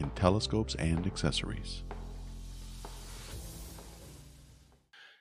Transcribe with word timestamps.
in 0.00 0.10
telescopes 0.10 0.74
and 0.76 1.06
accessories. 1.06 1.82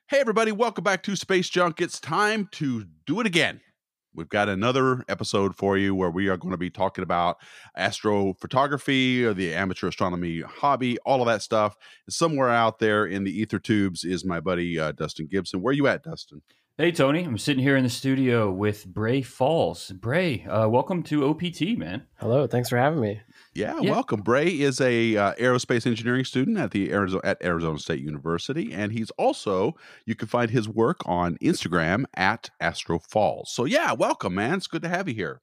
Hey, 0.07 0.19
everybody, 0.19 0.51
welcome 0.51 0.83
back 0.83 1.03
to 1.03 1.15
Space 1.15 1.49
Junk. 1.49 1.79
It's 1.79 1.99
time 1.99 2.49
to 2.53 2.85
do 3.05 3.19
it 3.19 3.27
again. 3.27 3.61
We've 4.15 4.27
got 4.27 4.49
another 4.49 5.05
episode 5.07 5.55
for 5.55 5.77
you 5.77 5.93
where 5.93 6.09
we 6.09 6.29
are 6.29 6.37
going 6.37 6.51
to 6.51 6.57
be 6.57 6.71
talking 6.71 7.03
about 7.03 7.37
astrophotography 7.77 9.21
or 9.21 9.35
the 9.35 9.53
amateur 9.53 9.89
astronomy 9.89 10.41
hobby, 10.41 10.97
all 11.05 11.21
of 11.21 11.27
that 11.27 11.43
stuff. 11.43 11.75
Somewhere 12.09 12.49
out 12.49 12.79
there 12.79 13.05
in 13.05 13.23
the 13.23 13.31
ether 13.31 13.59
tubes 13.59 14.03
is 14.03 14.25
my 14.25 14.39
buddy 14.39 14.79
uh, 14.79 14.93
Dustin 14.93 15.27
Gibson. 15.29 15.61
Where 15.61 15.71
are 15.71 15.75
you 15.75 15.85
at, 15.85 16.03
Dustin? 16.03 16.41
Hey 16.79 16.93
Tony, 16.93 17.25
I'm 17.25 17.37
sitting 17.37 17.61
here 17.61 17.75
in 17.75 17.83
the 17.83 17.89
studio 17.89 18.49
with 18.49 18.85
Bray 18.85 19.21
Falls. 19.21 19.91
Bray, 19.91 20.45
uh, 20.45 20.69
welcome 20.69 21.03
to 21.03 21.27
OPT, 21.27 21.77
man. 21.77 22.05
Hello, 22.19 22.47
thanks 22.47 22.69
for 22.69 22.77
having 22.77 23.01
me. 23.01 23.19
Yeah, 23.53 23.77
yeah. 23.81 23.91
welcome. 23.91 24.21
Bray 24.21 24.47
is 24.47 24.79
a 24.79 25.17
uh, 25.17 25.33
aerospace 25.33 25.85
engineering 25.85 26.23
student 26.23 26.57
at 26.57 26.71
the 26.71 26.93
Arizona 26.93 27.21
at 27.25 27.43
Arizona 27.43 27.79
State 27.79 27.99
University, 27.99 28.71
and 28.71 28.93
he's 28.93 29.11
also 29.17 29.75
you 30.05 30.15
can 30.15 30.29
find 30.29 30.51
his 30.51 30.69
work 30.69 31.01
on 31.05 31.35
Instagram 31.39 32.05
at 32.15 32.49
Astro 32.61 32.99
Falls. 32.99 33.51
So 33.51 33.65
yeah, 33.65 33.91
welcome, 33.91 34.35
man. 34.35 34.53
It's 34.53 34.67
good 34.67 34.83
to 34.83 34.89
have 34.89 35.09
you 35.09 35.15
here. 35.15 35.41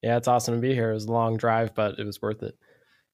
Yeah, 0.00 0.16
it's 0.16 0.28
awesome 0.28 0.54
to 0.54 0.60
be 0.60 0.74
here. 0.74 0.92
It 0.92 0.94
was 0.94 1.06
a 1.06 1.12
long 1.12 1.38
drive, 1.38 1.74
but 1.74 1.98
it 1.98 2.04
was 2.04 2.22
worth 2.22 2.44
it. 2.44 2.56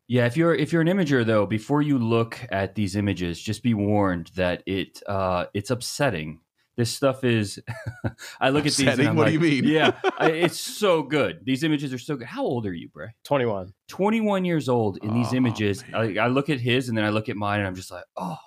Yeah, 0.07 0.27
if 0.27 0.37
you're 0.37 0.55
if 0.55 0.70
you're 0.70 0.83
an 0.83 0.89
imager 0.89 1.25
though, 1.25 1.47
before 1.47 1.81
you 1.81 1.97
look 1.97 2.39
at 2.51 2.75
these 2.75 2.95
images, 2.95 3.41
just 3.41 3.62
be 3.62 3.73
warned 3.73 4.33
that 4.37 4.62
it 4.67 5.03
uh, 5.07 5.47
it's 5.55 5.70
upsetting 5.70 6.41
this 6.77 6.91
stuff 6.91 7.25
is 7.25 7.61
i 8.41 8.50
look 8.50 8.67
Upsetting? 8.67 8.89
at 8.89 8.97
these 8.98 9.06
what 9.08 9.17
like, 9.17 9.27
do 9.28 9.33
you 9.33 9.41
mean? 9.41 9.64
yeah 9.64 9.92
it's 10.20 10.58
so 10.61 11.03
good. 11.03 11.41
These 11.44 11.62
images 11.62 11.92
are 11.92 11.98
so 11.98 12.17
good. 12.17 12.27
How 12.27 12.42
old 12.42 12.67
are 12.67 12.72
you 12.72 12.89
bray 12.89 13.08
21 13.25 13.72
21 13.89 14.44
years 14.44 14.69
old 14.69 14.98
in 14.98 15.14
these 15.14 15.33
oh, 15.33 15.36
images. 15.36 15.84
I, 15.92 16.17
I, 16.19 16.27
look 16.28 16.50
at 16.50 16.61
his 16.61 16.89
and 16.89 16.97
then 16.97 17.05
i 17.05 17.11
look 17.11 17.28
at 17.28 17.36
mine 17.36 17.61
and 17.61 17.67
i'm 17.67 17.75
just 17.75 17.91
like 17.91 18.05
oh 18.17 18.39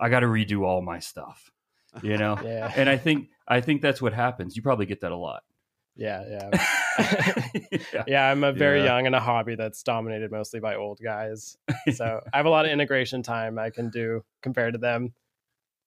i 0.00 0.08
gotta 0.08 0.26
redo 0.26 0.62
all 0.62 0.82
my 0.82 0.98
stuff 0.98 1.50
you 2.02 2.16
know? 2.16 2.38
Yeah. 2.44 2.72
And 2.76 2.88
i 2.88 2.96
think 2.96 3.28
i 3.48 3.60
think 3.60 3.82
that's 3.82 4.00
what 4.00 4.12
happens. 4.12 4.56
You 4.56 4.62
probably 4.62 4.86
get 4.86 5.00
that 5.00 5.12
a 5.12 5.16
lot. 5.16 5.42
Yeah 5.94 6.24
yeah. 6.28 6.50
Yeah. 7.92 8.04
yeah 8.06 8.30
i'm 8.30 8.44
a 8.44 8.52
very 8.52 8.80
yeah. 8.80 8.96
young 8.96 9.06
in 9.06 9.14
a 9.14 9.20
hobby 9.20 9.54
that's 9.54 9.82
dominated 9.82 10.30
mostly 10.30 10.60
by 10.60 10.76
old 10.76 10.98
guys. 11.02 11.56
So 11.92 12.20
i 12.32 12.36
have 12.36 12.46
a 12.46 12.50
lot 12.50 12.64
of 12.64 12.70
integration 12.70 13.22
time 13.22 13.58
i 13.58 13.70
can 13.70 13.90
do 13.90 14.24
compared 14.42 14.74
to 14.74 14.78
them 14.78 15.12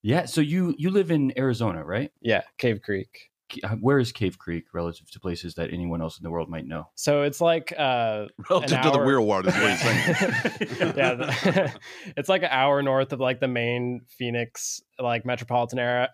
yeah. 0.01 0.25
So 0.25 0.41
you 0.41 0.75
you 0.77 0.89
live 0.89 1.11
in 1.11 1.33
Arizona, 1.37 1.83
right? 1.83 2.11
Yeah, 2.21 2.41
Cave 2.57 2.81
Creek. 2.81 3.29
Uh, 3.63 3.69
where 3.77 3.97
is 3.97 4.11
Cave 4.11 4.37
Creek 4.37 4.65
relative 4.73 5.09
to 5.09 5.19
places 5.19 5.55
that 5.55 5.73
anyone 5.73 6.03
else 6.03 6.19
in 6.19 6.23
the 6.23 6.29
world 6.29 6.49
might 6.49 6.67
know? 6.67 6.89
So 6.93 7.23
it's 7.23 7.41
like 7.41 7.73
uh, 7.75 8.27
relative 8.49 8.81
to 8.81 8.91
the 8.91 9.01
real 9.01 9.25
world 9.25 9.47
is 9.47 9.55
what 9.55 9.71
he's 9.71 9.81
saying. 9.81 10.93
yeah, 10.95 11.13
the, 11.15 11.79
it's 12.15 12.29
like 12.29 12.43
an 12.43 12.49
hour 12.51 12.83
north 12.83 13.11
of 13.11 13.19
like 13.19 13.39
the 13.39 13.47
main 13.47 14.01
Phoenix 14.07 14.81
like 14.99 15.25
metropolitan 15.25 15.79
area 15.79 16.09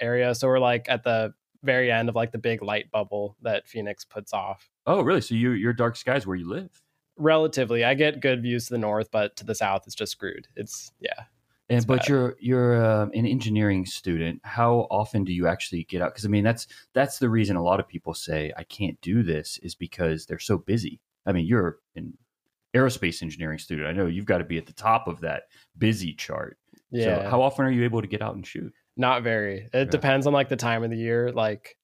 area. 0.00 0.34
So 0.34 0.46
we're 0.46 0.60
like 0.60 0.86
at 0.88 1.02
the 1.02 1.34
very 1.64 1.90
end 1.90 2.08
of 2.08 2.14
like 2.14 2.32
the 2.32 2.38
big 2.38 2.62
light 2.62 2.90
bubble 2.90 3.36
that 3.42 3.66
Phoenix 3.66 4.04
puts 4.04 4.32
off. 4.32 4.70
Oh, 4.86 5.02
really? 5.02 5.20
So 5.20 5.34
you 5.34 5.50
your 5.50 5.72
dark 5.72 5.96
skies 5.96 6.26
where 6.26 6.36
you 6.36 6.48
live? 6.48 6.70
Relatively, 7.18 7.84
I 7.84 7.94
get 7.94 8.20
good 8.20 8.42
views 8.42 8.66
to 8.66 8.74
the 8.74 8.78
north, 8.78 9.10
but 9.10 9.36
to 9.36 9.44
the 9.44 9.54
south, 9.54 9.82
it's 9.86 9.94
just 9.94 10.12
screwed. 10.12 10.48
It's 10.54 10.92
yeah. 11.00 11.24
And 11.68 11.86
but 11.86 12.00
bad. 12.00 12.08
you're 12.08 12.36
you're 12.38 12.84
uh, 12.84 13.06
an 13.12 13.26
engineering 13.26 13.86
student. 13.86 14.40
How 14.44 14.86
often 14.90 15.24
do 15.24 15.32
you 15.32 15.48
actually 15.48 15.84
get 15.84 16.00
out? 16.00 16.12
Because 16.12 16.24
I 16.24 16.28
mean, 16.28 16.44
that's 16.44 16.68
that's 16.92 17.18
the 17.18 17.28
reason 17.28 17.56
a 17.56 17.62
lot 17.62 17.80
of 17.80 17.88
people 17.88 18.14
say 18.14 18.52
I 18.56 18.62
can't 18.64 19.00
do 19.00 19.22
this 19.22 19.58
is 19.62 19.74
because 19.74 20.26
they're 20.26 20.38
so 20.38 20.58
busy. 20.58 21.00
I 21.26 21.32
mean, 21.32 21.46
you're 21.46 21.78
an 21.96 22.16
aerospace 22.74 23.22
engineering 23.22 23.58
student. 23.58 23.88
I 23.88 23.92
know 23.92 24.06
you've 24.06 24.26
got 24.26 24.38
to 24.38 24.44
be 24.44 24.58
at 24.58 24.66
the 24.66 24.72
top 24.72 25.08
of 25.08 25.20
that 25.22 25.44
busy 25.76 26.12
chart. 26.12 26.58
Yeah. 26.90 27.22
So 27.24 27.30
how 27.30 27.42
often 27.42 27.64
are 27.64 27.70
you 27.70 27.84
able 27.84 28.00
to 28.00 28.06
get 28.06 28.22
out 28.22 28.36
and 28.36 28.46
shoot? 28.46 28.72
Not 28.96 29.22
very. 29.22 29.68
It 29.72 29.72
yeah. 29.72 29.84
depends 29.84 30.26
on 30.26 30.32
like 30.32 30.48
the 30.48 30.56
time 30.56 30.84
of 30.84 30.90
the 30.90 30.96
year. 30.96 31.32
Like 31.32 31.76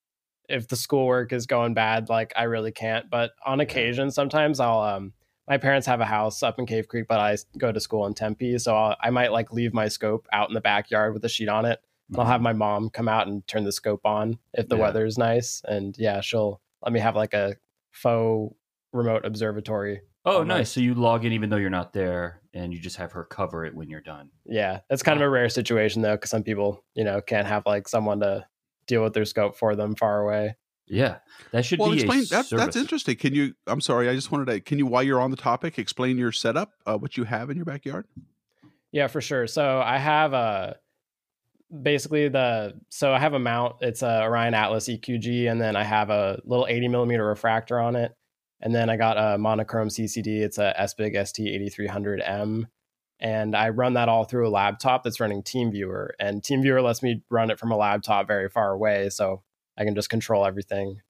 if 0.48 0.68
the 0.68 0.76
schoolwork 0.76 1.32
is 1.32 1.46
going 1.46 1.74
bad, 1.74 2.08
like 2.08 2.32
I 2.36 2.44
really 2.44 2.72
can't. 2.72 3.10
But 3.10 3.32
on 3.44 3.60
occasion, 3.60 4.10
sometimes 4.10 4.60
I'll 4.60 4.80
um 4.80 5.12
my 5.48 5.58
parents 5.58 5.86
have 5.86 6.00
a 6.00 6.04
house 6.06 6.42
up 6.42 6.58
in 6.58 6.66
Cave 6.66 6.88
Creek, 6.88 7.06
but 7.08 7.20
I 7.20 7.36
go 7.58 7.72
to 7.72 7.80
school 7.80 8.06
in 8.06 8.14
Tempe, 8.14 8.58
so 8.58 8.76
I'll, 8.76 8.96
i 9.00 9.10
might 9.10 9.32
like 9.32 9.52
leave 9.52 9.74
my 9.74 9.88
scope 9.88 10.26
out 10.32 10.48
in 10.48 10.54
the 10.54 10.60
backyard 10.60 11.14
with 11.14 11.24
a 11.24 11.28
sheet 11.28 11.48
on 11.48 11.64
it. 11.64 11.80
Mm-hmm. 12.10 12.20
I'll 12.20 12.26
have 12.26 12.36
mm-hmm. 12.36 12.44
my 12.44 12.52
mom 12.52 12.90
come 12.90 13.08
out 13.08 13.26
and 13.26 13.46
turn 13.46 13.64
the 13.64 13.72
scope 13.72 14.04
on 14.04 14.38
if 14.54 14.68
the 14.68 14.76
yeah. 14.76 14.82
weather 14.82 15.04
is 15.04 15.18
nice, 15.18 15.62
and 15.66 15.96
yeah, 15.98 16.20
she'll 16.20 16.60
let 16.82 16.92
me 16.92 17.00
have 17.00 17.16
like 17.16 17.34
a 17.34 17.56
faux 17.90 18.54
remote 18.92 19.24
observatory. 19.24 20.02
Oh, 20.24 20.44
nice! 20.44 20.70
So 20.70 20.80
you 20.80 20.94
log 20.94 21.24
in 21.24 21.32
even 21.32 21.50
though 21.50 21.56
you're 21.56 21.70
not 21.70 21.92
there, 21.92 22.40
and 22.54 22.72
you 22.72 22.78
just 22.78 22.96
have 22.96 23.12
her 23.12 23.24
cover 23.24 23.64
it 23.64 23.74
when 23.74 23.90
you're 23.90 24.00
done. 24.00 24.30
Yeah, 24.46 24.80
that's 24.88 25.02
kind 25.02 25.18
wow. 25.18 25.26
of 25.26 25.28
a 25.28 25.30
rare 25.30 25.48
situation 25.48 26.02
though, 26.02 26.14
because 26.14 26.30
some 26.30 26.44
people, 26.44 26.84
you 26.94 27.02
know, 27.02 27.20
can't 27.20 27.48
have 27.48 27.66
like 27.66 27.88
someone 27.88 28.20
to 28.20 28.46
deal 28.86 29.02
with 29.02 29.14
their 29.14 29.24
scope 29.24 29.56
for 29.56 29.74
them 29.74 29.96
far 29.96 30.20
away. 30.20 30.56
Yeah, 30.86 31.18
that 31.52 31.64
should 31.64 31.78
well, 31.78 31.90
be 31.90 31.96
explain. 31.96 32.24
That, 32.30 32.50
that's 32.50 32.76
interesting. 32.76 33.16
Can 33.16 33.34
you? 33.34 33.54
I'm 33.66 33.80
sorry. 33.80 34.08
I 34.08 34.14
just 34.14 34.30
wanted 34.30 34.46
to. 34.46 34.60
Can 34.60 34.78
you, 34.78 34.86
while 34.86 35.02
you're 35.02 35.20
on 35.20 35.30
the 35.30 35.36
topic, 35.36 35.78
explain 35.78 36.18
your 36.18 36.32
setup, 36.32 36.72
uh, 36.86 36.98
what 36.98 37.16
you 37.16 37.24
have 37.24 37.50
in 37.50 37.56
your 37.56 37.64
backyard? 37.64 38.06
Yeah, 38.90 39.06
for 39.06 39.20
sure. 39.20 39.46
So 39.46 39.80
I 39.80 39.98
have 39.98 40.34
a 40.34 40.76
basically 41.82 42.28
the 42.28 42.74
so 42.90 43.12
I 43.12 43.18
have 43.18 43.32
a 43.32 43.38
mount. 43.38 43.76
It's 43.80 44.02
a 44.02 44.22
Orion 44.22 44.54
Atlas 44.54 44.88
EQG, 44.88 45.50
and 45.50 45.60
then 45.60 45.76
I 45.76 45.84
have 45.84 46.10
a 46.10 46.40
little 46.44 46.66
80 46.68 46.88
millimeter 46.88 47.26
refractor 47.26 47.80
on 47.80 47.96
it, 47.96 48.14
and 48.60 48.74
then 48.74 48.90
I 48.90 48.96
got 48.96 49.16
a 49.16 49.38
monochrome 49.38 49.88
CCD. 49.88 50.40
It's 50.40 50.58
a 50.58 50.74
SBIG 50.78 51.14
ST8300M, 51.14 52.64
and 53.20 53.56
I 53.56 53.70
run 53.70 53.94
that 53.94 54.08
all 54.08 54.24
through 54.24 54.48
a 54.48 54.50
laptop 54.50 55.04
that's 55.04 55.20
running 55.20 55.42
TeamViewer, 55.42 56.10
and 56.20 56.42
TeamViewer 56.42 56.82
lets 56.82 57.02
me 57.02 57.22
run 57.30 57.50
it 57.50 57.58
from 57.58 57.72
a 57.72 57.76
laptop 57.76 58.26
very 58.26 58.50
far 58.50 58.72
away. 58.72 59.08
So 59.08 59.42
I 59.78 59.84
can 59.84 59.94
just 59.94 60.10
control 60.10 60.44
everything 60.44 61.00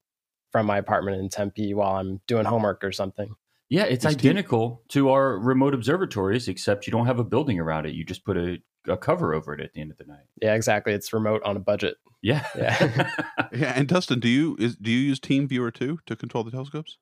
from 0.51 0.65
my 0.65 0.77
apartment 0.77 1.17
in 1.17 1.29
Tempe 1.29 1.73
while 1.73 1.95
I'm 1.95 2.21
doing 2.27 2.45
homework 2.45 2.83
or 2.83 2.91
something. 2.91 3.35
Yeah, 3.69 3.83
it's, 3.83 4.05
it's 4.05 4.15
identical 4.15 4.83
to 4.89 5.09
our 5.09 5.39
remote 5.39 5.73
observatories, 5.73 6.47
except 6.47 6.85
you 6.85 6.91
don't 6.91 7.07
have 7.07 7.19
a 7.19 7.23
building 7.23 7.59
around 7.59 7.87
it. 7.87 7.95
You 7.95 8.05
just 8.05 8.23
put 8.23 8.37
a, 8.37 8.59
a 8.87 8.95
cover 8.95 9.33
over 9.33 9.53
it 9.53 9.61
at 9.61 9.73
the 9.73 9.81
end 9.81 9.89
of 9.89 9.97
the 9.97 10.05
night. 10.05 10.25
Yeah, 10.41 10.53
exactly. 10.53 10.93
It's 10.93 11.11
remote 11.11 11.41
on 11.43 11.57
a 11.57 11.59
budget. 11.59 11.95
Yeah, 12.21 12.45
yeah. 12.55 13.09
yeah. 13.51 13.73
And 13.75 13.87
Dustin, 13.87 14.19
do 14.19 14.29
you 14.29 14.55
is 14.59 14.75
do 14.75 14.91
you 14.91 14.99
use 14.99 15.19
Team 15.19 15.47
Viewer 15.47 15.71
too 15.71 15.99
to 16.05 16.15
control 16.15 16.43
the 16.43 16.51
telescopes? 16.51 16.97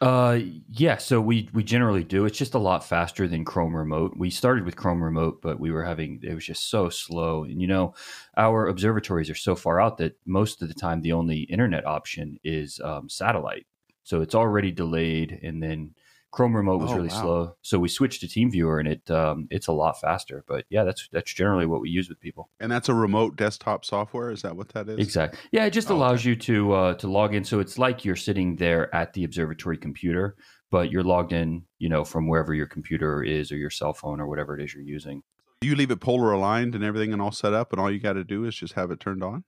Uh, 0.00 0.38
yeah. 0.70 0.96
So 0.96 1.20
we 1.20 1.48
we 1.52 1.64
generally 1.64 2.04
do. 2.04 2.24
It's 2.24 2.38
just 2.38 2.54
a 2.54 2.58
lot 2.58 2.84
faster 2.84 3.26
than 3.26 3.44
Chrome 3.44 3.74
Remote. 3.74 4.16
We 4.16 4.30
started 4.30 4.64
with 4.64 4.76
Chrome 4.76 5.02
Remote, 5.02 5.42
but 5.42 5.58
we 5.58 5.72
were 5.72 5.82
having 5.82 6.20
it 6.22 6.34
was 6.34 6.46
just 6.46 6.70
so 6.70 6.88
slow. 6.88 7.42
And 7.42 7.60
you 7.60 7.66
know, 7.66 7.94
our 8.36 8.68
observatories 8.68 9.28
are 9.28 9.34
so 9.34 9.56
far 9.56 9.80
out 9.80 9.98
that 9.98 10.16
most 10.24 10.62
of 10.62 10.68
the 10.68 10.74
time 10.74 11.00
the 11.00 11.12
only 11.12 11.40
internet 11.40 11.84
option 11.84 12.38
is 12.44 12.80
um, 12.84 13.08
satellite. 13.08 13.66
So 14.04 14.20
it's 14.20 14.36
already 14.36 14.70
delayed, 14.70 15.40
and 15.42 15.60
then 15.60 15.94
Chrome 16.30 16.54
Remote 16.54 16.80
was 16.80 16.90
oh, 16.90 16.96
really 16.96 17.08
wow. 17.08 17.20
slow, 17.20 17.56
so 17.62 17.78
we 17.78 17.88
switched 17.88 18.20
to 18.20 18.26
TeamViewer, 18.26 18.78
and 18.80 18.88
it 18.88 19.10
um, 19.10 19.48
it's 19.50 19.66
a 19.66 19.72
lot 19.72 19.98
faster. 19.98 20.44
But 20.46 20.66
yeah, 20.68 20.84
that's 20.84 21.08
that's 21.10 21.32
generally 21.32 21.64
what 21.64 21.80
we 21.80 21.88
use 21.88 22.08
with 22.08 22.20
people. 22.20 22.50
And 22.60 22.70
that's 22.70 22.90
a 22.90 22.94
remote 22.94 23.36
desktop 23.36 23.84
software. 23.84 24.30
Is 24.30 24.42
that 24.42 24.54
what 24.54 24.68
that 24.70 24.88
is? 24.90 24.98
Exactly. 24.98 25.40
Yeah, 25.52 25.64
it 25.64 25.70
just 25.70 25.90
oh, 25.90 25.96
allows 25.96 26.20
okay. 26.20 26.30
you 26.30 26.36
to 26.36 26.72
uh, 26.72 26.94
to 26.94 27.08
log 27.08 27.34
in. 27.34 27.44
So 27.44 27.60
it's 27.60 27.78
like 27.78 28.04
you're 28.04 28.16
sitting 28.16 28.56
there 28.56 28.94
at 28.94 29.14
the 29.14 29.24
observatory 29.24 29.78
computer, 29.78 30.36
but 30.70 30.90
you're 30.90 31.02
logged 31.02 31.32
in, 31.32 31.64
you 31.78 31.88
know, 31.88 32.04
from 32.04 32.28
wherever 32.28 32.52
your 32.52 32.66
computer 32.66 33.22
is 33.22 33.50
or 33.50 33.56
your 33.56 33.70
cell 33.70 33.94
phone 33.94 34.20
or 34.20 34.26
whatever 34.26 34.58
it 34.58 34.62
is 34.62 34.74
you're 34.74 34.82
using. 34.82 35.22
You 35.62 35.76
leave 35.76 35.90
it 35.90 36.00
polar 36.00 36.32
aligned 36.32 36.74
and 36.74 36.84
everything 36.84 37.12
and 37.12 37.22
all 37.22 37.32
set 37.32 37.54
up, 37.54 37.72
and 37.72 37.80
all 37.80 37.90
you 37.90 38.00
got 38.00 38.12
to 38.12 38.24
do 38.24 38.44
is 38.44 38.54
just 38.54 38.74
have 38.74 38.90
it 38.90 39.00
turned 39.00 39.24
on. 39.24 39.44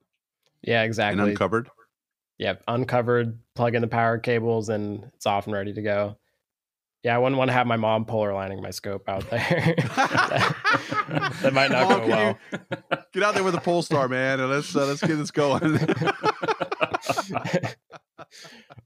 Yeah, 0.62 0.82
exactly. 0.82 1.20
And 1.20 1.30
uncovered. 1.30 1.68
Yeah, 2.38 2.54
uncovered. 2.66 3.38
Plug 3.54 3.74
in 3.74 3.82
the 3.82 3.86
power 3.86 4.16
cables, 4.16 4.70
and 4.70 5.04
it's 5.14 5.26
off 5.26 5.46
and 5.46 5.54
ready 5.54 5.74
to 5.74 5.82
go. 5.82 6.16
Yeah, 7.02 7.14
I 7.14 7.18
wouldn't 7.18 7.38
want 7.38 7.48
to 7.48 7.54
have 7.54 7.66
my 7.66 7.76
mom 7.76 8.04
polar 8.04 8.30
aligning 8.30 8.60
my 8.60 8.70
scope 8.70 9.08
out 9.08 9.28
there. 9.30 9.74
that, 9.96 11.34
that, 11.42 11.54
might 11.54 11.70
not 11.70 11.88
mom, 11.88 12.00
go 12.00 12.08
well. 12.08 12.38
Get 13.14 13.22
out 13.22 13.34
there 13.34 13.42
with 13.42 13.54
a 13.54 13.60
pole 13.60 13.80
star, 13.80 14.06
man, 14.06 14.38
and 14.38 14.50
let's 14.50 14.76
uh, 14.76 14.86
let's 14.86 15.00
get 15.00 15.16
this 15.16 15.30
going. 15.30 15.62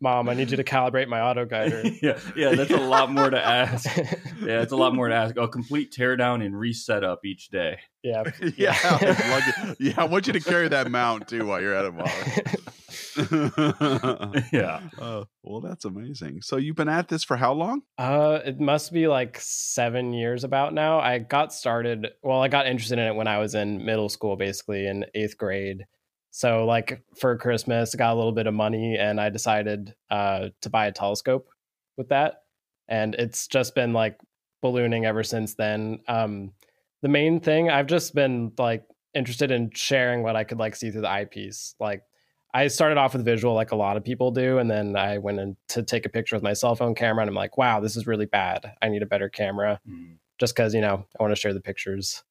Mom, 0.01 0.29
I 0.29 0.35
need 0.35 0.51
you 0.51 0.57
to 0.57 0.65
calibrate 0.65 1.09
my 1.09 1.21
auto 1.21 1.45
guider. 1.45 1.83
yeah, 2.03 2.19
yeah, 2.37 2.55
that's 2.55 2.71
a 2.71 2.77
lot 2.77 3.11
more 3.11 3.31
to 3.31 3.45
ask. 3.45 3.89
Yeah, 4.45 4.61
it's 4.61 4.73
a 4.73 4.77
lot 4.77 4.95
more 4.95 5.09
to 5.09 5.15
ask. 5.15 5.37
A 5.39 5.49
complete 5.49 5.91
teardown 5.91 6.45
and 6.45 6.59
reset 6.59 7.03
up 7.03 7.25
each 7.25 7.49
day. 7.49 7.79
Yeah. 8.03 8.25
yeah, 8.57 8.77
yeah, 9.01 9.75
yeah. 9.79 9.95
I 9.97 10.05
want 10.05 10.27
you 10.27 10.35
to 10.35 10.41
carry 10.41 10.69
that 10.69 10.91
mount 10.91 11.29
too 11.29 11.47
while 11.47 11.63
you're 11.63 11.75
at 11.75 11.87
it, 11.87 11.95
Molly. 11.95 12.11
Yeah. 14.53 14.81
Uh, 15.01 15.25
well, 15.43 15.61
that's 15.63 15.87
amazing. 15.87 16.43
So 16.43 16.59
you've 16.59 16.77
been 16.77 16.91
at 16.91 17.09
this 17.09 17.25
for 17.25 17.37
how 17.37 17.53
long? 17.55 17.83
Uh, 17.97 18.41
it 18.45 18.61
must 18.61 18.93
be 18.93 19.09
like 19.09 19.39
seven 19.41 20.13
years 20.13 20.45
about 20.45 20.75
now. 20.75 20.99
I 21.01 21.19
got 21.21 21.55
started. 21.55 22.09
Well, 22.23 22.43
I 22.43 22.49
got 22.49 22.67
interested 22.67 22.99
in 22.99 23.07
it 23.07 23.15
when 23.15 23.29
I 23.29 23.39
was 23.39 23.55
in 23.55 23.85
middle 23.85 24.11
school, 24.11 24.37
basically 24.37 24.87
in 24.87 25.07
eighth 25.15 25.39
grade. 25.39 25.87
So, 26.37 26.65
like 26.67 27.01
for 27.17 27.39
Christmas, 27.39 27.95
I 27.95 27.99
got 27.99 28.13
a 28.13 28.17
little 28.17 28.33
bit 28.33 28.49
of 28.49 28.55
money, 28.55 28.97
and 28.99 29.21
I 29.21 29.31
decided 29.31 29.95
uh, 30.11 30.49
to 30.63 30.69
buy 30.69 30.89
a 30.89 30.93
telescope 30.93 31.47
with 31.97 32.09
that. 32.09 32.43
And 32.89 33.15
it's 33.15 33.47
just 33.47 33.77
been 33.77 33.93
like 33.93 34.19
ballooning 34.61 35.07
ever 35.07 35.23
since 35.23 35.55
then. 35.55 36.01
Um, 36.09 36.51
the 37.03 37.09
main 37.09 37.39
thing 37.39 37.71
I've 37.71 37.87
just 37.87 38.17
been 38.17 38.51
like 38.59 38.83
interested 39.15 39.53
in 39.53 39.71
sharing 39.75 40.25
what 40.25 40.35
I 40.35 40.43
could 40.43 40.59
like 40.59 40.75
see 40.75 40.91
through 40.91 41.03
the 41.03 41.09
eyepiece. 41.09 41.77
Like 41.79 42.03
I 42.53 42.67
started 42.67 42.99
off 42.99 43.13
with 43.13 43.25
visual 43.25 43.55
like 43.55 43.71
a 43.71 43.77
lot 43.77 43.97
of 43.97 44.03
people 44.03 44.33
do, 44.33 44.59
and 44.59 44.69
then 44.69 44.97
I 44.97 45.19
went 45.19 45.39
in 45.39 45.57
to 45.69 45.85
take 45.85 46.05
a 46.05 46.09
picture 46.09 46.35
with 46.35 46.43
my 46.43 46.53
cell 46.55 46.75
phone 46.75 46.97
camera, 46.97 47.23
and 47.23 47.29
I'm 47.29 47.37
like, 47.37 47.57
wow, 47.57 47.79
this 47.79 47.95
is 47.97 48.09
really 48.09 48.27
bad. 48.27 48.73
I 48.83 48.89
need 48.89 49.05
a 49.05 49.07
better 49.07 49.29
camera, 49.29 49.81
Mm. 49.89 50.17
just 50.41 50.57
because 50.57 50.75
you 50.75 50.81
know 50.81 51.07
I 51.17 51.23
want 51.23 51.31
to 51.31 51.41
share 51.41 51.55
the 51.55 51.61
pictures. 51.61 52.25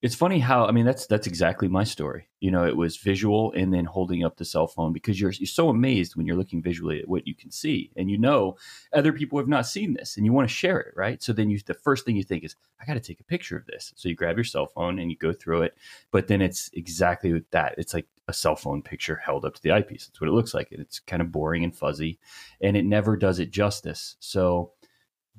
It's 0.00 0.14
funny 0.14 0.38
how 0.38 0.64
I 0.64 0.70
mean 0.70 0.84
that's 0.84 1.06
that's 1.08 1.26
exactly 1.26 1.66
my 1.66 1.82
story. 1.82 2.28
You 2.38 2.52
know, 2.52 2.64
it 2.64 2.76
was 2.76 2.96
visual 2.98 3.52
and 3.54 3.74
then 3.74 3.84
holding 3.84 4.22
up 4.22 4.36
the 4.36 4.44
cell 4.44 4.68
phone 4.68 4.92
because 4.92 5.20
you're 5.20 5.32
you're 5.32 5.48
so 5.48 5.70
amazed 5.70 6.14
when 6.14 6.24
you're 6.24 6.36
looking 6.36 6.62
visually 6.62 7.00
at 7.00 7.08
what 7.08 7.26
you 7.26 7.34
can 7.34 7.50
see, 7.50 7.90
and 7.96 8.08
you 8.08 8.16
know 8.16 8.56
other 8.92 9.12
people 9.12 9.40
have 9.40 9.48
not 9.48 9.66
seen 9.66 9.94
this, 9.94 10.16
and 10.16 10.24
you 10.24 10.32
want 10.32 10.48
to 10.48 10.54
share 10.54 10.78
it, 10.78 10.94
right? 10.96 11.20
So 11.20 11.32
then 11.32 11.50
you 11.50 11.58
the 11.66 11.74
first 11.74 12.04
thing 12.04 12.14
you 12.14 12.22
think 12.22 12.44
is 12.44 12.54
I 12.80 12.86
got 12.86 12.94
to 12.94 13.00
take 13.00 13.18
a 13.18 13.24
picture 13.24 13.56
of 13.56 13.66
this. 13.66 13.92
So 13.96 14.08
you 14.08 14.14
grab 14.14 14.36
your 14.36 14.44
cell 14.44 14.66
phone 14.66 15.00
and 15.00 15.10
you 15.10 15.16
go 15.16 15.32
through 15.32 15.62
it, 15.62 15.76
but 16.12 16.28
then 16.28 16.42
it's 16.42 16.70
exactly 16.74 17.42
that. 17.50 17.74
It's 17.76 17.92
like 17.92 18.06
a 18.28 18.32
cell 18.32 18.54
phone 18.54 18.82
picture 18.82 19.16
held 19.16 19.44
up 19.44 19.54
to 19.54 19.62
the 19.62 19.72
eyepiece. 19.72 20.06
That's 20.06 20.20
what 20.20 20.28
it 20.28 20.34
looks 20.34 20.54
like. 20.54 20.68
It's 20.70 21.00
kind 21.00 21.22
of 21.22 21.32
boring 21.32 21.64
and 21.64 21.74
fuzzy, 21.74 22.20
and 22.60 22.76
it 22.76 22.84
never 22.84 23.16
does 23.16 23.40
it 23.40 23.50
justice. 23.50 24.14
So 24.20 24.74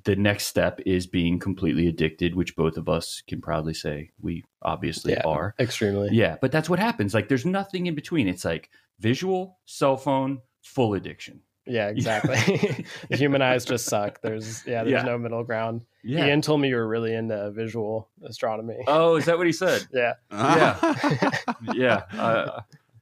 the 0.04 0.16
next 0.16 0.46
step 0.46 0.80
is 0.86 1.06
being 1.06 1.38
completely 1.38 1.86
addicted, 1.88 2.34
which 2.34 2.56
both 2.56 2.76
of 2.76 2.88
us 2.88 3.22
can 3.26 3.40
proudly 3.40 3.74
say 3.74 4.10
we 4.20 4.44
obviously 4.62 5.12
Yeah. 5.12 5.22
are. 5.24 5.54
Extremely. 5.58 6.08
Yeah, 6.12 6.36
but 6.40 6.52
that's 6.52 6.70
what 6.70 6.78
happens. 6.78 7.14
Like 7.14 7.28
there's 7.28 7.46
nothing 7.46 7.86
in 7.86 7.94
between. 7.94 8.28
It's 8.28 8.44
like 8.44 8.70
visual, 8.98 9.58
cell 9.66 9.96
phone, 9.96 10.40
full 10.62 10.94
addiction. 10.94 11.40
Yeah, 11.66 11.88
exactly. 11.94 12.86
the 13.10 13.16
human 13.16 13.42
eyes 13.42 13.64
just 13.64 13.86
suck. 13.86 14.20
There's 14.22 14.66
yeah, 14.66 14.82
there's 14.84 14.92
Yeah. 14.92 15.02
no 15.02 15.18
middle 15.18 15.44
ground. 15.44 15.84
Yeah. 16.02 16.26
Ian 16.26 16.40
told 16.40 16.60
me 16.62 16.68
you 16.68 16.76
were 16.76 16.88
really 16.88 17.14
into 17.14 17.50
visual 17.50 18.08
astronomy. 18.24 18.78
oh, 18.86 19.16
is 19.16 19.26
that 19.26 19.36
what 19.36 19.46
he 19.46 19.52
said? 19.52 19.86
yeah. 19.92 20.14
yeah. 21.74 22.02
Uh, 22.18 22.60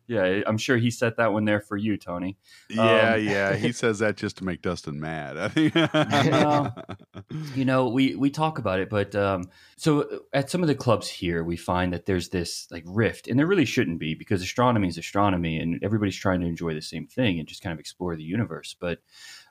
yeah, 0.09 0.41
I'm 0.47 0.59
sure 0.59 0.77
he 0.79 0.91
set 0.91 1.19
that 1.19 1.33
one 1.33 1.45
there 1.45 1.61
for 1.61 1.77
you, 1.77 1.97
Tony. 1.97 2.39
yeah, 2.69 3.15
Um, 3.15 3.23
yeah. 3.23 3.55
He 3.55 3.73
says 3.83 4.01
that 4.01 4.17
just 4.17 4.39
to 4.39 4.45
make 4.45 4.63
Dustin 4.63 4.99
mad. 4.99 5.37
I 5.37 5.49
think. 5.49 5.75
No. 5.75 6.73
you 7.55 7.65
know 7.65 7.89
we 7.89 8.15
we 8.15 8.31
talk 8.31 8.59
about 8.59 8.81
it 8.81 8.89
but 8.89 9.15
um 9.15 9.45
so 9.77 10.21
at 10.33 10.49
some 10.51 10.63
of 10.63 10.67
the 10.69 10.75
clubs 10.75 11.09
here 11.09 11.45
we 11.45 11.57
find 11.57 11.93
that 11.93 12.07
there's 12.07 12.31
this 12.31 12.67
like 12.71 12.83
rift 12.87 13.29
and 13.29 13.39
there 13.39 13.47
really 13.47 13.65
shouldn't 13.65 13.99
be 13.99 14.15
because 14.15 14.41
astronomy 14.41 14.89
is 14.89 14.97
astronomy 14.97 15.59
and 15.59 15.79
everybody's 15.83 16.17
trying 16.17 16.41
to 16.41 16.47
enjoy 16.47 16.73
the 16.75 16.81
same 16.81 17.07
thing 17.07 17.39
and 17.39 17.47
just 17.49 17.63
kind 17.63 17.73
of 17.73 17.79
explore 17.79 18.17
the 18.17 18.23
universe 18.23 18.75
but 18.81 19.01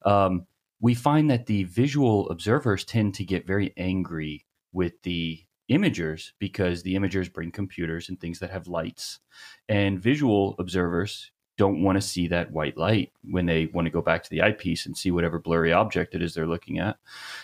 um 0.06 0.46
we 0.80 0.94
find 0.96 1.30
that 1.30 1.46
the 1.46 1.64
visual 1.66 2.30
observers 2.30 2.84
tend 2.84 3.14
to 3.16 3.24
get 3.26 3.46
very 3.48 3.74
angry 3.78 4.46
with 4.72 5.02
the 5.04 5.40
imagers 5.70 6.32
because 6.40 6.84
the 6.84 6.96
imagers 6.96 7.32
bring 7.32 7.52
computers 7.52 8.10
and 8.10 8.20
things 8.20 8.40
that 8.40 8.52
have 8.52 8.68
lights 8.68 9.20
and 9.68 10.00
visual 10.00 10.56
observers 10.60 11.32
don't 11.58 11.82
want 11.82 11.98
to 11.98 12.08
see 12.08 12.28
that 12.28 12.52
white 12.52 12.78
light 12.78 13.12
when 13.24 13.46
they 13.46 13.66
want 13.68 13.86
to 13.86 13.92
go 13.92 14.02
back 14.02 14.24
to 14.24 14.30
the 14.30 14.42
eyepiece 14.42 14.86
and 14.86 14.96
see 14.96 15.12
whatever 15.12 15.40
blurry 15.40 15.74
object 15.74 16.16
it 16.16 16.22
is 16.22 16.34
they're 16.34 16.48
looking 16.48 16.80
at, 16.80 16.98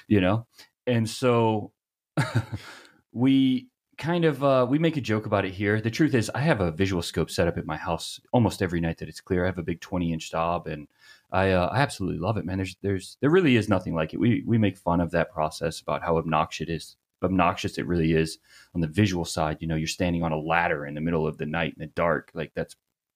you 0.08 0.22
know? 0.22 0.46
And 0.86 1.10
so 1.10 1.72
we 3.12 3.68
kind 3.98 4.26
of 4.26 4.44
uh, 4.44 4.66
we 4.70 4.80
make 4.80 4.98
a 4.98 5.02
joke 5.02 5.26
about 5.26 5.46
it 5.46 5.54
here. 5.54 5.82
The 5.82 5.92
truth 5.92 6.14
is 6.14 6.32
I 6.34 6.42
have 6.42 6.62
a 6.62 6.72
visual 6.72 7.02
scope 7.02 7.32
set 7.32 7.48
up 7.48 7.58
at 7.58 7.66
my 7.66 7.78
house 7.78 8.20
almost 8.32 8.62
every 8.62 8.80
night 8.80 9.00
that 9.00 9.10
it's 9.10 9.22
clear. 9.22 9.44
I 9.44 9.48
have 9.48 9.58
a 9.58 9.64
big 9.64 9.82
20 9.82 10.14
inch 10.14 10.32
Dob 10.32 10.68
and 10.68 10.88
I 11.32 11.52
uh, 11.52 11.68
I 11.68 11.80
absolutely 11.80 12.20
love 12.20 12.38
it, 12.38 12.46
man. 12.46 12.58
There's 12.58 12.78
there's 12.82 13.18
there 13.20 13.32
really 13.32 13.56
is 13.56 13.68
nothing 13.68 13.96
like 13.96 14.14
it. 14.14 14.20
We 14.20 14.44
we 14.46 14.58
make 14.60 14.78
fun 14.78 15.02
of 15.02 15.12
that 15.12 15.32
process 15.32 15.82
about 15.82 16.04
how 16.04 16.18
obnoxious 16.18 16.68
it 16.68 16.72
is 16.72 16.96
obnoxious 17.24 17.78
it 17.78 17.88
really 17.88 18.14
is 18.14 18.38
on 18.76 18.82
the 18.82 18.88
visual 18.88 19.26
side. 19.26 19.58
You 19.60 19.68
know, 19.68 19.76
you're 19.76 19.88
standing 19.88 20.24
on 20.24 20.32
a 20.32 20.40
ladder 20.40 20.86
in 20.86 20.94
the 20.94 21.02
middle 21.02 21.28
of 21.28 21.38
the 21.38 21.46
night 21.46 21.74
in 21.78 21.82
the 21.82 21.88
dark. 21.88 22.32
Like 22.34 22.52
that's 22.56 22.76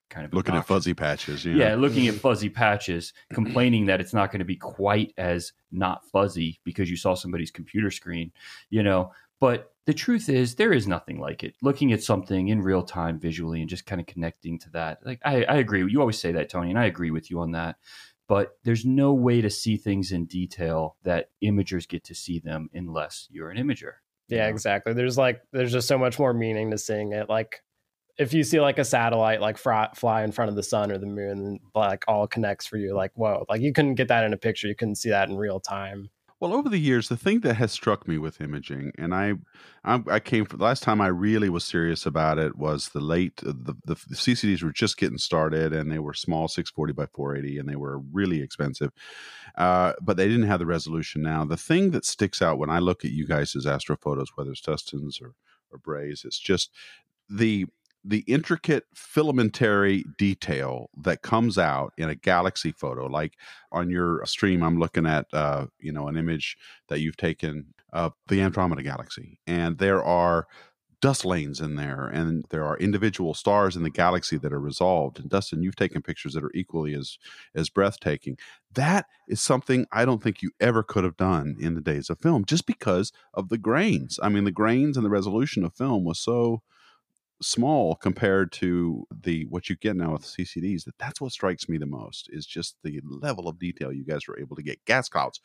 kind 0.09 0.25
of 0.25 0.33
Looking 0.33 0.55
at 0.55 0.65
fuzzy 0.67 0.93
patches. 0.93 1.45
You 1.45 1.55
Yeah, 1.55 1.75
know? 1.75 1.81
looking 1.81 2.07
at 2.07 2.15
fuzzy 2.21 2.49
patches, 2.49 3.13
complaining 3.33 3.85
that 3.85 4.01
it's 4.01 4.13
not 4.13 4.31
going 4.31 4.39
to 4.39 4.45
be 4.45 4.55
quite 4.55 5.13
as 5.17 5.53
not 5.71 6.05
fuzzy 6.05 6.59
because 6.63 6.89
you 6.89 6.97
saw 6.97 7.13
somebody's 7.13 7.51
computer 7.51 7.91
screen, 7.91 8.31
you 8.69 8.83
know. 8.83 9.11
But 9.39 9.71
the 9.85 9.93
truth 9.93 10.29
is, 10.29 10.55
there 10.55 10.73
is 10.73 10.87
nothing 10.87 11.19
like 11.19 11.43
it. 11.43 11.55
Looking 11.61 11.93
at 11.93 12.01
something 12.01 12.47
in 12.47 12.61
real 12.61 12.81
time 12.83 13.19
visually 13.19 13.61
and 13.61 13.69
just 13.69 13.85
kind 13.85 14.01
of 14.01 14.07
connecting 14.07 14.57
to 14.59 14.69
that. 14.71 14.99
Like, 15.05 15.19
I, 15.23 15.43
I 15.43 15.55
agree. 15.57 15.85
You 15.89 15.99
always 16.01 16.19
say 16.19 16.31
that, 16.31 16.49
Tony, 16.49 16.71
and 16.71 16.79
I 16.79 16.85
agree 16.85 17.11
with 17.11 17.29
you 17.29 17.39
on 17.41 17.51
that. 17.51 17.77
But 18.27 18.57
there's 18.63 18.85
no 18.85 19.13
way 19.13 19.41
to 19.41 19.49
see 19.49 19.77
things 19.77 20.11
in 20.11 20.25
detail 20.25 20.97
that 21.03 21.29
imagers 21.43 21.87
get 21.87 22.03
to 22.05 22.15
see 22.15 22.39
them 22.39 22.69
unless 22.73 23.27
you're 23.31 23.49
an 23.49 23.57
imager. 23.57 23.93
Yeah, 24.27 24.43
know? 24.43 24.49
exactly. 24.49 24.93
There's 24.93 25.17
like 25.17 25.41
there's 25.53 25.71
just 25.71 25.87
so 25.87 25.97
much 25.97 26.19
more 26.19 26.33
meaning 26.33 26.71
to 26.71 26.77
seeing 26.77 27.13
it. 27.13 27.29
Like 27.29 27.63
if 28.17 28.33
you 28.33 28.43
see 28.43 28.59
like 28.59 28.79
a 28.79 28.85
satellite 28.85 29.39
like 29.41 29.57
fry, 29.57 29.89
fly 29.95 30.23
in 30.23 30.31
front 30.31 30.49
of 30.49 30.55
the 30.55 30.63
sun 30.63 30.91
or 30.91 30.97
the 30.97 31.05
moon, 31.05 31.31
and 31.31 31.59
like 31.73 32.03
all 32.07 32.27
connects 32.27 32.65
for 32.65 32.77
you. 32.77 32.93
Like 32.93 33.11
whoa, 33.15 33.45
like 33.47 33.61
you 33.61 33.71
couldn't 33.71 33.95
get 33.95 34.09
that 34.09 34.25
in 34.25 34.33
a 34.33 34.37
picture. 34.37 34.67
You 34.67 34.75
couldn't 34.75 34.95
see 34.95 35.09
that 35.09 35.29
in 35.29 35.37
real 35.37 35.59
time. 35.59 36.09
Well, 36.39 36.53
over 36.53 36.69
the 36.69 36.77
years, 36.77 37.09
the 37.09 37.17
thing 37.17 37.39
that 37.39 37.55
has 37.55 37.71
struck 37.71 38.07
me 38.07 38.19
with 38.19 38.41
imaging, 38.41 38.91
and 38.95 39.15
I, 39.15 39.33
I, 39.83 40.03
I 40.07 40.19
came 40.19 40.45
the 40.45 40.57
last 40.57 40.83
time 40.83 41.01
I 41.01 41.07
really 41.07 41.49
was 41.49 41.65
serious 41.65 42.05
about 42.05 42.37
it 42.37 42.55
was 42.55 42.89
the 42.89 42.99
late 42.99 43.37
the, 43.37 43.75
the 43.85 43.95
the 43.95 44.15
CCDs 44.15 44.61
were 44.61 44.71
just 44.71 44.97
getting 44.97 45.17
started, 45.17 45.73
and 45.73 45.91
they 45.91 45.97
were 45.97 46.13
small, 46.13 46.47
six 46.47 46.69
forty 46.69 46.93
by 46.93 47.07
four 47.07 47.35
eighty, 47.35 47.57
and 47.57 47.67
they 47.67 47.75
were 47.75 47.97
really 47.97 48.43
expensive, 48.43 48.91
uh, 49.57 49.93
but 49.99 50.15
they 50.15 50.27
didn't 50.27 50.47
have 50.47 50.59
the 50.59 50.67
resolution. 50.67 51.23
Now, 51.23 51.43
the 51.43 51.57
thing 51.57 51.89
that 51.91 52.05
sticks 52.05 52.39
out 52.39 52.59
when 52.59 52.69
I 52.69 52.77
look 52.79 53.03
at 53.03 53.11
you 53.11 53.25
guys' 53.25 53.55
as 53.55 53.65
astrophotos, 53.65 54.27
whether 54.35 54.51
it's 54.51 54.61
Dustin's 54.61 55.19
or 55.19 55.33
or 55.71 55.79
Bray's, 55.79 56.21
it's 56.23 56.39
just 56.39 56.69
the 57.27 57.65
the 58.07 58.23
intricate 58.27 58.85
filamentary 58.95 60.03
detail 60.17 60.89
that 60.95 61.21
comes 61.21 61.57
out 61.57 61.91
in 61.97 62.09
a 62.09 62.15
galaxy 62.15 62.71
photo 62.71 63.05
like 63.05 63.33
on 63.71 63.89
your 63.89 64.25
stream 64.25 64.63
i'm 64.63 64.79
looking 64.79 65.05
at 65.05 65.25
uh, 65.33 65.65
you 65.79 65.91
know 65.91 66.07
an 66.07 66.17
image 66.17 66.57
that 66.87 66.99
you've 66.99 67.17
taken 67.17 67.73
of 67.93 68.13
the 68.27 68.41
andromeda 68.41 68.81
galaxy 68.81 69.39
and 69.45 69.77
there 69.77 70.03
are 70.03 70.47
dust 70.99 71.25
lanes 71.25 71.61
in 71.61 71.75
there 71.75 72.07
and 72.07 72.45
there 72.49 72.65
are 72.65 72.77
individual 72.77 73.33
stars 73.33 73.75
in 73.75 73.83
the 73.83 73.89
galaxy 73.89 74.35
that 74.37 74.51
are 74.51 74.59
resolved. 74.59 75.19
And 75.19 75.29
dustin 75.29 75.61
you've 75.61 75.75
taken 75.75 76.01
pictures 76.01 76.33
that 76.33 76.43
are 76.43 76.51
equally 76.55 76.93
as 76.93 77.17
as 77.53 77.69
breathtaking. 77.69 78.37
That 78.73 79.05
is 79.27 79.41
something 79.41 79.85
i 79.91 80.05
don't 80.05 80.23
think 80.23 80.41
you 80.41 80.51
ever 80.59 80.83
could 80.83 81.03
have 81.03 81.17
done 81.17 81.55
in 81.59 81.75
the 81.75 81.81
days 81.81 82.09
of 82.09 82.19
film 82.19 82.45
just 82.45 82.65
because 82.65 83.11
of 83.33 83.49
the 83.49 83.57
grains. 83.57 84.19
I 84.23 84.29
mean 84.29 84.43
the 84.43 84.51
grains 84.51 84.97
and 84.97 85.05
the 85.05 85.11
resolution 85.11 85.63
of 85.63 85.75
film 85.75 86.03
was 86.03 86.19
so 86.19 86.61
small 87.41 87.95
compared 87.95 88.51
to 88.51 89.05
the 89.11 89.45
what 89.45 89.69
you 89.69 89.75
get 89.75 89.95
now 89.95 90.13
with 90.13 90.23
CCDs 90.23 90.85
that 90.85 90.97
that's 90.97 91.21
what 91.21 91.31
strikes 91.31 91.69
me 91.69 91.77
the 91.77 91.85
most 91.85 92.29
is 92.31 92.45
just 92.45 92.77
the 92.83 92.99
level 93.03 93.47
of 93.47 93.59
detail 93.59 93.91
you 93.91 94.05
guys 94.05 94.27
were 94.27 94.39
able 94.39 94.55
to 94.55 94.63
get. 94.63 94.83
Gas 94.85 95.09
clouds 95.09 95.39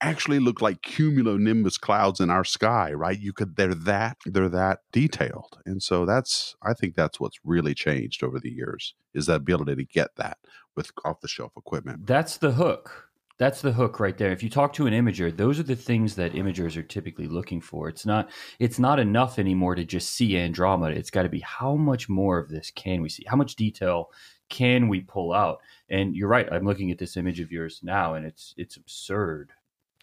actually 0.00 0.40
look 0.40 0.60
like 0.60 0.82
cumulonimbus 0.82 1.78
clouds 1.80 2.20
in 2.20 2.30
our 2.30 2.44
sky 2.44 2.92
right? 2.92 3.18
You 3.18 3.32
could 3.32 3.56
they're 3.56 3.74
that 3.74 4.16
they're 4.26 4.48
that 4.48 4.80
detailed. 4.92 5.58
And 5.66 5.82
so 5.82 6.06
that's 6.06 6.56
i 6.62 6.72
think 6.72 6.94
that's 6.94 7.20
what's 7.20 7.38
really 7.44 7.74
changed 7.74 8.22
over 8.22 8.38
the 8.38 8.50
years 8.50 8.94
is 9.14 9.26
that 9.26 9.36
ability 9.36 9.76
to 9.76 9.84
get 9.84 10.10
that 10.16 10.38
with 10.76 10.90
off 11.04 11.20
the 11.20 11.28
shelf 11.28 11.52
equipment. 11.56 12.06
That's 12.06 12.36
the 12.36 12.52
hook. 12.52 13.11
That's 13.42 13.60
the 13.60 13.72
hook 13.72 13.98
right 13.98 14.16
there. 14.16 14.30
If 14.30 14.44
you 14.44 14.48
talk 14.48 14.72
to 14.74 14.86
an 14.86 14.94
imager, 14.94 15.36
those 15.36 15.58
are 15.58 15.64
the 15.64 15.74
things 15.74 16.14
that 16.14 16.34
imagers 16.34 16.76
are 16.76 16.82
typically 16.84 17.26
looking 17.26 17.60
for. 17.60 17.88
It's 17.88 18.06
not 18.06 18.30
it's 18.60 18.78
not 18.78 19.00
enough 19.00 19.36
anymore 19.36 19.74
to 19.74 19.82
just 19.84 20.10
see 20.12 20.38
Andromeda. 20.38 20.94
It's 20.96 21.10
got 21.10 21.24
to 21.24 21.28
be 21.28 21.40
how 21.40 21.74
much 21.74 22.08
more 22.08 22.38
of 22.38 22.50
this 22.50 22.70
can 22.70 23.02
we 23.02 23.08
see? 23.08 23.24
How 23.26 23.34
much 23.34 23.56
detail 23.56 24.10
can 24.48 24.86
we 24.86 25.00
pull 25.00 25.32
out? 25.32 25.58
And 25.88 26.14
you're 26.14 26.28
right. 26.28 26.46
I'm 26.52 26.64
looking 26.64 26.92
at 26.92 26.98
this 26.98 27.16
image 27.16 27.40
of 27.40 27.50
yours 27.50 27.80
now 27.82 28.14
and 28.14 28.24
it's 28.24 28.54
it's 28.56 28.76
absurd. 28.76 29.50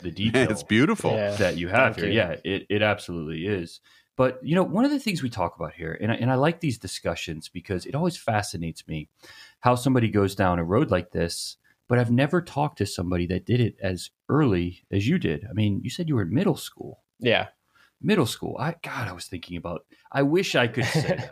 The 0.01 0.11
detail 0.23 0.51
it's 0.51 0.63
beautiful 0.63 1.11
Yeah. 1.13 1.37
that 1.37 1.55
you 1.55 1.69
have 1.69 1.95
Thank 1.95 2.07
here. 2.07 2.07
you. 2.07 2.17
Yeah, 2.17 2.35
it, 2.43 2.65
it 2.69 2.81
absolutely 2.81 3.47
is. 3.47 3.79
But 4.17 4.41
you 4.43 4.53
know, 4.53 4.63
one 4.63 4.83
of 4.83 4.91
the 4.91 4.99
things 4.99 5.23
we 5.23 5.29
talk 5.29 5.55
about 5.55 5.75
here, 5.75 5.97
and 6.01 6.11
I, 6.11 6.15
and 6.15 6.29
I 6.29 6.35
like 6.35 6.59
these 6.59 6.77
discussions 6.77 7.47
because 7.47 7.85
it 7.85 7.95
always 7.95 8.17
fascinates 8.17 8.85
me 8.85 9.07
how 9.61 9.75
somebody 9.75 10.09
goes 10.09 10.35
down 10.35 10.59
a 10.59 10.63
road 10.65 10.91
like 10.91 11.11
this 11.11 11.55
but 11.89 11.97
I've 11.97 12.11
never 12.11 12.41
talked 12.41 12.77
to 12.77 12.85
somebody 12.85 13.25
that 13.27 13.45
did 13.45 13.59
it 13.59 13.75
as 13.81 14.11
early 14.29 14.83
as 14.91 15.07
you 15.07 15.17
did. 15.17 15.45
I 15.49 15.53
mean, 15.53 15.81
you 15.83 15.89
said 15.89 16.07
you 16.07 16.15
were 16.15 16.21
in 16.21 16.33
middle 16.33 16.55
school. 16.55 17.01
Yeah. 17.19 17.47
Middle 17.99 18.27
school. 18.27 18.55
I 18.57 18.75
God, 18.81 19.09
I 19.09 19.11
was 19.11 19.25
thinking 19.25 19.57
about. 19.57 19.85
I 20.11 20.21
wish 20.21 20.55
I 20.55 20.67
could 20.67 20.85
say 20.85 21.01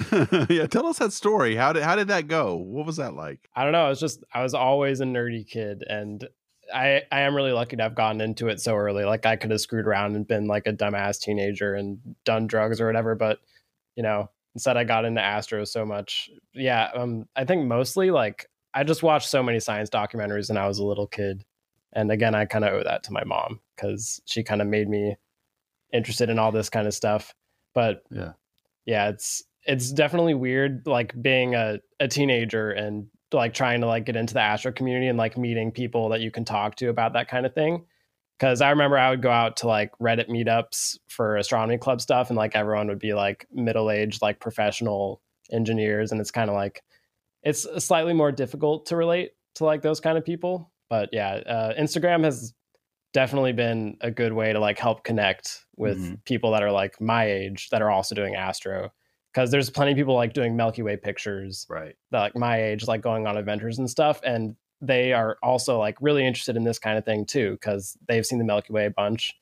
that. 0.00 0.46
yeah, 0.50 0.66
tell 0.66 0.86
us 0.86 0.98
that 0.98 1.12
story. 1.12 1.54
How 1.54 1.72
did 1.72 1.82
how 1.82 1.94
did 1.94 2.08
that 2.08 2.26
go? 2.26 2.56
What 2.56 2.86
was 2.86 2.96
that 2.96 3.14
like? 3.14 3.48
I 3.54 3.62
don't 3.62 3.72
know. 3.72 3.84
I 3.84 3.88
was 3.90 4.00
just 4.00 4.24
I 4.32 4.42
was 4.42 4.54
always 4.54 5.00
a 5.00 5.04
nerdy 5.04 5.46
kid, 5.46 5.84
and 5.88 6.26
I 6.74 7.02
I 7.12 7.20
am 7.20 7.34
really 7.34 7.52
lucky 7.52 7.76
to 7.76 7.82
have 7.82 7.94
gotten 7.94 8.20
into 8.20 8.48
it 8.48 8.60
so 8.60 8.74
early. 8.74 9.04
Like 9.04 9.26
I 9.26 9.36
could 9.36 9.50
have 9.50 9.60
screwed 9.60 9.86
around 9.86 10.16
and 10.16 10.26
been 10.26 10.46
like 10.46 10.66
a 10.66 10.72
dumbass 10.72 11.20
teenager 11.20 11.74
and 11.74 11.98
done 12.24 12.46
drugs 12.46 12.80
or 12.80 12.86
whatever, 12.86 13.14
but 13.14 13.38
you 13.94 14.02
know, 14.02 14.30
instead 14.54 14.76
I 14.76 14.84
got 14.84 15.04
into 15.04 15.20
Astro 15.20 15.64
so 15.64 15.84
much. 15.84 16.30
Yeah, 16.54 16.88
um, 16.94 17.26
I 17.36 17.44
think 17.44 17.66
mostly 17.66 18.10
like 18.10 18.46
I 18.74 18.84
just 18.84 19.02
watched 19.02 19.28
so 19.28 19.42
many 19.42 19.60
science 19.60 19.90
documentaries 19.90 20.48
when 20.48 20.58
I 20.58 20.68
was 20.68 20.78
a 20.78 20.84
little 20.84 21.06
kid, 21.06 21.44
and 21.92 22.10
again, 22.12 22.34
I 22.34 22.44
kind 22.44 22.64
of 22.64 22.72
owe 22.72 22.82
that 22.84 23.02
to 23.04 23.12
my 23.12 23.24
mom 23.24 23.60
because 23.74 24.20
she 24.24 24.42
kind 24.42 24.60
of 24.60 24.68
made 24.68 24.88
me 24.88 25.16
interested 25.92 26.28
in 26.28 26.38
all 26.38 26.52
this 26.52 26.68
kind 26.68 26.86
of 26.86 26.94
stuff. 26.94 27.34
But 27.74 28.02
yeah, 28.10 28.32
yeah, 28.84 29.08
it's 29.08 29.42
it's 29.64 29.90
definitely 29.92 30.34
weird, 30.34 30.86
like 30.86 31.20
being 31.20 31.54
a 31.54 31.80
a 32.00 32.08
teenager 32.08 32.70
and 32.70 33.08
like 33.32 33.54
trying 33.54 33.80
to 33.80 33.86
like 33.86 34.06
get 34.06 34.16
into 34.16 34.34
the 34.34 34.40
astro 34.40 34.72
community 34.72 35.08
and 35.08 35.18
like 35.18 35.36
meeting 35.36 35.70
people 35.70 36.08
that 36.10 36.20
you 36.20 36.30
can 36.30 36.44
talk 36.44 36.76
to 36.76 36.88
about 36.88 37.12
that 37.12 37.28
kind 37.28 37.46
of 37.46 37.54
thing. 37.54 37.84
Because 38.38 38.60
I 38.60 38.70
remember 38.70 38.96
I 38.96 39.10
would 39.10 39.22
go 39.22 39.30
out 39.30 39.56
to 39.58 39.66
like 39.66 39.90
Reddit 39.98 40.28
meetups 40.28 40.98
for 41.08 41.36
astronomy 41.36 41.78
club 41.78 42.00
stuff, 42.00 42.30
and 42.30 42.36
like 42.36 42.54
everyone 42.54 42.88
would 42.88 42.98
be 42.98 43.14
like 43.14 43.46
middle 43.52 43.90
aged, 43.90 44.22
like 44.22 44.40
professional 44.40 45.20
engineers, 45.50 46.12
and 46.12 46.20
it's 46.20 46.30
kind 46.30 46.48
of 46.48 46.54
like 46.54 46.82
it's 47.48 47.84
slightly 47.84 48.12
more 48.12 48.32
difficult 48.32 48.86
to 48.86 48.96
relate 48.96 49.32
to 49.56 49.64
like 49.64 49.82
those 49.82 50.00
kind 50.00 50.18
of 50.18 50.24
people. 50.24 50.72
But 50.90 51.10
yeah, 51.12 51.30
uh, 51.30 51.74
Instagram 51.80 52.24
has 52.24 52.54
definitely 53.12 53.52
been 53.52 53.96
a 54.00 54.10
good 54.10 54.32
way 54.32 54.52
to 54.52 54.60
like 54.60 54.78
help 54.78 55.04
connect 55.04 55.64
with 55.76 55.98
mm-hmm. 55.98 56.14
people 56.24 56.52
that 56.52 56.62
are 56.62 56.72
like 56.72 57.00
my 57.00 57.30
age 57.30 57.68
that 57.70 57.82
are 57.82 57.90
also 57.90 58.14
doing 58.14 58.34
astro 58.34 58.92
because 59.32 59.50
there's 59.50 59.70
plenty 59.70 59.92
of 59.92 59.96
people 59.96 60.14
like 60.14 60.32
doing 60.32 60.56
milky 60.56 60.82
way 60.82 60.96
pictures 60.96 61.66
right 61.70 61.94
that 62.10 62.20
like 62.20 62.36
my 62.36 62.62
age 62.62 62.86
like 62.86 63.00
going 63.00 63.26
on 63.26 63.36
adventures 63.36 63.78
and 63.78 63.88
stuff 63.88 64.20
and 64.24 64.56
they 64.80 65.12
are 65.12 65.38
also 65.42 65.78
like 65.78 65.96
really 66.00 66.26
interested 66.26 66.56
in 66.56 66.64
this 66.64 66.78
kind 66.78 66.98
of 66.98 67.04
thing 67.04 67.24
too 67.24 67.52
because 67.52 67.96
they've 68.06 68.24
seen 68.24 68.38
the 68.38 68.44
Milky 68.44 68.72
Way 68.72 68.86
a 68.86 68.90
bunch. 68.90 69.34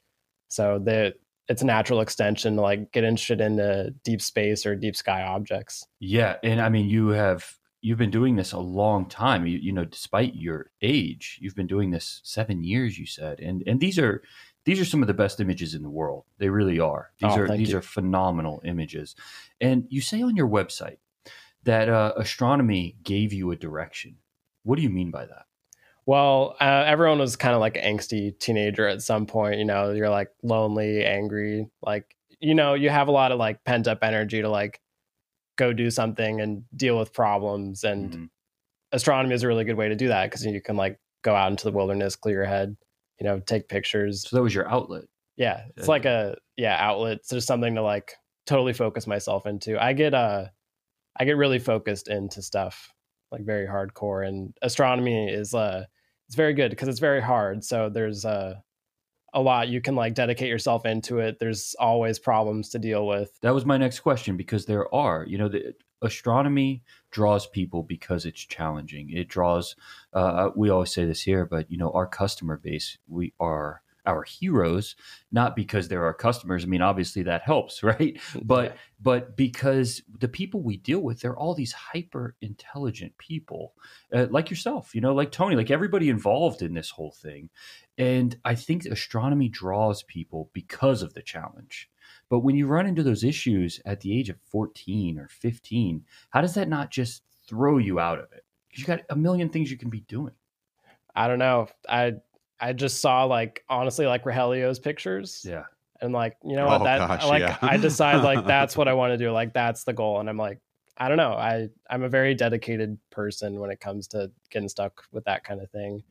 So 0.49 0.81
they 0.83 1.13
it's 1.49 1.63
a 1.63 1.67
natural 1.67 2.01
extension 2.01 2.57
to 2.57 2.63
like 2.63 2.93
get 2.93 3.05
interested 3.05 3.41
in 3.41 3.57
the 3.57 3.95
deep 4.05 4.21
space 4.21 4.67
or 4.67 4.75
deep 4.75 4.97
sky 4.97 5.23
objects. 5.23 5.87
Yeah, 6.01 6.37
and 6.43 6.61
I 6.61 6.69
mean 6.69 6.89
you 6.89 7.09
have 7.09 7.47
you've 7.81 7.99
been 7.99 8.11
doing 8.11 8.37
this 8.37 8.53
a 8.53 8.59
long 8.59 9.09
time. 9.09 9.47
You, 9.47 9.59
you 9.59 9.73
know, 9.73 9.85
despite 9.85 10.35
your 10.35 10.71
age, 10.83 11.39
you've 11.41 11.55
been 11.55 11.67
doing 11.67 11.91
this 11.91 12.21
seven 12.25 12.63
years. 12.63 12.99
You 12.99 13.07
said, 13.07 13.41
and 13.41 13.63
and 13.67 13.81
these 13.81 13.99
are 13.99 14.23
these 14.65 14.81
are 14.81 14.85
some 14.85 15.03
of 15.03 15.07
the 15.07 15.15
best 15.15 15.41
images 15.41 15.75
in 15.75 15.83
the 15.83 15.91
world. 15.91 16.25
They 16.39 16.49
really 16.49 16.81
are. 16.81 17.11
These 17.21 17.33
oh, 17.33 17.41
are 17.41 17.57
these 17.57 17.71
you. 17.71 17.79
are 17.79 17.83
phenomenal 17.83 18.61
images. 18.65 19.15
And 19.61 19.87
you 19.89 20.01
say 20.01 20.23
on 20.23 20.37
your 20.37 20.49
website 20.49 20.99
that 21.65 21.89
uh, 21.89 22.13
astronomy 22.17 22.97
gave 23.03 23.33
you 23.33 23.51
a 23.51 23.57
direction. 23.57 24.17
What 24.65 24.77
do 24.77 24.83
you 24.83 24.91
mean 24.91 25.11
by 25.11 25.27
that? 25.27 25.47
Well, 26.05 26.57
uh, 26.61 26.85
everyone 26.87 27.19
was 27.19 27.37
kind 27.37 27.55
of 27.55 27.61
like 27.61 27.77
an 27.77 27.97
angsty 27.97 28.39
teenager 28.39 28.87
at 28.87 29.03
some 29.03 29.27
point. 29.27 29.59
You 29.59 29.65
know, 29.65 29.93
you're 29.93 30.11
like 30.11 30.31
lonely, 30.43 31.05
angry, 31.05 31.69
like 31.83 32.17
you 32.41 32.55
know, 32.55 32.75
you 32.75 32.91
have 32.91 33.09
a 33.09 33.13
lot 33.13 33.33
of 33.33 33.39
like 33.39 33.65
pent 33.65 33.89
up 33.89 33.99
energy 34.03 34.43
to 34.43 34.49
like 34.49 34.81
go 35.57 35.73
do 35.73 35.91
something 35.91 36.41
and 36.41 36.65
deal 36.75 36.99
with 36.99 37.13
problems. 37.13 37.85
And 37.85 38.11
mm-hmm. 38.11 38.25
astronomy 38.93 39.35
is 39.35 39.43
a 39.43 39.49
really 39.49 39.65
good 39.65 39.77
way 39.77 39.89
to 39.89 39.97
do 39.97 40.09
that 40.09 40.31
because 40.31 40.45
you 40.45 40.61
can 40.61 40.77
like 40.77 40.99
go 41.23 41.35
out 41.35 41.51
into 41.51 41.65
the 41.65 41.77
wilderness, 41.77 42.17
clear 42.17 42.37
your 42.37 42.45
head, 42.45 42.77
you 43.21 43.27
know, 43.27 43.41
take 43.41 43.69
pictures. 43.69 44.29
So 44.29 44.37
that 44.37 44.43
was 44.43 44.55
your 44.55 44.69
outlet. 44.69 45.05
Yeah, 45.37 45.65
it's 45.77 45.89
like 45.89 46.07
a 46.07 46.37
yeah 46.57 46.77
outlet. 46.79 47.19
It's 47.19 47.29
just 47.29 47.47
something 47.47 47.75
to 47.75 47.83
like 47.83 48.15
totally 48.47 48.73
focus 48.73 49.07
myself 49.07 49.45
into. 49.47 49.83
I 49.83 49.93
get 49.93 50.15
uh, 50.15 50.47
I 51.19 51.25
get 51.25 51.37
really 51.37 51.59
focused 51.59 52.09
into 52.09 52.41
stuff 52.43 52.91
like 53.33 53.45
very 53.45 53.67
hardcore. 53.67 54.27
And 54.27 54.57
astronomy 54.63 55.29
is 55.29 55.55
uh 55.55 55.85
it's 56.29 56.37
very 56.37 56.55
good 56.55 56.71
because 56.71 56.89
it's 56.89 57.01
very 57.01 57.21
hard. 57.21 57.65
So 57.65 57.89
there's 57.89 58.25
uh 58.25 58.55
a 59.37 59.41
lot 59.41 59.69
you 59.69 59.83
can 59.83 59.95
like 59.95 60.15
dedicate 60.15 60.49
yourself 60.49 60.87
into 60.87 61.19
it. 61.19 61.39
There's 61.39 61.77
always 61.79 62.19
problems 62.19 62.71
to 62.71 62.79
deal 62.79 63.07
with. 63.07 63.39
That 63.43 63.55
was 63.55 63.67
my 63.67 63.77
next 63.77 64.01
question 64.01 64.37
because 64.37 64.65
there 64.65 64.93
are 64.93 65.25
you 65.29 65.39
know 65.39 65.49
the 65.49 65.75
astronomy 66.03 66.83
draws 67.11 67.47
people 67.47 67.83
because 67.83 68.25
it's 68.25 68.41
challenging. 68.41 69.11
It 69.11 69.29
draws 69.29 69.77
uh, 70.15 70.51
we 70.57 70.71
always 70.71 70.93
say 70.93 71.05
this 71.05 71.23
here 71.23 71.45
but 71.45 71.71
you 71.71 71.77
know 71.77 71.91
our 71.93 72.07
customer 72.07 72.57
base 72.57 72.99
we 73.07 73.35
are 73.39 73.83
our 74.07 74.23
heroes 74.23 74.95
not 75.33 75.57
because 75.57 75.89
they're 75.89 76.05
our 76.05 76.15
customers. 76.15 76.65
I 76.65 76.67
mean 76.67 76.83
obviously 76.83 77.23
that 77.25 77.43
helps 77.43 77.83
right? 77.83 78.21
But 78.43 78.73
yeah. 78.73 78.79
but 79.01 79.37
because 79.37 80.03
the 80.19 80.29
people 80.29 80.63
we 80.63 80.77
deal 80.77 81.01
with 81.01 81.21
they're 81.21 81.37
all 81.37 81.55
these 81.55 81.73
hyper 81.73 82.37
intelligent 82.41 83.17
people 83.19 83.75
uh, 84.15 84.27
like 84.31 84.51
yourself 84.51 84.95
you 84.95 85.01
know 85.01 85.15
like 85.15 85.31
tony 85.31 85.57
like 85.57 85.71
everybody 85.71 86.09
involved 86.09 86.63
in 86.63 86.75
this 86.75 86.91
whole 86.91 87.13
thing. 87.13 87.51
And 87.99 88.39
i 88.45 88.55
think 88.55 88.85
astronomy 88.87 89.49
draws 89.49 90.03
people 90.03 90.51
because 90.53 91.03
of 91.03 91.15
the 91.15 91.23
challenge. 91.23 91.91
But 92.29 92.41
when 92.41 92.57
you 92.57 92.67
run 92.67 92.87
into 92.87 93.03
those 93.03 93.25
issues 93.25 93.81
at 93.85 94.01
the 94.01 94.17
age 94.17 94.31
of 94.31 94.37
14 94.51 95.19
or 95.19 95.29
15 95.29 96.05
how 96.31 96.41
does 96.41 96.55
that 96.55 96.69
not 96.69 96.91
just 96.91 97.23
throw 97.49 97.79
you 97.79 97.99
out 97.99 98.19
of 98.19 98.33
it? 98.33 98.45
Because 98.69 98.81
you 98.81 98.87
got 98.87 99.01
a 99.11 99.17
million 99.17 99.49
things 99.49 99.71
you 99.71 99.79
can 99.79 99.91
be 99.91 100.01
doing. 100.01 100.35
I 101.15 101.29
don't 101.29 101.39
know. 101.39 101.69
I 101.89 102.15
I 102.61 102.73
just 102.73 103.01
saw 103.01 103.25
like 103.25 103.65
honestly 103.69 104.07
like 104.07 104.25
Rogelio's 104.25 104.79
pictures. 104.79 105.45
Yeah. 105.45 105.65
And 106.01 106.13
like, 106.13 106.37
you 106.45 106.57
know 106.57 106.67
what, 106.67 106.83
oh, 106.83 106.85
that 106.85 106.99
gosh, 106.99 107.25
like 107.25 107.41
yeah. 107.41 107.57
I 107.63 107.79
decide 107.79 108.23
like 108.23 108.47
that's 108.47 108.77
what 108.77 108.89
I 108.89 108.93
want 109.01 109.13
to 109.13 109.19
do. 109.19 109.31
Like 109.31 109.55
that's 109.55 109.85
the 109.85 109.93
goal. 109.93 110.21
And 110.21 110.29
I'm 110.29 110.37
like, 110.37 110.61
I 110.99 111.09
don't 111.09 111.17
know. 111.17 111.33
I 111.33 111.69
I'm 111.91 112.03
a 112.03 112.09
very 112.09 112.35
dedicated 112.35 112.99
person 113.11 113.61
when 113.61 113.71
it 113.71 113.81
comes 113.81 114.09
to 114.09 114.31
getting 114.51 114.69
stuck 114.69 115.05
with 115.13 115.25
that 115.25 115.45
kind 115.45 115.61
of 115.61 115.71
thing. 115.71 116.03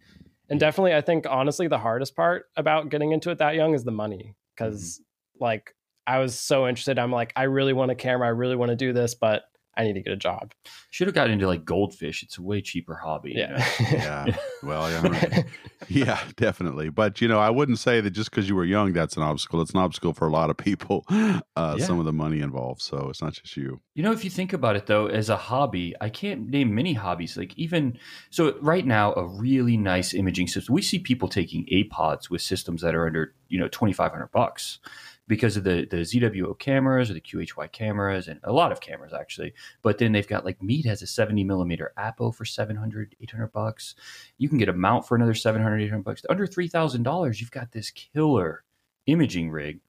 And 0.49 0.59
definitely 0.59 0.93
I 0.93 1.01
think 1.01 1.25
honestly 1.27 1.67
the 1.67 1.79
hardest 1.79 2.15
part 2.15 2.45
about 2.55 2.89
getting 2.89 3.11
into 3.11 3.31
it 3.31 3.39
that 3.39 3.55
young 3.55 3.73
is 3.73 3.83
the 3.83 3.91
money 3.91 4.35
because 4.55 4.99
mm-hmm. 4.99 5.43
like 5.43 5.75
I 6.07 6.19
was 6.19 6.39
so 6.39 6.67
interested. 6.67 6.99
I'm 6.99 7.11
like 7.11 7.33
I 7.35 7.43
really 7.43 7.73
want 7.73 7.91
a 7.91 7.95
camera. 7.95 8.27
I 8.27 8.31
really 8.31 8.55
want 8.55 8.69
to 8.69 8.75
do 8.75 8.93
this, 8.93 9.15
but 9.15 9.43
I 9.77 9.83
need 9.83 9.93
to 9.93 10.01
get 10.01 10.13
a 10.13 10.17
job. 10.17 10.53
Should 10.89 11.07
have 11.07 11.15
got 11.15 11.29
into 11.29 11.47
like 11.47 11.65
goldfish. 11.65 12.23
It's 12.23 12.37
a 12.37 12.41
way 12.41 12.61
cheaper 12.61 12.95
hobby. 12.95 13.33
Yeah. 13.35 13.65
You 13.79 13.85
know? 13.85 13.91
yeah. 13.97 14.37
Well, 14.63 14.89
yeah, 14.89 15.43
yeah, 15.89 16.19
definitely. 16.37 16.89
But 16.89 17.21
you 17.21 17.27
know, 17.27 17.37
I 17.37 17.51
wouldn't 17.51 17.77
say 17.77 18.01
that 18.01 18.09
just 18.11 18.31
because 18.31 18.49
you 18.49 18.55
were 18.55 18.65
young, 18.65 18.93
that's 18.93 19.15
an 19.15 19.21
obstacle. 19.21 19.61
It's 19.61 19.71
an 19.71 19.79
obstacle 19.79 20.11
for 20.11 20.27
a 20.27 20.31
lot 20.31 20.49
of 20.49 20.57
people. 20.57 21.05
Uh, 21.57 21.75
yeah. 21.77 21.85
Some 21.85 21.99
of 21.99 22.05
the 22.05 22.11
money 22.11 22.41
involved, 22.41 22.81
so 22.81 23.07
it's 23.09 23.21
not 23.21 23.33
just 23.33 23.55
you. 23.55 23.79
You 23.93 24.03
know, 24.03 24.11
if 24.11 24.25
you 24.25 24.29
think 24.29 24.51
about 24.51 24.75
it 24.75 24.87
though, 24.87 25.07
as 25.07 25.29
a 25.29 25.37
hobby, 25.37 25.95
I 26.01 26.09
can't 26.09 26.49
name 26.49 26.75
many 26.75 26.93
hobbies. 26.93 27.37
Like 27.37 27.57
even 27.57 27.97
so, 28.29 28.57
right 28.59 28.85
now, 28.85 29.13
a 29.13 29.25
really 29.25 29.77
nice 29.77 30.13
imaging 30.13 30.47
system. 30.47 30.73
We 30.73 30.81
see 30.81 30.99
people 30.99 31.29
taking 31.29 31.65
APODs 31.71 32.29
with 32.29 32.41
systems 32.41 32.81
that 32.81 32.93
are 32.93 33.07
under 33.07 33.33
you 33.47 33.57
know 33.57 33.69
twenty 33.69 33.93
five 33.93 34.11
hundred 34.11 34.31
bucks 34.31 34.79
because 35.27 35.57
of 35.57 35.63
the 35.63 35.87
the 35.89 35.97
ZWO 35.97 36.57
cameras 36.57 37.09
or 37.09 37.13
the 37.13 37.21
QHY 37.21 37.71
cameras 37.71 38.27
and 38.27 38.39
a 38.43 38.53
lot 38.53 38.71
of 38.71 38.81
cameras 38.81 39.13
actually. 39.13 39.53
But 39.81 39.97
then 39.97 40.11
they've 40.11 40.27
got 40.27 40.45
like 40.45 40.61
Meade 40.61 40.85
has 40.85 41.01
a 41.01 41.07
70 41.07 41.43
millimeter 41.43 41.93
Apo 41.97 42.31
for 42.31 42.45
700, 42.45 43.15
800 43.21 43.47
bucks. 43.51 43.95
You 44.37 44.49
can 44.49 44.57
get 44.57 44.69
a 44.69 44.73
mount 44.73 45.07
for 45.07 45.15
another 45.15 45.33
700, 45.33 45.81
800 45.81 46.03
bucks. 46.03 46.21
Under 46.29 46.47
$3,000, 46.47 47.39
you've 47.39 47.51
got 47.51 47.71
this 47.71 47.91
killer 47.91 48.63
imaging 49.07 49.49
rig. 49.51 49.79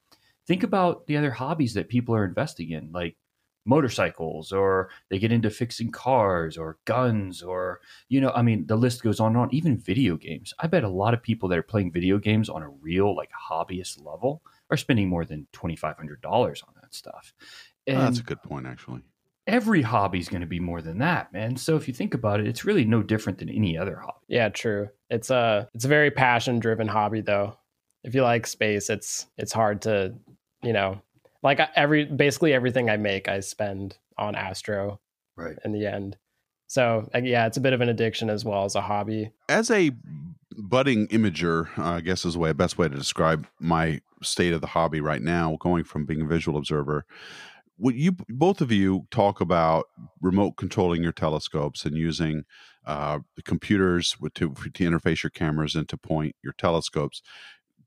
Think 0.47 0.62
about 0.62 1.07
the 1.07 1.16
other 1.16 1.31
hobbies 1.31 1.75
that 1.75 1.88
people 1.88 2.14
are 2.14 2.25
investing 2.25 2.71
in, 2.71 2.93
like 2.93 3.16
motorcycles 3.66 4.52
or 4.52 4.88
they 5.11 5.19
get 5.19 5.33
into 5.33 5.50
fixing 5.50 5.90
cars 5.90 6.57
or 6.57 6.78
guns 6.85 7.43
or 7.43 7.81
you 8.09 8.21
know 8.21 8.31
i 8.31 8.40
mean 8.40 8.64
the 8.66 8.76
list 8.76 9.02
goes 9.02 9.19
on 9.19 9.33
and 9.33 9.37
on 9.38 9.52
even 9.52 9.76
video 9.76 10.16
games 10.16 10.55
i 10.61 10.69
bet 10.69 10.85
a 10.85 10.88
lot 10.88 11.12
of 11.12 11.21
people 11.21 11.49
that 11.49 11.59
are 11.59 11.64
playing 11.64 11.90
video 11.90 12.16
games 12.16 12.49
on 12.49 12.62
a 12.62 12.69
real 12.69 13.14
like 13.14 13.31
hobbyist 13.50 14.02
level 14.05 14.40
are 14.70 14.76
spending 14.76 15.08
more 15.08 15.25
than 15.25 15.46
$2,500 15.52 16.25
on 16.26 16.75
that 16.80 16.94
stuff. 16.94 17.32
And 17.87 17.99
oh, 17.99 18.00
that's 18.00 18.18
a 18.18 18.25
good 18.25 18.42
point, 18.42 18.66
actually. 18.66 19.02
Every 19.46 19.82
hobby 19.82 20.18
is 20.18 20.28
going 20.28 20.40
to 20.40 20.46
be 20.46 20.58
more 20.58 20.82
than 20.82 20.99
that, 20.99 21.32
man. 21.32 21.56
So 21.56 21.76
if 21.76 21.87
you 21.87 21.94
think 21.94 22.14
about 22.14 22.40
it, 22.40 22.49
it's 22.49 22.64
really 22.64 22.85
no 22.85 23.02
different 23.02 23.38
than 23.38 23.49
any 23.49 23.78
other 23.78 23.96
hobby. 23.96 24.18
Yeah, 24.28 24.49
true. 24.49 24.88
It's 25.08 25.30
a 25.30 25.68
it's 25.73 25.85
a 25.85 25.88
very 25.88 26.11
passion 26.11 26.58
driven 26.58 26.88
hobby, 26.88 27.20
though. 27.20 27.56
If 28.02 28.14
you 28.14 28.23
like 28.23 28.46
space, 28.46 28.90
it's 28.90 29.26
it's 29.38 29.52
hard 29.52 29.82
to, 29.82 30.14
you 30.64 30.73
know, 30.73 31.00
like 31.44 31.61
every 31.76 32.06
basically 32.06 32.54
everything 32.54 32.90
I 32.90 32.96
make, 32.96 33.28
I 33.28 33.38
spend 33.38 33.96
on 34.18 34.35
Astro. 34.35 34.99
Right. 35.37 35.56
In 35.64 35.73
the 35.73 35.87
end. 35.87 36.16
So 36.66 37.08
yeah, 37.14 37.46
it's 37.46 37.56
a 37.56 37.61
bit 37.61 37.73
of 37.73 37.80
an 37.80 37.88
addiction 37.88 38.30
as 38.30 38.44
well 38.44 38.64
as 38.64 38.75
a 38.75 38.80
hobby. 38.80 39.30
As 39.49 39.70
a 39.70 39.92
budding 40.56 41.06
imager, 41.08 41.68
uh, 41.78 41.92
I 41.92 42.00
guess 42.00 42.25
is 42.25 42.35
the 42.35 42.40
way 42.40 42.52
best 42.52 42.78
way 42.78 42.88
to 42.88 42.96
describe 42.96 43.46
my 43.61 44.00
state 44.23 44.52
of 44.52 44.61
the 44.61 44.68
hobby 44.68 45.00
right 45.00 45.23
now, 45.23 45.56
going 45.61 45.85
from 45.85 46.06
being 46.06 46.23
a 46.23 46.26
visual 46.26 46.58
observer. 46.58 47.04
what 47.76 47.94
you 47.94 48.12
both 48.28 48.61
of 48.61 48.73
you 48.73 49.06
talk 49.11 49.40
about 49.40 49.87
remote 50.20 50.52
controlling 50.56 51.02
your 51.02 51.12
telescopes 51.12 51.85
and 51.85 51.96
using 51.96 52.44
uh, 52.87 53.18
the 53.35 53.42
computers 53.42 54.16
to, 54.35 54.54
to 54.54 54.85
interface 54.85 55.23
your 55.23 55.30
cameras 55.30 55.75
and 55.75 55.88
to 55.88 55.96
point 55.96 56.37
your 56.42 56.54
telescopes 56.54 57.20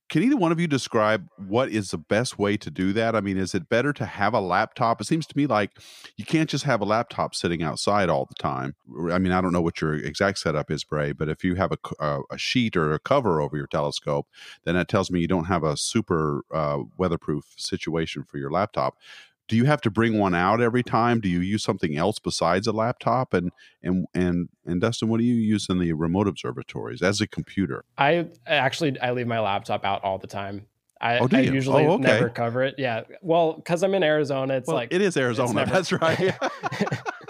can 0.10 0.24
either 0.24 0.36
one 0.36 0.52
of 0.52 0.60
you 0.60 0.68
describe 0.68 1.28
what 1.38 1.70
is 1.70 1.92
the 1.92 1.98
best 1.98 2.40
way 2.40 2.58
to 2.58 2.72
do 2.72 2.94
that? 2.94 3.16
I 3.16 3.22
mean, 3.22 3.38
is 3.38 3.54
it 3.54 3.70
better 3.70 3.94
to 3.94 4.06
have 4.06 4.34
a 4.34 4.42
laptop? 4.42 5.00
It 5.00 5.06
seems 5.06 5.28
to 5.28 5.38
me 5.38 5.46
like 5.46 5.72
you 6.18 6.26
can't 6.26 6.50
just 6.50 6.66
have 6.66 6.82
a 6.82 6.86
laptop 6.86 7.36
sitting 7.36 7.62
outside 7.62 8.10
all 8.10 8.26
the 8.26 8.36
time. 8.36 8.76
I 9.12 9.20
mean, 9.20 9.32
I 9.32 9.40
don't 9.40 9.54
know 9.54 9.62
what 9.62 9.82
your 9.82 9.94
exact 9.94 10.40
setup 10.40 10.72
is, 10.72 10.84
Bray, 10.84 11.12
but 11.12 11.30
if 11.30 11.44
you 11.44 11.56
have 11.56 11.72
a, 11.72 11.78
a, 12.04 12.22
a 12.32 12.38
sheet 12.38 12.76
or 12.76 12.94
a 12.94 13.00
cover 13.00 13.40
over 13.40 13.56
your 13.56 13.68
telescope, 13.68 14.28
then 14.64 14.76
that 14.76 14.88
tells 14.88 15.12
me 15.12 15.20
you 15.20 15.28
don't 15.28 15.46
have 15.46 15.64
a 15.64 15.78
super 15.78 16.44
uh, 16.52 16.80
weatherproof 16.98 17.46
situation 17.58 18.24
for 18.24 18.38
your 18.38 18.52
laptop 18.52 18.96
do 19.50 19.58
you 19.58 19.66
have 19.66 19.82
to 19.82 19.92
bring 19.92 20.18
one 20.18 20.36
out 20.36 20.62
every 20.62 20.84
time? 20.84 21.20
Do 21.20 21.28
you 21.28 21.42
use 21.42 21.64
something 21.64 21.98
else 21.98 22.20
besides 22.20 22.68
a 22.68 22.72
laptop? 22.72 23.34
And 23.34 23.52
and 23.84 24.06
and 24.14 24.48
and 24.66 24.80
Dustin, 24.80 25.10
what 25.10 25.18
do 25.20 25.26
you 25.26 25.36
use 25.36 25.68
in 25.70 25.80
the 25.80 25.92
remote 25.94 26.28
observatories 26.28 27.02
as 27.02 27.20
a 27.20 27.28
computer? 27.28 27.84
I 27.98 28.28
actually 28.48 28.98
I 29.02 29.12
leave 29.12 29.28
my 29.28 29.40
laptop 29.40 29.84
out 29.84 30.04
all 30.04 30.20
the 30.20 30.28
time. 30.28 30.68
I, 31.02 31.20
oh, 31.20 31.30
I 31.32 31.40
usually 31.40 31.86
oh, 31.86 31.94
okay. 31.94 32.04
never 32.04 32.30
cover 32.30 32.62
it. 32.62 32.76
Yeah, 32.78 33.04
well, 33.22 33.54
because 33.54 33.84
I'm 33.84 33.96
in 33.96 34.04
Arizona, 34.04 34.56
it's 34.56 34.68
well, 34.68 34.76
like 34.76 34.94
it 34.94 35.02
is 35.02 35.16
Arizona. 35.18 35.54
Never, 35.54 35.72
That's 35.82 35.92
right. 35.94 36.20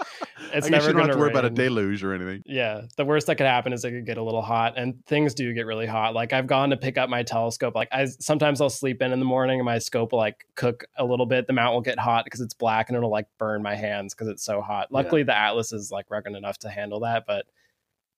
it's 0.52 0.66
I 0.66 0.70
never 0.70 0.88
you 0.88 0.92
don't 0.92 1.02
have 1.02 1.12
to 1.12 1.18
worry 1.18 1.28
rain. 1.28 1.36
about 1.36 1.44
a 1.44 1.50
deluge 1.50 2.02
or 2.02 2.14
anything. 2.14 2.42
Yeah, 2.46 2.82
the 2.96 3.04
worst 3.04 3.26
that 3.26 3.36
could 3.36 3.46
happen 3.46 3.72
is 3.72 3.84
it 3.84 3.90
could 3.90 4.06
get 4.06 4.18
a 4.18 4.22
little 4.22 4.42
hot, 4.42 4.74
and 4.76 5.04
things 5.06 5.34
do 5.34 5.52
get 5.52 5.66
really 5.66 5.86
hot. 5.86 6.14
Like 6.14 6.32
I've 6.32 6.46
gone 6.46 6.70
to 6.70 6.76
pick 6.76 6.98
up 6.98 7.08
my 7.08 7.22
telescope. 7.22 7.74
Like 7.74 7.88
I 7.92 8.06
sometimes 8.06 8.60
I'll 8.60 8.70
sleep 8.70 9.02
in 9.02 9.12
in 9.12 9.18
the 9.18 9.24
morning, 9.24 9.60
and 9.60 9.64
my 9.64 9.78
scope 9.78 10.12
will 10.12 10.18
like 10.18 10.46
cook 10.54 10.84
a 10.96 11.04
little 11.04 11.26
bit. 11.26 11.46
The 11.46 11.52
mount 11.52 11.74
will 11.74 11.80
get 11.80 11.98
hot 11.98 12.24
because 12.24 12.40
it's 12.40 12.54
black, 12.54 12.88
and 12.88 12.96
it'll 12.96 13.10
like 13.10 13.26
burn 13.38 13.62
my 13.62 13.74
hands 13.74 14.14
because 14.14 14.28
it's 14.28 14.44
so 14.44 14.60
hot. 14.60 14.92
Luckily, 14.92 15.22
yeah. 15.22 15.26
the 15.26 15.38
Atlas 15.38 15.72
is 15.72 15.90
like 15.90 16.06
rugged 16.10 16.34
enough 16.34 16.58
to 16.58 16.68
handle 16.68 17.00
that, 17.00 17.24
but 17.26 17.46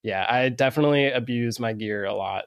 yeah, 0.03 0.27
I 0.29 0.49
definitely 0.49 1.11
abuse 1.11 1.61
my 1.61 1.73
gear 1.73 2.05
a 2.05 2.15
lot 2.15 2.45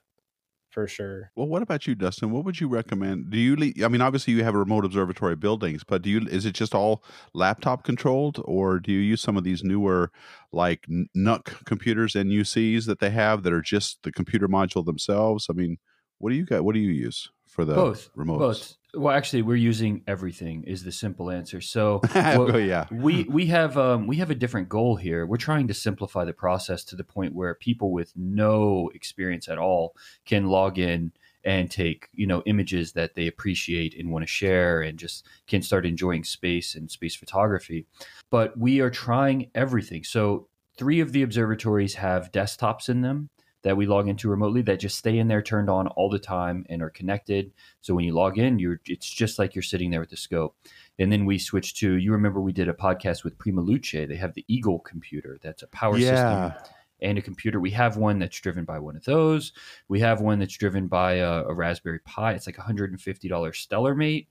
for 0.75 0.87
sure. 0.89 1.31
Well, 1.37 1.47
what 1.47 1.61
about 1.61 1.87
you, 1.87 1.95
Dustin? 1.95 2.31
What 2.31 2.43
would 2.43 2.59
you 2.59 2.67
recommend? 2.67 3.29
Do 3.29 3.37
you? 3.37 3.55
I 3.83 3.87
mean, 3.87 4.01
obviously 4.01 4.33
you 4.33 4.43
have 4.43 4.53
remote 4.55 4.83
observatory 4.83 5.37
buildings, 5.37 5.85
but 5.85 6.01
do 6.01 6.09
you? 6.09 6.27
Is 6.27 6.45
it 6.45 6.51
just 6.51 6.75
all 6.75 7.01
laptop 7.33 7.85
controlled, 7.85 8.41
or 8.43 8.79
do 8.81 8.91
you 8.91 8.99
use 8.99 9.21
some 9.21 9.37
of 9.37 9.45
these 9.45 9.63
newer, 9.63 10.11
like 10.51 10.85
NUC 11.15 11.63
computers, 11.65 12.13
NUCs 12.13 12.85
that 12.87 12.99
they 12.99 13.09
have 13.09 13.43
that 13.43 13.53
are 13.53 13.61
just 13.61 14.03
the 14.03 14.11
computer 14.11 14.49
module 14.49 14.85
themselves? 14.85 15.47
I 15.49 15.53
mean, 15.53 15.77
what 16.17 16.31
do 16.31 16.35
you 16.35 16.45
got? 16.45 16.65
What 16.65 16.75
do 16.75 16.81
you 16.81 16.91
use 16.91 17.31
for 17.47 17.63
the 17.63 17.73
both 17.73 18.13
remotes? 18.13 18.37
Both. 18.39 18.77
Well, 18.95 19.15
actually, 19.15 19.41
we're 19.41 19.55
using 19.55 20.03
everything. 20.07 20.63
Is 20.63 20.83
the 20.83 20.91
simple 20.91 21.29
answer. 21.29 21.61
So, 21.61 22.01
well, 22.13 22.51
oh, 22.55 22.57
yeah, 22.57 22.87
we 22.91 23.23
we 23.23 23.47
have 23.47 23.77
um, 23.77 24.07
we 24.07 24.17
have 24.17 24.29
a 24.29 24.35
different 24.35 24.69
goal 24.69 24.95
here. 24.95 25.25
We're 25.25 25.37
trying 25.37 25.67
to 25.67 25.73
simplify 25.73 26.25
the 26.25 26.33
process 26.33 26.83
to 26.85 26.95
the 26.95 27.03
point 27.03 27.33
where 27.33 27.55
people 27.55 27.91
with 27.91 28.13
no 28.15 28.89
experience 28.93 29.47
at 29.47 29.57
all 29.57 29.95
can 30.25 30.47
log 30.47 30.79
in 30.79 31.11
and 31.43 31.69
take 31.69 32.09
you 32.13 32.25
know 32.25 32.41
images 32.45 32.93
that 32.93 33.15
they 33.15 33.27
appreciate 33.27 33.97
and 33.97 34.11
want 34.11 34.23
to 34.23 34.27
share, 34.27 34.81
and 34.81 34.97
just 34.97 35.25
can 35.47 35.61
start 35.61 35.85
enjoying 35.85 36.23
space 36.23 36.75
and 36.75 36.89
space 36.89 37.15
photography. 37.15 37.85
But 38.29 38.57
we 38.57 38.79
are 38.79 38.89
trying 38.89 39.51
everything. 39.53 40.03
So, 40.03 40.47
three 40.77 40.99
of 40.99 41.11
the 41.11 41.23
observatories 41.23 41.95
have 41.95 42.31
desktops 42.31 42.89
in 42.89 43.01
them 43.01 43.29
that 43.65 43.75
we 43.75 43.87
log 43.87 44.07
into 44.07 44.29
remotely 44.29 44.61
that 44.61 44.79
just 44.79 44.95
stay 44.95 45.17
in 45.17 45.27
there 45.27 45.41
turned 45.41 45.71
on 45.71 45.87
all 45.87 46.07
the 46.07 46.19
time 46.19 46.63
and 46.69 46.83
are 46.83 46.91
connected. 46.91 47.51
So 47.81 47.95
when 47.95 48.05
you 48.05 48.13
log 48.13 48.37
in, 48.37 48.59
you're 48.59 48.79
it's 48.85 49.09
just 49.09 49.39
like 49.39 49.55
you're 49.55 49.63
sitting 49.63 49.89
there 49.89 49.99
with 49.99 50.11
the 50.11 50.17
scope. 50.17 50.55
And 50.99 51.11
then 51.11 51.25
we 51.25 51.39
switch 51.39 51.73
to 51.79 51.95
you 51.95 52.11
remember 52.11 52.39
we 52.39 52.53
did 52.53 52.69
a 52.69 52.73
podcast 52.73 53.23
with 53.23 53.39
Prima 53.39 53.61
Luce. 53.61 53.91
They 53.91 54.17
have 54.17 54.35
the 54.35 54.45
Eagle 54.47 54.77
computer 54.77 55.39
that's 55.41 55.63
a 55.63 55.67
power 55.67 55.97
yeah. 55.97 56.51
system 56.51 56.71
and 57.01 57.17
a 57.17 57.23
computer. 57.23 57.59
We 57.59 57.71
have 57.71 57.97
one 57.97 58.19
that's 58.19 58.39
driven 58.39 58.65
by 58.65 58.77
one 58.77 58.95
of 58.95 59.03
those. 59.03 59.51
We 59.87 59.99
have 59.99 60.21
one 60.21 60.37
that's 60.37 60.55
driven 60.55 60.85
by 60.87 61.13
a, 61.13 61.45
a 61.45 61.53
Raspberry 61.53 61.99
Pi. 62.01 62.33
It's 62.33 62.45
like 62.45 62.57
$150 62.57 63.55
Stellar 63.55 63.95
Mate, 63.95 64.27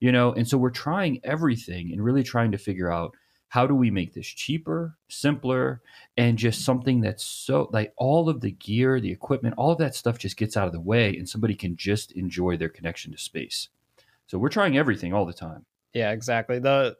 you 0.00 0.10
know. 0.10 0.32
And 0.32 0.48
so 0.48 0.56
we're 0.56 0.70
trying 0.70 1.20
everything 1.22 1.92
and 1.92 2.02
really 2.02 2.22
trying 2.22 2.52
to 2.52 2.58
figure 2.58 2.90
out 2.90 3.14
how 3.50 3.66
do 3.66 3.74
we 3.74 3.90
make 3.90 4.14
this 4.14 4.28
cheaper, 4.28 4.96
simpler, 5.08 5.82
and 6.16 6.38
just 6.38 6.64
something 6.64 7.00
that's 7.00 7.24
so 7.24 7.68
like 7.72 7.92
all 7.96 8.28
of 8.28 8.40
the 8.40 8.52
gear, 8.52 9.00
the 9.00 9.10
equipment, 9.10 9.56
all 9.58 9.72
of 9.72 9.78
that 9.78 9.96
stuff 9.96 10.18
just 10.18 10.36
gets 10.36 10.56
out 10.56 10.68
of 10.68 10.72
the 10.72 10.80
way 10.80 11.16
and 11.16 11.28
somebody 11.28 11.56
can 11.56 11.76
just 11.76 12.12
enjoy 12.12 12.56
their 12.56 12.68
connection 12.68 13.10
to 13.10 13.18
space. 13.18 13.68
So 14.28 14.38
we're 14.38 14.50
trying 14.50 14.78
everything 14.78 15.12
all 15.12 15.26
the 15.26 15.32
time. 15.32 15.66
Yeah, 15.92 16.12
exactly. 16.12 16.60
The 16.60 16.96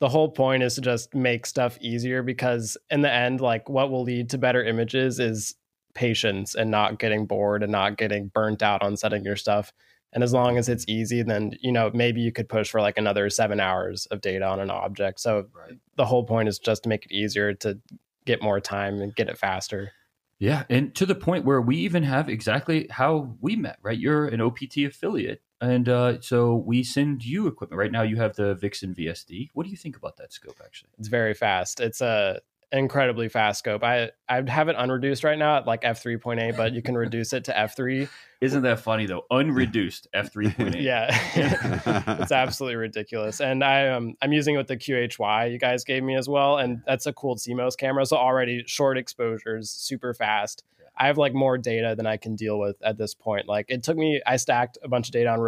the 0.00 0.08
whole 0.08 0.30
point 0.30 0.62
is 0.62 0.76
to 0.76 0.80
just 0.80 1.14
make 1.14 1.44
stuff 1.44 1.76
easier 1.82 2.22
because 2.22 2.78
in 2.90 3.02
the 3.02 3.12
end 3.12 3.42
like 3.42 3.68
what 3.68 3.90
will 3.90 4.02
lead 4.02 4.30
to 4.30 4.38
better 4.38 4.64
images 4.64 5.20
is 5.20 5.54
patience 5.94 6.54
and 6.54 6.70
not 6.70 6.98
getting 6.98 7.26
bored 7.26 7.62
and 7.62 7.70
not 7.70 7.98
getting 7.98 8.28
burnt 8.28 8.62
out 8.62 8.82
on 8.82 8.96
setting 8.96 9.24
your 9.24 9.36
stuff 9.36 9.74
and 10.12 10.22
as 10.22 10.32
long 10.32 10.58
as 10.58 10.68
it's 10.68 10.84
easy, 10.88 11.22
then 11.22 11.52
you 11.60 11.72
know 11.72 11.90
maybe 11.94 12.20
you 12.20 12.32
could 12.32 12.48
push 12.48 12.70
for 12.70 12.80
like 12.80 12.98
another 12.98 13.30
seven 13.30 13.60
hours 13.60 14.06
of 14.06 14.20
data 14.20 14.44
on 14.44 14.60
an 14.60 14.70
object. 14.70 15.20
So 15.20 15.46
right. 15.54 15.78
the 15.96 16.04
whole 16.04 16.24
point 16.24 16.48
is 16.48 16.58
just 16.58 16.82
to 16.84 16.88
make 16.88 17.06
it 17.06 17.12
easier 17.12 17.54
to 17.54 17.78
get 18.24 18.42
more 18.42 18.60
time 18.60 19.00
and 19.00 19.14
get 19.14 19.28
it 19.28 19.38
faster. 19.38 19.92
Yeah, 20.38 20.64
and 20.68 20.94
to 20.96 21.06
the 21.06 21.14
point 21.14 21.44
where 21.44 21.60
we 21.60 21.76
even 21.76 22.02
have 22.02 22.28
exactly 22.28 22.88
how 22.90 23.36
we 23.40 23.54
met. 23.54 23.78
Right, 23.82 23.98
you're 23.98 24.26
an 24.26 24.40
OPT 24.40 24.78
affiliate, 24.78 25.40
and 25.60 25.88
uh, 25.88 26.20
so 26.20 26.56
we 26.56 26.82
send 26.82 27.24
you 27.24 27.46
equipment. 27.46 27.78
Right 27.78 27.92
now, 27.92 28.02
you 28.02 28.16
have 28.16 28.34
the 28.34 28.56
Vixen 28.56 28.94
VSD. 28.94 29.50
What 29.54 29.64
do 29.64 29.70
you 29.70 29.76
think 29.76 29.96
about 29.96 30.16
that 30.16 30.32
scope? 30.32 30.56
Actually, 30.64 30.90
it's 30.98 31.08
very 31.08 31.34
fast. 31.34 31.78
It's 31.80 32.00
a 32.00 32.40
incredibly 32.72 33.28
fast 33.28 33.58
scope. 33.58 33.84
I 33.84 34.10
I 34.28 34.42
have 34.48 34.68
it 34.68 34.76
unreduced 34.76 35.24
right 35.24 35.38
now 35.38 35.58
at 35.58 35.66
like 35.66 35.80
f 35.82 36.02
three 36.02 36.16
point 36.16 36.40
eight, 36.40 36.56
but 36.56 36.72
you 36.72 36.82
can 36.82 36.96
reduce 36.96 37.32
it 37.32 37.44
to 37.44 37.58
f 37.58 37.76
three. 37.76 38.08
Isn't 38.40 38.62
that 38.62 38.80
funny 38.80 39.06
though? 39.06 39.24
Unreduced 39.30 40.08
f 40.14 40.32
three 40.32 40.50
point 40.50 40.76
eight. 40.76 40.82
Yeah, 40.82 41.06
it's 42.20 42.32
absolutely 42.32 42.76
ridiculous. 42.76 43.40
And 43.40 43.62
I 43.62 43.88
um 43.88 44.14
I'm 44.22 44.32
using 44.32 44.54
it 44.54 44.58
with 44.58 44.68
the 44.68 44.76
QHY 44.76 45.52
you 45.52 45.58
guys 45.58 45.84
gave 45.84 46.02
me 46.02 46.16
as 46.16 46.28
well, 46.28 46.58
and 46.58 46.82
that's 46.86 47.06
a 47.06 47.12
cooled 47.12 47.38
CMOS 47.38 47.76
camera. 47.76 48.06
So 48.06 48.16
already 48.16 48.64
short 48.66 48.96
exposures, 48.98 49.70
super 49.70 50.14
fast. 50.14 50.64
I 50.96 51.06
have 51.06 51.18
like 51.18 51.34
more 51.34 51.56
data 51.56 51.94
than 51.96 52.06
I 52.06 52.16
can 52.16 52.36
deal 52.36 52.58
with 52.58 52.76
at 52.82 52.98
this 52.98 53.14
point. 53.14 53.48
Like 53.48 53.66
it 53.68 53.82
took 53.82 53.96
me, 53.96 54.20
I 54.26 54.36
stacked 54.36 54.76
a 54.82 54.88
bunch 54.88 55.08
of 55.08 55.12
data 55.12 55.30
on 55.30 55.40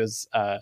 as 0.00 0.26
uh, 0.32 0.58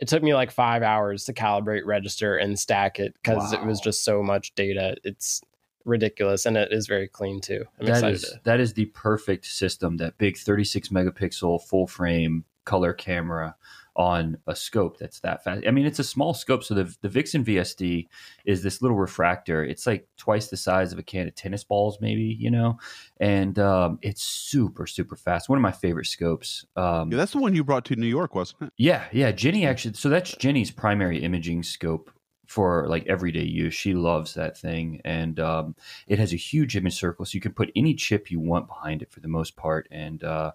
it 0.00 0.08
took 0.08 0.22
me 0.22 0.34
like 0.34 0.50
five 0.50 0.82
hours 0.82 1.24
to 1.24 1.34
calibrate, 1.34 1.84
register, 1.84 2.36
and 2.36 2.58
stack 2.58 2.98
it 2.98 3.14
because 3.14 3.52
wow. 3.52 3.60
it 3.60 3.66
was 3.66 3.80
just 3.80 4.02
so 4.02 4.22
much 4.22 4.54
data. 4.54 4.96
It's 5.04 5.42
ridiculous, 5.84 6.46
and 6.46 6.56
it 6.56 6.72
is 6.72 6.86
very 6.86 7.06
clean 7.06 7.40
too. 7.40 7.64
I'm 7.78 7.86
that 7.86 7.92
excited. 7.92 8.14
Is, 8.14 8.22
to... 8.22 8.40
That 8.44 8.60
is 8.60 8.72
the 8.72 8.86
perfect 8.86 9.44
system. 9.44 9.98
That 9.98 10.16
big 10.18 10.38
36 10.38 10.88
megapixel 10.88 11.62
full 11.62 11.86
frame 11.86 12.44
color 12.64 12.92
camera 12.92 13.56
on 14.00 14.38
a 14.46 14.56
scope 14.56 14.96
that's 14.96 15.20
that 15.20 15.44
fast. 15.44 15.62
I 15.68 15.70
mean, 15.70 15.84
it's 15.84 15.98
a 15.98 16.04
small 16.04 16.32
scope. 16.32 16.64
So 16.64 16.72
the, 16.72 16.96
the 17.02 17.08
Vixen 17.10 17.44
VSD 17.44 18.08
is 18.46 18.62
this 18.62 18.80
little 18.80 18.96
refractor. 18.96 19.62
It's 19.62 19.86
like 19.86 20.08
twice 20.16 20.48
the 20.48 20.56
size 20.56 20.94
of 20.94 20.98
a 20.98 21.02
can 21.02 21.28
of 21.28 21.34
tennis 21.34 21.64
balls, 21.64 21.98
maybe, 22.00 22.22
you 22.22 22.50
know, 22.50 22.78
and 23.18 23.58
um, 23.58 23.98
it's 24.00 24.22
super, 24.22 24.86
super 24.86 25.16
fast. 25.16 25.50
One 25.50 25.58
of 25.58 25.62
my 25.62 25.70
favorite 25.70 26.06
scopes. 26.06 26.64
Um, 26.76 27.12
yeah, 27.12 27.18
that's 27.18 27.32
the 27.32 27.40
one 27.40 27.54
you 27.54 27.62
brought 27.62 27.84
to 27.86 27.96
New 27.96 28.06
York, 28.06 28.34
wasn't 28.34 28.62
it? 28.62 28.72
Yeah. 28.78 29.04
Yeah. 29.12 29.32
Jenny 29.32 29.66
actually, 29.66 29.92
so 29.92 30.08
that's 30.08 30.34
Jenny's 30.34 30.70
primary 30.70 31.18
imaging 31.18 31.62
scope 31.62 32.10
for 32.50 32.88
like 32.88 33.06
everyday 33.06 33.44
use. 33.44 33.74
She 33.74 33.94
loves 33.94 34.34
that 34.34 34.58
thing, 34.58 35.00
and 35.04 35.38
um, 35.38 35.76
it 36.08 36.18
has 36.18 36.32
a 36.32 36.36
huge 36.36 36.76
image 36.76 36.98
circle, 36.98 37.24
so 37.24 37.36
you 37.36 37.40
can 37.40 37.52
put 37.52 37.70
any 37.76 37.94
chip 37.94 38.28
you 38.28 38.40
want 38.40 38.66
behind 38.66 39.02
it 39.02 39.12
for 39.12 39.20
the 39.20 39.28
most 39.28 39.54
part. 39.54 39.86
And 39.92 40.24
uh, 40.24 40.50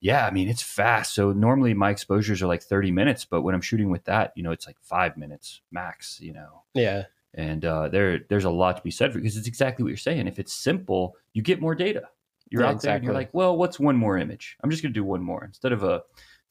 yeah, 0.00 0.26
I 0.26 0.30
mean 0.30 0.48
it's 0.48 0.62
fast. 0.62 1.14
So 1.14 1.32
normally 1.32 1.74
my 1.74 1.90
exposures 1.90 2.40
are 2.40 2.46
like 2.46 2.62
thirty 2.62 2.90
minutes, 2.90 3.26
but 3.26 3.42
when 3.42 3.54
I'm 3.54 3.60
shooting 3.60 3.90
with 3.90 4.04
that, 4.04 4.32
you 4.34 4.42
know, 4.42 4.52
it's 4.52 4.66
like 4.66 4.78
five 4.80 5.18
minutes 5.18 5.60
max. 5.70 6.18
You 6.18 6.32
know. 6.32 6.62
Yeah. 6.72 7.04
And 7.34 7.64
uh, 7.64 7.88
there, 7.88 8.20
there's 8.30 8.44
a 8.44 8.50
lot 8.50 8.76
to 8.76 8.82
be 8.82 8.92
said 8.92 9.12
for 9.12 9.18
because 9.18 9.36
it's 9.36 9.48
exactly 9.48 9.82
what 9.82 9.88
you're 9.88 9.96
saying. 9.98 10.26
If 10.28 10.38
it's 10.38 10.54
simple, 10.54 11.14
you 11.34 11.42
get 11.42 11.60
more 11.60 11.74
data. 11.74 12.08
You're 12.48 12.62
yeah, 12.62 12.68
out 12.68 12.76
exactly. 12.76 12.88
there 12.88 12.96
and 12.96 13.04
you're 13.04 13.14
like, 13.14 13.34
well, 13.34 13.56
what's 13.56 13.80
one 13.80 13.96
more 13.96 14.16
image? 14.16 14.56
I'm 14.62 14.70
just 14.70 14.82
going 14.82 14.92
to 14.92 14.98
do 14.98 15.04
one 15.04 15.20
more 15.20 15.44
instead 15.44 15.72
of 15.72 15.82
a 15.82 16.04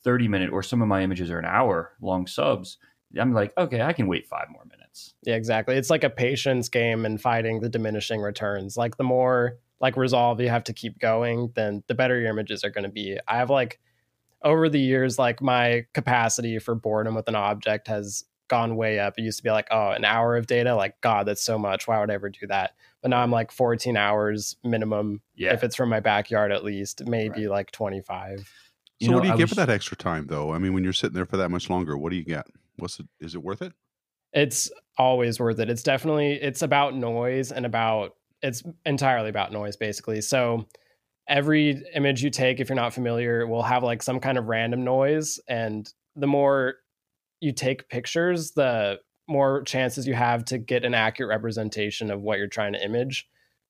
30 0.03 0.27
minute 0.27 0.49
or 0.51 0.61
some 0.61 0.81
of 0.81 0.89
my 0.89 1.01
images 1.01 1.31
are 1.31 1.39
an 1.39 1.45
hour 1.45 1.93
long 2.01 2.27
subs. 2.27 2.79
I'm 3.17 3.33
like, 3.33 3.53
okay, 3.57 3.81
I 3.81 3.93
can 3.93 4.07
wait 4.07 4.27
five 4.27 4.49
more 4.51 4.65
minutes 4.65 4.82
minutes. 4.93 5.13
Yeah, 5.23 5.35
exactly. 5.35 5.75
It's 5.75 5.89
like 5.89 6.03
a 6.03 6.09
patience 6.09 6.69
game 6.69 7.05
and 7.05 7.19
fighting 7.19 7.59
the 7.59 7.69
diminishing 7.69 8.21
returns. 8.21 8.77
Like 8.77 8.97
the 8.97 9.03
more 9.03 9.57
like 9.79 9.97
resolve 9.97 10.39
you 10.39 10.49
have 10.49 10.63
to 10.65 10.73
keep 10.73 10.99
going, 10.99 11.51
then 11.55 11.83
the 11.87 11.95
better 11.95 12.19
your 12.19 12.29
images 12.29 12.63
are 12.63 12.69
going 12.69 12.83
to 12.83 12.89
be. 12.89 13.17
I 13.27 13.37
have 13.37 13.49
like 13.49 13.79
over 14.41 14.69
the 14.69 14.79
years, 14.79 15.17
like 15.17 15.41
my 15.41 15.85
capacity 15.93 16.59
for 16.59 16.75
boredom 16.75 17.15
with 17.15 17.27
an 17.27 17.35
object 17.35 17.87
has 17.87 18.25
gone 18.49 18.75
way 18.75 18.99
up. 18.99 19.15
It 19.17 19.23
used 19.23 19.37
to 19.37 19.43
be 19.43 19.51
like, 19.51 19.67
oh, 19.71 19.89
an 19.89 20.05
hour 20.05 20.35
of 20.35 20.47
data, 20.47 20.75
like 20.75 20.99
God, 21.01 21.25
that's 21.25 21.43
so 21.43 21.57
much. 21.57 21.87
Why 21.87 21.99
would 21.99 22.11
I 22.11 22.13
ever 22.13 22.29
do 22.29 22.47
that? 22.47 22.75
But 23.01 23.09
now 23.09 23.21
I'm 23.21 23.31
like 23.31 23.51
14 23.51 23.97
hours 23.97 24.57
minimum. 24.63 25.21
Yeah. 25.35 25.53
If 25.53 25.63
it's 25.63 25.75
from 25.75 25.89
my 25.89 25.99
backyard, 25.99 26.51
at 26.51 26.63
least 26.63 27.05
maybe 27.05 27.47
right. 27.47 27.51
like 27.51 27.71
25. 27.71 28.39
So 29.01 29.07
you 29.07 29.11
what 29.13 29.23
do 29.23 29.27
you 29.27 29.33
I 29.33 29.37
get 29.37 29.43
was... 29.43 29.51
for 29.51 29.55
that 29.55 29.69
extra 29.69 29.97
time, 29.97 30.27
though? 30.27 30.53
I 30.53 30.59
mean, 30.59 30.73
when 30.73 30.83
you're 30.83 30.93
sitting 30.93 31.15
there 31.15 31.25
for 31.25 31.37
that 31.37 31.49
much 31.49 31.69
longer, 31.69 31.97
what 31.97 32.11
do 32.11 32.15
you 32.15 32.23
get? 32.23 32.47
What's 32.77 32.99
it? 32.99 33.07
Is 33.19 33.35
it 33.35 33.43
worth 33.43 33.61
it? 33.61 33.73
It's 34.33 34.71
always 34.97 35.39
worth 35.39 35.59
it. 35.59 35.69
It's 35.69 35.83
definitely 35.83 36.33
it's 36.33 36.61
about 36.61 36.95
noise 36.95 37.51
and 37.51 37.65
about 37.65 38.15
it's 38.41 38.63
entirely 38.85 39.29
about 39.29 39.51
noise 39.51 39.75
basically. 39.75 40.21
So 40.21 40.67
every 41.27 41.83
image 41.95 42.21
you 42.21 42.29
take 42.29 42.59
if 42.59 42.69
you're 42.69 42.75
not 42.75 42.93
familiar 42.93 43.47
will 43.47 43.63
have 43.63 43.83
like 43.83 44.03
some 44.03 44.19
kind 44.19 44.37
of 44.37 44.45
random 44.45 44.83
noise 44.83 45.39
and 45.47 45.91
the 46.15 46.27
more 46.27 46.75
you 47.39 47.51
take 47.51 47.89
pictures, 47.89 48.51
the 48.51 48.99
more 49.27 49.63
chances 49.63 50.07
you 50.07 50.13
have 50.13 50.45
to 50.45 50.57
get 50.57 50.83
an 50.83 50.93
accurate 50.93 51.29
representation 51.29 52.11
of 52.11 52.21
what 52.21 52.37
you're 52.37 52.47
trying 52.47 52.73
to 52.73 52.83
image. 52.83 53.27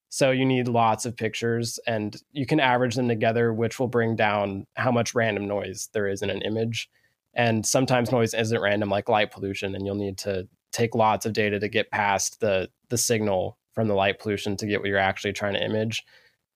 So 0.10 0.32
you 0.32 0.46
need 0.46 0.68
lots 0.68 1.06
of 1.06 1.18
pictures 1.18 1.80
and 1.88 2.16
you 2.32 2.46
can 2.46 2.60
average 2.60 2.96
them 2.96 3.08
together, 3.08 3.54
which 3.54 3.80
will 3.80 3.88
bring 3.88 4.16
down 4.16 4.68
how 4.76 4.92
much 4.92 5.16
random 5.16 5.48
noise 5.48 5.90
there 5.94 6.08
is 6.08 6.22
in 6.22 6.30
an 6.30 6.42
image. 6.44 6.90
And 7.34 7.66
sometimes 7.66 8.12
noise 8.12 8.34
isn't 8.34 8.62
random, 8.62 8.90
like 8.90 9.10
light 9.10 9.32
pollution, 9.32 9.76
and 9.76 9.86
you'll 9.86 9.96
need 9.96 10.18
to 10.20 10.48
take 10.72 10.96
lots 10.96 11.26
of 11.26 11.34
data 11.34 11.60
to 11.60 11.68
get 11.68 11.92
past 11.92 12.40
the 12.40 12.70
the 12.90 12.98
signal 12.98 13.58
from 13.74 13.88
the 13.88 13.96
light 13.96 14.20
pollution 14.20 14.56
to 14.58 14.68
get 14.68 14.80
what 14.80 14.90
you're 14.90 14.98
actually 14.98 15.34
trying 15.34 15.54
to 15.54 15.64
image. 15.64 16.04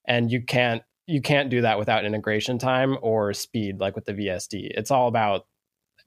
And 0.06 0.32
you 0.32 0.42
can't 0.42 0.84
you 1.08 1.22
can't 1.22 1.50
do 1.50 1.62
that 1.62 1.80
without 1.80 2.06
integration 2.06 2.60
time 2.60 2.98
or 3.02 3.34
speed, 3.34 3.80
like 3.80 3.96
with 3.96 4.06
the 4.06 4.14
VSD. 4.14 4.72
It's 4.72 4.92
all 4.92 5.08
about 5.08 5.48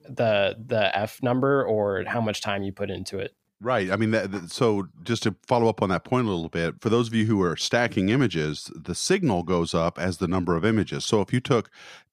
the 0.09 0.57
the 0.65 0.97
F 0.97 1.23
number 1.23 1.65
or 1.65 2.05
how 2.07 2.21
much 2.21 2.41
time 2.41 2.63
you 2.63 2.73
put 2.73 2.91
into 2.91 3.19
it. 3.19 3.35
Right. 3.63 3.91
I 3.91 3.97
mean, 3.97 4.11
that, 4.13 4.33
that, 4.33 4.51
so 4.51 4.89
just 5.03 5.23
to 5.25 5.35
follow 5.47 5.69
up 5.69 5.83
on 5.83 5.91
that 5.91 6.03
point 6.03 6.27
a 6.27 6.31
little 6.31 6.49
bit, 6.49 6.81
for 6.81 6.89
those 6.89 7.09
of 7.09 7.15
you 7.15 7.27
who 7.27 7.43
are 7.43 7.57
stacking 7.57 8.09
images, 8.09 8.71
the 8.75 8.95
signal 8.95 9.43
goes 9.43 9.75
up 9.75 9.99
as 9.99 10.17
the 10.17 10.27
number 10.27 10.57
of 10.57 10.65
images. 10.65 11.05
So 11.05 11.21
if 11.21 11.31
you 11.31 11.41
took 11.41 11.71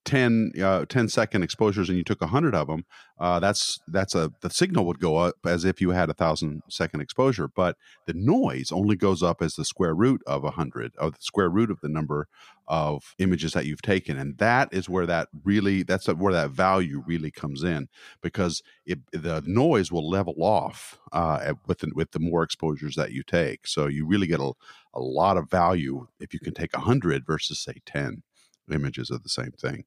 10, 0.07 0.53
uh, 0.63 0.85
10 0.85 1.09
second 1.09 1.43
exposures 1.43 1.89
and 1.89 1.97
you 1.97 2.03
took 2.03 2.21
100 2.21 2.55
of 2.55 2.67
them, 2.67 2.85
uh, 3.19 3.41
that's 3.41 3.79
that's 3.89 4.15
a 4.15 4.31
the 4.39 4.49
signal 4.49 4.85
would 4.85 4.99
go 4.99 5.17
up 5.17 5.35
as 5.45 5.65
if 5.65 5.81
you 5.81 5.89
had 5.89 6.09
a 6.09 6.13
thousand 6.13 6.61
second 6.69 7.01
exposure, 7.01 7.49
but 7.49 7.75
the 8.05 8.13
noise 8.13 8.71
only 8.71 8.95
goes 8.95 9.21
up 9.21 9.41
as 9.41 9.55
the 9.55 9.65
square 9.65 9.93
root 9.93 10.21
of 10.25 10.43
100, 10.43 10.95
of 10.95 11.13
the 11.13 11.21
square 11.21 11.49
root 11.49 11.69
of 11.69 11.81
the 11.81 11.89
number 11.89 12.29
of 12.69 13.15
images 13.19 13.51
that 13.51 13.65
you've 13.65 13.81
taken, 13.81 14.17
and 14.17 14.37
that 14.37 14.69
is 14.71 14.87
where 14.87 15.05
that 15.05 15.27
really 15.43 15.83
that's 15.83 16.07
where 16.07 16.33
that 16.33 16.51
value 16.51 17.03
really 17.05 17.31
comes 17.31 17.61
in 17.63 17.89
because 18.21 18.63
it, 18.85 18.99
the 19.11 19.43
noise 19.45 19.91
will 19.91 20.09
level 20.09 20.35
off 20.39 20.99
uh, 21.11 21.53
with 21.65 21.79
the, 21.79 21.91
with 21.93 22.11
the 22.11 22.19
more 22.19 22.43
exposures 22.43 22.95
that 22.95 23.11
you 23.11 23.23
take. 23.23 23.67
So 23.67 23.87
you 23.87 24.05
really 24.05 24.27
get 24.27 24.39
a, 24.39 24.53
a 24.93 25.01
lot 25.01 25.35
of 25.35 25.49
value 25.49 26.07
if 26.21 26.33
you 26.33 26.39
can 26.39 26.53
take 26.53 26.73
100 26.73 27.25
versus 27.25 27.59
say 27.59 27.81
10 27.85 28.23
images 28.71 29.09
of 29.09 29.23
the 29.23 29.29
same 29.29 29.51
thing 29.51 29.83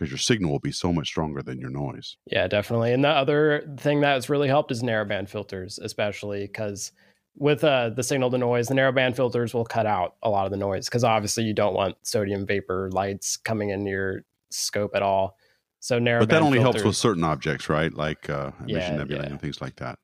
because 0.00 0.10
your 0.10 0.18
signal 0.18 0.50
will 0.50 0.60
be 0.60 0.72
so 0.72 0.94
much 0.94 1.08
stronger 1.08 1.42
than 1.42 1.60
your 1.60 1.68
noise. 1.68 2.16
Yeah, 2.24 2.48
definitely. 2.48 2.94
And 2.94 3.04
the 3.04 3.10
other 3.10 3.70
thing 3.76 4.00
that's 4.00 4.30
really 4.30 4.48
helped 4.48 4.72
is 4.72 4.82
narrowband 4.82 5.28
filters, 5.28 5.78
especially 5.78 6.46
because 6.46 6.92
with 7.36 7.62
uh, 7.62 7.90
the 7.90 8.02
signal 8.02 8.30
to 8.30 8.38
noise, 8.38 8.68
the 8.68 8.74
narrowband 8.74 9.14
filters 9.14 9.52
will 9.52 9.66
cut 9.66 9.84
out 9.84 10.14
a 10.22 10.30
lot 10.30 10.46
of 10.46 10.52
the 10.52 10.56
noise 10.56 10.86
because 10.86 11.04
obviously 11.04 11.44
you 11.44 11.52
don't 11.52 11.74
want 11.74 11.96
sodium 12.02 12.46
vapor 12.46 12.88
lights 12.92 13.36
coming 13.36 13.68
in 13.68 13.84
your 13.84 14.22
scope 14.50 14.92
at 14.94 15.02
all. 15.02 15.36
So 15.80 15.98
narrow, 15.98 16.20
but 16.20 16.30
that 16.30 16.42
only 16.42 16.58
filters, 16.58 16.82
helps 16.82 16.86
with 16.86 16.96
certain 16.96 17.24
objects, 17.24 17.68
right? 17.68 17.92
Like 17.92 18.30
uh, 18.30 18.52
emission 18.60 18.94
Yeah, 18.94 18.96
nebulae 18.96 19.24
yeah. 19.24 19.30
and 19.30 19.40
things 19.40 19.60
like 19.60 19.76
that. 19.76 19.98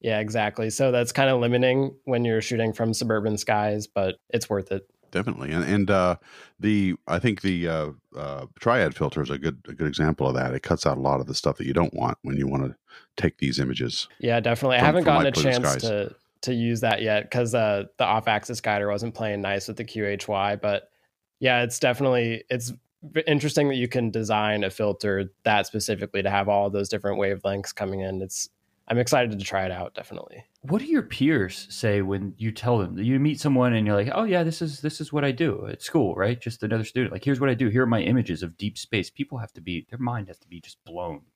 Yeah, 0.00 0.20
exactly. 0.20 0.68
So 0.68 0.92
that's 0.92 1.12
kind 1.12 1.30
of 1.30 1.40
limiting 1.40 1.96
when 2.04 2.26
you're 2.26 2.42
shooting 2.42 2.74
from 2.74 2.92
suburban 2.92 3.38
skies, 3.38 3.86
but 3.86 4.16
it's 4.28 4.50
worth 4.50 4.70
it. 4.70 4.86
Definitely, 5.14 5.52
and 5.52 5.62
and 5.62 5.90
uh, 5.92 6.16
the 6.58 6.96
I 7.06 7.20
think 7.20 7.42
the 7.42 7.68
uh, 7.68 7.90
uh, 8.16 8.46
triad 8.58 8.96
filter 8.96 9.22
is 9.22 9.30
a 9.30 9.38
good 9.38 9.64
a 9.68 9.72
good 9.72 9.86
example 9.86 10.26
of 10.26 10.34
that. 10.34 10.52
It 10.52 10.64
cuts 10.64 10.86
out 10.86 10.98
a 10.98 11.00
lot 11.00 11.20
of 11.20 11.26
the 11.26 11.36
stuff 11.36 11.56
that 11.58 11.68
you 11.68 11.72
don't 11.72 11.94
want 11.94 12.18
when 12.22 12.36
you 12.36 12.48
want 12.48 12.64
to 12.64 12.74
take 13.16 13.38
these 13.38 13.60
images. 13.60 14.08
Yeah, 14.18 14.40
definitely. 14.40 14.78
I 14.78 14.80
haven't 14.80 15.04
gotten 15.04 15.28
a 15.28 15.30
chance 15.30 15.68
skies. 15.68 15.82
to 15.82 16.16
to 16.40 16.52
use 16.52 16.80
that 16.80 17.00
yet 17.00 17.30
because 17.30 17.54
uh, 17.54 17.84
the 17.96 18.04
off-axis 18.04 18.60
guider 18.60 18.88
wasn't 18.88 19.14
playing 19.14 19.40
nice 19.40 19.68
with 19.68 19.76
the 19.76 19.84
QHY. 19.84 20.60
But 20.60 20.90
yeah, 21.38 21.62
it's 21.62 21.78
definitely 21.78 22.42
it's 22.50 22.72
interesting 23.28 23.68
that 23.68 23.76
you 23.76 23.86
can 23.86 24.10
design 24.10 24.64
a 24.64 24.70
filter 24.70 25.30
that 25.44 25.68
specifically 25.68 26.24
to 26.24 26.30
have 26.30 26.48
all 26.48 26.70
those 26.70 26.88
different 26.88 27.20
wavelengths 27.20 27.72
coming 27.72 28.00
in. 28.00 28.20
It's 28.20 28.48
I'm 28.88 28.98
excited 28.98 29.38
to 29.38 29.44
try 29.44 29.64
it 29.64 29.70
out. 29.70 29.94
Definitely. 29.94 30.44
What 30.64 30.80
do 30.80 30.86
your 30.86 31.02
peers 31.02 31.72
say 31.72 32.02
when 32.02 32.34
you 32.38 32.50
tell 32.50 32.78
them 32.78 32.98
you 32.98 33.20
meet 33.20 33.38
someone 33.38 33.72
and 33.72 33.86
you're 33.86 33.94
like, 33.94 34.10
"Oh 34.12 34.24
yeah, 34.24 34.42
this 34.42 34.60
is 34.60 34.80
this 34.80 35.00
is 35.00 35.12
what 35.12 35.24
I 35.24 35.30
do 35.30 35.68
at 35.68 35.80
school, 35.80 36.16
right? 36.16 36.40
Just 36.40 36.64
another 36.64 36.82
student. 36.84 37.12
Like, 37.12 37.22
here's 37.24 37.38
what 37.38 37.50
I 37.50 37.54
do. 37.54 37.68
Here 37.68 37.82
are 37.84 37.86
my 37.86 38.00
images 38.00 38.42
of 38.42 38.56
deep 38.56 38.76
space." 38.76 39.10
People 39.10 39.38
have 39.38 39.52
to 39.52 39.60
be 39.60 39.86
their 39.90 39.98
mind 40.00 40.26
has 40.26 40.40
to 40.40 40.48
be 40.48 40.60
just 40.60 40.82
blown. 40.84 41.26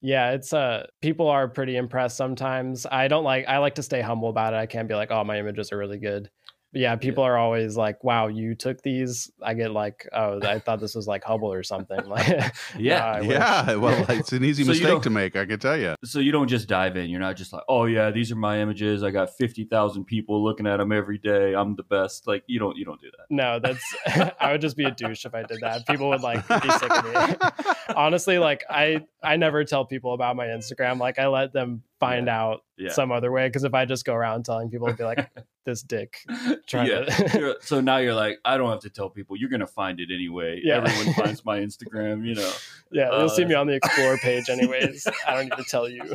Yeah, 0.00 0.32
it's 0.32 0.52
uh 0.52 0.86
people 1.00 1.28
are 1.28 1.48
pretty 1.48 1.76
impressed 1.76 2.16
sometimes. 2.16 2.86
I 2.86 3.08
don't 3.08 3.24
like 3.24 3.46
I 3.48 3.58
like 3.58 3.76
to 3.76 3.82
stay 3.82 4.00
humble 4.02 4.28
about 4.28 4.52
it. 4.54 4.56
I 4.58 4.66
can't 4.66 4.88
be 4.88 4.94
like, 4.94 5.10
"Oh, 5.10 5.24
my 5.24 5.38
images 5.38 5.72
are 5.72 5.78
really 5.78 5.98
good." 5.98 6.30
But 6.74 6.80
yeah, 6.80 6.96
people 6.96 7.22
are 7.22 7.38
always 7.38 7.76
like, 7.76 8.02
"Wow, 8.02 8.26
you 8.26 8.56
took 8.56 8.82
these." 8.82 9.30
I 9.40 9.54
get 9.54 9.70
like, 9.70 10.08
"Oh, 10.12 10.40
I 10.42 10.58
thought 10.58 10.80
this 10.80 10.96
was 10.96 11.06
like 11.06 11.22
Hubble 11.22 11.52
or 11.52 11.62
something." 11.62 12.00
Like, 12.08 12.26
Yeah, 12.76 12.98
"Nah, 12.98 13.06
I 13.06 13.20
wish." 13.20 13.30
yeah, 13.30 13.74
well, 13.76 14.06
it's 14.08 14.32
an 14.32 14.44
easy 14.44 14.64
So 14.64 14.70
mistake 14.70 15.02
to 15.02 15.10
make. 15.10 15.36
I 15.36 15.46
can 15.46 15.60
tell 15.60 15.76
you. 15.76 15.94
So 16.04 16.18
you 16.18 16.32
don't 16.32 16.48
just 16.48 16.66
dive 16.66 16.96
in. 16.96 17.10
You're 17.10 17.20
not 17.20 17.36
just 17.36 17.52
like, 17.52 17.62
"Oh 17.68 17.84
yeah, 17.84 18.10
these 18.10 18.32
are 18.32 18.36
my 18.36 18.58
images. 18.60 19.04
I 19.04 19.12
got 19.12 19.30
fifty 19.30 19.62
thousand 19.64 20.06
people 20.06 20.42
looking 20.42 20.66
at 20.66 20.78
them 20.78 20.90
every 20.90 21.18
day. 21.18 21.54
I'm 21.54 21.76
the 21.76 21.84
best." 21.84 22.26
Like 22.26 22.42
you 22.48 22.58
don't 22.58 22.76
you 22.76 22.84
don't 22.84 23.00
do 23.00 23.10
that. 23.18 23.26
No, 23.30 23.60
that's 23.60 24.34
I 24.40 24.50
would 24.50 24.60
just 24.60 24.76
be 24.76 24.82
a 24.84 24.90
douche 24.90 25.24
if 25.24 25.32
I 25.32 25.44
did 25.44 25.60
that. 25.60 25.86
People 25.86 26.08
would 26.08 26.22
like 26.22 26.46
be 26.48 26.70
sick 26.70 26.90
of 26.90 27.04
me. 27.04 27.48
Honestly, 27.94 28.38
like 28.38 28.64
I 28.68 29.04
I 29.22 29.36
never 29.36 29.62
tell 29.62 29.84
people 29.84 30.12
about 30.12 30.34
my 30.34 30.46
Instagram. 30.46 30.98
Like 30.98 31.20
I 31.20 31.28
let 31.28 31.52
them 31.52 31.84
find 32.00 32.28
out 32.28 32.62
Yeah. 32.76 32.90
some 32.92 33.12
other 33.12 33.30
way 33.32 33.46
because 33.48 33.64
if 33.64 33.72
I 33.74 33.84
just 33.84 34.04
go 34.04 34.14
around 34.14 34.44
telling 34.44 34.68
people, 34.70 34.86
it'd 34.88 34.98
be 34.98 35.04
like 35.04 35.30
this 35.64 35.82
dick 35.82 36.16
trying 36.66 36.88
yeah. 36.88 37.04
to. 37.04 37.56
So 37.62 37.80
now 37.80 37.96
you're 37.98 38.14
like, 38.14 38.38
I 38.44 38.56
don't 38.58 38.70
have 38.70 38.80
to 38.80 38.90
tell 38.90 39.08
people. 39.10 39.36
You're 39.36 39.48
gonna 39.50 39.66
find 39.66 40.00
it 40.00 40.08
anyway. 40.14 40.60
Yeah. 40.62 40.78
Everyone 40.84 41.14
finds 41.14 41.44
my 41.44 41.60
Instagram. 41.60 42.26
You 42.26 42.34
know. 42.34 42.52
yeah, 42.92 43.10
you'll 43.18 43.28
see 43.28 43.44
Uh, 43.44 43.48
me 43.48 43.54
on 43.54 43.66
the 43.66 43.74
explore 43.74 44.16
page 44.18 44.48
anyways. 44.48 45.06
I 45.26 45.34
don't 45.34 45.44
need 45.48 45.56
to 45.56 45.64
tell 45.64 45.88
you. 45.88 46.14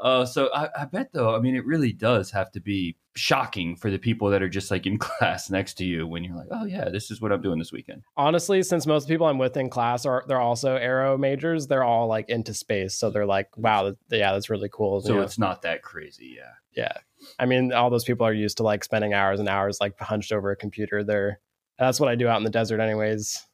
Uh, 0.00 0.24
so 0.24 0.48
I, 0.54 0.68
I 0.78 0.84
bet 0.84 1.12
though, 1.12 1.34
I 1.34 1.40
mean, 1.40 1.56
it 1.56 1.66
really 1.66 1.92
does 1.92 2.30
have 2.30 2.50
to 2.52 2.60
be 2.60 2.96
shocking 3.14 3.74
for 3.76 3.90
the 3.90 3.98
people 3.98 4.30
that 4.30 4.42
are 4.42 4.48
just 4.48 4.70
like 4.70 4.86
in 4.86 4.98
class 4.98 5.50
next 5.50 5.74
to 5.74 5.84
you 5.84 6.06
when 6.06 6.24
you're 6.24 6.36
like, 6.36 6.48
oh 6.50 6.64
yeah, 6.64 6.88
this 6.88 7.10
is 7.10 7.20
what 7.20 7.32
I'm 7.32 7.42
doing 7.42 7.58
this 7.58 7.72
weekend. 7.72 8.02
Honestly, 8.16 8.62
since 8.62 8.86
most 8.86 9.08
people 9.08 9.26
I'm 9.26 9.38
with 9.38 9.56
in 9.56 9.70
class 9.70 10.06
are 10.06 10.24
they're 10.28 10.40
also 10.40 10.76
aero 10.76 11.18
majors, 11.18 11.66
they're 11.66 11.84
all 11.84 12.06
like 12.06 12.28
into 12.28 12.54
space, 12.54 12.94
so 12.94 13.10
they're 13.10 13.26
like, 13.26 13.56
wow, 13.56 13.94
yeah, 14.10 14.32
that's 14.32 14.50
really 14.50 14.70
cool. 14.72 15.00
So 15.00 15.08
you 15.08 15.14
know? 15.16 15.22
it's 15.22 15.38
not 15.38 15.62
that 15.62 15.82
crazy, 15.82 16.36
yeah. 16.36 16.52
yeah 16.76 16.92
i 17.38 17.46
mean 17.46 17.72
all 17.72 17.90
those 17.90 18.04
people 18.04 18.26
are 18.26 18.32
used 18.32 18.58
to 18.58 18.62
like 18.62 18.84
spending 18.84 19.12
hours 19.12 19.40
and 19.40 19.48
hours 19.48 19.78
like 19.80 19.98
hunched 19.98 20.32
over 20.32 20.50
a 20.52 20.56
computer 20.56 21.02
they're 21.02 21.40
that's 21.78 21.98
what 21.98 22.08
i 22.08 22.14
do 22.14 22.28
out 22.28 22.36
in 22.36 22.44
the 22.44 22.50
desert 22.50 22.80
anyways 22.80 23.44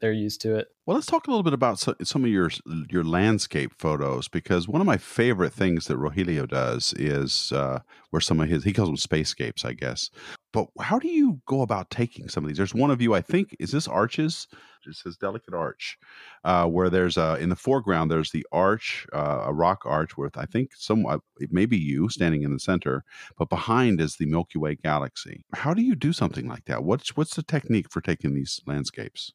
they're 0.00 0.12
used 0.12 0.40
to 0.40 0.56
it 0.56 0.68
Well, 0.86 0.96
let's 0.96 1.06
talk 1.06 1.26
a 1.26 1.30
little 1.30 1.42
bit 1.42 1.52
about 1.52 1.78
some 1.78 2.24
of 2.24 2.30
your 2.30 2.50
your 2.90 3.04
landscape 3.04 3.72
photos 3.78 4.28
because 4.28 4.68
one 4.68 4.80
of 4.80 4.86
my 4.86 4.96
favorite 4.96 5.52
things 5.52 5.86
that 5.86 5.98
Rogelio 5.98 6.48
does 6.48 6.94
is 6.96 7.52
uh, 7.52 7.80
where 8.10 8.20
some 8.20 8.40
of 8.40 8.48
his 8.48 8.64
he 8.64 8.72
calls 8.72 8.88
them 8.88 8.96
spacescapes, 8.96 9.64
I 9.64 9.72
guess. 9.72 10.10
But 10.52 10.68
how 10.80 10.98
do 10.98 11.08
you 11.08 11.40
go 11.46 11.60
about 11.60 11.90
taking 11.90 12.28
some 12.28 12.44
of 12.44 12.48
these? 12.48 12.56
There's 12.56 12.74
one 12.74 12.90
of 12.90 13.02
you, 13.02 13.14
I 13.14 13.20
think, 13.20 13.54
is 13.60 13.72
this 13.72 13.86
arches? 13.86 14.46
It 14.86 14.94
says 14.94 15.16
delicate 15.16 15.52
arch, 15.52 15.98
uh, 16.44 16.66
where 16.66 16.88
there's 16.88 17.18
uh, 17.18 17.36
in 17.40 17.48
the 17.48 17.56
foreground 17.56 18.10
there's 18.10 18.30
the 18.30 18.46
arch, 18.52 19.06
uh, 19.12 19.42
a 19.44 19.52
rock 19.52 19.82
arch 19.84 20.16
with 20.16 20.38
I 20.38 20.46
think 20.46 20.70
some 20.76 21.04
uh, 21.04 21.18
it 21.40 21.52
may 21.52 21.66
be 21.66 21.76
you 21.76 22.08
standing 22.08 22.42
in 22.42 22.52
the 22.52 22.60
center, 22.60 23.04
but 23.36 23.50
behind 23.50 24.00
is 24.00 24.16
the 24.16 24.26
Milky 24.26 24.58
Way 24.58 24.76
galaxy. 24.76 25.44
How 25.52 25.74
do 25.74 25.82
you 25.82 25.94
do 25.94 26.12
something 26.12 26.46
like 26.48 26.64
that? 26.66 26.84
What's 26.84 27.16
what's 27.16 27.34
the 27.34 27.42
technique 27.42 27.90
for 27.90 28.00
taking 28.00 28.34
these 28.34 28.60
landscapes? 28.66 29.32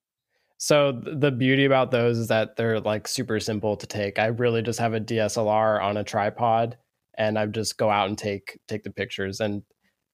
So 0.64 0.92
the 0.92 1.32
beauty 1.32 1.66
about 1.66 1.90
those 1.90 2.20
is 2.20 2.28
that 2.28 2.56
they're 2.56 2.80
like 2.80 3.08
super 3.08 3.40
simple 3.40 3.76
to 3.78 3.88
take. 3.88 4.20
I 4.20 4.28
really 4.28 4.62
just 4.62 4.78
have 4.78 4.94
a 4.94 5.00
dslr 5.00 5.82
on 5.82 5.98
a 5.98 6.04
tripod 6.04 6.78
and 7.16 7.40
i 7.40 7.48
just 7.48 7.80
go 7.80 7.90
out 7.90 8.10
and 8.10 8.16
take 8.16 8.60
take 8.68 8.84
the 8.84 8.92
pictures. 8.92 9.40
And 9.40 9.64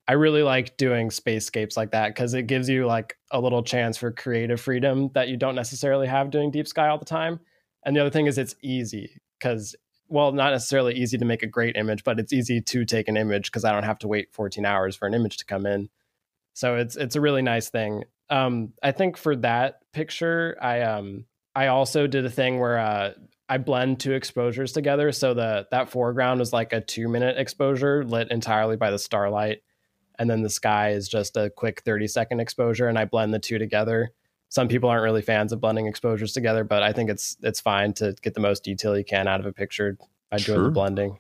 i 0.08 0.14
really 0.14 0.44
like 0.44 0.78
doing 0.78 1.10
spacescapes 1.10 1.76
like 1.76 1.92
that 1.92 2.16
because 2.16 2.34
it 2.34 2.44
gives 2.44 2.70
you 2.70 2.86
like 2.86 3.18
a 3.30 3.42
little 3.42 3.62
chance 3.62 3.98
for 3.98 4.10
creative 4.10 4.62
freedom 4.62 5.10
that 5.16 5.28
you 5.28 5.36
don't 5.36 5.54
necessarily 5.54 6.08
have 6.08 6.32
doing 6.32 6.50
deep 6.50 6.70
sky 6.70 6.88
all 6.88 6.98
the 6.98 7.04
time. 7.04 7.42
And 7.86 7.94
the 7.94 8.00
other 8.00 8.10
thing 8.10 8.28
is 8.28 8.38
it's 8.38 8.56
easy 8.62 9.20
because 9.38 9.76
well 10.08 10.32
not 10.32 10.52
necessarily 10.52 10.94
easy 10.96 11.18
to 11.18 11.26
make 11.26 11.44
a 11.44 11.48
great 11.48 11.76
image 11.76 12.06
but 12.06 12.22
it's 12.22 12.32
easy 12.32 12.62
to 12.62 12.86
take 12.86 13.10
an 13.10 13.18
image 13.18 13.52
because 13.52 13.66
i 13.66 13.74
don't 13.74 13.84
have 13.84 14.00
to 14.00 14.08
wait 14.08 14.32
14 14.32 14.66
hours 14.66 14.96
for 14.96 15.10
an 15.10 15.14
image 15.14 15.36
to 15.38 15.46
come 15.46 15.66
in. 15.66 15.90
So 16.54 16.78
it's 16.78 16.96
it's 16.96 17.18
a 17.18 17.22
really 17.22 17.42
nice 17.42 17.68
thing 17.70 18.06
um 18.30 18.74
i 18.84 18.92
think 18.92 19.18
for 19.18 19.36
that 19.36 19.80
picture 19.94 20.58
i 20.62 20.82
um 20.82 21.26
i 21.56 21.68
also 21.68 22.08
did 22.08 22.26
a 22.26 22.30
thing 22.30 22.60
where 22.60 22.78
uh 22.78 23.12
i 23.50 23.58
blend 23.58 24.00
two 24.00 24.13
exposures 24.13 24.72
together. 24.72 25.12
So 25.12 25.34
the 25.34 25.68
that 25.72 25.90
foreground 25.90 26.42
is 26.42 26.54
like 26.54 26.74
a 26.74 26.82
two 26.82 27.08
minute 27.08 27.38
exposure 27.38 28.04
lit 28.04 28.32
entirely 28.32 28.76
by 28.76 28.92
the 28.92 29.00
starlight. 29.00 29.62
And 30.20 30.30
then 30.30 30.42
the 30.42 30.50
sky 30.50 30.92
is 30.92 31.08
just 31.08 31.38
a 31.38 31.50
quick 31.52 31.82
30 31.84 32.08
second 32.08 32.40
exposure 32.40 32.88
and 32.88 32.98
i 32.98 33.06
blend 33.06 33.34
the 33.34 33.40
two 33.40 33.58
together. 33.58 34.12
Some 34.50 34.68
people 34.68 34.90
aren't 34.90 35.04
really 35.04 35.22
fans 35.22 35.52
of 35.52 35.62
blending 35.62 35.88
exposures 35.88 36.34
together 36.34 36.63
but 36.63 36.84
i 36.84 36.92
think 36.92 37.10
it's 37.10 37.38
it's 37.42 37.60
fine 37.60 37.94
to 37.94 38.16
get 38.22 38.34
the 38.34 38.40
most 38.40 38.63
detail 38.63 38.98
you 38.98 39.06
can 39.06 39.28
out 39.28 39.40
of 39.40 39.46
a 39.46 39.54
picture 39.54 39.98
by 40.30 40.38
doing 40.38 40.63
the 40.63 40.72
blending. 40.72 41.20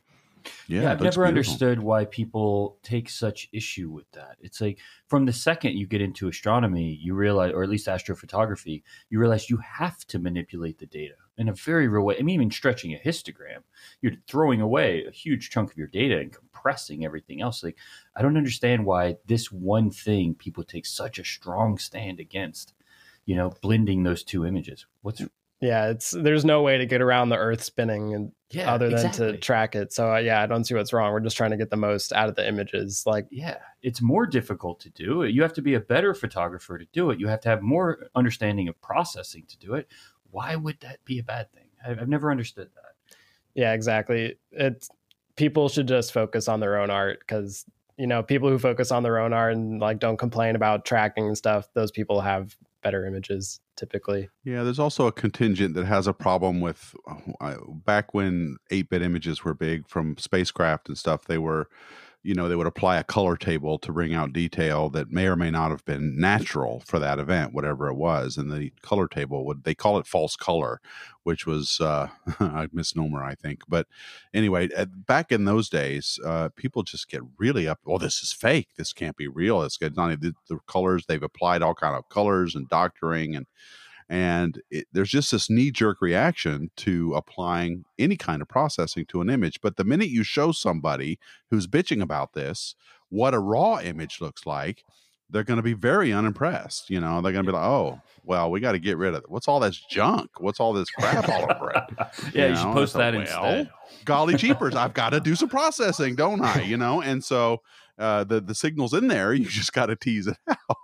Yeah, 0.67 0.83
Yeah, 0.83 0.91
I've 0.91 1.01
never 1.01 1.23
beautiful. 1.23 1.27
understood 1.27 1.79
why 1.81 2.05
people 2.05 2.77
take 2.83 3.09
such 3.09 3.49
issue 3.51 3.89
with 3.89 4.09
that. 4.11 4.37
It's 4.41 4.59
like 4.61 4.79
from 5.07 5.25
the 5.25 5.33
second 5.33 5.77
you 5.77 5.87
get 5.87 6.01
into 6.01 6.27
astronomy, 6.27 6.93
you 7.01 7.13
realize, 7.13 7.53
or 7.53 7.63
at 7.63 7.69
least 7.69 7.87
astrophotography, 7.87 8.83
you 9.09 9.19
realize 9.19 9.49
you 9.49 9.57
have 9.57 10.05
to 10.07 10.19
manipulate 10.19 10.77
the 10.79 10.85
data 10.85 11.15
in 11.37 11.49
a 11.49 11.53
very 11.53 11.87
real 11.87 12.03
way. 12.03 12.17
I 12.19 12.21
mean, 12.23 12.35
even 12.35 12.51
stretching 12.51 12.93
a 12.93 12.99
histogram, 12.99 13.63
you're 14.01 14.13
throwing 14.27 14.61
away 14.61 15.05
a 15.05 15.11
huge 15.11 15.49
chunk 15.49 15.71
of 15.71 15.77
your 15.77 15.87
data 15.87 16.17
and 16.19 16.33
compressing 16.33 17.05
everything 17.05 17.41
else. 17.41 17.63
Like, 17.63 17.77
I 18.15 18.21
don't 18.21 18.37
understand 18.37 18.85
why 18.85 19.17
this 19.25 19.51
one 19.51 19.91
thing 19.91 20.35
people 20.35 20.63
take 20.63 20.85
such 20.85 21.19
a 21.19 21.23
strong 21.25 21.77
stand 21.77 22.19
against. 22.19 22.73
You 23.25 23.35
know, 23.35 23.53
blending 23.61 24.03
those 24.03 24.23
two 24.23 24.45
images. 24.45 24.85
What's 25.01 25.21
Yeah, 25.59 25.89
it's 25.89 26.11
there's 26.11 26.45
no 26.45 26.61
way 26.61 26.77
to 26.77 26.85
get 26.85 27.01
around 27.01 27.29
the 27.29 27.35
Earth 27.37 27.61
spinning 27.61 28.13
and 28.13 28.31
yeah, 28.49 28.73
other 28.73 28.87
than 28.87 28.95
exactly. 28.95 29.31
to 29.33 29.37
track 29.37 29.75
it. 29.75 29.91
So 29.91 30.13
uh, 30.13 30.17
yeah, 30.17 30.41
I 30.41 30.45
don't 30.45 30.63
see 30.63 30.73
what's 30.73 30.93
wrong. 30.93 31.11
We're 31.11 31.19
just 31.19 31.35
trying 31.35 31.51
to 31.51 31.57
get 31.57 31.69
the 31.69 31.77
most 31.77 32.13
out 32.13 32.29
of 32.29 32.35
the 32.35 32.47
images. 32.47 33.03
Like 33.05 33.27
yeah, 33.29 33.57
it's 33.81 34.01
more 34.01 34.25
difficult 34.25 34.79
to 34.81 34.89
do. 34.89 35.23
You 35.23 35.41
have 35.41 35.53
to 35.53 35.61
be 35.61 35.73
a 35.73 35.79
better 35.79 36.13
photographer 36.13 36.77
to 36.77 36.85
do 36.93 37.11
it. 37.11 37.19
You 37.19 37.27
have 37.27 37.41
to 37.41 37.49
have 37.49 37.61
more 37.61 38.09
understanding 38.15 38.67
of 38.67 38.79
processing 38.81 39.43
to 39.47 39.57
do 39.57 39.73
it. 39.73 39.89
Why 40.31 40.55
would 40.55 40.79
that 40.81 41.03
be 41.03 41.19
a 41.19 41.23
bad 41.23 41.51
thing? 41.51 41.67
I've, 41.85 41.99
I've 41.99 42.09
never 42.09 42.31
understood 42.31 42.69
that. 42.75 43.17
yeah, 43.53 43.73
exactly. 43.73 44.37
It's 44.51 44.89
people 45.35 45.69
should 45.69 45.87
just 45.87 46.13
focus 46.13 46.47
on 46.47 46.59
their 46.59 46.77
own 46.77 46.89
art 46.89 47.19
because 47.19 47.65
you 47.97 48.07
know 48.07 48.23
people 48.23 48.49
who 48.49 48.59
focus 48.59 48.91
on 48.91 49.03
their 49.03 49.19
own 49.19 49.33
art 49.33 49.53
and 49.53 49.79
like 49.81 49.99
don't 49.99 50.17
complain 50.17 50.55
about 50.55 50.85
tracking 50.85 51.27
and 51.27 51.37
stuff. 51.37 51.67
Those 51.73 51.91
people 51.91 52.21
have 52.21 52.55
better 52.87 53.05
images 53.05 53.59
typically. 53.75 54.29
Yeah, 54.45 54.63
there's 54.63 54.79
also 54.79 55.07
a 55.07 55.11
contingent 55.11 55.73
that 55.73 55.85
has 55.85 56.07
a 56.07 56.13
problem 56.13 56.61
with 56.61 56.95
uh, 57.41 57.55
back 57.85 58.13
when 58.13 58.55
8 58.71 58.89
bit 58.89 59.01
images 59.01 59.43
were 59.43 59.53
big 59.53 59.89
from 59.89 60.15
spacecraft 60.17 60.87
and 60.87 60.97
stuff, 60.97 61.25
they 61.25 61.37
were, 61.37 61.67
you 62.27 62.33
know, 62.33 62.49
they 62.49 62.57
would 62.57 62.67
apply 62.67 62.97
a 62.97 63.05
color 63.05 63.37
table 63.37 63.79
to 63.79 63.93
bring 63.93 64.13
out 64.13 64.33
detail 64.33 64.89
that 64.89 65.09
may 65.09 65.27
or 65.27 65.37
may 65.37 65.49
not 65.49 65.71
have 65.71 65.85
been 65.85 66.19
natural 66.19 66.83
for 66.85 66.99
that 66.99 67.19
event, 67.19 67.53
whatever 67.53 67.87
it 67.87 67.93
was. 67.93 68.35
And 68.35 68.51
the 68.51 68.73
color 68.81 69.07
table 69.07 69.45
would, 69.45 69.63
they 69.63 69.73
call 69.73 69.97
it 69.97 70.05
false 70.05 70.35
color, 70.35 70.81
which 71.23 71.45
was 71.45 71.79
uh, 71.79 72.09
a 72.41 72.67
misnomer, 72.73 73.23
I 73.23 73.33
think. 73.33 73.61
But 73.69 73.87
anyway, 74.33 74.67
at, 74.75 75.05
back 75.05 75.31
in 75.31 75.45
those 75.45 75.69
days, 75.69 76.19
uh, 76.25 76.49
people 76.57 76.83
just 76.83 77.09
get 77.09 77.21
really 77.37 77.65
up. 77.65 77.79
Oh, 77.87 77.97
this 77.97 78.21
is 78.21 78.33
fake. 78.33 78.67
This 78.75 78.91
can't 78.91 79.15
be 79.15 79.29
real. 79.29 79.61
It's 79.61 79.77
good. 79.77 79.95
Not 79.95 80.19
the, 80.19 80.33
the 80.49 80.59
colors 80.67 81.05
they've 81.05 81.23
applied 81.23 81.61
all 81.61 81.75
kind 81.75 81.95
of 81.95 82.09
colors 82.09 82.55
and 82.55 82.67
doctoring 82.67 83.37
and 83.37 83.45
and 84.09 84.61
it, 84.71 84.87
there's 84.91 85.09
just 85.09 85.31
this 85.31 85.49
knee 85.49 85.71
jerk 85.71 86.01
reaction 86.01 86.71
to 86.77 87.13
applying 87.13 87.85
any 87.99 88.15
kind 88.15 88.41
of 88.41 88.47
processing 88.47 89.05
to 89.07 89.21
an 89.21 89.29
image. 89.29 89.59
But 89.61 89.77
the 89.77 89.83
minute 89.83 90.09
you 90.09 90.23
show 90.23 90.51
somebody 90.51 91.19
who's 91.49 91.67
bitching 91.67 92.01
about 92.01 92.33
this 92.33 92.75
what 93.09 93.33
a 93.33 93.39
raw 93.39 93.79
image 93.79 94.19
looks 94.19 94.45
like, 94.45 94.83
they're 95.29 95.43
going 95.43 95.57
to 95.57 95.63
be 95.63 95.73
very 95.73 96.11
unimpressed. 96.11 96.89
You 96.89 96.99
know, 96.99 97.21
they're 97.21 97.31
going 97.31 97.45
to 97.45 97.51
be 97.51 97.55
like, 97.55 97.65
"Oh, 97.65 98.01
well, 98.23 98.49
we 98.49 98.59
got 98.59 98.73
to 98.73 98.79
get 98.79 98.97
rid 98.97 99.13
of 99.13 99.23
it. 99.23 99.29
What's 99.29 99.47
all 99.47 99.59
this 99.59 99.77
junk? 99.77 100.29
What's 100.39 100.59
all 100.59 100.73
this 100.73 100.89
crap 100.89 101.27
all 101.29 101.51
over 101.51 101.71
it?" 101.71 101.83
yeah, 102.33 102.45
you, 102.45 102.51
You 102.51 102.55
should 102.57 102.73
post 102.73 102.93
that 102.93 103.13
well, 103.13 103.21
instead. 103.21 103.69
golly 104.05 104.35
jeepers 104.35 104.75
i've 104.75 104.93
got 104.93 105.11
to 105.11 105.19
do 105.19 105.35
some 105.35 105.49
processing 105.49 106.15
don't 106.15 106.41
i 106.41 106.61
you 106.61 106.77
know 106.77 107.01
and 107.01 107.23
so 107.23 107.61
uh 107.99 108.23
the 108.23 108.39
the 108.39 108.53
signal's 108.53 108.93
in 108.93 109.07
there 109.07 109.33
you 109.33 109.45
just 109.45 109.73
got 109.73 109.87
to 109.87 109.95
tease 109.95 110.27
it 110.27 110.37
out 110.49 110.77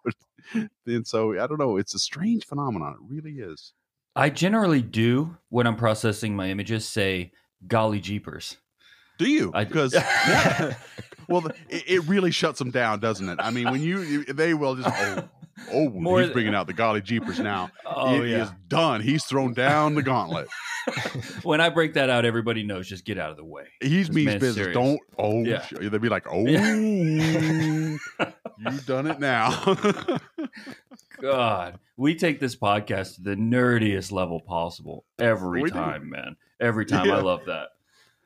and 0.85 1.05
so 1.07 1.31
i 1.33 1.47
don't 1.47 1.59
know 1.59 1.77
it's 1.77 1.93
a 1.95 1.99
strange 1.99 2.45
phenomenon 2.45 2.93
it 2.93 3.13
really 3.13 3.39
is 3.39 3.73
I 4.15 4.29
generally 4.29 4.83
do 4.83 5.37
when 5.49 5.65
I'm 5.65 5.75
processing 5.75 6.35
my 6.35 6.49
images 6.51 6.87
say 6.87 7.31
golly 7.67 7.99
jeepers. 7.99 8.57
do 9.17 9.27
you 9.27 9.51
because 9.51 9.93
yeah 9.95 10.75
well 11.27 11.47
it, 11.69 11.83
it 11.87 12.03
really 12.07 12.29
shuts 12.29 12.59
them 12.59 12.69
down 12.69 12.99
doesn't 12.99 13.27
it 13.27 13.39
i 13.41 13.49
mean 13.49 13.71
when 13.71 13.81
you 13.81 14.01
you- 14.01 14.25
they 14.25 14.53
will 14.53 14.75
just 14.75 14.89
oh 14.91 15.29
oh 15.71 15.89
More 15.89 16.21
he's 16.21 16.29
bringing 16.31 16.53
out 16.53 16.67
the 16.67 16.73
golly 16.73 17.01
jeepers 17.01 17.39
now 17.39 17.69
Oh 17.85 18.21
It 18.21 18.29
yeah. 18.29 18.43
is 18.43 18.51
done 18.67 19.01
he's 19.01 19.23
thrown 19.25 19.53
down 19.53 19.95
the 19.95 20.03
gauntlet 20.03 20.47
when 21.43 21.61
I 21.61 21.69
break 21.69 21.93
that 21.93 22.09
out, 22.09 22.25
everybody 22.25 22.61
knows. 22.61 22.89
Just 22.89 23.05
get 23.05 23.17
out 23.17 23.31
of 23.31 23.37
the 23.37 23.43
way. 23.45 23.67
he's 23.81 24.11
means 24.11 24.33
business 24.33 24.55
serious. 24.55 24.73
don't 24.73 24.99
oh 25.17 25.41
Yeah. 25.43 25.63
they'd 25.71 26.01
be 26.01 26.09
like 26.09 26.25
oh 26.29 26.45
Yeah. 26.45 26.75
you've 28.57 28.85
done 28.85 29.07
it 29.07 29.17
now 29.19 29.49
God, 31.23 31.79
we 31.97 32.15
take 32.15 32.39
this 32.39 32.55
podcast 32.55 33.15
to 33.15 33.21
the 33.21 33.35
nerdiest 33.35 34.11
level 34.11 34.39
possible 34.41 35.05
every 35.19 35.61
We 35.63 35.69
do. 35.69 35.75
time, 35.75 36.09
man. 36.09 36.35
Every 36.59 36.85
time. 36.85 37.05
Yeah. 37.07 37.17
I 37.17 37.21
love 37.21 37.45
that. 37.47 37.69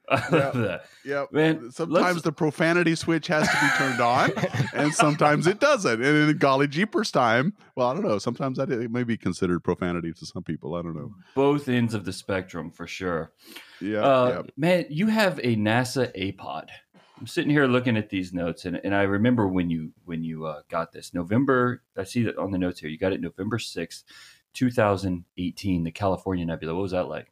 I 0.10 0.30
love 0.30 0.54
that. 0.60 0.86
Yeah, 1.04 1.26
Man, 1.34 1.70
sometimes 1.70 2.06
let's- 2.14 2.22
the 2.22 2.32
profanity 2.32 2.96
switch 2.96 3.28
has 3.28 3.46
to 3.46 3.54
be 3.60 3.68
turned 3.78 4.00
on, 4.00 4.32
and 4.74 4.94
sometimes 4.94 5.48
it 5.48 5.60
doesn't. 5.60 6.02
And 6.02 6.30
in 6.30 6.38
golly 6.38 6.68
jeepers 6.70 7.12
time, 7.12 7.54
well, 7.76 7.90
I 7.90 7.94
don't 7.94 8.04
know. 8.08 8.18
Sometimes 8.18 8.58
that 8.58 8.72
it 8.72 8.90
may 8.90 9.04
be 9.04 9.18
considered 9.18 9.66
profanity 9.66 10.14
to 10.14 10.26
some 10.26 10.44
people. 10.44 10.76
I 10.76 10.82
don't 10.82 10.96
know. 10.96 11.14
Both 11.36 11.68
ends 11.68 11.94
of 11.94 12.06
the 12.06 12.14
spectrum 12.14 12.72
for 12.72 12.88
sure. 12.88 13.34
Yeah, 13.82 14.00
Uh, 14.00 14.44
Man, 14.56 14.86
you 14.90 15.08
have 15.08 15.40
a 15.40 15.58
NASA 15.58 16.10
APOD. 16.18 16.70
I'm 17.20 17.28
sitting 17.28 17.50
here 17.50 17.66
looking 17.66 17.98
at 17.98 18.10
these 18.10 18.32
notes, 18.32 18.66
and, 18.66 18.80
and 18.84 18.94
I 18.94 19.04
remember 19.04 19.48
when 19.48 19.70
you 19.70 19.92
when 20.06 20.24
you 20.24 20.46
uh, 20.46 20.62
got 20.70 20.92
this 20.92 21.14
November. 21.14 21.82
I 21.98 22.04
see 22.04 22.24
that 22.24 22.38
on 22.38 22.52
the 22.52 22.58
notes 22.60 22.80
here. 22.80 22.90
You 22.90 22.98
got 22.98 23.14
it 23.14 23.22
November 23.22 23.58
sixth, 23.58 24.04
2018. 24.54 25.84
The 25.84 25.92
California 25.92 26.46
Nebula. 26.46 26.76
What 26.76 26.82
was 26.84 26.92
that 26.92 27.08
like? 27.08 27.32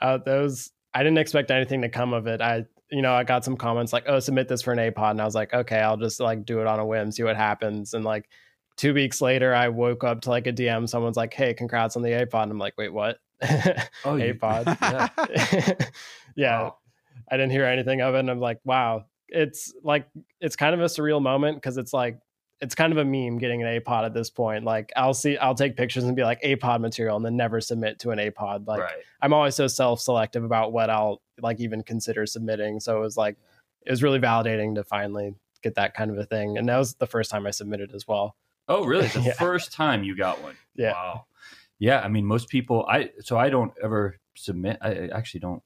Uh, 0.00 0.18
those 0.18 0.70
I 0.94 1.02
didn't 1.02 1.18
expect 1.18 1.50
anything 1.50 1.82
to 1.82 1.88
come 1.88 2.12
of 2.12 2.26
it. 2.26 2.40
I 2.40 2.64
you 2.90 3.00
know 3.00 3.14
I 3.14 3.24
got 3.24 3.44
some 3.44 3.56
comments 3.56 3.92
like 3.92 4.04
oh 4.06 4.18
submit 4.18 4.48
this 4.48 4.62
for 4.62 4.72
an 4.72 4.78
APOD 4.78 5.12
and 5.12 5.20
I 5.22 5.24
was 5.24 5.34
like 5.34 5.54
okay 5.54 5.78
I'll 5.78 5.96
just 5.96 6.20
like 6.20 6.44
do 6.44 6.60
it 6.60 6.66
on 6.66 6.78
a 6.78 6.84
whim 6.84 7.10
see 7.10 7.22
what 7.22 7.36
happens 7.36 7.94
and 7.94 8.04
like 8.04 8.28
two 8.76 8.92
weeks 8.92 9.22
later 9.22 9.54
I 9.54 9.68
woke 9.68 10.04
up 10.04 10.20
to 10.22 10.30
like 10.30 10.46
a 10.46 10.52
DM 10.52 10.86
someone's 10.86 11.16
like 11.16 11.32
hey 11.32 11.54
congrats 11.54 11.96
on 11.96 12.02
the 12.02 12.10
APOD 12.10 12.42
and 12.42 12.52
I'm 12.52 12.58
like 12.58 12.76
wait 12.76 12.92
what 12.92 13.18
Oh, 13.42 14.18
APOD 14.18 14.76
yeah. 14.82 15.74
yeah 16.36 16.62
Wow. 16.64 16.76
I 17.30 17.36
didn't 17.38 17.52
hear 17.52 17.64
anything 17.64 18.02
of 18.02 18.14
it 18.14 18.18
and 18.18 18.30
I'm 18.30 18.40
like 18.40 18.58
wow 18.64 19.06
it's 19.32 19.72
like 19.82 20.06
it's 20.40 20.56
kind 20.56 20.74
of 20.74 20.80
a 20.80 20.84
surreal 20.84 21.20
moment 21.22 21.56
because 21.56 21.76
it's 21.78 21.92
like 21.92 22.18
it's 22.60 22.74
kind 22.76 22.92
of 22.92 22.98
a 22.98 23.04
meme 23.04 23.38
getting 23.38 23.60
an 23.62 23.80
APOD 23.80 24.04
at 24.06 24.14
this 24.14 24.30
point 24.30 24.64
like 24.64 24.92
I'll 24.94 25.14
see 25.14 25.36
I'll 25.38 25.54
take 25.54 25.76
pictures 25.76 26.04
and 26.04 26.14
be 26.14 26.22
like 26.22 26.40
APOD 26.42 26.80
material 26.80 27.16
and 27.16 27.24
then 27.24 27.36
never 27.36 27.60
submit 27.60 27.98
to 28.00 28.10
an 28.10 28.18
APOD 28.18 28.66
like 28.68 28.80
right. 28.80 29.02
I'm 29.20 29.32
always 29.32 29.54
so 29.56 29.66
self-selective 29.66 30.44
about 30.44 30.72
what 30.72 30.88
I'll 30.90 31.20
like 31.40 31.58
even 31.60 31.82
consider 31.82 32.24
submitting. 32.26 32.78
So 32.78 32.96
it 32.96 33.00
was 33.00 33.16
like 33.16 33.36
it 33.84 33.90
was 33.90 34.02
really 34.02 34.20
validating 34.20 34.74
to 34.76 34.84
finally 34.84 35.34
get 35.62 35.74
that 35.76 35.94
kind 35.94 36.10
of 36.10 36.18
a 36.18 36.24
thing. 36.24 36.58
And 36.58 36.68
that 36.68 36.76
was 36.78 36.94
the 36.94 37.06
first 37.06 37.30
time 37.30 37.46
I 37.46 37.50
submitted 37.50 37.94
as 37.94 38.06
well. 38.06 38.36
Oh, 38.68 38.84
really? 38.84 39.08
The 39.14 39.20
Yeah. 39.22 39.32
first 39.32 39.72
time 39.72 40.04
you 40.04 40.16
got 40.16 40.40
one? 40.42 40.54
Yeah. 40.76 40.92
Wow. 40.92 41.24
Yeah. 41.80 42.00
I 42.00 42.08
mean, 42.08 42.24
most 42.26 42.48
people. 42.48 42.86
I 42.88 43.10
so 43.20 43.36
I 43.38 43.48
don't 43.50 43.72
ever 43.82 44.18
submit. 44.36 44.78
I 44.80 44.90
I 44.90 45.08
actually 45.12 45.40
don't 45.40 45.62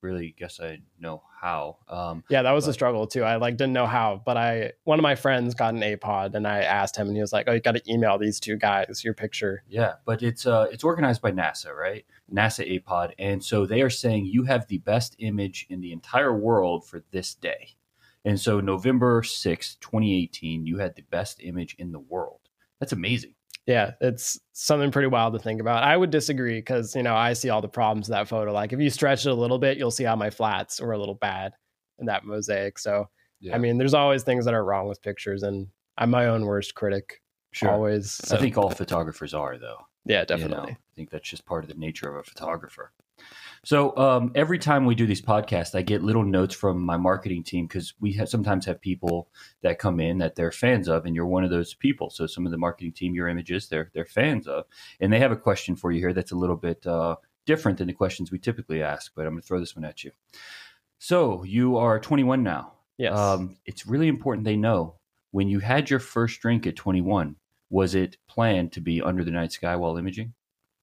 really 0.00 0.34
guess 0.38 0.60
I 0.60 0.80
know 0.98 1.22
how. 1.40 1.78
Um, 1.88 2.24
Yeah, 2.28 2.42
that 2.42 2.52
was 2.52 2.66
a 2.66 2.72
struggle 2.72 3.06
too. 3.06 3.22
I 3.24 3.36
like 3.36 3.56
didn't 3.56 3.72
know 3.72 3.86
how, 3.86 4.22
but 4.24 4.36
I 4.36 4.72
one 4.84 4.98
of 4.98 5.02
my 5.02 5.14
friends 5.14 5.54
got 5.54 5.74
an 5.74 5.80
APOD 5.80 6.34
and 6.34 6.46
I 6.46 6.60
asked 6.60 6.96
him 6.96 7.08
and 7.08 7.16
he 7.16 7.20
was 7.20 7.32
like, 7.32 7.46
"Oh, 7.48 7.52
you 7.52 7.60
got 7.60 7.72
to 7.76 7.92
email 7.92 8.18
these 8.18 8.40
two 8.40 8.56
guys 8.56 9.02
your 9.04 9.14
picture." 9.14 9.62
yeah, 9.68 9.94
but 10.04 10.22
it's 10.22 10.46
uh 10.46 10.66
it's 10.72 10.84
organized 10.84 11.22
by 11.22 11.32
NASA, 11.32 11.74
right? 11.74 12.04
NASA 12.32 12.80
APOD, 12.80 13.12
and 13.18 13.44
so 13.44 13.66
they 13.66 13.82
are 13.82 13.90
saying 13.90 14.26
you 14.26 14.44
have 14.44 14.66
the 14.68 14.78
best 14.78 15.16
image 15.18 15.66
in 15.68 15.80
the 15.80 15.92
entire 15.92 16.36
world 16.36 16.86
for 16.86 17.02
this 17.10 17.34
day. 17.34 17.70
And 18.24 18.38
so 18.38 18.60
November 18.60 19.22
sixth, 19.22 19.78
2018, 19.80 20.66
you 20.66 20.78
had 20.78 20.96
the 20.96 21.02
best 21.02 21.40
image 21.42 21.76
in 21.78 21.92
the 21.92 22.00
world. 22.00 22.40
That's 22.80 22.92
amazing. 22.92 23.34
Yeah, 23.68 23.92
it's 24.00 24.40
something 24.54 24.90
pretty 24.90 25.08
wild 25.08 25.34
to 25.34 25.38
think 25.38 25.60
about. 25.60 25.84
I 25.84 25.94
would 25.94 26.08
disagree 26.08 26.58
because 26.58 26.96
you 26.96 27.02
know 27.02 27.14
I 27.14 27.34
see 27.34 27.50
all 27.50 27.60
the 27.60 27.68
problems 27.68 28.08
in 28.08 28.12
that 28.12 28.26
photo. 28.26 28.50
Like 28.50 28.72
if 28.72 28.80
you 28.80 28.88
stretch 28.88 29.26
it 29.26 29.30
a 29.30 29.34
little 29.34 29.58
bit, 29.58 29.76
you'll 29.76 29.90
see 29.90 30.04
how 30.04 30.16
my 30.16 30.30
flats 30.30 30.80
were 30.80 30.92
a 30.92 30.98
little 30.98 31.14
bad 31.14 31.52
in 31.98 32.06
that 32.06 32.24
mosaic. 32.24 32.78
So 32.78 33.10
Yeah. 33.40 33.54
I 33.54 33.58
mean, 33.58 33.76
there's 33.76 33.92
always 33.92 34.22
things 34.22 34.46
that 34.46 34.54
are 34.54 34.64
wrong 34.64 34.88
with 34.88 35.02
pictures, 35.02 35.42
and 35.42 35.68
I'm 35.98 36.08
my 36.08 36.26
own 36.26 36.46
worst 36.46 36.74
critic. 36.74 37.20
Sure. 37.52 37.70
Always. 37.70 38.12
So, 38.12 38.36
I 38.36 38.40
think 38.40 38.56
all 38.56 38.70
photographers 38.70 39.34
are 39.34 39.58
though. 39.58 39.76
yeah, 40.06 40.20
you 40.20 40.20
know? 40.20 40.24
definitely. 40.24 40.72
I 40.72 40.94
think 40.96 41.10
that's 41.10 41.28
just 41.28 41.44
part 41.44 41.62
of 41.62 41.68
the 41.68 41.76
nature 41.76 42.08
of 42.08 42.16
a 42.16 42.22
photographer. 42.22 42.92
So 43.64 43.96
um, 43.96 44.32
every 44.34 44.58
time 44.58 44.84
we 44.84 44.94
do 44.94 45.06
these 45.06 45.22
podcasts, 45.22 45.74
I 45.74 45.82
get 45.82 46.02
little 46.02 46.24
notes 46.24 46.54
from 46.54 46.80
my 46.80 46.96
marketing 46.96 47.42
team 47.42 47.66
because 47.66 47.94
we 48.00 48.12
have, 48.14 48.28
sometimes 48.28 48.66
have 48.66 48.80
people 48.80 49.28
that 49.62 49.78
come 49.78 50.00
in 50.00 50.18
that 50.18 50.36
they're 50.36 50.52
fans 50.52 50.88
of, 50.88 51.04
and 51.04 51.14
you're 51.14 51.26
one 51.26 51.44
of 51.44 51.50
those 51.50 51.74
people. 51.74 52.10
So 52.10 52.26
some 52.26 52.46
of 52.46 52.52
the 52.52 52.58
marketing 52.58 52.92
team, 52.92 53.14
your 53.14 53.28
images, 53.28 53.68
they're 53.68 53.90
they're 53.94 54.04
fans 54.04 54.46
of, 54.46 54.64
and 55.00 55.12
they 55.12 55.18
have 55.18 55.32
a 55.32 55.36
question 55.36 55.76
for 55.76 55.90
you 55.90 56.00
here 56.00 56.12
that's 56.12 56.32
a 56.32 56.36
little 56.36 56.56
bit 56.56 56.86
uh, 56.86 57.16
different 57.46 57.78
than 57.78 57.88
the 57.88 57.92
questions 57.92 58.30
we 58.30 58.38
typically 58.38 58.82
ask. 58.82 59.12
But 59.14 59.26
I'm 59.26 59.32
going 59.32 59.42
to 59.42 59.46
throw 59.46 59.60
this 59.60 59.76
one 59.76 59.84
at 59.84 60.04
you. 60.04 60.12
So 60.98 61.44
you 61.44 61.76
are 61.76 62.00
21 62.00 62.42
now. 62.42 62.72
Yes. 62.96 63.16
Um, 63.16 63.56
it's 63.64 63.86
really 63.86 64.08
important 64.08 64.44
they 64.44 64.56
know 64.56 64.96
when 65.30 65.48
you 65.48 65.60
had 65.60 65.90
your 65.90 66.00
first 66.00 66.40
drink 66.40 66.66
at 66.66 66.76
21, 66.76 67.36
was 67.70 67.94
it 67.94 68.16
planned 68.26 68.72
to 68.72 68.80
be 68.80 69.02
under 69.02 69.24
the 69.24 69.30
night 69.30 69.52
sky 69.52 69.76
while 69.76 69.96
imaging? 69.96 70.34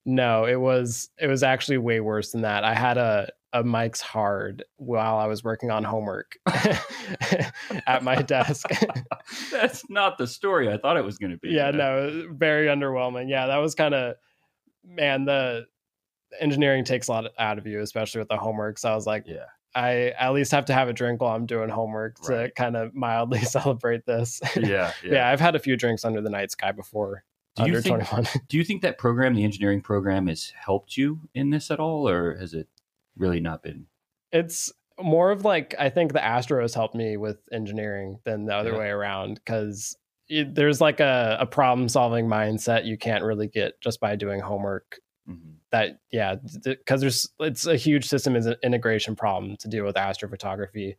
No, 0.05 0.45
it 0.45 0.59
was 0.59 1.09
it 1.19 1.27
was 1.27 1.43
actually 1.43 1.77
way 1.77 1.99
worse 1.99 2.31
than 2.31 2.41
that. 2.41 2.63
I 2.63 2.73
had 2.73 2.97
a 2.97 3.29
a 3.53 3.63
Mike's 3.63 4.01
Hard 4.01 4.65
while 4.75 5.17
I 5.17 5.27
was 5.27 5.43
working 5.43 5.71
on 5.71 5.83
homework 5.83 6.35
at 7.87 8.03
my 8.03 8.21
desk. 8.21 8.67
That's 9.51 9.89
not 9.89 10.17
the 10.17 10.27
story 10.27 10.71
I 10.71 10.77
thought 10.77 10.97
it 10.97 11.05
was 11.05 11.17
going 11.17 11.31
to 11.31 11.37
be. 11.37 11.49
Yeah, 11.51 11.71
no, 11.71 12.27
very 12.31 12.67
underwhelming. 12.67 13.29
Yeah, 13.29 13.47
that 13.47 13.57
was 13.57 13.73
kind 13.73 13.93
of 13.93 14.15
man. 14.83 15.25
The 15.25 15.65
engineering 16.39 16.83
takes 16.83 17.07
a 17.07 17.11
lot 17.11 17.25
out 17.39 17.57
of 17.57 17.65
you, 17.65 17.79
especially 17.81 18.19
with 18.19 18.27
the 18.27 18.37
homework. 18.37 18.77
So 18.77 18.91
I 18.91 18.95
was 18.95 19.07
like, 19.07 19.23
Yeah. 19.25 19.45
I 19.73 20.13
at 20.17 20.33
least 20.33 20.51
have 20.51 20.65
to 20.65 20.73
have 20.73 20.87
a 20.87 20.93
drink 20.93 21.21
while 21.21 21.35
I'm 21.35 21.45
doing 21.45 21.69
homework 21.69 22.19
to 22.23 22.49
kind 22.55 22.75
of 22.77 22.93
mildly 22.93 23.39
celebrate 23.41 24.05
this. 24.05 24.39
Yeah. 24.55 24.91
yeah. 25.03 25.29
I've 25.29 25.41
had 25.41 25.55
a 25.55 25.59
few 25.59 25.75
drinks 25.75 26.05
under 26.05 26.21
the 26.21 26.29
night 26.29 26.51
sky 26.51 26.71
before. 26.71 27.23
Do 27.55 27.63
you 27.63 27.67
under 27.67 27.81
think- 27.81 28.05
21. 28.07 28.25
Do 28.49 28.57
you 28.57 28.63
think 28.63 28.81
that 28.81 28.97
program, 28.97 29.35
the 29.35 29.43
engineering 29.43 29.81
program, 29.81 30.27
has 30.27 30.51
helped 30.55 30.97
you 30.97 31.21
in 31.33 31.49
this 31.49 31.71
at 31.71 31.79
all, 31.79 32.07
or 32.07 32.35
has 32.37 32.53
it 32.53 32.67
really 33.17 33.39
not 33.39 33.63
been? 33.63 33.87
it's 34.31 34.71
more 34.99 35.31
of 35.31 35.45
like 35.45 35.75
I 35.79 35.89
think 35.89 36.11
the 36.13 36.23
Astro 36.23 36.61
has 36.61 36.73
helped 36.73 36.95
me 36.95 37.15
with 37.17 37.37
engineering 37.51 38.19
than 38.25 38.45
the 38.45 38.53
other 38.55 38.71
Yeah. 38.71 38.77
way 38.79 38.87
around 38.89 39.35
because 39.35 39.95
there's 40.29 40.81
like 40.81 40.99
a, 40.99 41.37
a 41.39 41.45
problem 41.45 41.87
solving 41.89 42.27
mindset 42.27 42.85
you 42.85 42.97
can't 42.97 43.23
really 43.23 43.47
get 43.47 43.79
just 43.81 43.99
by 43.99 44.15
doing 44.15 44.39
homework. 44.41 44.99
Mhm. 45.29 45.55
That 45.71 45.99
yeah, 46.11 46.35
because 46.63 47.01
there's 47.01 47.29
it's 47.39 47.65
a 47.67 47.75
huge 47.77 48.05
system 48.05 48.35
is 48.35 48.45
an 48.45 48.55
integration 48.63 49.15
problem 49.15 49.55
to 49.57 49.67
deal 49.67 49.85
with 49.85 49.95
astrophotography. 49.95 50.95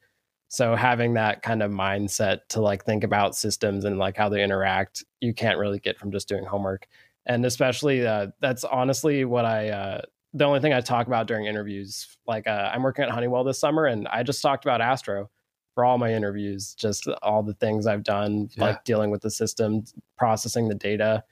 So 0.49 0.75
having 0.77 1.15
that 1.15 1.43
kind 1.43 1.63
of 1.63 1.71
mindset 1.73 2.41
to 2.51 2.61
like 2.61 2.85
think 2.85 3.03
about 3.05 3.35
systems 3.35 3.85
and 3.85 3.99
like 3.99 4.17
how 4.17 4.29
they 4.29 4.43
interact, 4.45 5.05
you 5.21 5.35
can't 5.35 5.59
really 5.59 5.79
get 5.81 5.99
from 5.99 6.13
just 6.13 6.29
doing 6.29 6.45
homework. 6.45 6.87
And 7.27 7.45
especially 7.45 8.07
uh, 8.07 8.29
that's 8.41 8.63
honestly 8.65 9.25
what 9.25 9.45
I 9.45 9.71
uh, 9.71 10.01
the 10.33 10.45
only 10.45 10.61
thing 10.61 10.73
I 10.73 10.81
talk 10.81 11.07
about 11.09 11.27
during 11.27 11.47
interviews. 11.47 12.17
Like 12.27 12.47
uh, 12.47 12.71
I'm 12.73 12.83
working 12.83 13.05
at 13.05 13.11
Honeywell 13.11 13.43
this 13.43 13.59
summer, 13.59 13.87
and 13.87 14.07
I 14.09 14.23
just 14.23 14.41
talked 14.43 14.65
about 14.65 14.81
Astro 14.81 15.29
for 15.75 15.85
all 15.85 15.99
my 15.99 16.13
interviews. 16.13 16.75
Just 16.75 17.09
all 17.23 17.43
the 17.43 17.55
things 17.55 17.87
I've 17.87 18.05
done, 18.05 18.49
Yeah. 18.57 18.65
like 18.65 18.85
dealing 18.85 19.11
with 19.11 19.23
the 19.23 19.31
system, 19.31 19.85
processing 20.17 20.69
the 20.69 20.75
data, 20.75 21.25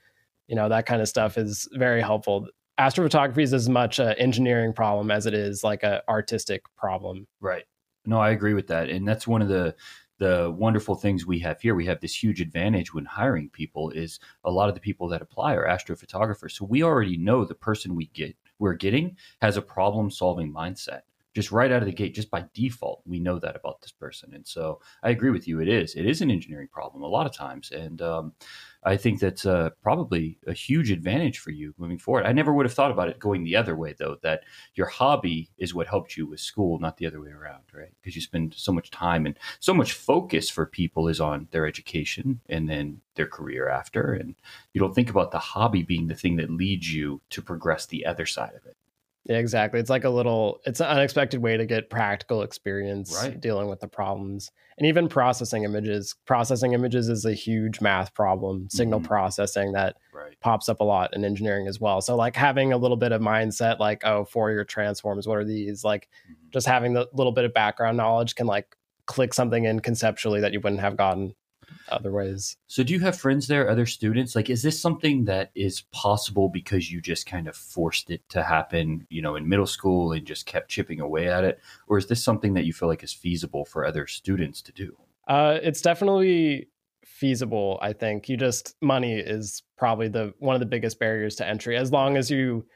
you 0.49 0.57
know, 0.57 0.69
that 0.69 0.87
kind 0.87 1.01
of 1.01 1.09
stuff 1.09 1.39
is 1.39 1.69
very 1.75 2.01
helpful. 2.01 2.49
Astrophotography 2.81 3.43
is 3.43 3.55
as 3.55 3.69
much 3.69 4.01
an 4.01 4.15
engineering 4.15 4.73
problem 4.73 5.11
as 5.13 5.27
it 5.27 5.35
is 5.35 5.63
like 5.63 5.85
a 5.85 6.03
artistic 6.09 6.63
problem. 6.77 7.27
Right. 7.41 7.65
No, 8.07 8.19
I 8.19 8.31
agree 8.31 8.55
with 8.55 8.67
that, 8.69 8.91
and 8.91 9.07
that's 9.07 9.27
one 9.27 9.43
of 9.43 9.49
the 9.49 9.75
the 10.19 10.55
wonderful 10.57 10.95
things 10.95 11.27
we 11.27 11.41
have 11.41 11.61
here. 11.61 11.75
We 11.75 11.87
have 11.87 12.01
this 12.01 12.23
huge 12.23 12.41
advantage 12.41 12.95
when 12.95 13.05
hiring 13.05 13.51
people 13.51 13.91
is 13.91 14.21
a 14.45 14.51
lot 14.51 14.69
of 14.69 14.75
the 14.75 14.81
people 14.81 15.09
that 15.09 15.23
apply 15.23 15.55
are 15.55 15.67
astrophotographers. 15.67 16.53
So 16.53 16.65
we 16.65 16.85
already 16.85 17.17
know 17.17 17.45
the 17.45 17.55
person 17.55 17.97
we 17.97 18.07
get 18.15 18.37
we're 18.59 18.75
getting 18.75 19.17
has 19.43 19.57
a 19.57 19.63
problem 19.63 20.11
solving 20.11 20.53
mindset. 20.53 21.01
Just 21.35 21.51
right 21.51 21.73
out 21.73 21.83
of 21.83 21.87
the 21.87 21.93
gate, 21.93 22.15
just 22.15 22.31
by 22.31 22.45
default, 22.55 23.03
we 23.05 23.19
know 23.19 23.41
that 23.41 23.57
about 23.57 23.81
this 23.81 23.91
person. 23.91 24.33
And 24.35 24.47
so 24.47 24.81
I 25.03 25.11
agree 25.11 25.31
with 25.31 25.49
you. 25.49 25.61
It 25.61 25.69
is. 25.69 25.97
It 25.97 26.07
is 26.07 26.21
an 26.23 26.31
engineering 26.31 26.69
problem 26.71 27.03
a 27.03 27.09
lot 27.09 27.27
of 27.27 27.33
times. 27.33 27.73
And 27.73 28.01
um, 28.01 28.33
I 28.85 28.97
think 28.99 29.19
that's 29.19 29.47
uh, 29.47 29.71
probably 29.83 30.39
a 30.47 30.53
huge 30.53 30.91
advantage 30.91 31.39
for 31.39 31.51
you 31.51 31.75
moving 31.79 31.99
forward. 31.99 32.27
I 32.27 32.33
never 32.33 32.53
would 32.53 32.67
have 32.67 32.75
thought 32.75 32.91
about 32.91 33.09
it 33.09 33.19
going 33.19 33.43
the 33.43 33.57
other 33.57 33.75
way, 33.75 33.95
though, 33.99 34.19
that 34.23 34.43
your 34.75 34.87
hobby 34.87 35.51
is 35.57 35.75
what 35.75 35.87
helped 35.87 36.17
you 36.17 36.27
with 36.27 36.41
school, 36.41 36.79
not 36.79 36.99
the 36.99 37.07
other 37.07 37.21
way 37.21 37.31
around, 37.31 37.63
right? 37.73 37.93
Because 38.01 38.15
you 38.15 38.21
spend 38.21 38.55
so 38.55 38.73
much 38.73 38.91
time 38.91 39.25
and 39.25 39.39
so 39.59 39.73
much 39.73 39.93
focus 39.93 40.51
for 40.51 40.67
people 40.67 41.09
is 41.09 41.21
on 41.21 41.49
their 41.51 41.67
education 41.67 42.41
and 42.49 42.69
then 42.69 43.01
their 43.15 43.27
career 43.27 43.69
after. 43.69 44.13
And 44.13 44.35
you 44.75 44.81
don't 44.81 44.95
think 44.95 45.11
about 45.11 45.31
the 45.31 45.39
hobby 45.39 45.83
being 45.83 46.09
the 46.09 46.15
thing 46.15 46.37
that 46.37 46.51
leads 46.51 46.93
you 46.93 47.23
to 47.31 47.41
progress 47.41 47.87
the 47.87 48.05
other 48.05 48.27
side 48.27 48.53
of 48.55 48.67
it. 48.67 48.77
Yeah, 49.27 49.39
exactly. 49.39 49.81
It's 49.81 49.89
like 49.89 50.05
a 50.05 50.11
little, 50.11 50.61
it's 50.67 50.81
an 50.81 50.87
unexpected 50.87 51.41
way 51.41 51.57
to 51.57 51.65
get 51.65 51.89
practical 51.89 52.43
experience 52.43 53.15
Right. 53.23 53.41
dealing 53.41 53.69
with 53.69 53.81
the 53.81 53.89
problems. 53.89 54.53
And 54.77 54.87
even 54.87 55.09
processing 55.09 55.65
images. 55.65 56.15
Processing 56.27 56.73
images 56.75 57.09
is 57.09 57.25
a 57.25 57.33
huge 57.33 57.81
math 57.81 58.13
problem, 58.13 58.69
signal 58.71 59.01
Mhm. 59.01 59.05
processing 59.05 59.73
that 59.73 59.97
Right. 60.13 60.39
pops 60.41 60.69
up 60.69 60.81
a 60.81 60.85
lot 60.85 61.15
in 61.17 61.25
engineering 61.25 61.67
as 61.69 61.81
well. 61.81 62.03
So, 62.03 62.17
like 62.17 62.37
having 62.37 62.73
a 62.75 62.77
little 62.77 62.99
bit 62.99 63.13
of 63.13 63.23
mindset, 63.23 63.79
like, 63.79 64.05
oh, 64.05 64.25
Fourier 64.27 64.65
transforms, 64.65 65.27
what 65.27 65.39
are 65.39 65.45
these? 65.45 65.85
Like, 65.85 66.09
Mhm. 66.31 66.51
just 66.53 66.67
having 66.67 66.93
the 66.93 67.09
little 67.15 67.33
bit 67.33 67.47
of 67.47 67.55
background 67.55 67.97
knowledge 67.97 68.35
can 68.35 68.47
like 68.47 68.77
click 69.07 69.33
something 69.33 69.65
in 69.65 69.81
conceptually 69.81 70.41
that 70.41 70.53
you 70.53 70.61
wouldn't 70.61 70.81
have 70.83 70.97
gotten 70.97 71.35
other 71.89 72.13
ways. 72.13 72.57
So, 72.67 72.83
do 72.83 72.93
you 72.93 73.01
have 73.01 73.19
friends 73.19 73.47
there, 73.47 73.69
other 73.69 73.87
students? 73.87 74.35
Like, 74.35 74.51
is 74.51 74.63
this 74.63 74.81
something 74.81 75.25
that 75.25 75.51
is 75.55 75.83
possible 75.93 76.49
because 76.49 76.91
you 76.91 77.01
just 77.01 77.27
kind 77.27 77.49
of 77.49 77.57
forced 77.57 78.11
it 78.11 78.27
to 78.31 78.43
happen, 78.43 79.07
you 79.11 79.23
know, 79.23 79.37
in 79.37 79.49
middle 79.49 79.67
school 79.67 80.13
and 80.13 80.27
just 80.27 80.47
kept 80.47 80.71
chipping 80.71 81.01
away 81.01 81.29
at 81.29 81.45
it? 81.45 81.61
Or 81.87 81.99
is 81.99 82.07
this 82.07 82.23
something 82.23 82.55
that 82.55 82.65
you 82.65 82.73
feel 82.73 82.89
like 82.89 83.03
is 83.03 83.13
feasible 83.13 83.65
for 83.65 83.85
other 83.85 84.07
students 84.07 84.63
to 84.63 84.73
do? 84.73 84.97
Uh, 85.29 85.59
it's 85.63 85.81
definitely 85.81 86.69
feasible. 87.05 87.79
I 87.81 87.93
think 87.93 88.29
you 88.29 88.37
just 88.37 88.75
money 88.81 89.15
is 89.19 89.63
probably 89.77 90.09
the 90.09 90.35
one 90.39 90.55
of 90.57 90.61
the 90.61 90.67
biggest 90.67 90.99
barriers 90.99 91.37
to 91.37 91.47
entry. 91.47 91.77
As 91.77 91.93
long 91.93 92.17
as 92.17 92.31
you, 92.31 92.67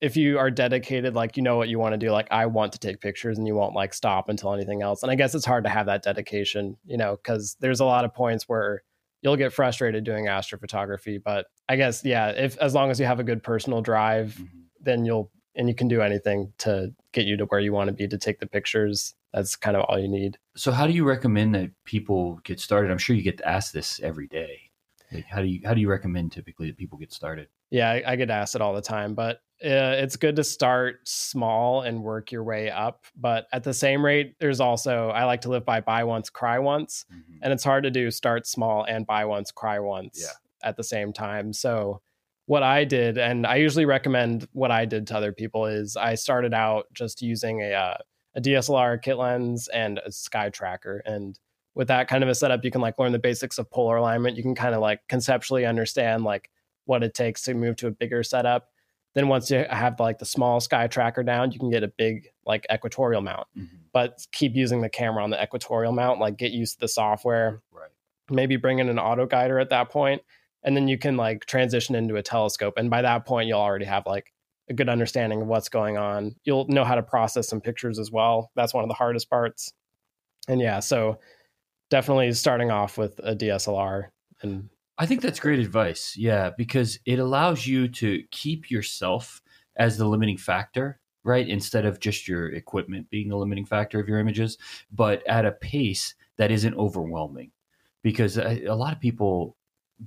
if 0.00 0.16
you 0.16 0.38
are 0.38 0.50
dedicated, 0.50 1.14
like 1.14 1.36
you 1.36 1.42
know 1.42 1.56
what 1.56 1.68
you 1.68 1.78
want 1.78 1.92
to 1.92 1.98
do, 1.98 2.10
like 2.10 2.28
I 2.30 2.46
want 2.46 2.72
to 2.72 2.78
take 2.78 3.00
pictures, 3.00 3.38
and 3.38 3.46
you 3.46 3.54
won't 3.54 3.74
like 3.74 3.92
stop 3.94 4.28
until 4.28 4.52
anything 4.54 4.82
else. 4.82 5.02
And 5.02 5.10
I 5.10 5.14
guess 5.14 5.34
it's 5.34 5.44
hard 5.46 5.64
to 5.64 5.70
have 5.70 5.86
that 5.86 6.02
dedication, 6.02 6.76
you 6.84 6.96
know, 6.96 7.16
because 7.16 7.56
there's 7.60 7.80
a 7.80 7.84
lot 7.84 8.04
of 8.04 8.14
points 8.14 8.48
where 8.48 8.82
you'll 9.22 9.36
get 9.36 9.52
frustrated 9.52 10.04
doing 10.04 10.26
astrophotography. 10.26 11.20
But 11.22 11.46
I 11.68 11.76
guess 11.76 12.04
yeah, 12.04 12.28
if 12.30 12.56
as 12.58 12.74
long 12.74 12.90
as 12.90 13.00
you 13.00 13.06
have 13.06 13.20
a 13.20 13.24
good 13.24 13.42
personal 13.42 13.82
drive, 13.82 14.36
Mhm. 14.40 14.48
then 14.80 15.04
you'll 15.04 15.30
and 15.56 15.68
you 15.68 15.74
can 15.74 15.88
do 15.88 16.02
anything 16.02 16.52
to 16.58 16.94
get 17.12 17.26
you 17.26 17.36
to 17.36 17.44
where 17.46 17.58
you 17.58 17.72
want 17.72 17.88
to 17.88 17.92
be 17.92 18.06
to 18.06 18.16
take 18.18 18.38
the 18.38 18.46
pictures. 18.46 19.14
That's 19.32 19.56
kind 19.56 19.76
of 19.76 19.82
all 19.88 19.98
you 19.98 20.06
need. 20.08 20.38
So, 20.56 20.70
how 20.70 20.86
do 20.86 20.92
you 20.92 21.04
recommend 21.04 21.54
that 21.56 21.70
people 21.84 22.38
get 22.44 22.60
started? 22.60 22.92
I'm 22.92 22.98
sure 22.98 23.16
you 23.16 23.22
get 23.22 23.40
asked 23.40 23.72
this 23.72 23.98
every 24.00 24.28
day. 24.28 24.70
Like, 25.12 25.24
how 25.24 25.40
do 25.42 25.48
you 25.48 25.60
how 25.64 25.74
do 25.74 25.80
you 25.80 25.88
recommend 25.90 26.30
typically 26.32 26.68
that 26.68 26.76
people 26.76 26.96
get 26.98 27.12
started? 27.12 27.48
Yeah, 27.70 27.90
I, 27.90 28.12
I 28.12 28.16
get 28.16 28.30
asked 28.30 28.54
it 28.54 28.60
all 28.60 28.72
the 28.74 28.80
time, 28.80 29.14
but 29.14 29.40
uh, 29.64 29.98
it's 29.98 30.16
good 30.16 30.36
to 30.36 30.44
start 30.44 31.00
small 31.08 31.82
and 31.82 32.02
work 32.02 32.30
your 32.30 32.44
way 32.44 32.70
up. 32.70 33.04
But 33.16 33.48
at 33.52 33.64
the 33.64 33.74
same 33.74 34.04
rate, 34.04 34.36
there's 34.38 34.60
also 34.60 35.08
I 35.10 35.24
like 35.24 35.40
to 35.42 35.48
live 35.48 35.64
by 35.64 35.80
buy 35.80 36.04
once, 36.04 36.30
cry 36.30 36.58
once, 36.58 37.04
Mhm. 37.12 37.38
and 37.42 37.52
it's 37.52 37.64
hard 37.64 37.84
to 37.84 37.90
do 37.90 38.10
start 38.10 38.46
small 38.46 38.84
and 38.84 39.06
buy 39.06 39.24
once, 39.24 39.50
cry 39.50 39.78
once 39.80 40.20
Yeah. 40.22 40.68
at 40.68 40.76
the 40.76 40.84
same 40.84 41.12
time. 41.12 41.52
So 41.52 42.00
what 42.46 42.62
I 42.62 42.84
did, 42.84 43.18
and 43.18 43.46
I 43.46 43.56
usually 43.56 43.84
recommend 43.84 44.46
what 44.52 44.70
I 44.70 44.84
did 44.84 45.06
to 45.08 45.16
other 45.16 45.32
people, 45.32 45.66
is 45.66 45.96
I 45.96 46.14
started 46.14 46.54
out 46.54 46.86
just 46.92 47.20
using 47.20 47.60
a 47.62 47.72
uh, 47.72 47.96
a 48.34 48.40
DSLR 48.40 48.96
kit 48.98 49.16
lens 49.16 49.66
and 49.68 49.98
a 50.06 50.12
sky 50.12 50.48
tracker, 50.50 51.02
and 51.04 51.38
with 51.74 51.88
that 51.88 52.06
kind 52.08 52.22
of 52.22 52.28
a 52.30 52.34
setup, 52.34 52.64
you 52.64 52.70
can 52.70 52.80
like 52.80 52.98
learn 52.98 53.10
the 53.12 53.18
basics 53.18 53.58
of 53.58 53.68
polar 53.70 53.96
alignment. 53.96 54.36
You 54.36 54.42
can 54.44 54.54
kind 54.54 54.74
of 54.74 54.80
like 54.80 55.00
conceptually 55.08 55.64
understand 55.66 56.22
like 56.24 56.50
what 56.84 57.02
it 57.02 57.14
takes 57.14 57.42
to 57.42 57.54
move 57.54 57.76
to 57.76 57.86
a 57.88 57.90
bigger 57.90 58.22
setup. 58.22 58.68
Then 59.14 59.28
once 59.28 59.50
you 59.50 59.64
have 59.68 59.98
like 59.98 60.18
the 60.18 60.24
small 60.24 60.60
sky 60.60 60.86
tracker 60.86 61.22
down, 61.22 61.52
you 61.52 61.58
can 61.58 61.70
get 61.70 61.82
a 61.82 61.88
big 61.88 62.28
like 62.46 62.66
equatorial 62.72 63.22
mount. 63.22 63.46
Mhm. 63.56 63.68
But 63.92 64.26
keep 64.32 64.54
using 64.54 64.80
the 64.80 64.88
camera 64.88 65.22
on 65.24 65.30
the 65.30 65.42
equatorial 65.42 65.92
mount, 65.92 66.20
like 66.20 66.36
get 66.36 66.52
used 66.52 66.74
to 66.74 66.80
the 66.80 66.88
software. 66.88 67.62
Right. 67.72 67.90
Maybe 68.30 68.56
bring 68.56 68.78
in 68.78 68.88
an 68.88 68.98
auto 68.98 69.26
guider 69.26 69.58
at 69.58 69.70
that 69.70 69.88
point, 69.88 70.22
and 70.62 70.76
then 70.76 70.88
you 70.88 70.98
can 70.98 71.16
like 71.16 71.46
transition 71.46 71.94
into 71.94 72.16
a 72.16 72.22
telescope. 72.22 72.74
And 72.76 72.90
by 72.90 73.02
that 73.02 73.24
point, 73.24 73.48
you'll 73.48 73.60
already 73.60 73.86
have 73.86 74.06
like 74.06 74.32
a 74.68 74.74
good 74.74 74.88
understanding 74.88 75.40
of 75.42 75.48
what's 75.48 75.70
going 75.70 75.96
on. 75.96 76.36
You'll 76.44 76.68
know 76.68 76.84
how 76.84 76.94
to 76.94 77.02
process 77.02 77.48
some 77.48 77.60
pictures 77.60 77.98
as 77.98 78.12
well. 78.12 78.50
That's 78.54 78.74
one 78.74 78.84
of 78.84 78.88
the 78.88 78.94
hardest 78.94 79.30
parts. 79.30 79.72
And 80.46 80.60
yeah, 80.60 80.80
so 80.80 81.18
definitely 81.90 82.32
starting 82.32 82.70
off 82.70 82.98
with 82.98 83.18
a 83.22 83.34
DSLR 83.34 84.10
and 84.42 84.68
I 84.98 85.06
think 85.06 85.22
that's 85.22 85.40
great 85.40 85.60
advice. 85.60 86.16
Yeah, 86.16 86.50
because 86.56 86.98
it 87.06 87.18
allows 87.18 87.66
you 87.66 87.88
to 87.88 88.22
keep 88.30 88.70
yourself 88.70 89.40
as 89.76 89.96
the 89.96 90.06
limiting 90.06 90.36
factor, 90.36 91.00
right? 91.22 91.48
Instead 91.48 91.86
of 91.86 92.00
just 92.00 92.26
your 92.26 92.48
equipment 92.48 93.08
being 93.08 93.28
the 93.28 93.36
limiting 93.36 93.64
factor 93.64 94.00
of 94.00 94.08
your 94.08 94.18
images, 94.18 94.58
but 94.90 95.24
at 95.26 95.46
a 95.46 95.52
pace 95.52 96.14
that 96.36 96.50
isn't 96.50 96.74
overwhelming. 96.74 97.52
Because 98.02 98.38
a, 98.38 98.64
a 98.66 98.74
lot 98.74 98.92
of 98.92 99.00
people 99.00 99.56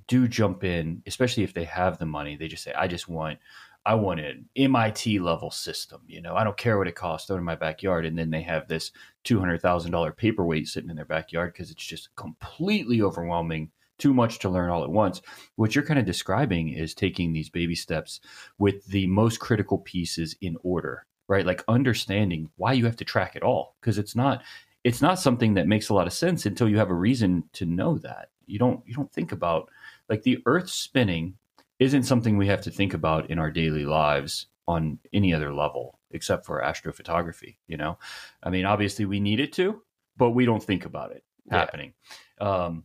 do 0.07 0.27
jump 0.27 0.63
in, 0.63 1.03
especially 1.05 1.43
if 1.43 1.53
they 1.53 1.65
have 1.65 1.97
the 1.97 2.05
money. 2.05 2.35
They 2.35 2.47
just 2.47 2.63
say, 2.63 2.73
"I 2.73 2.87
just 2.87 3.07
want, 3.09 3.39
I 3.85 3.95
want 3.95 4.21
an 4.21 4.49
MIT 4.55 5.19
level 5.19 5.51
system." 5.51 6.01
You 6.07 6.21
know, 6.21 6.35
I 6.35 6.43
don't 6.43 6.57
care 6.57 6.77
what 6.77 6.87
it 6.87 6.95
costs. 6.95 7.27
Throw 7.27 7.35
it 7.35 7.39
in 7.39 7.45
my 7.45 7.55
backyard, 7.55 8.05
and 8.05 8.17
then 8.17 8.29
they 8.29 8.41
have 8.43 8.67
this 8.67 8.91
two 9.23 9.39
hundred 9.39 9.61
thousand 9.61 9.91
dollar 9.91 10.11
paperweight 10.13 10.67
sitting 10.67 10.89
in 10.89 10.95
their 10.95 11.05
backyard 11.05 11.53
because 11.53 11.71
it's 11.71 11.85
just 11.85 12.15
completely 12.15 13.01
overwhelming 13.01 13.71
too 14.01 14.13
much 14.13 14.39
to 14.39 14.49
learn 14.49 14.69
all 14.69 14.83
at 14.83 14.89
once. 14.89 15.21
What 15.55 15.75
you're 15.75 15.85
kind 15.85 15.99
of 15.99 16.05
describing 16.05 16.69
is 16.69 16.93
taking 16.93 17.31
these 17.31 17.49
baby 17.49 17.75
steps 17.75 18.19
with 18.57 18.85
the 18.87 19.07
most 19.07 19.39
critical 19.39 19.77
pieces 19.77 20.35
in 20.41 20.57
order, 20.63 21.05
right? 21.27 21.45
Like 21.45 21.63
understanding 21.67 22.49
why 22.57 22.73
you 22.73 22.85
have 22.85 22.97
to 22.97 23.05
track 23.05 23.35
it 23.35 23.43
all 23.43 23.75
because 23.79 23.97
it's 23.97 24.15
not 24.15 24.41
it's 24.83 25.01
not 25.01 25.19
something 25.19 25.53
that 25.53 25.67
makes 25.67 25.89
a 25.89 25.93
lot 25.93 26.07
of 26.07 26.13
sense 26.13 26.47
until 26.47 26.67
you 26.67 26.79
have 26.79 26.89
a 26.89 26.95
reason 26.95 27.43
to 27.53 27.65
know 27.65 27.97
that. 27.99 28.29
You 28.47 28.57
don't 28.59 28.81
you 28.87 28.93
don't 28.95 29.11
think 29.13 29.31
about 29.31 29.69
like 30.09 30.23
the 30.23 30.41
earth 30.45 30.69
spinning 30.69 31.37
isn't 31.79 32.03
something 32.03 32.37
we 32.37 32.47
have 32.47 32.61
to 32.61 32.71
think 32.71 32.93
about 32.93 33.29
in 33.29 33.39
our 33.39 33.51
daily 33.51 33.85
lives 33.85 34.47
on 34.67 34.99
any 35.13 35.33
other 35.33 35.53
level 35.53 35.99
except 36.11 36.45
for 36.45 36.61
astrophotography. 36.61 37.55
You 37.67 37.77
know, 37.77 37.97
I 38.43 38.49
mean, 38.49 38.65
obviously 38.65 39.05
we 39.05 39.19
need 39.19 39.39
it 39.39 39.53
to, 39.53 39.81
but 40.17 40.31
we 40.31 40.45
don't 40.45 40.63
think 40.63 40.85
about 40.85 41.11
it 41.11 41.23
Yeah. 41.45 41.57
happening. 41.59 41.93
Um, 42.39 42.83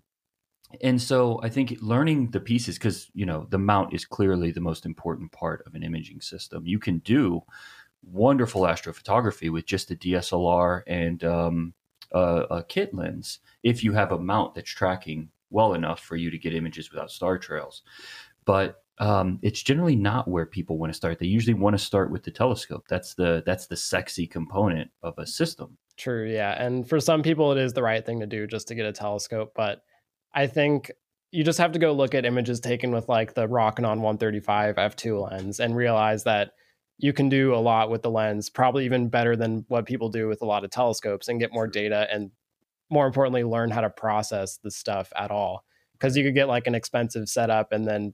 and 0.80 1.00
so 1.00 1.40
I 1.42 1.48
think 1.48 1.76
learning 1.80 2.30
the 2.30 2.40
pieces, 2.40 2.76
because 2.76 3.10
you 3.14 3.26
know 3.26 3.46
the 3.50 3.58
mount 3.58 3.94
is 3.94 4.04
clearly 4.04 4.50
the 4.50 4.60
most 4.60 4.84
important 4.84 5.32
part 5.32 5.62
of 5.66 5.74
an 5.74 5.82
imaging 5.82 6.20
system. 6.20 6.66
You 6.66 6.78
can 6.78 6.98
do 6.98 7.42
wonderful 8.02 8.62
astrophotography 8.62 9.50
with 9.50 9.66
just 9.66 9.90
a 9.90 9.96
DSLR 9.96 10.82
and 10.86 11.24
um, 11.24 11.74
a, 12.12 12.46
a 12.50 12.64
kit 12.64 12.94
lens 12.94 13.40
if 13.62 13.82
you 13.82 13.92
have 13.92 14.12
a 14.12 14.18
mount 14.18 14.54
that's 14.54 14.70
tracking 14.70 15.30
well 15.50 15.74
enough 15.74 16.00
for 16.00 16.16
you 16.16 16.30
to 16.30 16.38
get 16.38 16.54
images 16.54 16.90
without 16.90 17.10
star 17.10 17.38
trails. 17.38 17.82
But 18.44 18.82
um, 18.98 19.38
it's 19.42 19.62
generally 19.62 19.96
not 19.96 20.28
where 20.28 20.46
people 20.46 20.78
want 20.78 20.92
to 20.92 20.96
start. 20.96 21.18
They 21.18 21.26
usually 21.26 21.54
want 21.54 21.74
to 21.74 21.84
start 21.84 22.10
with 22.10 22.22
the 22.22 22.30
telescope. 22.30 22.86
That's 22.88 23.14
the 23.14 23.42
that's 23.44 23.66
the 23.66 23.76
sexy 23.76 24.26
component 24.26 24.90
of 25.02 25.18
a 25.18 25.26
system. 25.26 25.76
True, 25.96 26.30
yeah. 26.30 26.62
And 26.62 26.88
for 26.88 27.00
some 27.00 27.22
people, 27.22 27.52
it 27.52 27.58
is 27.58 27.72
the 27.72 27.82
right 27.82 28.04
thing 28.04 28.20
to 28.20 28.26
do 28.26 28.46
just 28.46 28.68
to 28.68 28.74
get 28.74 28.86
a 28.86 28.92
telescope. 28.92 29.52
But 29.54 29.82
I 30.34 30.46
think 30.46 30.90
you 31.30 31.44
just 31.44 31.58
have 31.58 31.72
to 31.72 31.78
go 31.78 31.92
look 31.92 32.14
at 32.14 32.24
images 32.24 32.60
taken 32.60 32.92
with 32.92 33.08
like 33.08 33.34
the 33.34 33.46
Rokinon 33.46 34.00
135 34.00 34.76
f2 34.76 35.30
lens 35.30 35.60
and 35.60 35.76
realize 35.76 36.24
that 36.24 36.52
you 36.98 37.12
can 37.12 37.28
do 37.28 37.54
a 37.54 37.56
lot 37.56 37.90
with 37.90 38.02
the 38.02 38.10
lens, 38.10 38.48
probably 38.48 38.84
even 38.84 39.08
better 39.08 39.36
than 39.36 39.64
what 39.68 39.84
people 39.84 40.08
do 40.08 40.28
with 40.28 40.40
a 40.40 40.46
lot 40.46 40.64
of 40.64 40.70
telescopes 40.70 41.28
and 41.28 41.40
get 41.40 41.52
more 41.52 41.66
data 41.66 42.06
and 42.10 42.30
more 42.88 43.06
importantly, 43.06 43.44
learn 43.44 43.70
how 43.70 43.80
to 43.80 43.90
process 43.90 44.58
the 44.58 44.70
stuff 44.70 45.12
at 45.16 45.30
all. 45.30 45.64
Because 45.92 46.16
you 46.16 46.24
could 46.24 46.34
get 46.34 46.48
like 46.48 46.66
an 46.66 46.74
expensive 46.74 47.26
setup 47.28 47.72
and 47.72 47.86
then 47.86 48.12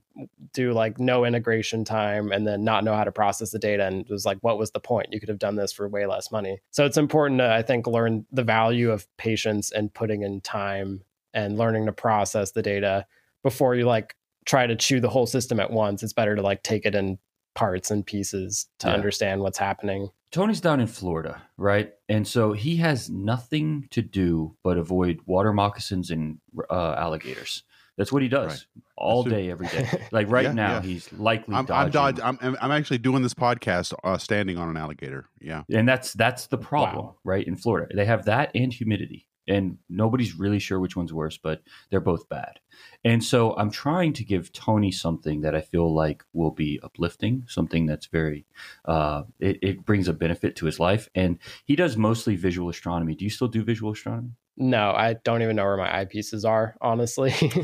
do 0.53 0.71
like 0.71 0.99
no 0.99 1.25
integration 1.25 1.83
time 1.83 2.31
and 2.31 2.47
then 2.47 2.63
not 2.63 2.85
know 2.85 2.95
how 2.95 3.03
to 3.03 3.11
process 3.11 3.51
the 3.51 3.59
data. 3.59 3.85
And 3.85 4.01
it 4.01 4.09
was 4.09 4.25
like, 4.25 4.37
what 4.39 4.57
was 4.57 4.71
the 4.71 4.79
point? 4.79 5.09
You 5.11 5.19
could 5.19 5.27
have 5.27 5.39
done 5.39 5.57
this 5.57 5.73
for 5.73 5.87
way 5.89 6.05
less 6.05 6.31
money. 6.31 6.59
So 6.71 6.85
it's 6.85 6.97
important 6.97 7.39
to, 7.39 7.53
I 7.53 7.61
think, 7.61 7.85
learn 7.85 8.25
the 8.31 8.43
value 8.43 8.89
of 8.89 9.05
patience 9.17 9.69
and 9.69 9.93
putting 9.93 10.23
in 10.23 10.39
time 10.39 11.03
and 11.33 11.57
learning 11.57 11.85
to 11.87 11.91
process 11.91 12.51
the 12.51 12.61
data 12.61 13.05
before 13.43 13.75
you 13.75 13.85
like 13.85 14.15
try 14.45 14.67
to 14.67 14.75
chew 14.75 14.99
the 14.99 15.09
whole 15.09 15.25
system 15.25 15.59
at 15.59 15.71
once. 15.71 16.03
It's 16.03 16.13
better 16.13 16.35
to 16.35 16.41
like 16.41 16.63
take 16.63 16.85
it 16.85 16.95
in 16.95 17.17
parts 17.55 17.91
and 17.91 18.05
pieces 18.05 18.67
to 18.79 18.87
Yeah. 18.87 18.93
understand 18.93 19.41
what's 19.41 19.57
happening. 19.57 20.09
Tony's 20.31 20.61
down 20.61 20.79
in 20.79 20.87
Florida, 20.87 21.43
right? 21.57 21.93
And 22.09 22.27
so 22.27 22.53
he 22.53 22.77
has 22.77 23.09
nothing 23.09 23.87
to 23.91 24.01
do 24.01 24.55
but 24.63 24.77
avoid 24.77 25.19
water 25.27 25.53
moccasins 25.53 26.09
and 26.09 26.39
uh, 26.69 26.95
alligators. 26.97 27.63
That's 27.95 28.11
what 28.11 28.23
he 28.23 28.27
does 28.27 28.47
Right. 28.75 28.83
all 28.97 29.21
That's 29.23 29.35
day, 29.35 29.51
every 29.51 29.67
day. 29.67 29.87
Like 30.11 30.31
right 30.31 30.45
Yeah, 30.45 30.53
now, 30.53 30.71
yeah. 30.73 30.81
he's 30.81 31.13
likely 31.13 31.53
I'm 31.53 31.59
I'm, 31.59 31.91
dodging. 31.91 31.91
dodge, 31.91 32.19
I'm 32.41 32.57
I'm 32.59 32.71
actually 32.71 32.97
doing 32.97 33.21
this 33.21 33.35
podcast 33.35 33.93
uh, 34.03 34.17
standing 34.17 34.57
on 34.57 34.67
an 34.69 34.77
alligator. 34.77 35.27
Yeah. 35.39 35.61
and 35.71 35.87
that's 35.87 36.13
that's 36.13 36.47
the 36.47 36.57
problem, 36.57 37.05
Wow. 37.05 37.15
right? 37.23 37.45
In 37.45 37.55
Florida, 37.55 37.95
they 37.95 38.05
have 38.05 38.25
that 38.25 38.49
and 38.55 38.73
humidity, 38.73 39.27
and 39.47 39.77
nobody's 39.89 40.37
really 40.37 40.59
sure 40.59 40.79
which 40.79 40.95
one's 40.95 41.13
worse, 41.13 41.37
but 41.37 41.61
they're 41.89 41.99
both 41.99 42.29
bad. 42.29 42.59
And 43.03 43.23
so 43.23 43.55
I'm 43.57 43.71
trying 43.71 44.13
to 44.13 44.23
give 44.23 44.51
Tony 44.51 44.91
something 44.91 45.41
that 45.41 45.55
I 45.55 45.61
feel 45.61 45.93
like 45.93 46.23
will 46.33 46.51
be 46.51 46.79
uplifting, 46.83 47.45
something 47.47 47.85
that's 47.85 48.07
very, 48.07 48.45
uh, 48.85 49.23
it, 49.39 49.59
it 49.61 49.85
brings 49.85 50.07
a 50.07 50.13
benefit 50.13 50.55
to 50.57 50.65
his 50.65 50.79
life. 50.79 51.09
And 51.13 51.39
he 51.65 51.75
does 51.75 51.97
mostly 51.97 52.35
visual 52.35 52.69
astronomy. 52.69 53.15
Do 53.15 53.25
you 53.25 53.31
still 53.31 53.47
do 53.47 53.63
visual 53.63 53.91
astronomy? 53.91 54.31
No, 54.55 54.91
I 54.91 55.15
don't 55.23 55.41
even 55.41 55.55
know 55.55 55.65
where 55.65 55.77
my 55.77 55.89
eyepieces 55.89 56.47
are, 56.47 56.75
honestly. 56.79 57.31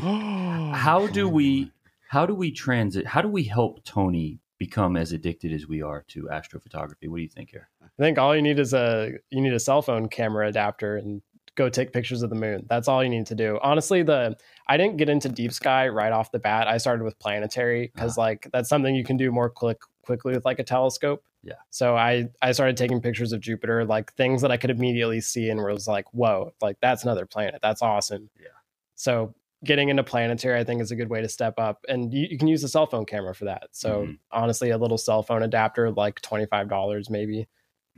how 0.74 1.06
do 1.06 1.28
we 1.28 1.70
how 2.08 2.26
do 2.26 2.34
we 2.34 2.50
transit 2.50 3.06
how 3.06 3.22
do 3.22 3.28
we 3.28 3.44
help 3.44 3.84
tony 3.84 4.40
become 4.58 4.96
as 4.96 5.12
addicted 5.12 5.52
as 5.52 5.66
we 5.66 5.80
are 5.80 6.04
to 6.08 6.24
astrophotography 6.24 7.08
what 7.08 7.16
do 7.16 7.22
you 7.22 7.28
think 7.28 7.50
here 7.50 7.68
I 7.82 8.02
think 8.02 8.18
all 8.18 8.34
you 8.34 8.40
need 8.42 8.58
is 8.58 8.72
a 8.72 9.12
you 9.30 9.40
need 9.40 9.52
a 9.52 9.60
cell 9.60 9.82
phone 9.82 10.08
camera 10.08 10.48
adapter 10.48 10.96
and 10.96 11.20
go 11.60 11.68
take 11.68 11.92
pictures 11.92 12.22
of 12.22 12.30
the 12.30 12.36
moon. 12.36 12.64
That's 12.68 12.88
all 12.88 13.02
you 13.04 13.10
need 13.10 13.26
to 13.26 13.34
do. 13.34 13.58
Honestly, 13.62 14.02
the 14.02 14.36
I 14.66 14.76
didn't 14.76 14.96
get 14.96 15.08
into 15.08 15.28
deep 15.28 15.52
sky 15.52 15.88
right 15.88 16.12
off 16.12 16.32
the 16.32 16.38
bat. 16.38 16.66
I 16.68 16.78
started 16.78 17.04
with 17.04 17.18
planetary 17.18 17.90
because 17.94 18.16
like 18.16 18.48
that's 18.52 18.68
something 18.68 18.94
you 18.94 19.04
can 19.04 19.16
do 19.16 19.30
more 19.30 19.50
quick 19.50 19.78
quickly 20.02 20.32
with 20.34 20.44
like 20.44 20.58
a 20.58 20.64
telescope. 20.64 21.22
Yeah. 21.42 21.60
So 21.70 21.96
I 21.96 22.28
I 22.42 22.52
started 22.52 22.76
taking 22.76 23.00
pictures 23.00 23.32
of 23.32 23.40
Jupiter, 23.40 23.84
like 23.84 24.12
things 24.14 24.42
that 24.42 24.50
I 24.50 24.56
could 24.56 24.70
immediately 24.70 25.20
see 25.20 25.50
and 25.50 25.62
was 25.62 25.86
like, 25.86 26.06
whoa, 26.12 26.52
like 26.60 26.76
that's 26.80 27.02
another 27.04 27.26
planet. 27.26 27.60
That's 27.62 27.82
awesome. 27.82 28.30
Yeah. 28.38 28.48
So 28.96 29.34
getting 29.64 29.90
into 29.90 30.02
planetary, 30.02 30.58
I 30.58 30.64
think, 30.64 30.80
is 30.80 30.90
a 30.90 30.96
good 30.96 31.10
way 31.10 31.20
to 31.20 31.28
step 31.28 31.58
up, 31.58 31.84
and 31.88 32.12
you, 32.14 32.26
you 32.30 32.38
can 32.38 32.48
use 32.48 32.64
a 32.64 32.68
cell 32.68 32.86
phone 32.86 33.04
camera 33.04 33.34
for 33.34 33.44
that. 33.44 33.68
So 33.72 34.06
Mhm. 34.06 34.18
honestly, 34.32 34.70
a 34.70 34.78
little 34.78 34.98
cell 34.98 35.22
phone 35.22 35.42
adapter, 35.42 35.90
like 35.90 36.20
twenty 36.22 36.46
five 36.46 36.68
dollars 36.68 37.10
maybe, 37.10 37.46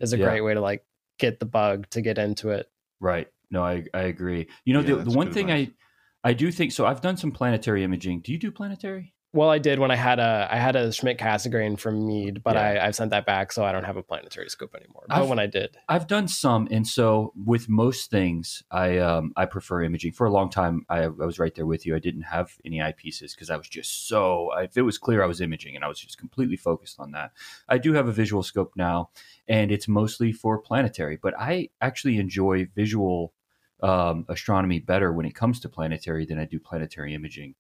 is 0.00 0.12
a 0.12 0.18
Yeah. 0.18 0.26
great 0.26 0.40
way 0.40 0.54
to 0.54 0.60
like 0.60 0.84
get 1.18 1.38
the 1.38 1.46
bug 1.46 1.88
to 1.90 2.00
get 2.00 2.18
into 2.18 2.50
it. 2.50 2.68
right 3.00 3.26
no 3.52 3.62
i, 3.64 3.84
I 3.94 4.02
agree 4.14 4.48
you 4.64 4.74
know 4.74 4.82
Yeah, 4.82 4.96
the, 4.96 5.10
the 5.10 5.16
one 5.18 5.30
thing 5.30 5.50
advice. 5.50 5.68
i 6.24 6.30
i 6.30 6.32
do 6.32 6.50
think 6.50 6.72
so 6.72 6.86
i've 6.86 7.00
done 7.00 7.16
some 7.16 7.30
planetary 7.30 7.84
imaging 7.84 8.20
do 8.20 8.32
you 8.32 8.38
do 8.38 8.50
planetary 8.50 9.14
Well, 9.34 9.48
I 9.48 9.58
did 9.58 9.78
when 9.78 9.90
I 9.90 9.96
had 9.96 10.18
a 10.20 10.46
I 10.52 10.58
had 10.66 10.76
a 10.76 10.92
Schmidt 10.92 11.16
Cassegrain 11.18 11.78
from 11.78 11.94
Meade, 12.06 12.42
but 12.46 12.54
Yeah. 12.56 12.66
I 12.66 12.86
I've 12.86 12.94
sent 13.00 13.10
that 13.12 13.24
back, 13.24 13.46
so 13.52 13.64
I 13.64 13.72
don't 13.72 13.86
have 13.90 13.96
a 13.96 14.02
planetary 14.10 14.50
scope 14.54 14.74
anymore. 14.80 15.04
But 15.08 15.16
I've- 15.20 15.28
when 15.30 15.38
I 15.38 15.48
did, 15.58 15.70
I've 15.88 16.06
done 16.06 16.28
some, 16.28 16.68
and 16.76 16.84
so 16.86 17.32
with 17.52 17.64
most 17.66 18.10
things, 18.10 18.62
I 18.70 18.98
um, 18.98 19.32
I 19.42 19.44
prefer 19.46 19.76
imaging. 19.88 20.12
For 20.18 20.26
a 20.26 20.30
long 20.38 20.50
time, 20.50 20.74
I, 20.96 20.98
I 21.04 21.26
was 21.30 21.38
right 21.38 21.54
there 21.56 21.64
with 21.72 21.82
you. 21.86 21.96
I 21.96 21.98
didn't 22.08 22.28
have 22.36 22.48
any 22.68 22.78
eyepieces 22.88 23.30
because 23.34 23.48
I 23.48 23.56
was 23.56 23.68
just 23.78 23.90
so. 24.06 24.22
If 24.68 24.76
it 24.76 24.84
was 24.90 24.98
clear, 24.98 25.22
I 25.24 25.30
was 25.32 25.40
imaging, 25.40 25.76
and 25.76 25.82
I 25.84 25.88
was 25.88 25.98
just 26.06 26.18
completely 26.24 26.58
focused 26.68 27.00
on 27.00 27.12
that. 27.16 27.28
I 27.74 27.78
do 27.78 27.94
have 27.94 28.08
a 28.08 28.12
visual 28.22 28.42
scope 28.42 28.72
now, 28.76 28.98
and 29.48 29.72
it's 29.72 29.88
mostly 29.88 30.30
for 30.42 30.58
planetary. 30.70 31.16
But 31.16 31.32
I 31.50 31.70
actually 31.80 32.16
enjoy 32.18 32.66
visual 32.82 33.32
um, 33.82 34.24
astronomy 34.28 34.78
better 34.78 35.12
when 35.12 35.26
it 35.26 35.34
comes 35.34 35.60
to 35.60 35.68
planetary 35.68 36.24
than 36.24 36.38
I 36.38 36.44
do 36.44 36.58
planetary 36.58 37.14
imaging. 37.14 37.54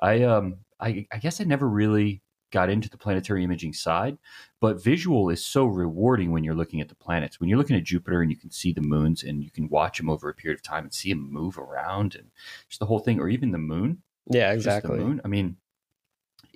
I 0.00 0.22
um 0.22 0.56
I, 0.78 1.06
I 1.10 1.18
guess 1.18 1.40
I 1.40 1.44
never 1.44 1.68
really 1.68 2.22
got 2.52 2.70
into 2.70 2.88
the 2.88 2.98
planetary 2.98 3.42
imaging 3.44 3.72
side, 3.72 4.18
but 4.60 4.82
visual 4.82 5.30
is 5.30 5.44
so 5.44 5.66
rewarding 5.66 6.30
when 6.30 6.44
you're 6.44 6.54
looking 6.54 6.80
at 6.80 6.88
the 6.88 6.94
planets. 6.94 7.40
When 7.40 7.48
you're 7.48 7.58
looking 7.58 7.76
at 7.76 7.84
Jupiter 7.84 8.22
and 8.22 8.30
you 8.30 8.36
can 8.36 8.50
see 8.50 8.72
the 8.72 8.82
moons 8.82 9.22
and 9.22 9.42
you 9.42 9.50
can 9.50 9.68
watch 9.68 9.98
them 9.98 10.08
over 10.08 10.28
a 10.28 10.34
period 10.34 10.58
of 10.58 10.62
time 10.62 10.84
and 10.84 10.94
see 10.94 11.10
them 11.10 11.32
move 11.32 11.58
around 11.58 12.14
and 12.14 12.30
just 12.68 12.78
the 12.78 12.86
whole 12.86 12.98
thing, 12.98 13.20
or 13.20 13.28
even 13.28 13.50
the 13.50 13.58
moon. 13.58 14.02
yeah, 14.30 14.54
just 14.54 14.64
the 14.64 14.70
exactly. 14.70 14.98
moon. 14.98 15.20
I 15.24 15.28
mean, 15.28 15.56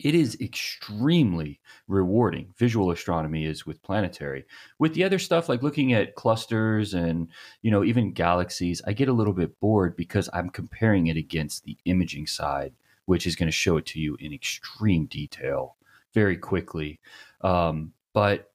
it 0.03 0.15
is 0.15 0.37
extremely 0.41 1.61
rewarding. 1.87 2.53
Visual 2.57 2.91
astronomy 2.91 3.45
is 3.45 3.67
with 3.67 3.83
planetary. 3.83 4.45
With 4.79 4.95
the 4.95 5.05
other 5.05 5.19
stuff, 5.19 5.49
like 5.49 5.63
looking 5.63 5.93
at 5.93 6.15
clusters 6.15 6.95
and 6.95 7.29
you 7.63 7.71
know 7.71 7.85
even 7.85 8.13
galaxies, 8.13 8.81
I 8.87 8.93
get 8.93 9.09
a 9.09 9.13
little 9.13 9.33
bit 9.33 9.59
bored 9.61 9.97
because 9.97 10.29
I'm 10.33 10.51
comparing 10.51 11.09
it 11.09 11.17
against 11.17 11.65
the 11.65 11.77
imaging 11.85 12.27
side, 12.27 12.73
which 13.05 13.27
is 13.27 13.37
going 13.37 13.49
to 13.49 13.53
show 13.53 13.77
it 13.77 13.87
to 13.87 14.01
you 14.01 14.17
in 14.21 14.33
extreme 14.33 15.07
detail 15.07 15.77
very 16.15 16.37
quickly. 16.37 16.99
Um, 17.43 17.93
but 18.13 18.51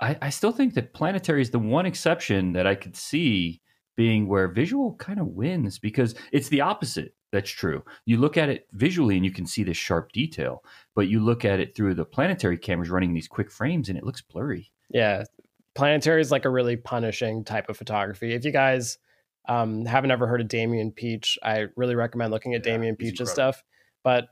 I, 0.00 0.16
I 0.20 0.30
still 0.30 0.52
think 0.52 0.74
that 0.74 0.92
planetary 0.92 1.42
is 1.42 1.50
the 1.50 1.58
one 1.58 1.86
exception 1.86 2.52
that 2.52 2.66
I 2.66 2.74
could 2.74 2.96
see 2.96 3.60
being 3.96 4.28
where 4.28 4.48
visual 4.48 4.94
kind 4.94 5.18
of 5.18 5.28
wins 5.28 5.78
because 5.78 6.14
it's 6.32 6.48
the 6.48 6.60
opposite. 6.60 7.14
That's 7.32 7.50
true. 7.50 7.84
You 8.04 8.18
look 8.18 8.36
at 8.36 8.48
it 8.48 8.66
visually 8.72 9.16
and 9.16 9.24
you 9.24 9.32
can 9.32 9.46
see 9.46 9.62
the 9.62 9.74
sharp 9.74 10.12
detail, 10.12 10.64
but 10.94 11.08
you 11.08 11.20
look 11.20 11.44
at 11.44 11.60
it 11.60 11.74
through 11.74 11.94
the 11.94 12.04
planetary 12.04 12.56
cameras 12.56 12.90
running 12.90 13.14
these 13.14 13.28
quick 13.28 13.50
frames 13.50 13.88
and 13.88 13.98
it 13.98 14.04
looks 14.04 14.22
blurry. 14.22 14.70
Yeah, 14.90 15.24
planetary 15.74 16.20
is 16.20 16.30
like 16.30 16.44
a 16.44 16.50
really 16.50 16.76
punishing 16.76 17.44
type 17.44 17.68
of 17.68 17.76
photography. 17.76 18.32
If 18.32 18.44
you 18.44 18.52
guys 18.52 18.98
um, 19.48 19.84
haven't 19.84 20.10
ever 20.10 20.26
heard 20.26 20.40
of 20.40 20.48
Damian 20.48 20.92
Peach, 20.92 21.38
I 21.42 21.66
really 21.76 21.94
recommend 21.94 22.32
looking 22.32 22.54
at 22.54 22.64
Yeah, 22.64 22.72
Damian 22.72 22.96
Peach's 22.96 23.30
stuff. 23.30 23.62
But 24.02 24.28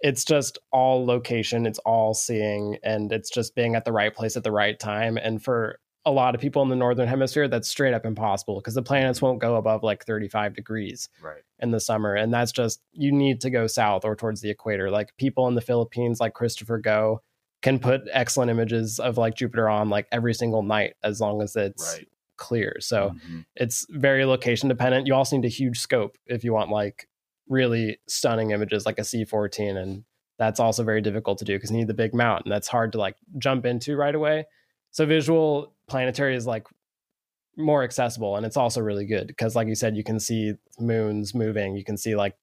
it's 0.00 0.24
just 0.24 0.58
all 0.70 1.06
location, 1.06 1.66
it's 1.66 1.78
all 1.80 2.12
seeing, 2.12 2.76
and 2.82 3.10
it's 3.10 3.30
just 3.30 3.54
being 3.54 3.74
at 3.74 3.86
the 3.86 3.92
right 3.92 4.14
place 4.14 4.36
at 4.36 4.44
the 4.44 4.52
right 4.52 4.78
time. 4.78 5.16
And 5.16 5.42
for 5.42 5.80
a 6.06 6.10
lot 6.10 6.34
of 6.34 6.40
people 6.40 6.62
in 6.62 6.68
the 6.68 6.76
northern 6.76 7.08
hemisphere, 7.08 7.48
that's 7.48 7.68
straight 7.68 7.94
up 7.94 8.04
impossible 8.04 8.56
because 8.56 8.74
the 8.74 8.82
planets 8.82 9.22
won't 9.22 9.38
go 9.38 9.56
above 9.56 9.82
like 9.82 10.04
35 10.04 10.54
degrees 10.54 11.08
Right. 11.22 11.42
in 11.60 11.70
the 11.70 11.80
summer. 11.80 12.14
And 12.14 12.32
that's 12.32 12.52
just, 12.52 12.80
you 12.92 13.10
need 13.10 13.40
to 13.40 13.50
go 13.50 13.66
south 13.66 14.04
or 14.04 14.14
towards 14.14 14.40
the 14.42 14.50
equator. 14.50 14.90
Like 14.90 15.16
people 15.16 15.48
in 15.48 15.54
the 15.54 15.60
Philippines, 15.62 16.20
like 16.20 16.34
Christopher 16.34 16.78
Go, 16.78 17.22
can 17.62 17.78
put 17.78 18.02
excellent 18.12 18.50
images 18.50 18.98
of 18.98 19.16
like 19.16 19.34
Jupiter 19.36 19.68
on 19.70 19.88
like 19.88 20.06
every 20.12 20.34
single 20.34 20.62
night 20.62 20.94
as 21.02 21.20
long 21.20 21.40
as 21.40 21.56
it's 21.56 21.96
Right. 21.96 22.08
clear. 22.36 22.76
So 22.80 23.10
Mhm. 23.10 23.46
it's 23.56 23.86
very 23.88 24.26
location 24.26 24.68
dependent. 24.68 25.06
You 25.06 25.14
also 25.14 25.36
need 25.36 25.46
a 25.46 25.48
huge 25.48 25.78
scope 25.78 26.18
if 26.26 26.44
you 26.44 26.52
want 26.52 26.68
like 26.70 27.08
really 27.48 27.98
stunning 28.08 28.50
images 28.50 28.84
like 28.84 28.98
a 28.98 29.04
C14. 29.04 29.78
And 29.78 30.04
that's 30.38 30.60
also 30.60 30.82
very 30.84 31.00
difficult 31.00 31.38
to 31.38 31.44
do 31.46 31.54
because 31.56 31.70
you 31.70 31.78
need 31.78 31.86
the 31.86 31.94
big 31.94 32.12
mount 32.14 32.44
and 32.44 32.52
that's 32.52 32.68
hard 32.68 32.92
to 32.92 32.98
like 32.98 33.16
jump 33.38 33.64
into 33.64 33.96
right 33.96 34.14
away. 34.14 34.44
So 34.94 35.04
visual 35.04 35.74
planetary 35.86 36.34
is 36.34 36.46
like 36.46 36.66
more 37.56 37.84
accessible 37.84 38.36
and 38.36 38.46
it's 38.46 38.56
also 38.56 38.80
really 38.80 39.06
good 39.06 39.28
because 39.28 39.54
like 39.54 39.68
you 39.68 39.76
said 39.76 39.96
you 39.96 40.02
can 40.02 40.18
see 40.18 40.54
moons 40.80 41.36
moving 41.36 41.76
you 41.76 41.84
can 41.84 41.96
see 41.96 42.16
like 42.16 42.34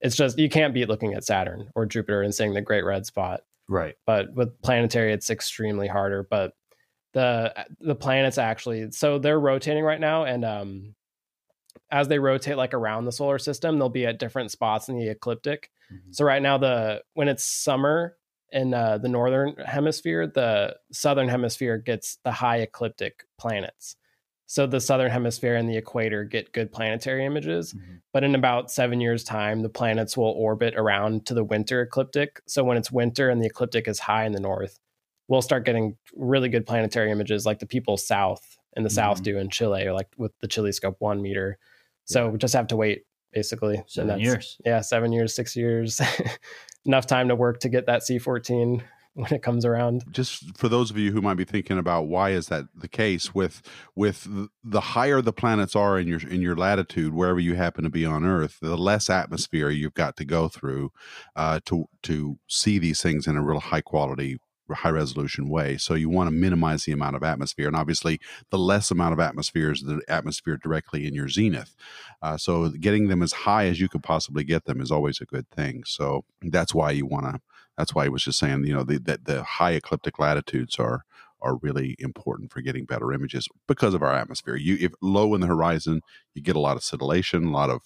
it's 0.00 0.16
just 0.16 0.38
you 0.38 0.48
can't 0.48 0.74
beat 0.74 0.88
looking 0.88 1.14
at 1.14 1.24
Saturn 1.24 1.70
or 1.74 1.86
Jupiter 1.86 2.22
and 2.22 2.34
seeing 2.34 2.54
the 2.54 2.60
Great 2.60 2.84
Red 2.84 3.06
Spot. 3.06 3.40
Right. 3.68 3.96
But 4.06 4.32
with 4.34 4.60
planetary, 4.62 5.12
it's 5.12 5.30
extremely 5.30 5.88
harder. 5.88 6.26
But 6.28 6.52
the 7.12 7.66
the 7.80 7.94
planets 7.94 8.38
actually, 8.38 8.90
so 8.92 9.18
they're 9.18 9.40
rotating 9.40 9.84
right 9.84 10.00
now, 10.00 10.24
and 10.24 10.44
um, 10.44 10.94
as 11.90 12.08
they 12.08 12.18
rotate 12.18 12.56
like 12.56 12.74
around 12.74 13.04
the 13.04 13.12
solar 13.12 13.38
system, 13.38 13.78
they'll 13.78 13.88
be 13.88 14.06
at 14.06 14.18
different 14.18 14.50
spots 14.50 14.88
in 14.88 14.98
the 14.98 15.08
ecliptic. 15.08 15.70
Mm-hmm. 15.92 16.12
So 16.12 16.24
right 16.24 16.42
now, 16.42 16.58
the 16.58 17.02
when 17.14 17.28
it's 17.28 17.44
summer 17.44 18.16
in 18.52 18.74
uh, 18.74 18.98
the 18.98 19.08
northern 19.08 19.54
hemisphere, 19.56 20.26
the 20.26 20.76
southern 20.92 21.28
hemisphere 21.28 21.78
gets 21.78 22.18
the 22.24 22.32
high 22.32 22.58
ecliptic 22.58 23.24
planets. 23.38 23.96
So 24.46 24.66
the 24.66 24.80
southern 24.80 25.10
hemisphere 25.10 25.56
and 25.56 25.68
the 25.68 25.76
equator 25.76 26.24
get 26.24 26.52
good 26.52 26.72
planetary 26.72 27.26
images. 27.26 27.74
Mm-hmm. 27.74 27.96
But 28.14 28.24
in 28.24 28.34
about 28.34 28.70
seven 28.70 28.98
years' 28.98 29.22
time, 29.22 29.60
the 29.60 29.68
planets 29.68 30.16
will 30.16 30.30
orbit 30.30 30.74
around 30.74 31.26
to 31.26 31.34
the 31.34 31.44
winter 31.44 31.82
ecliptic. 31.82 32.40
So 32.46 32.64
when 32.64 32.78
it's 32.78 32.90
winter 32.90 33.28
and 33.28 33.42
the 33.42 33.46
ecliptic 33.46 33.86
is 33.86 33.98
high 33.98 34.24
in 34.24 34.32
the 34.32 34.40
north, 34.40 34.78
we'll 35.28 35.42
start 35.42 35.66
getting 35.66 35.98
really 36.16 36.48
good 36.48 36.66
planetary 36.66 37.10
images 37.10 37.44
like 37.44 37.58
the 37.58 37.66
people 37.66 37.98
south 37.98 38.56
in 38.74 38.84
the 38.84 38.88
mm-hmm. 38.88 38.94
south 38.94 39.22
do 39.22 39.36
in 39.36 39.50
Chile, 39.50 39.86
or 39.86 39.92
like 39.92 40.08
with 40.16 40.32
the 40.40 40.48
ChileScope 40.48 40.96
one 40.98 41.20
meter. 41.20 41.58
So 42.06 42.24
yeah. 42.24 42.30
we 42.30 42.38
just 42.38 42.54
have 42.54 42.68
to 42.68 42.76
wait 42.76 43.02
basically. 43.32 43.82
Seven 43.86 44.18
years. 44.20 44.58
Yeah, 44.64 44.80
seven 44.80 45.12
years, 45.12 45.34
six 45.34 45.54
years. 45.54 46.00
Enough 46.88 47.06
time 47.06 47.28
to 47.28 47.36
work 47.36 47.60
to 47.60 47.68
get 47.68 47.86
that 47.86 48.00
C14 48.00 48.82
when 49.14 49.32
it 49.32 49.42
comes 49.42 49.64
around. 49.64 50.04
Just 50.10 50.56
for 50.56 50.68
those 50.68 50.90
of 50.90 50.96
you 50.96 51.12
who 51.12 51.20
might 51.20 51.34
be 51.34 51.44
thinking 51.44 51.76
about 51.76 52.06
why 52.06 52.30
is 52.30 52.48
that 52.48 52.64
the 52.74 52.88
case 52.88 53.34
with 53.34 53.62
with 53.94 54.28
the 54.64 54.80
higher 54.80 55.20
the 55.20 55.32
planets 55.32 55.76
are 55.76 55.98
in 55.98 56.06
your 56.06 56.20
in 56.20 56.40
your 56.40 56.56
latitude 56.56 57.12
wherever 57.12 57.40
you 57.40 57.54
happen 57.54 57.84
to 57.84 57.90
be 57.90 58.06
on 58.06 58.24
Earth, 58.24 58.58
the 58.60 58.76
less 58.76 59.10
atmosphere 59.10 59.70
you've 59.70 59.94
got 59.94 60.16
to 60.16 60.24
go 60.24 60.48
through 60.48 60.90
uh, 61.36 61.60
to 61.66 61.86
to 62.04 62.38
see 62.48 62.78
these 62.78 63.02
things 63.02 63.26
in 63.26 63.36
a 63.36 63.42
real 63.42 63.60
high 63.60 63.80
quality 63.80 64.38
high 64.76 64.90
resolution 64.90 65.48
way. 65.48 65.76
So 65.76 65.94
you 65.94 66.08
want 66.08 66.28
to 66.28 66.34
minimize 66.34 66.84
the 66.84 66.92
amount 66.92 67.16
of 67.16 67.22
atmosphere, 67.22 67.66
and 67.66 67.76
obviously, 67.76 68.20
the 68.50 68.58
less 68.58 68.90
amount 68.90 69.12
of 69.12 69.20
atmosphere 69.20 69.72
is 69.72 69.82
the 69.82 70.00
atmosphere 70.08 70.56
directly 70.56 71.06
in 71.06 71.14
your 71.14 71.28
zenith. 71.28 71.74
Uh, 72.22 72.36
so 72.36 72.68
getting 72.70 73.08
them 73.08 73.22
as 73.22 73.32
high 73.32 73.66
as 73.66 73.80
you 73.80 73.88
could 73.88 74.02
possibly 74.02 74.44
get 74.44 74.64
them 74.64 74.80
is 74.80 74.90
always 74.90 75.20
a 75.20 75.26
good 75.26 75.48
thing. 75.50 75.84
So 75.84 76.24
that's 76.42 76.74
why 76.74 76.90
you 76.90 77.06
want 77.06 77.26
to. 77.26 77.40
That's 77.76 77.94
why 77.94 78.06
I 78.06 78.08
was 78.08 78.24
just 78.24 78.40
saying, 78.40 78.64
you 78.64 78.74
know, 78.74 78.82
the, 78.82 78.98
the, 78.98 79.20
the 79.22 79.42
high 79.44 79.72
ecliptic 79.72 80.18
latitudes 80.18 80.76
are 80.76 81.04
are 81.40 81.56
really 81.56 81.94
important 81.98 82.50
for 82.50 82.60
getting 82.60 82.84
better 82.84 83.12
images 83.12 83.48
because 83.66 83.94
of 83.94 84.02
our 84.02 84.12
atmosphere. 84.12 84.56
You, 84.56 84.76
if 84.80 84.92
low 85.00 85.34
in 85.34 85.40
the 85.40 85.46
horizon, 85.46 86.02
you 86.34 86.42
get 86.42 86.56
a 86.56 86.60
lot 86.60 86.76
of 86.76 86.82
scintillation, 86.82 87.46
a 87.46 87.50
lot 87.52 87.70
of 87.70 87.82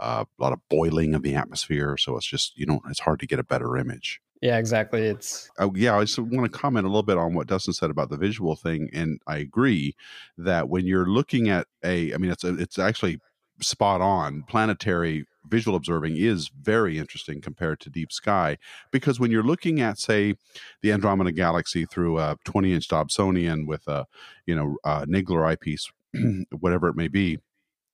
uh, 0.00 0.24
a 0.38 0.42
lot 0.42 0.52
of 0.52 0.60
boiling 0.70 1.14
of 1.14 1.22
the 1.22 1.34
atmosphere. 1.34 1.96
So 1.96 2.16
it's 2.16 2.26
just 2.26 2.56
you 2.58 2.66
know 2.66 2.80
it's 2.88 3.00
hard 3.00 3.20
to 3.20 3.26
get 3.26 3.38
a 3.38 3.44
better 3.44 3.76
image. 3.76 4.20
Yeah, 4.44 4.58
exactly. 4.58 5.00
It's 5.00 5.48
oh, 5.58 5.72
yeah. 5.74 5.96
I 5.96 6.02
just 6.02 6.18
want 6.18 6.52
to 6.52 6.58
comment 6.58 6.84
a 6.84 6.88
little 6.90 7.02
bit 7.02 7.16
on 7.16 7.32
what 7.32 7.46
Dustin 7.46 7.72
said 7.72 7.88
about 7.88 8.10
the 8.10 8.18
visual 8.18 8.56
thing, 8.56 8.90
and 8.92 9.18
I 9.26 9.38
agree 9.38 9.96
that 10.36 10.68
when 10.68 10.86
you're 10.86 11.06
looking 11.06 11.48
at 11.48 11.66
a, 11.82 12.12
I 12.12 12.18
mean, 12.18 12.30
it's 12.30 12.44
a, 12.44 12.54
it's 12.58 12.78
actually 12.78 13.20
spot 13.62 14.02
on. 14.02 14.42
Planetary 14.46 15.24
visual 15.48 15.74
observing 15.74 16.18
is 16.18 16.50
very 16.60 16.98
interesting 16.98 17.40
compared 17.40 17.80
to 17.80 17.88
deep 17.88 18.12
sky 18.12 18.58
because 18.90 19.18
when 19.18 19.30
you're 19.30 19.42
looking 19.42 19.80
at, 19.80 19.98
say, 19.98 20.34
the 20.82 20.92
Andromeda 20.92 21.32
Galaxy 21.32 21.86
through 21.86 22.18
a 22.18 22.36
20 22.44 22.74
inch 22.74 22.86
Dobsonian 22.86 23.66
with 23.66 23.88
a, 23.88 24.04
you 24.44 24.54
know, 24.54 24.76
a 24.84 25.06
Nagler 25.06 25.46
eyepiece, 25.46 25.90
whatever 26.60 26.88
it 26.88 26.96
may 26.96 27.08
be, 27.08 27.38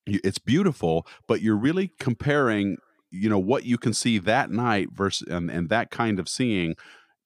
it's 0.04 0.38
beautiful, 0.38 1.06
but 1.28 1.42
you're 1.42 1.56
really 1.56 1.92
comparing 2.00 2.76
you 3.10 3.28
know 3.28 3.38
what 3.38 3.64
you 3.64 3.78
can 3.78 3.92
see 3.92 4.18
that 4.18 4.50
night 4.50 4.88
versus 4.92 5.26
and, 5.28 5.50
and 5.50 5.68
that 5.68 5.90
kind 5.90 6.18
of 6.18 6.28
seeing 6.28 6.74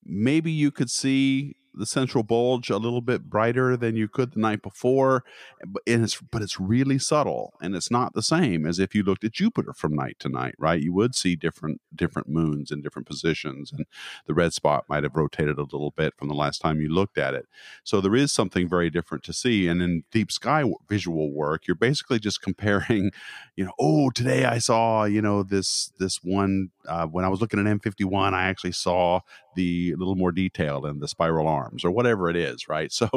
maybe 0.05 0.51
you 0.51 0.71
could 0.71 0.91
see 0.91 1.57
the 1.77 1.87
central 1.87 2.23
bulge 2.23 2.71
a 2.71 2.77
little 2.77 3.01
bit 3.01 3.25
brighter 3.25 3.77
than 3.77 3.97
you 3.97 4.09
could 4.09 4.33
the 4.33 4.41
night 4.41 4.63
before 4.63 5.25
but 5.67 5.83
it's 5.87 6.21
but 6.21 6.43
it's 6.43 6.61
really 6.61 6.99
subtle 6.99 7.55
and 7.61 7.75
it's 7.75 7.91
not 7.91 8.15
the 8.15 8.23
same 8.23 8.67
as 8.67 8.79
if 8.79 8.95
you 8.95 9.03
looked 9.03 9.25
at 9.25 9.33
Jupiter 9.33 9.73
from 9.73 9.95
night 9.95 10.17
to 10.21 10.29
night 10.29 10.55
right? 10.59 10.81
You 10.81 10.93
would 10.95 11.15
see 11.15 11.37
different 11.37 11.81
different 11.95 12.29
moons 12.29 12.71
in 12.71 12.83
different 12.83 13.07
positions 13.07 13.73
and 13.73 13.87
the 14.27 14.35
red 14.35 14.53
spot 14.53 14.85
might 14.89 15.05
have 15.05 15.17
rotated 15.17 15.59
a 15.59 15.63
little 15.63 15.93
bit 15.97 16.15
from 16.17 16.29
the 16.29 16.35
last 16.35 16.61
time 16.61 16.81
you 16.81 16.89
looked 16.89 17.19
at 17.19 17.35
it. 17.35 17.47
So 17.83 18.01
there 18.01 18.15
is 18.15 18.33
something 18.33 18.69
very 18.69 18.91
different 18.91 19.25
to 19.25 19.33
see 19.33 19.69
and 19.69 19.83
in 19.83 20.05
deep 20.11 20.31
sky 20.31 20.65
visual 20.89 21.33
work 21.33 21.67
you're 21.67 21.75
basically 21.75 22.19
just 22.19 22.41
comparing 22.43 23.11
you 23.57 23.65
know 23.65 23.73
oh 23.79 24.11
today 24.11 24.45
I 24.45 24.59
saw 24.59 25.05
you 25.05 25.23
know 25.23 25.43
this 25.43 25.93
this 25.99 26.23
one 26.23 26.71
uh, 26.87 27.07
when 27.07 27.25
I 27.25 27.29
was 27.29 27.41
looking 27.41 27.61
at 27.61 27.67
M51 27.67 28.33
I 28.33 28.45
actually 28.45 28.73
saw 28.73 29.21
the 29.55 29.95
little 29.97 30.15
more 30.15 30.33
detail 30.33 30.87
in 30.87 31.01
the 31.01 31.09
spiral 31.09 31.49
arms 31.49 31.85
or 31.85 31.91
whatever 31.91 32.29
it 32.29 32.37
is, 32.37 32.69
right? 32.69 32.93
So 33.05 33.09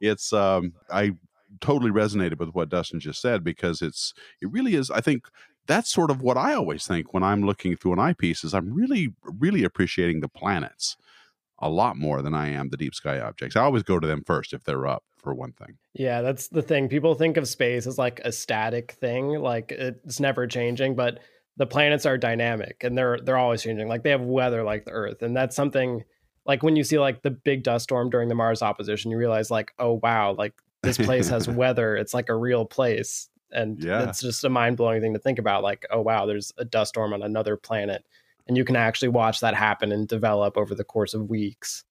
it's 0.00 0.32
um, 0.32 0.74
I 0.90 1.12
totally 1.60 1.90
resonated 1.90 2.38
with 2.38 2.50
what 2.50 2.68
Dustin 2.68 3.00
just 3.00 3.20
said 3.20 3.42
because 3.42 3.82
it's 3.82 4.14
it 4.40 4.50
really 4.50 4.74
is. 4.74 4.90
I 4.90 5.00
think 5.00 5.26
that's 5.66 5.90
sort 5.90 6.10
of 6.10 6.20
what 6.20 6.36
I 6.36 6.54
always 6.54 6.86
think 6.86 7.12
when 7.14 7.22
I'm 7.22 7.42
looking 7.44 7.76
through 7.76 7.94
an 7.94 7.98
eyepiece 7.98 8.44
is 8.44 8.54
I'm 8.54 8.72
really 8.72 9.14
really 9.24 9.64
appreciating 9.64 10.20
the 10.20 10.28
planets 10.28 10.96
a 11.58 11.68
lot 11.68 11.96
more 11.96 12.22
than 12.22 12.34
I 12.34 12.48
am 12.48 12.68
the 12.68 12.76
deep 12.76 12.94
sky 12.94 13.20
objects. 13.20 13.56
I 13.56 13.62
always 13.62 13.84
go 13.84 14.00
to 14.00 14.06
them 14.06 14.22
first 14.24 14.52
if 14.52 14.64
they're 14.64 14.86
up 14.86 15.04
for 15.16 15.32
one 15.32 15.52
thing. 15.52 15.78
Yeah, 15.94 16.20
that's 16.20 16.48
the 16.48 16.62
thing. 16.62 16.88
People 16.88 17.14
think 17.14 17.36
of 17.36 17.46
space 17.46 17.86
as 17.86 17.96
like 17.96 18.20
a 18.24 18.32
static 18.32 18.92
thing, 19.00 19.28
like 19.40 19.70
it's 19.70 20.18
never 20.18 20.46
changing, 20.48 20.96
but 20.96 21.20
the 21.56 21.66
planets 21.66 22.06
are 22.06 22.16
dynamic 22.16 22.82
and 22.82 22.96
they're 22.96 23.18
they're 23.22 23.36
always 23.36 23.62
changing. 23.62 23.88
Like 23.88 24.02
they 24.02 24.10
have 24.10 24.22
weather 24.22 24.62
like 24.62 24.84
the 24.84 24.92
Earth, 24.92 25.22
and 25.22 25.36
that's 25.36 25.56
something 25.56 26.04
like 26.44 26.62
when 26.62 26.76
you 26.76 26.84
see 26.84 26.98
like 26.98 27.22
the 27.22 27.30
big 27.30 27.62
dust 27.62 27.84
storm 27.84 28.10
during 28.10 28.28
the 28.28 28.34
Mars 28.34 28.62
opposition, 28.62 29.10
you 29.10 29.16
realize 29.16 29.50
like, 29.50 29.72
oh 29.78 30.00
wow, 30.02 30.32
like 30.32 30.54
this 30.82 30.98
place 30.98 31.28
has 31.28 31.48
weather. 31.48 31.96
It's 31.96 32.14
like 32.14 32.28
a 32.28 32.34
real 32.34 32.64
place, 32.64 33.28
and 33.50 33.82
yeah. 33.82 34.08
it's 34.08 34.20
just 34.20 34.44
a 34.44 34.48
mind 34.48 34.76
blowing 34.76 35.00
thing 35.00 35.12
to 35.12 35.18
think 35.18 35.38
about. 35.38 35.62
Like, 35.62 35.86
oh 35.90 36.00
wow, 36.00 36.26
there's 36.26 36.52
a 36.58 36.64
dust 36.64 36.90
storm 36.90 37.12
on 37.12 37.22
another 37.22 37.56
planet, 37.56 38.04
and 38.46 38.56
you 38.56 38.64
can 38.64 38.76
actually 38.76 39.08
watch 39.08 39.40
that 39.40 39.54
happen 39.54 39.92
and 39.92 40.08
develop 40.08 40.56
over 40.56 40.74
the 40.74 40.84
course 40.84 41.14
of 41.14 41.28
weeks. 41.28 41.84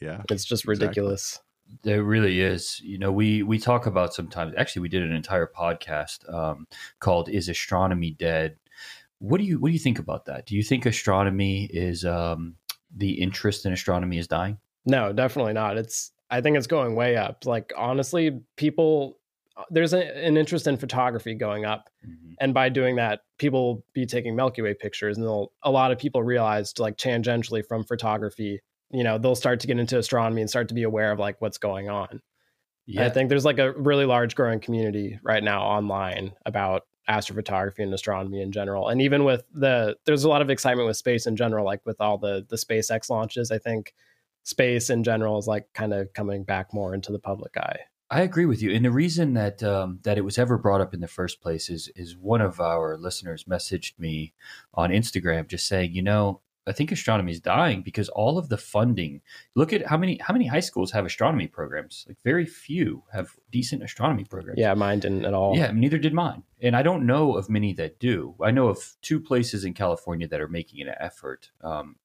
Yeah, 0.00 0.22
it's 0.30 0.44
just 0.44 0.66
ridiculous. 0.66 1.34
Exactly. 1.34 1.40
There 1.82 2.02
really 2.02 2.40
is. 2.40 2.78
You 2.84 2.98
know, 2.98 3.10
we 3.10 3.42
we 3.42 3.58
talk 3.58 3.86
about 3.86 4.12
sometimes. 4.12 4.54
Actually, 4.56 4.82
we 4.82 4.88
did 4.90 5.02
an 5.02 5.12
entire 5.12 5.46
podcast 5.46 6.30
um, 6.32 6.66
called 7.00 7.30
"Is 7.30 7.48
Astronomy 7.48 8.10
Dead?" 8.10 8.56
What 9.24 9.38
do 9.38 9.44
you 9.44 9.58
what 9.58 9.68
do 9.68 9.72
you 9.72 9.78
think 9.78 9.98
about 9.98 10.26
that? 10.26 10.44
Do 10.44 10.54
you 10.54 10.62
think 10.62 10.84
astronomy 10.84 11.64
is 11.72 12.04
um, 12.04 12.56
the 12.94 13.12
interest 13.12 13.64
in 13.64 13.72
astronomy 13.72 14.18
is 14.18 14.28
dying? 14.28 14.58
No, 14.84 15.14
definitely 15.14 15.54
not. 15.54 15.78
It's 15.78 16.12
I 16.30 16.42
think 16.42 16.58
it's 16.58 16.66
going 16.66 16.94
way 16.94 17.16
up. 17.16 17.46
Like 17.46 17.72
honestly, 17.74 18.42
people 18.56 19.18
there's 19.70 19.94
a, 19.94 20.26
an 20.26 20.36
interest 20.36 20.66
in 20.66 20.76
photography 20.76 21.34
going 21.34 21.64
up, 21.64 21.88
mm-hmm. 22.06 22.32
and 22.38 22.52
by 22.52 22.68
doing 22.68 22.96
that, 22.96 23.20
people 23.38 23.66
will 23.66 23.84
be 23.94 24.04
taking 24.04 24.36
Milky 24.36 24.60
Way 24.60 24.74
pictures, 24.74 25.16
and 25.16 25.24
they'll 25.24 25.52
a 25.62 25.70
lot 25.70 25.90
of 25.90 25.98
people 25.98 26.22
realized 26.22 26.78
like 26.78 26.98
tangentially 26.98 27.64
from 27.64 27.82
photography, 27.82 28.60
you 28.90 29.04
know, 29.04 29.16
they'll 29.16 29.34
start 29.34 29.60
to 29.60 29.66
get 29.66 29.78
into 29.78 29.96
astronomy 29.96 30.42
and 30.42 30.50
start 30.50 30.68
to 30.68 30.74
be 30.74 30.82
aware 30.82 31.12
of 31.12 31.18
like 31.18 31.40
what's 31.40 31.56
going 31.56 31.88
on. 31.88 32.20
Yeah. 32.84 33.06
I 33.06 33.08
think 33.08 33.30
there's 33.30 33.46
like 33.46 33.58
a 33.58 33.72
really 33.72 34.04
large 34.04 34.34
growing 34.34 34.60
community 34.60 35.18
right 35.22 35.42
now 35.42 35.62
online 35.62 36.32
about 36.44 36.82
astrophotography 37.08 37.80
and 37.80 37.92
astronomy 37.92 38.40
in 38.40 38.52
general. 38.52 38.88
And 38.88 39.02
even 39.02 39.24
with 39.24 39.44
the 39.52 39.96
there's 40.04 40.24
a 40.24 40.28
lot 40.28 40.42
of 40.42 40.50
excitement 40.50 40.86
with 40.86 40.96
space 40.96 41.26
in 41.26 41.36
general, 41.36 41.64
like 41.64 41.84
with 41.84 42.00
all 42.00 42.18
the 42.18 42.46
the 42.48 42.56
SpaceX 42.56 43.10
launches. 43.10 43.50
I 43.50 43.58
think 43.58 43.94
space 44.44 44.90
in 44.90 45.02
general 45.04 45.38
is 45.38 45.46
like 45.46 45.66
kind 45.72 45.92
of 45.92 46.12
coming 46.12 46.44
back 46.44 46.72
more 46.72 46.94
into 46.94 47.12
the 47.12 47.18
public 47.18 47.56
eye. 47.56 47.78
I 48.10 48.20
agree 48.20 48.46
with 48.46 48.62
you, 48.62 48.70
and 48.70 48.84
the 48.84 48.90
reason 48.90 49.34
that 49.34 49.62
um, 49.62 49.98
that 50.02 50.18
it 50.18 50.24
was 50.24 50.38
ever 50.38 50.58
brought 50.58 50.80
up 50.80 50.94
in 50.94 51.00
the 51.00 51.08
first 51.08 51.40
place 51.40 51.70
is 51.70 51.90
is 51.96 52.16
one 52.16 52.40
of 52.42 52.60
our 52.60 52.96
listeners 52.96 53.44
messaged 53.44 53.98
me 53.98 54.34
on 54.74 54.90
Instagram 54.90 55.48
just 55.48 55.66
saying, 55.66 55.94
you 55.94 56.02
know, 56.02 56.40
I 56.66 56.72
think 56.72 56.92
astronomy 56.92 57.32
is 57.32 57.40
dying 57.40 57.82
because 57.82 58.08
all 58.08 58.38
of 58.38 58.48
the 58.48 58.56
funding. 58.56 59.20
Look 59.54 59.72
at 59.72 59.86
how 59.86 59.96
many 59.96 60.18
how 60.18 60.32
many 60.32 60.46
high 60.46 60.60
schools 60.60 60.90
have 60.92 61.04
astronomy 61.04 61.46
programs. 61.46 62.04
Like 62.08 62.20
very 62.22 62.46
few 62.46 63.02
have 63.12 63.36
decent 63.50 63.82
astronomy 63.82 64.24
programs. 64.24 64.58
Yeah, 64.58 64.74
mine 64.74 65.00
didn't 65.00 65.24
at 65.24 65.34
all. 65.34 65.56
Yeah, 65.56 65.72
neither 65.72 65.98
did 65.98 66.14
mine. 66.14 66.42
And 66.62 66.74
I 66.74 66.82
don't 66.82 67.06
know 67.06 67.36
of 67.36 67.50
many 67.50 67.72
that 67.74 67.98
do. 67.98 68.34
I 68.42 68.50
know 68.50 68.68
of 68.68 68.96
two 69.02 69.20
places 69.20 69.64
in 69.64 69.74
California 69.74 70.26
that 70.28 70.40
are 70.40 70.48
making 70.48 70.80
an 70.80 70.94
effort, 70.98 71.50
um, 71.62 71.96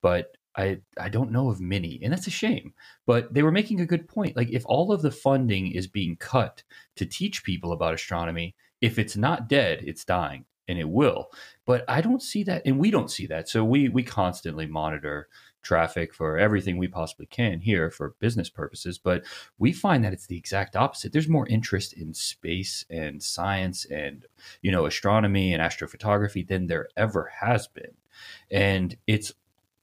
but 0.00 0.36
I 0.56 0.80
I 0.98 1.08
don't 1.08 1.30
know 1.30 1.50
of 1.50 1.60
many, 1.60 2.00
and 2.02 2.12
that's 2.12 2.26
a 2.26 2.30
shame. 2.30 2.74
But 3.06 3.32
they 3.32 3.42
were 3.42 3.52
making 3.52 3.80
a 3.80 3.86
good 3.86 4.08
point. 4.08 4.36
Like 4.36 4.50
if 4.50 4.64
all 4.66 4.92
of 4.92 5.02
the 5.02 5.12
funding 5.12 5.70
is 5.70 5.86
being 5.86 6.16
cut 6.16 6.64
to 6.96 7.06
teach 7.06 7.44
people 7.44 7.72
about 7.72 7.94
astronomy, 7.94 8.56
if 8.80 8.98
it's 8.98 9.16
not 9.16 9.48
dead, 9.48 9.82
it's 9.84 10.04
dying 10.04 10.44
and 10.68 10.78
it 10.78 10.88
will. 10.88 11.30
But 11.64 11.84
I 11.88 12.00
don't 12.00 12.22
see 12.22 12.44
that, 12.44 12.62
and 12.64 12.78
we 12.78 12.90
don't 12.90 13.10
see 13.10 13.26
that. 13.26 13.48
So 13.48 13.64
we 13.64 13.88
we 13.88 14.02
constantly 14.02 14.66
monitor 14.66 15.28
traffic, 15.62 16.14
for 16.14 16.38
everything 16.38 16.78
we 16.78 16.88
possibly 16.88 17.26
can 17.26 17.60
here 17.60 17.90
for 17.90 18.14
business 18.20 18.48
purposes. 18.48 18.98
But 18.98 19.24
we 19.58 19.72
find 19.72 20.04
that 20.04 20.12
it's 20.12 20.26
the 20.26 20.36
exact 20.36 20.76
opposite. 20.76 21.12
There's 21.12 21.28
more 21.28 21.48
interest 21.48 21.92
in 21.92 22.14
space 22.14 22.84
and 22.88 23.22
science 23.22 23.84
and, 23.84 24.24
you 24.62 24.70
know, 24.70 24.86
astronomy 24.86 25.52
and 25.52 25.62
astrophotography 25.62 26.46
than 26.46 26.66
there 26.66 26.88
ever 26.96 27.32
has 27.40 27.66
been. 27.66 27.94
And 28.50 28.96
it's 29.06 29.32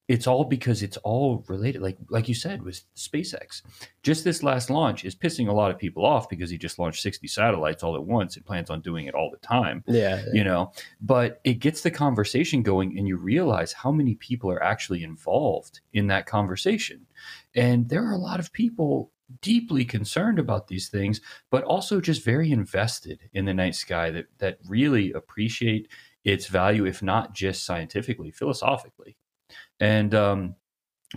it's 0.08 0.28
all 0.28 0.44
because 0.44 0.84
it's 0.84 0.98
all 0.98 1.44
related 1.48 1.82
like 1.82 1.98
like 2.10 2.28
you 2.30 2.36
said 2.36 2.62
with 2.62 2.82
SpaceX. 2.96 3.64
Just 4.04 4.24
this 4.24 4.44
last 4.44 4.70
launch 4.70 5.04
is 5.04 5.16
pissing 5.16 5.48
a 5.48 5.54
lot 5.54 5.72
of 5.72 5.80
people 5.80 6.06
off 6.06 6.30
because 6.30 6.50
he 6.50 6.58
just 6.58 6.78
launched 6.78 7.02
60 7.02 7.28
satellites 7.28 7.84
all 7.84 7.96
at 7.96 8.04
once 8.04 8.36
and 8.36 8.46
plans 8.46 8.70
on 8.70 8.82
doing 8.82 9.08
it 9.08 9.16
all 9.16 9.32
the 9.32 9.46
time. 9.46 9.84
Yeah. 9.88 10.24
You 10.32 10.44
know, 10.44 10.72
but 11.02 11.42
it 11.44 11.56
gets 11.56 11.82
the 11.82 11.92
conversation 11.92 12.62
going 12.62 12.98
and 12.98 13.08
you 13.08 13.18
realize 13.18 13.74
how 13.74 13.92
many 13.92 14.16
people 14.16 14.52
are 14.52 14.62
actually 14.62 15.04
involved 15.04 15.80
in 15.92 16.08
that 16.08 16.28
conversation. 16.28 17.08
And 17.56 17.90
there 17.90 18.06
are 18.06 18.14
a 18.14 18.18
lot 18.18 18.40
of 18.40 18.54
people 18.54 19.12
deeply 19.42 19.86
concerned 19.86 20.38
about 20.38 20.68
these 20.68 20.88
things, 20.88 21.20
but 21.50 21.64
also 21.64 22.00
just 22.00 22.24
very 22.24 22.52
invested 22.52 23.22
in 23.34 23.46
the 23.46 23.54
night 23.56 23.74
sky 23.74 24.12
that 24.12 24.28
that 24.38 24.60
really 24.68 25.12
appreciate 25.14 25.88
its 26.24 26.46
value, 26.48 26.86
if 26.86 27.02
not 27.02 27.34
just 27.34 27.66
scientifically, 27.66 28.32
philosophically. 28.32 29.18
And 29.80 30.14
um, 30.16 30.56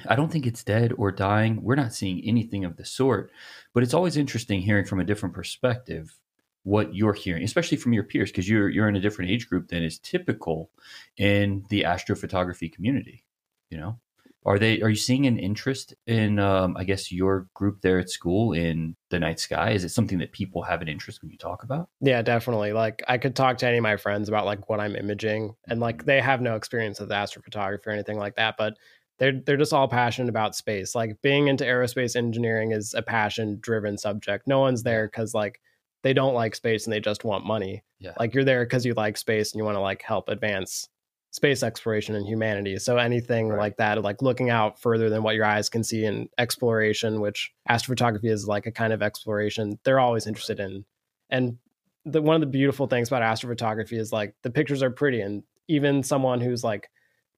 I 0.06 0.16
don't 0.16 0.30
think 0.30 0.46
it's 0.46 0.64
dead 0.64 0.92
or 0.96 1.11
dying. 1.12 1.62
We're 1.62 1.74
not 1.74 1.94
seeing 1.94 2.22
anything 2.24 2.64
of 2.64 2.76
the 2.76 2.84
sort. 2.84 3.30
But 3.74 3.82
it's 3.82 3.94
always 3.94 4.16
interesting 4.16 4.61
hearing 4.61 4.84
from 4.84 5.00
a 5.00 5.04
different 5.04 5.34
perspective 5.34 6.18
what 6.64 6.94
you're 6.94 7.14
hearing, 7.14 7.44
especially 7.44 7.78
from 7.78 7.92
your 7.92 8.02
peers, 8.02 8.30
because 8.30 8.48
you're 8.48 8.68
you're 8.68 8.88
in 8.88 8.96
a 8.96 9.00
different 9.00 9.30
age 9.30 9.48
group 9.48 9.68
than 9.68 9.82
is 9.82 9.98
typical 9.98 10.70
in 11.16 11.64
the 11.70 11.82
astrophotography 11.82 12.72
community. 12.72 13.24
You 13.70 13.78
know, 13.78 13.98
are 14.47 14.59
they 14.59 14.80
are 14.80 14.89
you 14.89 14.97
seeing 14.97 15.26
an 15.26 15.39
interest 15.39 15.95
in 16.07 16.39
um, 16.39 16.76
I 16.76 16.84
guess 16.84 17.11
your 17.12 17.49
group 17.55 17.80
there 17.80 17.99
at 17.99 18.09
school 18.09 18.53
in 18.53 18.97
the 19.11 19.18
night 19.18 19.41
sky? 19.41 19.72
Is 19.72 19.84
it 19.84 19.91
something 19.91 20.18
that 20.18 20.32
people 20.32 20.62
have 20.62 20.80
an 20.80 20.89
interest 20.89 21.22
when 21.22 21.30
you 21.30 21.39
talk 21.39 21.64
about? 21.64 21.89
Yeah, 22.01 22.22
definitely. 22.22 22.72
Like 22.72 23.03
I 23.09 23.18
could 23.18 23.34
talk 23.34 23.59
to 23.59 23.66
any 23.66 23.78
of 23.78 23.82
my 23.82 23.97
friends 23.97 24.28
about 24.28 24.47
like 24.47 24.68
what 24.68 24.80
I'm 24.80 24.97
imaging 24.97 25.55
and 25.68 25.80
like 25.80 26.05
they 26.05 26.20
have 26.20 26.41
no 26.41 26.57
experience 26.57 27.01
with 27.01 27.11
astrophotography 27.11 27.86
or 27.86 27.91
anything 27.91 28.18
like 28.18 28.36
that, 28.36 28.55
but 28.57 28.74
they're 29.18 29.41
they're 29.45 29.57
just 29.57 29.72
all 29.72 29.89
passionate 29.89 30.28
about 30.28 30.55
space. 30.55 30.95
Like 30.95 31.20
being 31.20 31.49
into 31.49 31.64
aerospace 31.64 32.14
engineering 32.14 32.72
is 32.72 32.95
a 32.95 33.03
passion 33.03 33.59
driven 33.61 33.99
subject. 33.99 34.47
No 34.47 34.61
one's 34.61 34.84
there 34.84 35.09
cuz 35.09 35.34
like 35.34 35.61
they 36.05 36.12
don't 36.12 36.34
like 36.34 36.55
space 36.55 36.86
and 36.86 36.93
they 36.93 37.01
just 37.01 37.24
want 37.24 37.45
money. 37.45 37.82
Yeah. 37.99 38.12
Like 38.18 38.34
you're 38.34 38.45
there 38.45 38.64
cuz 38.66 38.86
you 38.86 38.95
like 38.95 39.16
space 39.16 39.53
and 39.53 39.59
you 39.59 39.64
want 39.64 39.74
to 39.74 39.80
like 39.80 40.03
help 40.03 40.28
advance 40.28 40.89
space 41.39 41.62
exploration 41.62 42.16
and 42.16 42.26
humanity. 42.26 42.76
So 42.78 42.97
anything 42.97 43.49
Right. 43.49 43.59
like 43.59 43.76
that, 43.76 44.03
like 44.03 44.22
looking 44.22 44.51
out 44.51 44.80
further 44.80 45.09
than 45.09 45.22
what 45.22 45.36
your 45.36 45.45
eyes 45.45 45.68
can 45.68 45.84
see 45.84 46.05
in 46.05 46.28
exploration, 46.36 47.20
which 47.20 47.53
astrophotography 47.70 48.28
is 48.28 48.49
like 48.49 48.66
a 48.66 48.72
kind 48.72 48.93
of 48.93 49.03
exploration, 49.03 49.78
they're 49.84 50.01
always 50.01 50.26
interested 50.26 50.59
in. 50.59 50.84
And 51.30 51.59
the 52.05 52.20
one 52.20 52.34
of 52.34 52.41
the 52.41 52.59
beautiful 52.59 52.89
things 52.89 53.07
about 53.07 53.22
astrophotography 53.22 53.97
is 53.99 54.12
like 54.12 54.34
the 54.43 54.51
pictures 54.51 54.82
are 54.82 54.91
pretty 54.91 55.20
and 55.20 55.45
even 55.68 56.03
someone 56.03 56.41
who's 56.41 56.64
like 56.64 56.89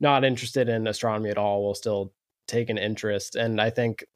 not 0.01 0.24
interested 0.24 0.70
in 0.70 0.86
astronomy 0.86 1.28
at 1.28 1.36
all 1.36 1.62
will 1.62 1.74
still 1.74 2.14
take 2.46 2.70
an 2.70 2.78
interest. 2.78 3.36
And 3.36 3.61
I 3.61 3.68
think 3.68 4.07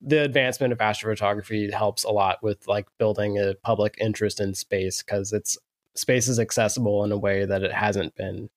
the 0.00 0.22
advancement 0.22 0.72
of 0.72 0.78
astrophotography 0.78 1.72
helps 1.72 2.04
a 2.04 2.10
lot 2.10 2.38
with 2.44 2.68
like 2.68 2.86
building 2.96 3.38
a 3.38 3.54
public 3.64 3.96
interest 3.98 4.40
in 4.40 4.54
space 4.54 5.02
because 5.02 5.32
it's 5.32 5.58
space 5.96 6.28
is 6.28 6.38
accessible 6.38 7.02
in 7.02 7.10
a 7.10 7.18
way 7.18 7.44
that 7.44 7.64
it 7.64 7.72
hasn't 7.72 8.14
been 8.14 8.50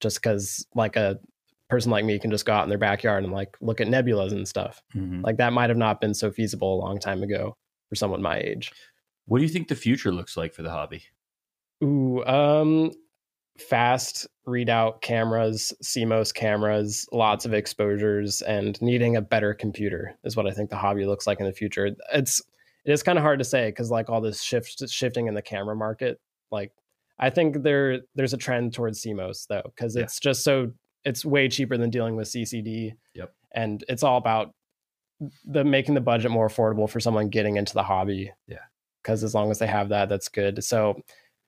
just 0.00 0.20
because 0.22 0.66
like 0.74 0.96
a 0.96 1.18
person 1.68 1.90
like 1.90 2.04
me 2.04 2.18
can 2.18 2.30
just 2.30 2.44
go 2.46 2.52
out 2.52 2.62
in 2.62 2.68
their 2.68 2.78
backyard 2.78 3.24
and 3.24 3.32
like 3.32 3.56
look 3.60 3.80
at 3.80 3.88
nebulas 3.88 4.32
and 4.32 4.46
stuff 4.46 4.82
Mhm. 4.94 5.22
like 5.24 5.36
that 5.38 5.52
might 5.52 5.68
have 5.70 5.76
not 5.76 6.00
been 6.00 6.14
so 6.14 6.30
feasible 6.30 6.74
a 6.74 6.80
long 6.84 6.98
time 7.00 7.22
ago 7.22 7.56
for 7.88 7.94
someone 7.96 8.22
my 8.22 8.38
age 8.38 8.72
What 9.26 9.38
do 9.38 9.44
you 9.44 9.50
think 9.50 9.68
the 9.68 9.74
future 9.74 10.12
looks 10.12 10.36
like 10.36 10.54
for 10.54 10.62
the 10.62 10.70
hobby? 10.70 11.02
ooh 11.82 12.24
um 12.24 12.90
fast 13.58 14.26
readout 14.46 15.00
cameras 15.00 15.72
cmos 15.82 16.32
cameras 16.32 17.06
lots 17.10 17.44
of 17.46 17.54
exposures 17.54 18.42
and 18.42 18.80
needing 18.82 19.16
a 19.16 19.22
better 19.22 19.54
computer 19.54 20.14
is 20.24 20.36
what 20.36 20.46
i 20.46 20.50
think 20.50 20.68
the 20.70 20.76
hobby 20.76 21.06
looks 21.06 21.26
like 21.26 21.40
in 21.40 21.46
the 21.46 21.52
future 21.52 21.90
it's 22.12 22.40
it 22.84 22.92
is 22.92 23.02
kind 23.02 23.18
of 23.18 23.22
hard 23.22 23.38
to 23.38 23.44
say 23.44 23.68
because 23.70 23.90
like 23.90 24.10
all 24.10 24.20
this 24.20 24.42
shift 24.42 24.86
shifting 24.90 25.26
in 25.26 25.34
the 25.34 25.40
camera 25.42 25.74
market 25.74 26.20
like 26.52 26.70
i 27.18 27.30
think 27.30 27.62
there 27.62 28.00
there's 28.14 28.32
a 28.32 28.36
trend 28.38 28.72
towards 28.72 29.02
cmos 29.02 29.46
though 29.48 29.62
because 29.64 29.96
Yeah. 29.96 30.02
it's 30.02 30.18
just 30.20 30.44
so 30.44 30.72
it's 31.04 31.24
way 31.24 31.48
cheaper 31.48 31.76
than 31.76 31.90
dealing 31.90 32.16
with 32.16 32.28
ccd 32.28 32.92
Yep. 33.14 33.32
and 33.54 33.84
it's 33.88 34.02
all 34.02 34.18
about 34.18 34.52
the 35.44 35.64
making 35.64 35.94
the 35.94 36.00
budget 36.00 36.30
more 36.30 36.48
affordable 36.48 36.88
for 36.88 37.00
someone 37.00 37.28
getting 37.28 37.56
into 37.56 37.74
the 37.74 37.82
hobby 37.82 38.32
Yeah. 38.46 38.58
because 39.02 39.24
as 39.24 39.34
long 39.34 39.50
as 39.50 39.58
they 39.58 39.66
have 39.66 39.88
that 39.90 40.08
that's 40.08 40.28
good 40.28 40.62
so 40.62 41.00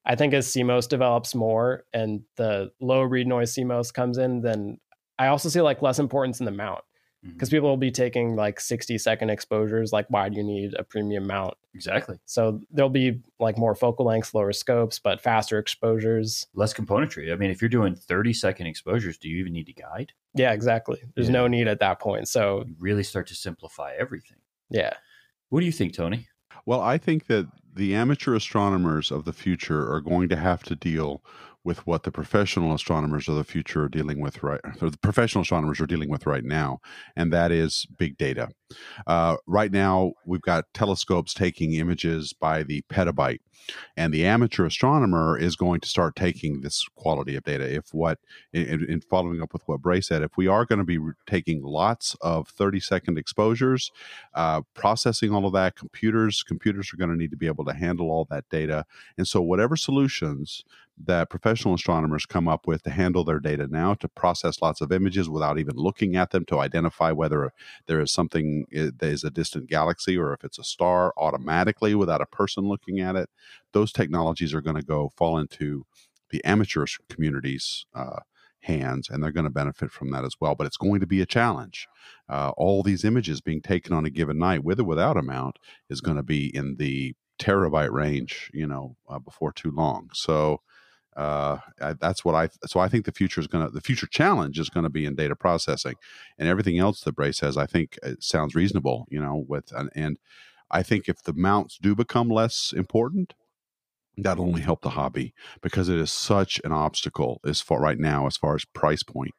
I 0.08 0.14
think 0.14 0.32
as 0.32 0.48
CMOS 0.48 0.88
develops 0.88 1.34
more 1.34 1.84
and 1.92 2.22
the 2.36 2.70
low 2.80 3.02
read 3.02 3.26
noise 3.26 3.54
CMOS 3.54 3.92
comes 3.92 4.16
in, 4.16 4.40
then 4.40 4.78
I 5.18 5.26
also 5.26 5.50
see 5.50 5.60
like 5.60 5.82
less 5.82 5.98
importance 5.98 6.40
in 6.40 6.46
the 6.46 6.50
mount 6.50 6.80
mm-hmm. 7.22 7.34
because 7.34 7.50
people 7.50 7.68
will 7.68 7.76
be 7.76 7.90
taking 7.90 8.34
like 8.34 8.58
60 8.58 8.96
second 8.96 9.28
exposures. 9.28 9.92
Like, 9.92 10.06
why 10.08 10.30
do 10.30 10.36
you 10.36 10.44
need 10.44 10.72
a 10.78 10.82
premium 10.82 11.26
mount? 11.26 11.54
Exactly. 11.78 12.18
So 12.24 12.60
there'll 12.72 12.90
be 12.90 13.20
like 13.38 13.56
more 13.56 13.76
focal 13.76 14.04
lengths, 14.06 14.34
lower 14.34 14.52
scopes, 14.52 14.98
but 14.98 15.20
faster 15.20 15.60
exposures. 15.60 16.44
Less 16.54 16.74
componentry. 16.74 17.32
I 17.32 17.36
mean, 17.36 17.50
if 17.52 17.62
you're 17.62 17.68
doing 17.68 17.94
30 17.94 18.32
second 18.32 18.66
exposures, 18.66 19.16
do 19.16 19.28
you 19.28 19.38
even 19.38 19.52
need 19.52 19.66
to 19.66 19.72
guide? 19.72 20.12
Yeah, 20.34 20.50
exactly. 20.52 21.00
There's 21.14 21.28
Yeah. 21.28 21.34
no 21.34 21.46
need 21.46 21.68
at 21.68 21.78
that 21.78 22.00
point. 22.00 22.26
So 22.26 22.64
You 22.66 22.74
really 22.80 23.04
start 23.04 23.28
to 23.28 23.36
simplify 23.36 23.92
everything. 23.96 24.38
yeah, 24.70 24.94
What 25.50 25.60
do 25.60 25.66
you 25.66 25.72
think, 25.72 25.94
Tony? 25.94 26.26
Well, 26.66 26.80
I 26.80 26.98
think 26.98 27.28
that 27.28 27.46
the 27.72 27.94
amateur 27.94 28.34
astronomers 28.34 29.12
of 29.12 29.24
the 29.24 29.32
future 29.32 29.88
are 29.92 30.00
going 30.00 30.28
to 30.30 30.36
have 30.36 30.64
to 30.64 30.74
deal 30.74 31.22
with 31.68 31.86
what 31.86 32.02
the 32.02 32.10
professional 32.10 32.72
astronomers 32.72 33.28
of 33.28 33.36
the 33.36 33.44
future 33.44 33.84
are 33.84 33.88
dealing 33.90 34.22
with 34.22 34.42
right 34.42 34.60
the 34.80 34.96
professional 35.02 35.42
astronomers 35.42 35.78
are 35.82 35.86
dealing 35.86 36.08
with 36.08 36.24
right 36.24 36.44
now 36.44 36.78
and 37.14 37.30
that 37.30 37.52
is 37.52 37.86
big 37.98 38.16
data. 38.16 38.48
Uh, 39.06 39.36
right 39.46 39.70
now 39.70 40.12
we've 40.24 40.40
got 40.40 40.64
telescopes 40.72 41.34
taking 41.34 41.74
images 41.74 42.32
by 42.32 42.62
the 42.62 42.82
petabyte 42.90 43.40
and 43.98 44.14
the 44.14 44.24
amateur 44.24 44.64
astronomer 44.64 45.36
is 45.36 45.56
going 45.56 45.78
to 45.78 45.88
start 45.88 46.16
taking 46.16 46.62
this 46.62 46.86
quality 46.96 47.36
of 47.36 47.44
data. 47.44 47.70
If 47.70 47.92
what 47.92 48.18
in, 48.54 48.86
in 48.88 49.02
following 49.02 49.42
up 49.42 49.52
with 49.52 49.62
what 49.66 49.82
bray 49.82 50.00
said 50.00 50.22
if 50.22 50.38
we 50.38 50.48
are 50.48 50.64
going 50.64 50.78
to 50.78 50.84
be 50.86 50.98
taking 51.26 51.62
lots 51.62 52.16
of 52.22 52.48
30 52.48 52.80
second 52.80 53.18
exposures 53.18 53.90
uh, 54.34 54.62
processing 54.72 55.34
all 55.34 55.44
of 55.44 55.52
that 55.52 55.76
computers 55.76 56.42
computers 56.42 56.94
are 56.94 56.96
going 56.96 57.10
to 57.10 57.16
need 57.16 57.30
to 57.30 57.36
be 57.36 57.46
able 57.46 57.66
to 57.66 57.74
handle 57.74 58.10
all 58.10 58.26
that 58.30 58.48
data. 58.48 58.86
And 59.18 59.28
so 59.28 59.42
whatever 59.42 59.76
solutions 59.76 60.64
that 61.04 61.30
professional 61.30 61.74
astronomers 61.74 62.26
come 62.26 62.48
up 62.48 62.66
with 62.66 62.82
to 62.82 62.90
handle 62.90 63.24
their 63.24 63.40
data 63.40 63.66
now 63.68 63.94
to 63.94 64.08
process 64.08 64.60
lots 64.60 64.80
of 64.80 64.92
images 64.92 65.28
without 65.28 65.58
even 65.58 65.76
looking 65.76 66.16
at 66.16 66.30
them 66.30 66.44
to 66.46 66.58
identify 66.58 67.12
whether 67.12 67.52
there 67.86 68.00
is 68.00 68.12
something 68.12 68.64
i- 68.72 68.90
that 68.98 69.02
is 69.04 69.24
a 69.24 69.30
distant 69.30 69.68
galaxy 69.68 70.16
or 70.16 70.32
if 70.32 70.44
it's 70.44 70.58
a 70.58 70.64
star 70.64 71.12
automatically 71.16 71.94
without 71.94 72.20
a 72.20 72.26
person 72.26 72.64
looking 72.68 73.00
at 73.00 73.16
it 73.16 73.30
those 73.72 73.92
technologies 73.92 74.52
are 74.54 74.60
going 74.60 74.76
to 74.76 74.82
go 74.82 75.10
fall 75.16 75.38
into 75.38 75.84
the 76.30 76.44
amateur 76.44 76.84
communities. 77.08 77.86
uh, 77.94 78.20
hands 78.62 79.08
and 79.08 79.22
they're 79.22 79.30
going 79.30 79.44
to 79.44 79.50
benefit 79.50 79.88
from 79.90 80.10
that 80.10 80.24
as 80.24 80.34
well 80.40 80.56
but 80.56 80.66
it's 80.66 80.76
going 80.76 80.98
to 81.00 81.06
be 81.06 81.20
a 81.20 81.26
challenge 81.26 81.86
uh, 82.28 82.50
all 82.56 82.82
these 82.82 83.04
images 83.04 83.40
being 83.40 83.62
taken 83.62 83.92
on 83.92 84.04
a 84.04 84.10
given 84.10 84.36
night 84.36 84.64
with 84.64 84.80
or 84.80 84.84
without 84.84 85.16
a 85.16 85.22
mount 85.22 85.58
is 85.88 86.00
going 86.00 86.16
to 86.16 86.24
be 86.24 86.54
in 86.54 86.74
the 86.76 87.14
terabyte 87.38 87.92
range 87.92 88.50
you 88.52 88.66
know 88.66 88.96
uh, 89.08 89.18
before 89.20 89.52
too 89.52 89.70
long 89.70 90.10
so 90.12 90.60
uh, 91.16 91.58
I, 91.80 91.94
that's 91.94 92.24
what 92.24 92.34
I 92.34 92.48
so 92.66 92.80
I 92.80 92.88
think 92.88 93.04
the 93.04 93.12
future 93.12 93.40
is 93.40 93.48
to 93.48 93.70
the 93.72 93.80
future 93.80 94.06
challenge 94.06 94.58
is 94.58 94.70
to 94.70 94.88
be 94.88 95.04
in 95.04 95.14
data 95.14 95.34
processing. 95.34 95.94
And 96.38 96.48
everything 96.48 96.78
else 96.78 97.00
that 97.02 97.16
Bray 97.16 97.32
says 97.32 97.56
I 97.56 97.66
think 97.66 97.98
it 98.02 98.22
sounds 98.22 98.54
reasonable 98.54 99.06
you 99.10 99.20
know 99.20 99.44
with 99.48 99.72
and, 99.72 99.90
and 99.94 100.18
I 100.70 100.82
think 100.82 101.08
if 101.08 101.22
the 101.22 101.32
mounts 101.32 101.78
do 101.80 101.94
become 101.94 102.28
less 102.28 102.72
important 102.76 103.34
that'll 104.22 104.44
only 104.44 104.62
help 104.62 104.82
the 104.82 104.90
hobby 104.90 105.32
because 105.62 105.88
it 105.88 105.96
is 105.96 106.12
such 106.12 106.60
an 106.64 106.72
obstacle 106.72 107.40
as 107.46 107.60
far 107.60 107.80
right 107.80 107.98
now 107.98 108.26
as 108.26 108.36
far 108.36 108.54
as 108.54 108.64
price 108.64 109.02
point. 109.02 109.34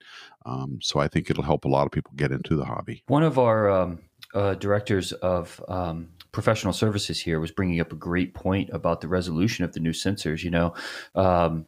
Um, 0.45 0.79
so 0.81 0.99
I 0.99 1.07
think 1.07 1.29
it'll 1.29 1.43
help 1.43 1.65
a 1.65 1.69
lot 1.69 1.85
of 1.85 1.91
people 1.91 2.13
get 2.15 2.31
into 2.31 2.55
the 2.55 2.65
hobby. 2.65 3.03
One 3.07 3.23
of 3.23 3.37
our 3.37 3.69
um, 3.69 3.99
uh, 4.33 4.55
directors 4.55 5.11
of 5.11 5.61
um, 5.67 6.09
professional 6.31 6.73
services 6.73 7.19
here 7.19 7.39
was 7.39 7.51
bringing 7.51 7.79
up 7.79 7.91
a 7.91 7.95
great 7.95 8.33
point 8.33 8.69
about 8.71 9.01
the 9.01 9.07
resolution 9.07 9.65
of 9.65 9.73
the 9.73 9.79
new 9.79 9.91
sensors. 9.91 10.43
You 10.43 10.51
know, 10.51 10.73
um, 11.15 11.65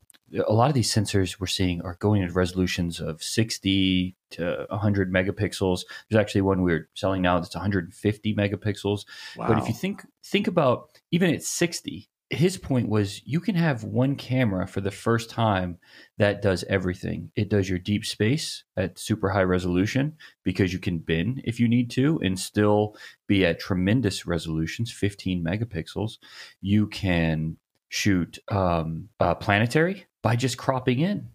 a 0.47 0.53
lot 0.53 0.69
of 0.69 0.73
these 0.73 0.93
sensors 0.93 1.39
we're 1.39 1.47
seeing 1.47 1.81
are 1.81 1.95
going 1.95 2.23
at 2.23 2.33
resolutions 2.33 2.99
of 2.99 3.21
60 3.21 4.15
to 4.31 4.65
100 4.69 5.11
megapixels. 5.11 5.81
There's 6.09 6.19
actually 6.19 6.41
one 6.41 6.61
we're 6.61 6.89
selling 6.93 7.21
now 7.21 7.39
that's 7.39 7.55
150 7.55 8.35
megapixels. 8.35 9.05
But 9.35 9.57
if 9.57 9.67
you 9.67 9.73
think 9.73 10.05
think 10.23 10.47
about 10.47 10.99
even 11.11 11.33
at 11.33 11.43
60, 11.43 12.09
his 12.31 12.57
point 12.57 12.87
was 12.87 13.21
you 13.25 13.41
can 13.41 13.55
have 13.55 13.83
one 13.83 14.15
camera 14.15 14.65
for 14.65 14.79
the 14.79 14.89
first 14.89 15.29
time 15.29 15.77
that 16.17 16.41
does 16.41 16.63
everything. 16.69 17.29
It 17.35 17.49
does 17.49 17.69
your 17.69 17.77
deep 17.77 18.05
space 18.05 18.63
at 18.77 18.97
super 18.97 19.29
high 19.29 19.43
resolution 19.43 20.15
because 20.43 20.71
you 20.71 20.79
can 20.79 20.99
bin 20.99 21.41
if 21.43 21.59
you 21.59 21.67
need 21.67 21.91
to 21.91 22.19
and 22.23 22.39
still 22.39 22.95
be 23.27 23.45
at 23.45 23.59
tremendous 23.59 24.25
resolutions, 24.25 24.91
15 24.91 25.43
megapixels. 25.43 26.19
You 26.61 26.87
can 26.87 27.57
shoot 27.89 28.39
um, 28.47 29.09
uh, 29.19 29.35
planetary 29.35 30.05
by 30.23 30.37
just 30.37 30.57
cropping 30.57 30.99
in. 30.99 31.27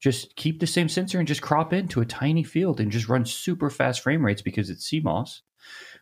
Just 0.00 0.36
keep 0.36 0.60
the 0.60 0.66
same 0.66 0.88
sensor 0.88 1.18
and 1.18 1.26
just 1.26 1.42
crop 1.42 1.72
into 1.72 2.00
a 2.00 2.06
tiny 2.06 2.44
field 2.44 2.78
and 2.78 2.92
just 2.92 3.08
run 3.08 3.24
super 3.24 3.68
fast 3.68 4.00
frame 4.00 4.24
rates 4.24 4.42
because 4.42 4.70
it's 4.70 4.88
CMOS 4.88 5.40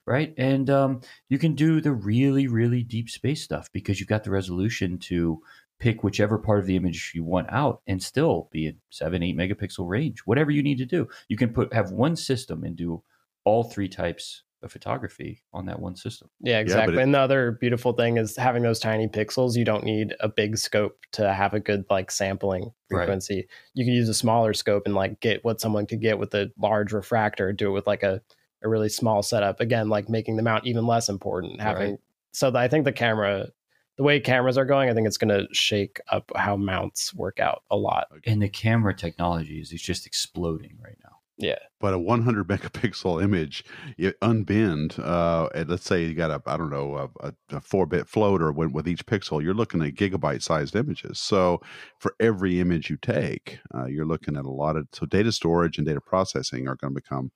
right? 0.07 0.35
And 0.37 0.69
um, 0.71 1.01
you 1.29 1.39
can 1.39 1.55
do 1.55 1.81
the 1.81 1.93
really, 1.93 2.47
really 2.47 2.83
deep 2.83 3.09
space 3.11 3.43
stuff 3.43 3.71
because 3.73 4.01
you've 4.01 4.09
got 4.09 4.25
the 4.25 4.31
resolution 4.31 4.99
to 4.99 5.41
pick 5.79 6.03
whichever 6.03 6.39
part 6.39 6.61
of 6.61 6.67
the 6.67 6.77
image 6.77 7.13
you 7.15 7.25
want 7.25 7.51
out 7.51 7.83
and 7.87 8.03
still 8.03 8.49
be 8.53 8.67
in 8.67 8.77
seven, 8.91 9.23
eight 9.23 9.37
megapixel 9.37 9.89
range, 9.89 10.21
whatever 10.25 10.51
you 10.51 10.63
need 10.63 10.79
to 10.79 10.87
do. 10.87 11.09
You 11.29 11.37
can 11.37 11.53
put 11.53 11.73
have 11.73 11.91
one 11.91 12.17
system 12.17 12.65
and 12.65 12.77
do 12.77 13.03
all 13.45 13.65
three 13.65 13.89
types 13.89 14.43
of 14.63 14.73
photography 14.73 15.43
on 15.53 15.67
that 15.67 15.79
one 15.79 15.95
system. 15.95 16.31
Yeah, 16.41 16.59
exactly. 16.59 16.95
Yeah, 16.95 17.01
it, 17.01 17.05
and 17.05 17.15
the 17.15 17.19
other 17.19 17.53
beautiful 17.53 17.93
thing 17.93 18.17
is 18.17 18.37
having 18.37 18.63
those 18.63 18.79
tiny 18.79 19.09
pixels. 19.09 19.57
You 19.57 19.65
don't 19.65 19.85
need 19.85 20.15
a 20.21 20.29
big 20.29 20.57
scope 20.57 20.99
to 21.13 21.33
have 21.33 21.55
a 21.55 21.61
good 21.61 21.85
like 21.91 22.11
sampling 22.11 22.73
frequency. 22.89 23.37
Right. 23.37 23.47
You 23.75 23.85
can 23.85 23.95
use 23.95 24.09
a 24.09 24.15
smaller 24.15 24.55
scope 24.55 24.85
and 24.87 24.95
like 24.95 25.21
get 25.21 25.45
what 25.45 25.61
someone 25.61 25.87
could 25.87 26.01
get 26.01 26.19
with 26.19 26.35
a 26.35 26.51
large 26.59 26.93
refractor. 26.93 27.53
Do 27.53 27.69
it 27.69 27.73
with 27.73 27.87
like 27.87 28.03
a 28.03 28.23
a 28.65 28.69
really 28.69 28.89
small 28.89 29.23
setup. 29.23 29.61
Again, 29.61 29.89
like 29.89 30.09
making 30.09 30.37
the 30.37 30.43
mount 30.43 30.67
even 30.67 30.87
less 30.87 31.09
important. 31.09 31.61
Having 31.61 31.91
right. 31.91 32.01
so 32.33 32.55
I 32.55 32.69
think 32.69 32.85
the 32.85 32.93
camera, 32.93 33.49
the 33.97 34.03
way 34.03 34.19
cameras 34.19 34.59
are 34.59 34.65
going, 34.65 34.91
I 34.91 34.95
think 34.95 35.07
it's 35.07 35.19
going 35.19 35.39
to 35.39 35.47
shake 35.53 36.01
up 36.09 36.33
how 36.35 36.57
mounts 36.57 37.15
work 37.15 37.39
out 37.39 37.63
a 37.71 37.77
lot. 37.77 38.09
And 38.27 38.43
the 38.43 38.49
camera 38.49 38.95
technology 38.95 39.61
is 39.61 39.71
just 39.71 40.07
exploding 40.07 40.79
right 40.83 40.97
now. 41.05 41.11
Yeah. 41.37 41.59
But 41.81 41.95
a 41.95 41.99
100 41.99 42.47
megapixel 42.49 43.23
image, 43.23 43.65
you 43.97 44.13
unbinned, 44.23 44.99
uh, 44.99 45.49
and 45.55 45.69
let's 45.69 45.85
say 45.85 46.05
you 46.05 46.15
got 46.15 46.31
a, 46.31 46.41
I 46.47 46.57
don't 46.57 46.71
know, 46.71 47.11
a, 47.21 47.33
a 47.51 47.61
four 47.61 47.87
bit 47.87 48.09
floater 48.09 48.53
with, 48.53 48.71
with 48.71 48.89
each 48.89 49.05
pixel, 49.07 49.43
you're 49.43 49.55
looking 49.55 49.83
at 49.83 49.95
gigabyte 49.95 50.43
sized 50.43 50.77
images. 50.77 51.19
So 51.19 51.61
for 51.99 52.15
every 52.21 52.61
image 52.61 52.89
you 52.89 52.97
take, 52.97 53.59
uh, 53.75 53.87
you're 53.87 54.07
looking 54.07 54.37
at 54.37 54.45
a 54.45 54.51
lot 54.51 54.77
of, 54.77 54.87
so 54.93 55.07
data 55.07 55.33
storage 55.33 55.79
and 55.79 55.87
data 55.87 56.01
processing 56.01 56.69
are 56.69 56.77
going 56.77 56.95
to 56.95 57.01
become 57.01 57.33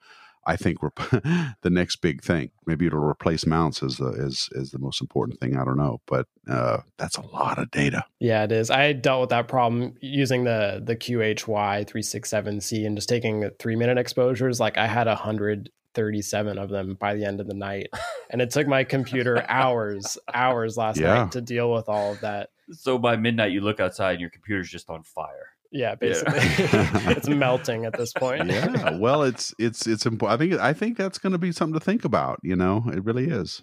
I 0.49 0.57
think 0.57 0.83
we're 0.83 0.91
the 1.61 1.71
next 1.71 1.97
big 1.97 2.23
thing. 2.23 2.51
Maybe 2.67 2.87
it'll 2.87 3.01
replace 3.01 3.45
mounts 3.45 3.83
as 3.83 3.99
the 3.99 4.09
is 4.09 4.49
is 4.53 4.71
the 4.71 4.79
most 4.79 5.03
important 5.03 5.39
thing. 5.41 5.57
I 5.57 5.65
don't 5.65 5.77
know, 5.77 6.01
but 6.07 6.27
uh, 6.49 6.79
that's 6.97 7.19
a 7.19 7.27
lot 7.27 7.59
of 7.59 7.71
data. 7.71 8.05
Yeah, 8.19 8.45
it 8.45 8.53
is. 8.53 8.71
I 8.71 8.95
dealt 8.95 9.21
with 9.21 9.31
that 9.31 9.47
problem 9.47 9.95
using 10.01 10.45
the 10.45 10.83
the 10.83 10.97
QHY 10.97 11.87
three 11.87 12.03
six 12.03 12.31
seven 12.31 12.63
C 12.63 12.87
and 12.87 12.97
just 12.97 13.11
taking 13.11 13.51
three 13.59 13.77
minute 13.77 13.99
exposures. 13.99 14.59
Like 14.59 14.79
I 14.79 14.87
had 14.87 15.07
a 15.07 15.15
hundred 15.15 15.71
37 15.95 16.59
of 16.59 16.69
them 16.69 16.95
by 16.95 17.15
the 17.15 17.25
end 17.25 17.41
of 17.41 17.49
the 17.49 17.55
night. 17.55 17.89
And 18.31 18.41
it 18.41 18.51
took 18.51 18.69
my 18.69 18.85
computer 18.85 19.45
hours, 19.49 20.17
hours 20.33 20.77
last 20.77 21.01
yeah. 21.01 21.15
night 21.15 21.33
to 21.33 21.41
deal 21.41 21.73
with 21.73 21.89
all 21.89 22.13
of 22.13 22.21
that. 22.21 22.51
So 22.71 22.99
by 22.99 23.17
midnight, 23.17 23.51
you 23.51 23.63
look 23.63 23.81
outside 23.81 24.13
and 24.13 24.21
your 24.21 24.31
computer's 24.31 24.71
just 24.71 24.91
on 24.91 25.03
fire. 25.03 25.57
Yeah, 25.71 25.95
basically, 25.97 26.39
yeah. 26.39 27.11
it's 27.11 27.29
melting 27.29 27.85
at 27.85 27.97
this 27.97 28.13
point. 28.13 28.47
yeah, 28.47 28.97
well, 28.97 29.23
it's 29.23 29.55
it's 29.59 29.87
it's 29.87 30.07
important. 30.07 30.41
I 30.41 30.45
think 30.45 30.61
I 30.61 30.73
think 30.73 30.97
that's 30.97 31.19
going 31.19 31.33
to 31.33 31.39
be 31.39 31.53
something 31.53 31.79
to 31.79 31.85
think 31.85 32.05
about. 32.05 32.41
You 32.43 32.57
know, 32.57 32.85
it 32.93 33.05
really 33.05 33.29
is. 33.29 33.63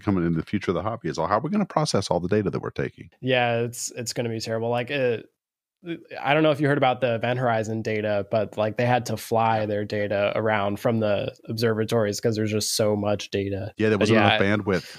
Coming 0.00 0.26
in 0.26 0.34
the 0.34 0.42
future 0.42 0.70
of 0.70 0.74
the 0.74 0.82
hobby 0.82 1.08
is 1.08 1.16
how 1.16 1.24
are 1.24 1.40
we 1.40 1.48
going 1.48 1.64
to 1.64 1.66
process 1.66 2.10
all 2.10 2.20
the 2.20 2.28
data 2.28 2.50
that 2.50 2.60
we're 2.60 2.68
taking? 2.68 3.08
Yeah, 3.22 3.60
it's 3.60 3.90
it's 3.92 4.12
going 4.12 4.24
to 4.24 4.30
be 4.30 4.40
terrible. 4.40 4.68
Like 4.68 4.90
it, 4.90 5.26
I 6.20 6.34
don't 6.34 6.42
know 6.42 6.50
if 6.50 6.60
you 6.60 6.68
heard 6.68 6.78
about 6.78 7.00
the 7.00 7.14
Event 7.14 7.38
Horizon 7.38 7.82
data, 7.82 8.26
but 8.30 8.58
like 8.58 8.76
they 8.76 8.84
had 8.84 9.06
to 9.06 9.16
fly 9.16 9.64
their 9.64 9.84
data 9.84 10.32
around 10.34 10.80
from 10.80 11.00
the 11.00 11.34
observatories 11.48 12.20
because 12.20 12.36
there's 12.36 12.50
just 12.50 12.74
so 12.74 12.96
much 12.96 13.30
data. 13.30 13.72
Yeah, 13.78 13.88
there 13.88 13.98
wasn't 13.98 14.18
yeah, 14.18 14.36
enough 14.36 14.64
bandwidth. 14.64 14.96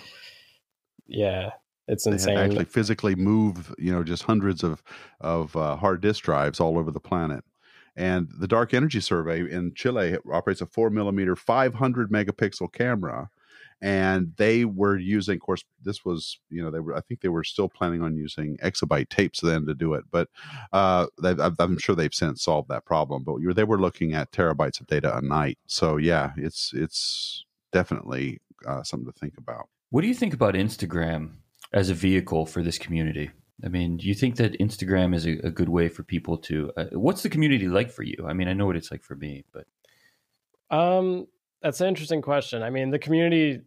Yeah, 1.05 1.51
it's 1.89 2.05
they 2.05 2.11
insane. 2.11 2.37
actually 2.37 2.65
physically 2.65 3.15
move, 3.15 3.73
you 3.77 3.91
know, 3.91 4.03
just 4.03 4.23
hundreds 4.23 4.63
of 4.63 4.83
of 5.19 5.55
uh, 5.55 5.75
hard 5.75 6.01
disk 6.01 6.23
drives 6.23 6.59
all 6.59 6.77
over 6.77 6.91
the 6.91 6.99
planet. 6.99 7.43
And 7.95 8.29
the 8.39 8.47
Dark 8.47 8.73
Energy 8.73 9.01
Survey 9.01 9.39
in 9.51 9.73
Chile 9.73 10.17
operates 10.31 10.61
a 10.61 10.65
four 10.65 10.89
millimeter, 10.89 11.35
500 11.35 12.11
megapixel 12.11 12.71
camera. 12.71 13.29
And 13.81 14.33
they 14.35 14.65
were 14.65 14.97
using, 14.97 15.35
of 15.35 15.41
course, 15.41 15.63
this 15.83 16.03
was, 16.03 16.39
you 16.49 16.61
know, 16.61 16.69
they 16.69 16.81
were, 16.81 16.95
I 16.95 17.01
think 17.01 17.21
they 17.21 17.29
were 17.29 17.45
still 17.45 17.69
planning 17.69 18.01
on 18.01 18.15
using 18.15 18.57
exabyte 18.57 19.07
tapes 19.09 19.39
then 19.39 19.65
to 19.67 19.73
do 19.73 19.93
it. 19.93 20.03
But 20.11 20.29
uh, 20.73 21.07
I'm 21.23 21.77
sure 21.77 21.95
they've 21.95 22.13
since 22.13 22.43
solved 22.43 22.69
that 22.69 22.85
problem. 22.85 23.23
But 23.23 23.37
they 23.55 23.63
were 23.63 23.79
looking 23.79 24.13
at 24.13 24.31
terabytes 24.31 24.81
of 24.81 24.87
data 24.87 25.17
a 25.17 25.21
night. 25.21 25.57
So, 25.65 25.97
yeah, 25.97 26.31
it's, 26.37 26.73
it's 26.73 27.45
definitely 27.71 28.39
uh, 28.65 28.83
something 28.83 29.11
to 29.11 29.17
think 29.17 29.37
about. 29.37 29.67
What 29.91 30.01
do 30.01 30.07
you 30.07 30.13
think 30.13 30.33
about 30.33 30.53
Instagram 30.55 31.31
as 31.73 31.89
a 31.89 31.93
vehicle 31.93 32.45
for 32.45 32.63
this 32.63 32.77
community? 32.77 33.31
I 33.63 33.67
mean, 33.67 33.97
do 33.97 34.07
you 34.07 34.13
think 34.13 34.37
that 34.37 34.57
Instagram 34.59 35.13
is 35.13 35.25
a, 35.25 35.31
a 35.45 35.51
good 35.51 35.69
way 35.69 35.89
for 35.89 36.03
people 36.03 36.37
to? 36.37 36.71
Uh, 36.77 36.85
what's 36.93 37.23
the 37.23 37.29
community 37.29 37.67
like 37.67 37.91
for 37.91 38.03
you? 38.03 38.25
I 38.27 38.33
mean, 38.33 38.47
I 38.47 38.53
know 38.53 38.65
what 38.65 38.77
it's 38.77 38.91
like 38.91 39.03
for 39.03 39.15
me, 39.15 39.43
but 39.51 39.65
um, 40.75 41.27
that's 41.61 41.81
an 41.81 41.87
interesting 41.87 42.21
question. 42.21 42.63
I 42.63 42.69
mean, 42.69 42.91
the 42.91 42.99
community. 42.99 43.61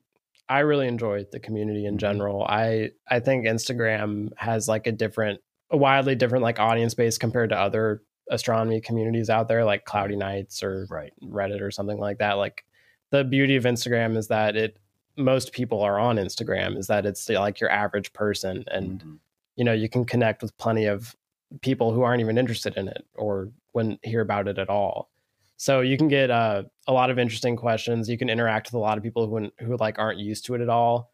I 0.48 0.60
really 0.60 0.88
enjoy 0.88 1.24
the 1.30 1.40
community 1.40 1.86
in 1.86 1.92
mm-hmm. 1.92 1.98
general. 1.98 2.44
I 2.44 2.90
I 3.08 3.20
think 3.20 3.46
Instagram 3.46 4.30
has 4.36 4.68
like 4.68 4.86
a 4.86 4.92
different, 4.92 5.40
a 5.70 5.76
wildly 5.76 6.14
different 6.14 6.42
like 6.42 6.58
audience 6.58 6.94
base 6.94 7.16
compared 7.16 7.50
to 7.50 7.58
other 7.58 8.02
astronomy 8.30 8.80
communities 8.80 9.30
out 9.30 9.48
there, 9.48 9.64
like 9.64 9.84
Cloudy 9.84 10.16
Nights 10.16 10.62
or 10.62 10.86
right. 10.90 11.12
Reddit 11.22 11.60
or 11.60 11.70
something 11.70 11.98
like 11.98 12.18
that. 12.18 12.34
Like 12.34 12.64
the 13.10 13.24
beauty 13.24 13.56
of 13.56 13.64
Instagram 13.64 14.16
is 14.16 14.28
that 14.28 14.56
it 14.56 14.78
most 15.16 15.52
people 15.52 15.80
are 15.82 15.98
on 15.98 16.16
Instagram 16.16 16.76
is 16.76 16.86
that 16.86 17.06
it's 17.06 17.28
like 17.28 17.60
your 17.60 17.70
average 17.70 18.12
person 18.12 18.64
and 18.68 19.00
mm-hmm. 19.00 19.14
you 19.56 19.64
know 19.64 19.72
you 19.72 19.88
can 19.88 20.04
connect 20.04 20.42
with 20.42 20.56
plenty 20.58 20.86
of 20.86 21.14
people 21.60 21.92
who 21.92 22.02
aren't 22.02 22.20
even 22.20 22.38
interested 22.38 22.76
in 22.76 22.88
it 22.88 23.06
or 23.14 23.50
wouldn't 23.74 24.04
hear 24.04 24.20
about 24.20 24.48
it 24.48 24.58
at 24.58 24.68
all. 24.68 25.10
So 25.56 25.80
you 25.80 25.96
can 25.96 26.08
get 26.08 26.30
uh, 26.30 26.64
a 26.88 26.92
lot 26.92 27.10
of 27.10 27.18
interesting 27.18 27.56
questions. 27.56 28.08
You 28.08 28.18
can 28.18 28.28
interact 28.28 28.68
with 28.68 28.74
a 28.74 28.78
lot 28.78 28.98
of 28.98 29.04
people 29.04 29.26
who 29.28 29.50
who 29.64 29.76
like 29.76 29.98
aren't 29.98 30.18
used 30.18 30.44
to 30.46 30.54
it 30.54 30.60
at 30.60 30.68
all. 30.68 31.10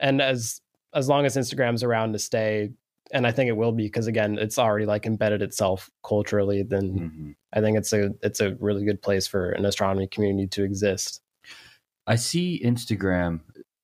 And 0.00 0.20
as 0.20 0.60
as 0.92 1.08
long 1.08 1.24
as 1.24 1.36
Instagram's 1.36 1.82
around 1.82 2.12
to 2.12 2.18
stay, 2.18 2.70
and 3.12 3.26
I 3.26 3.32
think 3.32 3.48
it 3.48 3.56
will 3.56 3.72
be 3.72 3.84
because 3.84 4.06
again, 4.06 4.38
it's 4.38 4.58
already 4.58 4.86
like 4.86 5.06
embedded 5.06 5.40
itself 5.40 5.90
culturally. 6.04 6.62
Then 6.62 6.92
mm-hmm. 6.92 7.30
I 7.52 7.60
think 7.60 7.78
it's 7.78 7.92
a 7.92 8.10
it's 8.22 8.40
a 8.40 8.54
really 8.56 8.84
good 8.84 9.00
place 9.00 9.26
for 9.26 9.50
an 9.50 9.64
astronomy 9.64 10.08
community 10.08 10.48
to 10.48 10.64
exist. 10.64 11.22
I 12.10 12.16
see 12.16 12.60
Instagram 12.64 13.40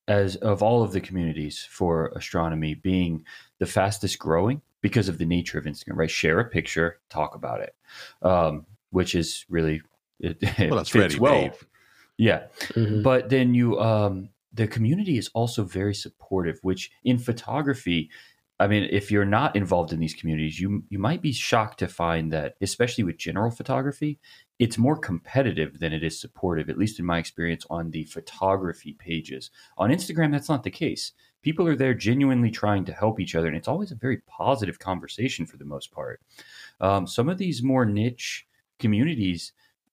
as 0.08 0.34
of 0.34 0.60
all 0.60 0.82
of 0.82 0.90
the 0.90 1.00
communities 1.00 1.64
for 1.70 2.08
astronomy 2.16 2.74
being 2.74 3.24
the 3.60 3.66
fastest 3.66 4.18
growing 4.18 4.62
because 4.80 5.08
of 5.08 5.18
the 5.18 5.24
nature 5.24 5.58
of 5.58 5.64
Instagram, 5.64 5.94
right? 5.94 6.10
Share 6.10 6.40
a 6.40 6.44
picture, 6.44 6.98
talk 7.08 7.36
about 7.36 7.60
it, 7.60 7.76
um, 8.22 8.66
which 8.90 9.14
is 9.14 9.44
really 9.48 9.80
it, 10.18 10.38
it 10.58 10.72
well, 10.72 10.82
fits 10.82 11.16
well. 11.16 11.34
Made. 11.34 11.52
Yeah, 12.18 12.46
mm-hmm. 12.70 13.02
but 13.02 13.28
then 13.28 13.54
you 13.54 13.78
um, 13.78 14.30
the 14.52 14.66
community 14.66 15.18
is 15.18 15.30
also 15.32 15.62
very 15.62 15.94
supportive, 15.94 16.58
which 16.62 16.90
in 17.04 17.18
photography 17.18 18.10
I 18.58 18.68
mean, 18.68 18.88
if 18.90 19.10
you're 19.10 19.26
not 19.26 19.54
involved 19.54 19.92
in 19.92 20.00
these 20.00 20.14
communities, 20.14 20.58
you 20.58 20.82
you 20.88 20.98
might 20.98 21.20
be 21.20 21.32
shocked 21.32 21.78
to 21.80 21.88
find 21.88 22.32
that, 22.32 22.54
especially 22.60 23.04
with 23.04 23.18
general 23.18 23.50
photography, 23.50 24.18
it's 24.58 24.78
more 24.78 24.96
competitive 24.96 25.78
than 25.78 25.92
it 25.92 26.02
is 26.02 26.18
supportive. 26.18 26.70
At 26.70 26.78
least 26.78 26.98
in 26.98 27.04
my 27.04 27.18
experience 27.18 27.66
on 27.68 27.90
the 27.90 28.04
photography 28.04 28.94
pages 28.94 29.50
on 29.76 29.90
Instagram, 29.90 30.32
that's 30.32 30.48
not 30.48 30.62
the 30.62 30.70
case. 30.70 31.12
People 31.42 31.66
are 31.66 31.76
there 31.76 31.94
genuinely 31.94 32.50
trying 32.50 32.84
to 32.86 32.92
help 32.92 33.20
each 33.20 33.34
other, 33.34 33.48
and 33.48 33.56
it's 33.56 33.68
always 33.68 33.92
a 33.92 33.96
very 33.96 34.18
positive 34.26 34.78
conversation 34.78 35.46
for 35.46 35.58
the 35.58 35.64
most 35.64 35.92
part. 35.92 36.20
Um, 36.80 37.06
some 37.06 37.28
of 37.28 37.38
these 37.38 37.62
more 37.62 37.84
niche 37.84 38.46
communities, 38.78 39.52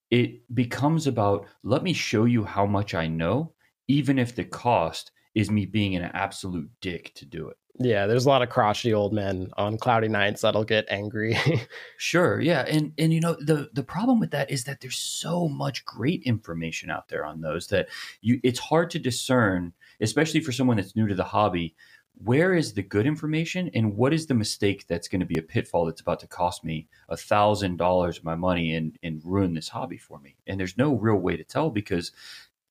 it 0.10 0.42
becomes 0.56 1.08
about 1.08 1.46
let 1.64 1.84
me 1.84 1.94
show 1.94 2.26
you 2.26 2.44
how 2.44 2.66
much 2.66 2.94
I 2.94 3.08
know, 3.08 3.54
even 3.88 4.18
if 4.18 4.36
the 4.36 4.46
cost 4.46 5.12
is 5.36 5.52
me 5.52 5.66
being 5.66 5.96
an 5.96 6.04
absolute 6.14 6.70
dick 6.82 7.12
to 7.16 7.26
do 7.26 7.50
it. 7.50 7.58
Yeah, 7.80 8.06
there's 8.06 8.26
a 8.28 8.30
lot 8.30 8.44
of 8.44 8.50
crotchety 8.50 8.94
old 8.94 9.14
men 9.14 9.50
on 9.58 9.80
cloudy 9.80 10.08
nights 10.08 10.42
that'll 10.42 10.64
get 10.64 10.86
angry. 10.90 11.36
sure, 11.98 12.40
yeah, 12.40 12.62
and 12.68 12.94
and 13.00 13.12
you 13.12 13.20
know 13.20 13.36
the 13.40 13.70
the 13.74 13.84
problem 13.84 14.20
with 14.20 14.30
that 14.32 14.52
is 14.52 14.66
that 14.66 14.80
there's 14.80 14.98
so 14.98 15.48
much 15.48 15.84
great 15.84 16.22
information 16.24 16.92
out 16.92 17.08
there 17.08 17.26
on 17.26 17.42
those 17.42 17.68
that 17.68 17.90
you 18.22 18.40
it's 18.44 18.60
hard 18.60 18.92
to 18.92 19.00
discern, 19.00 19.74
especially 20.00 20.40
for 20.40 20.52
someone 20.52 20.78
that's 20.78 20.96
new 20.96 21.08
to 21.08 21.16
the 21.16 21.24
hobby. 21.24 21.76
Where 22.24 22.54
is 22.54 22.74
the 22.74 22.84
good 22.84 23.08
information, 23.08 23.72
and 23.74 23.96
what 23.98 24.14
is 24.14 24.28
the 24.28 24.36
mistake 24.36 24.86
that's 24.88 25.08
going 25.08 25.22
to 25.22 25.26
be 25.26 25.40
a 25.40 25.44
pitfall 25.44 25.86
that's 25.86 26.02
about 26.02 26.20
to 26.20 26.28
cost 26.28 26.64
me 26.64 26.88
a 27.10 27.18
thousand 27.18 27.78
dollars 27.78 28.20
of 28.20 28.24
my 28.24 28.36
money 28.36 28.76
and 28.76 29.00
and 29.02 29.20
ruin 29.26 29.56
this 29.56 29.70
hobby 29.70 29.98
for 29.98 30.20
me? 30.20 30.36
And 30.46 30.60
there's 30.60 30.78
no 30.78 30.94
real 30.94 31.16
way 31.18 31.38
to 31.38 31.44
tell 31.44 31.72
because 31.72 32.12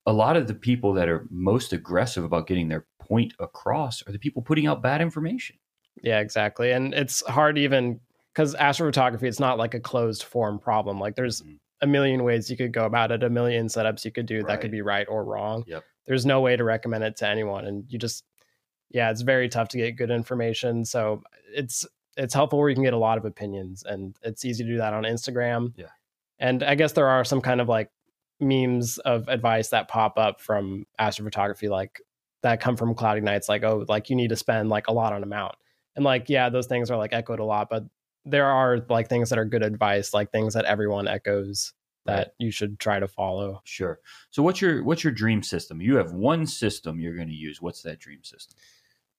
a 0.06 0.12
lot 0.12 0.36
of 0.36 0.46
the 0.46 0.54
people 0.54 0.92
that 0.94 1.08
are 1.08 1.26
most 1.30 1.72
aggressive 1.72 2.24
about 2.24 2.46
getting 2.46 2.68
their 2.68 2.86
point 2.98 3.34
across 3.38 4.06
are 4.06 4.12
the 4.12 4.18
people 4.18 4.42
putting 4.42 4.66
out 4.66 4.82
bad 4.82 5.00
information. 5.00 5.56
Yeah, 6.02 6.20
exactly. 6.20 6.72
And 6.72 6.94
it's 6.94 7.24
hard 7.26 7.58
even 7.58 8.00
because 8.32 8.54
astrophotography, 8.56 9.24
it's 9.24 9.38
not 9.40 9.58
like 9.58 9.74
a 9.74 9.80
closed 9.80 10.22
form 10.24 10.58
problem. 10.58 10.98
Like 10.98 11.14
there's 11.16 11.42
Mhm. 11.42 11.58
a 11.82 11.86
million 11.86 12.24
ways 12.24 12.50
you 12.50 12.56
could 12.56 12.72
go 12.72 12.84
about 12.86 13.12
it, 13.12 13.22
a 13.22 13.30
million 13.30 13.66
setups 13.66 14.04
you 14.04 14.10
could 14.10 14.26
do 14.26 14.42
that 14.44 14.60
could 14.60 14.70
be 14.70 14.82
right 14.82 15.06
or 15.08 15.24
wrong. 15.24 15.64
Yep. 15.66 15.84
There's 16.06 16.24
no 16.26 16.40
way 16.40 16.56
to 16.56 16.64
recommend 16.64 17.04
it 17.04 17.16
to 17.16 17.28
anyone. 17.28 17.66
And 17.66 17.84
you 17.88 17.98
just, 17.98 18.24
yeah, 18.90 19.10
it's 19.10 19.20
very 19.22 19.48
tough 19.48 19.68
to 19.68 19.76
get 19.78 19.96
good 19.96 20.10
information. 20.10 20.84
So 20.84 21.22
it's, 21.54 21.84
it's 22.16 22.34
helpful 22.34 22.58
where 22.58 22.68
you 22.68 22.74
can 22.74 22.84
get 22.84 22.94
a 22.94 22.98
lot 22.98 23.18
of 23.18 23.24
opinions 23.24 23.84
and 23.84 24.16
it's 24.22 24.44
easy 24.44 24.64
to 24.64 24.70
do 24.70 24.78
that 24.78 24.94
on 24.94 25.04
Instagram. 25.04 25.72
Yeah. 25.76 25.86
And 26.38 26.62
I 26.62 26.74
guess 26.74 26.92
there 26.92 27.08
are 27.08 27.24
some 27.24 27.40
kind 27.40 27.60
of 27.60 27.68
like 27.68 27.90
memes 28.42 28.98
of 28.98 29.28
advice 29.28 29.68
that 29.68 29.88
pop 29.88 30.18
up 30.18 30.40
from 30.40 30.86
astrophotography, 31.00 31.70
like 31.70 32.00
that 32.42 32.60
come 32.60 32.76
from 32.76 32.94
cloudy 32.94 33.20
nights, 33.20 33.48
like, 33.48 33.62
oh, 33.62 33.84
like 33.88 34.10
you 34.10 34.16
need 34.16 34.28
to 34.28 34.36
spend 34.36 34.68
like 34.68 34.88
a 34.88 34.92
lot 34.92 35.12
on 35.12 35.22
a 35.22 35.26
mount. 35.26 35.54
And 35.96 36.04
like, 36.04 36.28
yeah, 36.28 36.48
those 36.48 36.66
things 36.66 36.90
are 36.90 36.96
like 36.96 37.12
echoed 37.12 37.38
a 37.38 37.44
lot, 37.44 37.68
but 37.70 37.84
there 38.24 38.46
are 38.46 38.78
like 38.88 39.08
things 39.08 39.30
that 39.30 39.38
are 39.38 39.44
good 39.44 39.62
advice, 39.62 40.12
like 40.12 40.30
things 40.30 40.54
that 40.54 40.64
everyone 40.64 41.08
echoes 41.08 41.72
that 42.04 42.16
Right. 42.16 42.26
you 42.38 42.50
should 42.50 42.80
try 42.80 42.98
to 42.98 43.06
follow. 43.06 43.60
Sure. 43.64 44.00
So 44.30 44.42
what's 44.42 44.60
your 44.60 44.82
what's 44.82 45.04
your 45.04 45.12
dream 45.12 45.42
system? 45.42 45.80
You 45.80 45.96
have 45.96 46.12
one 46.12 46.46
system 46.46 46.98
you're 46.98 47.14
going 47.14 47.28
to 47.28 47.34
use. 47.34 47.62
What's 47.62 47.82
that 47.82 48.00
dream 48.00 48.24
system? 48.24 48.58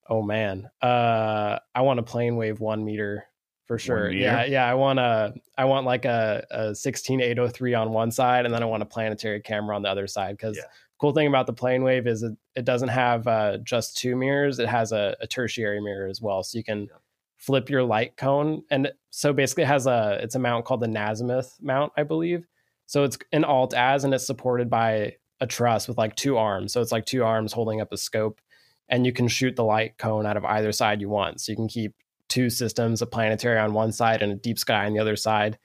Oh 0.10 0.22
man, 0.22 0.70
uh, 0.82 1.60
I 1.74 1.82
want 1.82 2.00
a 2.00 2.04
PlaneWave 2.04 2.60
one 2.60 2.84
meter 2.84 3.26
for 3.66 3.78
sure. 3.78 4.12
Yeah, 4.12 4.44
yeah. 4.46 4.66
I 4.70 4.74
want 4.74 5.00
a, 5.00 5.34
I 5.58 5.66
want 5.66 5.86
like 5.86 6.06
a, 6.06 6.46
a 6.52 6.76
sixteen 6.76 7.22
eight 7.22 7.40
oh 7.40 7.48
three 7.48 7.74
on 7.74 7.92
one 7.92 8.12
side, 8.12 8.46
and 8.46 8.54
then 8.54 8.62
I 8.64 8.66
want 8.66 8.84
a 8.84 8.86
planetary 8.86 9.40
camera 9.42 9.76
on 9.76 9.82
the 9.82 9.90
other 9.90 10.08
side. 10.08 10.38
Because 10.38 10.58
Yeah. 10.58 10.64
cool 11.00 11.14
thing 11.14 11.28
about 11.28 11.48
the 11.48 11.54
PlaneWave 11.54 12.08
is 12.08 12.24
it, 12.24 12.34
it 12.56 12.66
doesn't 12.66 12.90
have 12.90 13.28
uh, 13.28 13.58
just 13.64 13.98
two 13.98 14.16
mirrors; 14.16 14.60
it 14.60 14.68
has 14.68 14.92
a, 14.92 15.16
a 15.22 15.28
tertiary 15.28 15.82
mirror 15.82 16.08
as 16.08 16.22
well, 16.22 16.44
so 16.44 16.58
you 16.58 16.64
can 16.64 16.82
Yeah. 16.84 16.98
flip 17.38 17.70
your 17.70 17.84
light 17.84 18.18
cone. 18.18 18.64
And 18.70 18.92
so 19.10 19.34
basically, 19.34 19.64
it 19.64 19.68
has 19.68 19.88
a 19.88 20.20
it's 20.22 20.36
a 20.36 20.40
mount 20.40 20.66
called 20.66 20.82
the 20.82 20.88
Nasmyth 20.88 21.62
mount, 21.62 21.94
I 21.98 22.04
believe. 22.04 22.46
So 22.86 23.04
it's 23.04 23.18
an 23.32 23.44
alt-az, 23.46 24.04
and 24.04 24.14
it's 24.14 24.28
supported 24.28 24.70
by 24.70 25.16
a 25.40 25.48
truss 25.48 25.88
with 25.88 25.98
like 25.98 26.16
two 26.16 26.38
arms. 26.38 26.74
So 26.74 26.82
it's 26.82 26.92
like 26.92 27.06
two 27.06 27.24
arms 27.24 27.54
holding 27.54 27.82
up 27.82 27.92
a 27.92 27.98
scope 27.98 28.40
and 28.90 29.06
you 29.06 29.12
can 29.12 29.28
shoot 29.28 29.56
the 29.56 29.64
light 29.64 29.98
cone 29.98 30.26
out 30.26 30.38
of 30.38 30.46
either 30.46 30.72
side 30.72 31.02
you 31.02 31.10
want. 31.10 31.42
So 31.42 31.52
you 31.52 31.56
can 31.56 31.68
keep 31.68 31.96
two 32.30 32.50
systems, 32.50 33.02
a 33.02 33.06
planetary 33.06 33.60
on 33.60 33.74
one 33.74 33.92
side 33.92 34.22
and 34.22 34.32
a 34.32 34.36
deep 34.36 34.60
sky 34.60 34.86
on 34.86 34.94
the 34.94 35.00
other 35.00 35.16
side, 35.16 35.58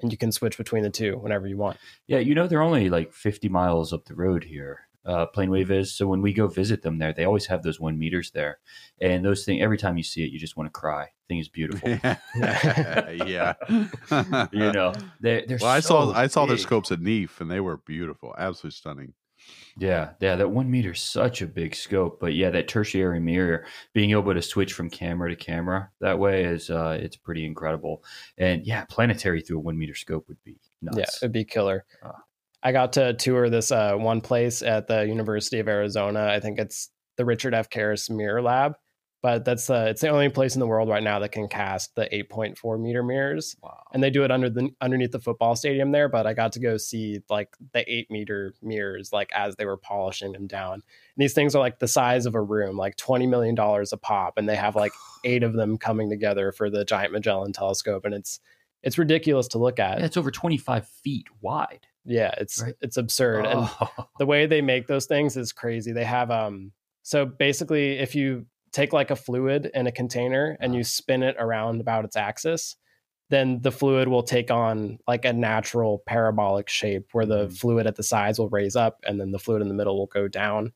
and 0.00 0.12
you 0.12 0.18
can 0.18 0.32
switch 0.32 0.58
between 0.58 0.82
the 0.82 0.90
two 0.90 1.16
whenever 1.18 1.46
you 1.46 1.56
want. 1.56 1.76
Yeah, 2.06 2.18
you 2.18 2.34
know 2.34 2.46
they're 2.46 2.62
only 2.62 2.88
like 2.88 3.12
50 3.12 3.48
miles 3.48 3.92
up 3.92 4.04
the 4.04 4.14
road 4.14 4.44
here. 4.44 4.80
Uh, 5.06 5.26
Planewave 5.36 5.70
is 5.70 5.92
so 5.92 6.06
when 6.06 6.22
we 6.22 6.32
go 6.32 6.46
visit 6.46 6.80
them 6.80 6.98
there, 6.98 7.12
they 7.12 7.24
always 7.24 7.46
have 7.46 7.62
those 7.62 7.78
one 7.78 7.98
meters 7.98 8.30
there, 8.30 8.58
and 9.00 9.22
those 9.22 9.44
things. 9.44 9.62
Every 9.62 9.76
time 9.76 9.98
you 9.98 10.02
see 10.02 10.24
it, 10.24 10.30
you 10.30 10.38
just 10.38 10.56
want 10.56 10.66
to 10.72 10.78
cry. 10.78 11.08
Thing 11.28 11.38
is 11.38 11.48
beautiful. 11.48 11.90
yeah. 12.36 13.54
you 14.50 14.72
know, 14.72 14.94
they're, 15.20 15.44
they're 15.46 15.58
Well, 15.60 15.70
I 15.70 15.80
saw 15.80 16.06
so 16.06 16.14
I 16.14 16.26
saw 16.26 16.46
their 16.46 16.56
scopes 16.56 16.90
at 16.90 17.00
NEAF 17.00 17.40
and 17.40 17.50
they 17.50 17.60
were 17.60 17.76
beautiful, 17.76 18.34
absolutely 18.38 18.76
stunning. 18.76 19.12
Yeah, 19.76 20.10
yeah, 20.20 20.36
that 20.36 20.50
one 20.50 20.70
meter 20.70 20.92
is 20.92 21.00
such 21.00 21.42
a 21.42 21.46
big 21.46 21.74
scope, 21.74 22.20
but 22.20 22.34
yeah, 22.34 22.50
that 22.50 22.68
tertiary 22.68 23.18
mirror, 23.18 23.66
being 23.92 24.12
able 24.12 24.32
to 24.32 24.42
switch 24.42 24.72
from 24.72 24.88
camera 24.88 25.30
to 25.30 25.36
camera 25.36 25.90
that 26.00 26.18
way 26.18 26.44
is 26.44 26.70
uh, 26.70 26.96
it's 27.00 27.16
pretty 27.16 27.44
incredible. 27.44 28.04
And 28.38 28.64
yeah, 28.64 28.84
planetary 28.84 29.40
through 29.40 29.58
a 29.58 29.60
one 29.60 29.76
meter 29.76 29.94
scope 29.94 30.28
would 30.28 30.42
be 30.44 30.56
nuts. 30.80 30.98
Yeah, 30.98 31.06
it'd 31.22 31.32
be 31.32 31.44
killer. 31.44 31.84
Ah. 32.04 32.22
I 32.62 32.72
got 32.72 32.92
to 32.94 33.14
tour 33.14 33.50
this 33.50 33.72
uh, 33.72 33.94
one 33.96 34.20
place 34.20 34.62
at 34.62 34.86
the 34.86 35.06
University 35.06 35.58
of 35.58 35.68
Arizona. 35.68 36.28
I 36.28 36.40
think 36.40 36.58
it's 36.58 36.90
the 37.16 37.24
Richard 37.24 37.52
F. 37.54 37.68
Caris 37.68 38.08
Mirror 38.08 38.42
Lab, 38.42 38.74
but 39.24 39.42
that's 39.46 39.70
uh, 39.70 39.86
it's 39.88 40.02
the 40.02 40.08
only 40.08 40.28
place 40.28 40.54
in 40.54 40.60
the 40.60 40.66
world 40.66 40.86
right 40.90 41.02
now 41.02 41.18
that 41.18 41.32
can 41.32 41.48
cast 41.48 41.94
the 41.94 42.06
8.4 42.12 42.78
meter 42.78 43.02
mirrors. 43.02 43.56
Wow. 43.62 43.82
and 43.94 44.02
they 44.02 44.10
do 44.10 44.22
it 44.22 44.30
under 44.30 44.50
the 44.50 44.68
underneath 44.82 45.12
the 45.12 45.18
football 45.18 45.56
stadium 45.56 45.92
there 45.92 46.08
but 46.10 46.26
i 46.26 46.34
got 46.34 46.52
to 46.52 46.60
go 46.60 46.76
see 46.76 47.20
like 47.30 47.56
the 47.72 47.82
eight 47.90 48.10
meter 48.10 48.52
mirrors 48.60 49.12
like 49.14 49.30
as 49.32 49.56
they 49.56 49.64
were 49.64 49.78
polishing 49.78 50.32
them 50.32 50.46
down 50.46 50.74
and 50.74 50.82
these 51.16 51.32
things 51.32 51.54
are 51.54 51.60
like 51.60 51.78
the 51.78 51.88
size 51.88 52.26
of 52.26 52.34
a 52.34 52.40
room 52.42 52.76
like 52.76 52.96
20 52.96 53.26
million 53.26 53.54
dollars 53.54 53.92
a 53.92 53.96
pop 53.96 54.34
and 54.36 54.46
they 54.48 54.56
have 54.56 54.76
like 54.76 54.92
eight 55.24 55.42
of 55.42 55.54
them 55.54 55.78
coming 55.78 56.10
together 56.10 56.52
for 56.52 56.68
the 56.68 56.84
giant 56.84 57.12
magellan 57.12 57.52
telescope 57.52 58.04
and 58.04 58.14
it's 58.14 58.40
it's 58.82 58.98
ridiculous 58.98 59.48
to 59.48 59.56
look 59.58 59.78
at 59.80 59.98
Yeah, 60.00 60.04
it's 60.04 60.18
over 60.18 60.30
25 60.30 60.86
feet 60.86 61.26
wide. 61.40 61.86
yeah 62.04 62.34
it's 62.36 62.60
Right. 62.62 62.74
it's 62.82 62.98
absurd 62.98 63.46
and 63.46 63.70
Oh. 63.80 64.06
the 64.18 64.26
way 64.26 64.44
they 64.46 64.60
make 64.60 64.86
those 64.86 65.06
things 65.06 65.36
is 65.38 65.50
crazy. 65.52 65.92
They 65.92 66.04
have 66.04 66.30
um 66.30 66.72
so 67.02 67.24
basically 67.24 67.98
if 67.98 68.14
you 68.14 68.44
take 68.74 68.92
like 68.92 69.10
a 69.10 69.16
fluid 69.16 69.70
in 69.72 69.86
a 69.86 69.92
container 69.92 70.56
and 70.60 70.74
you 70.74 70.84
spin 70.84 71.22
it 71.22 71.36
around 71.38 71.80
about 71.80 72.04
its 72.04 72.16
axis, 72.16 72.76
then 73.30 73.60
the 73.62 73.70
fluid 73.72 74.08
will 74.08 74.22
take 74.22 74.50
on 74.50 74.98
like 75.08 75.24
a 75.24 75.32
natural 75.32 76.02
parabolic 76.06 76.68
shape 76.68 77.06
where 77.12 77.24
the 77.24 77.46
Mhm. 77.46 77.58
fluid 77.58 77.86
at 77.86 77.96
the 77.96 78.02
sides 78.02 78.38
will 78.38 78.50
raise 78.50 78.76
up 78.76 78.98
and 79.06 79.18
then 79.20 79.30
the 79.30 79.38
fluid 79.38 79.62
in 79.62 79.68
the 79.68 79.74
middle 79.74 79.96
will 79.96 80.06
go 80.08 80.28
down. 80.28 80.72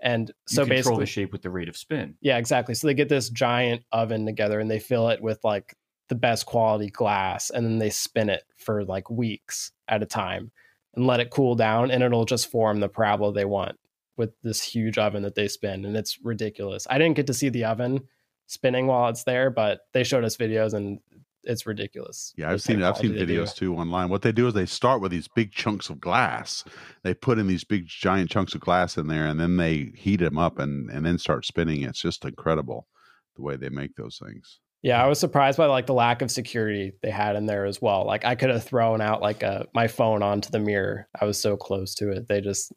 And 0.00 0.28
You 0.28 0.34
so 0.56 0.62
control 0.62 0.76
basically 0.76 1.02
the 1.02 1.06
shape 1.06 1.32
with 1.32 1.42
the 1.42 1.50
rate 1.50 1.68
of 1.68 1.76
spin. 1.76 2.16
yeah, 2.20 2.38
exactly. 2.38 2.74
So 2.74 2.86
they 2.86 2.94
get 2.94 3.08
this 3.08 3.28
giant 3.28 3.84
oven 3.92 4.24
together 4.24 4.58
and 4.58 4.70
they 4.70 4.78
fill 4.78 5.08
it 5.10 5.20
with 5.20 5.42
like 5.44 5.74
the 6.08 6.14
best 6.14 6.46
quality 6.46 6.88
glass 6.90 7.50
and 7.50 7.64
then 7.66 7.78
they 7.78 7.90
spin 7.90 8.28
it 8.30 8.44
for 8.56 8.84
like 8.84 9.10
weeks 9.10 9.72
at 9.88 10.02
a 10.02 10.06
time 10.06 10.50
and 10.94 11.06
let 11.06 11.20
it 11.20 11.30
cool 11.30 11.54
down 11.54 11.90
and 11.90 12.02
it'll 12.02 12.24
just 12.24 12.50
form 12.50 12.80
the 12.80 12.88
parabola 12.88 13.32
they 13.32 13.44
want 13.44 13.78
with 14.16 14.30
this 14.42 14.62
huge 14.62 14.98
oven 14.98 15.22
that 15.22 15.34
they 15.34 15.48
spin 15.48 15.84
and 15.84 15.96
it's 15.96 16.18
ridiculous. 16.22 16.86
I 16.90 16.98
didn't 16.98 17.16
get 17.16 17.26
to 17.28 17.34
see 17.34 17.48
the 17.48 17.64
oven 17.64 18.08
spinning 18.46 18.86
while 18.86 19.08
it's 19.08 19.24
there, 19.24 19.50
but 19.50 19.80
they 19.92 20.04
showed 20.04 20.24
us 20.24 20.36
videos 20.36 20.74
and 20.74 21.00
it's 21.44 21.66
ridiculous. 21.66 22.32
Yeah, 22.36 22.50
I've 22.50 22.62
seen 22.62 22.82
I've 22.82 22.96
seen 22.96 23.12
videos 23.12 23.54
too 23.54 23.74
online. 23.74 24.08
What 24.08 24.22
they 24.22 24.32
do 24.32 24.46
is 24.46 24.54
they 24.54 24.66
start 24.66 25.00
with 25.00 25.10
these 25.10 25.28
big 25.28 25.52
chunks 25.52 25.90
of 25.90 26.00
glass. 26.00 26.64
They 27.02 27.14
put 27.14 27.38
in 27.38 27.46
these 27.46 27.64
big 27.64 27.86
giant 27.86 28.30
chunks 28.30 28.54
of 28.54 28.60
glass 28.60 28.96
in 28.96 29.08
there, 29.08 29.26
and 29.26 29.40
then 29.40 29.56
they 29.56 29.92
heat 29.96 30.20
them 30.20 30.38
up 30.38 30.58
and 30.58 30.90
and 30.90 31.04
then 31.04 31.18
start 31.18 31.44
spinning. 31.44 31.82
It's 31.82 32.00
just 32.00 32.24
incredible 32.24 32.86
the 33.34 33.42
way 33.42 33.56
they 33.56 33.70
make 33.70 33.96
those 33.96 34.20
things. 34.24 34.60
Yeah, 34.82 35.02
I 35.02 35.06
was 35.06 35.20
surprised 35.20 35.58
by 35.58 35.66
like 35.66 35.86
the 35.86 35.94
lack 35.94 36.22
of 36.22 36.30
security 36.30 36.92
they 37.02 37.10
had 37.10 37.36
in 37.36 37.46
there 37.46 37.66
as 37.66 37.80
well. 37.80 38.04
Like 38.04 38.24
I 38.24 38.34
could 38.34 38.50
have 38.50 38.64
thrown 38.64 39.00
out 39.00 39.22
like 39.22 39.42
a 39.42 39.66
my 39.74 39.88
phone 39.88 40.22
onto 40.22 40.50
the 40.50 40.58
mirror. 40.58 41.08
I 41.20 41.24
was 41.24 41.38
so 41.40 41.56
close 41.56 41.94
to 41.96 42.10
it. 42.10 42.28
They 42.28 42.40
just 42.40 42.72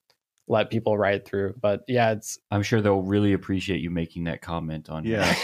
let 0.48 0.70
people 0.70 0.98
ride 0.98 1.26
through. 1.26 1.56
But 1.60 1.84
yeah, 1.88 2.12
it's 2.12 2.40
I'm 2.52 2.64
sure 2.64 2.82
they'll 2.82 3.02
really 3.02 3.34
appreciate 3.34 3.82
you 3.82 3.90
making 3.90 4.26
that 4.26 4.42
comment 4.42 4.90
on 4.90 5.06
Yeah. 5.06 5.34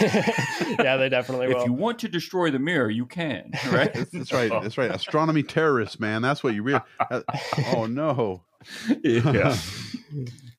yeah, 0.80 0.96
they 0.96 1.08
definitely 1.08 1.48
will. 1.48 1.60
If 1.60 1.66
you 1.66 1.72
want 1.72 1.98
to 2.00 2.08
destroy 2.08 2.50
the 2.50 2.58
mirror, 2.58 2.90
you 2.90 3.06
can. 3.06 3.52
Right? 3.72 3.94
That's, 3.94 4.10
that's 4.10 4.32
right. 4.32 4.50
That's 4.50 4.76
right. 4.76 4.90
Astronomy 4.90 5.42
terrorists, 5.42 5.98
man. 5.98 6.20
That's 6.20 6.44
what 6.44 6.54
you 6.54 6.62
really. 6.62 6.80
Uh, 6.98 7.22
oh 7.74 7.86
no. 7.86 8.42
yeah. 9.02 9.56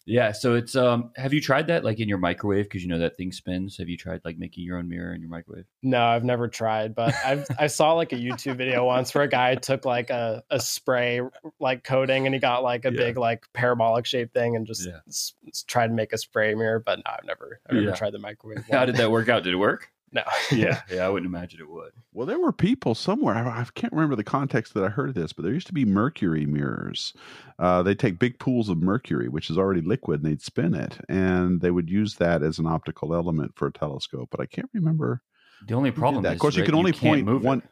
Yeah. 0.06 0.32
So 0.34 0.56
it's 0.56 0.76
um. 0.76 1.12
Have 1.16 1.34
you 1.34 1.40
tried 1.42 1.68
that 1.68 1.84
like 1.84 2.00
in 2.00 2.10
your 2.10 2.18
microwave? 2.18 2.66
Because 2.66 2.84
you 2.84 2.90
know 2.90 3.00
that 3.00 3.16
thing 3.16 3.32
spins. 3.32 3.78
Have 3.78 3.88
you 3.90 3.98
tried 3.98 4.22
like 4.26 4.38
making 4.38 4.64
your 4.66 4.78
own 4.78 4.90
mirror 4.90 5.14
in 5.14 5.22
your 5.22 5.30
microwave? 5.30 5.66
no, 5.82 6.04
I've 6.04 6.24
never 6.24 6.48
tried, 6.48 6.94
but 6.96 7.14
I've 7.26 7.46
I 7.58 7.68
saw 7.68 7.94
like 7.94 8.12
a 8.12 8.18
YouTube 8.18 8.58
video 8.58 8.86
once 8.86 9.14
where 9.16 9.24
a 9.24 9.28
guy 9.30 9.56
took 9.56 9.86
like 9.86 10.10
a, 10.10 10.44
a 10.50 10.60
spray 10.60 11.22
like 11.60 11.84
coating 11.84 12.26
and 12.26 12.34
he 12.34 12.40
got 12.40 12.64
like 12.64 12.84
a 12.86 12.92
Yeah. 12.92 12.98
big 12.98 13.18
like 13.18 13.46
parabolic 13.54 14.06
shaped 14.06 14.34
thing 14.34 14.56
and 14.56 14.68
just 14.68 14.86
Yeah. 14.86 15.00
s- 15.08 15.34
tried 15.68 15.88
to 15.88 15.94
make 15.94 16.12
a 16.12 16.18
spray 16.18 16.54
mirror. 16.56 16.80
But 16.80 16.98
no, 17.00 17.04
I've 17.08 17.26
never 17.26 17.60
I've 17.70 17.76
never 17.76 17.88
Yeah. 17.90 17.96
tried 17.96 18.12
the 18.14 18.20
microwave. 18.20 18.66
How 18.72 18.86
did 18.86 18.96
that 18.98 19.12
work 19.12 19.30
out? 19.30 19.44
Did 19.44 19.54
it 19.54 19.58
work? 19.58 19.90
No. 20.14 20.22
yeah. 20.52 20.82
Yeah. 20.90 21.06
I 21.06 21.10
wouldn't 21.10 21.30
imagine 21.30 21.60
it 21.60 21.70
would. 21.70 21.92
Well, 22.14 22.28
there 22.28 22.40
were 22.40 22.52
people 22.54 22.94
somewhere. 22.94 23.36
I, 23.36 23.62
I 23.62 23.66
can't 23.74 23.92
remember 23.92 24.16
the 24.16 24.24
context 24.24 24.74
that 24.76 24.84
I 24.84 24.90
heard 24.90 25.10
of 25.10 25.16
this, 25.16 25.34
but 25.34 25.44
there 25.44 25.54
used 25.54 25.68
to 25.68 25.74
be 25.74 25.86
mercury 25.86 26.46
mirrors. 26.46 27.14
Uh, 27.58 27.82
they 27.82 27.96
take 27.96 28.20
big 28.20 28.38
pools 28.40 28.70
of 28.70 28.78
mercury, 28.78 29.28
which 29.28 29.50
is 29.50 29.58
already 29.58 29.82
liquid, 29.82 30.22
and 30.22 30.32
they'd 30.32 30.42
spin 30.42 30.76
it, 30.76 31.00
and 31.10 31.62
they 31.62 31.72
would 31.72 31.90
use 31.90 32.16
that 32.16 32.44
as 32.44 32.60
an 32.60 32.68
optical 32.68 33.16
element 33.16 33.54
for 33.56 33.68
a 33.68 33.74
telescope. 33.74 34.30
But 34.30 34.40
I 34.40 34.46
can't 34.46 34.70
remember. 34.74 35.22
The 35.68 35.74
only 35.74 35.92
problem 35.92 36.24
that. 36.24 36.30
is, 36.30 36.36
Of 36.36 36.42
course, 36.42 36.56
you 36.56 36.64
can 36.64 36.76
only 36.76 36.92
can't 36.92 37.02
point 37.02 37.26
move 37.26 37.44
one. 37.44 37.60
It. 37.60 37.66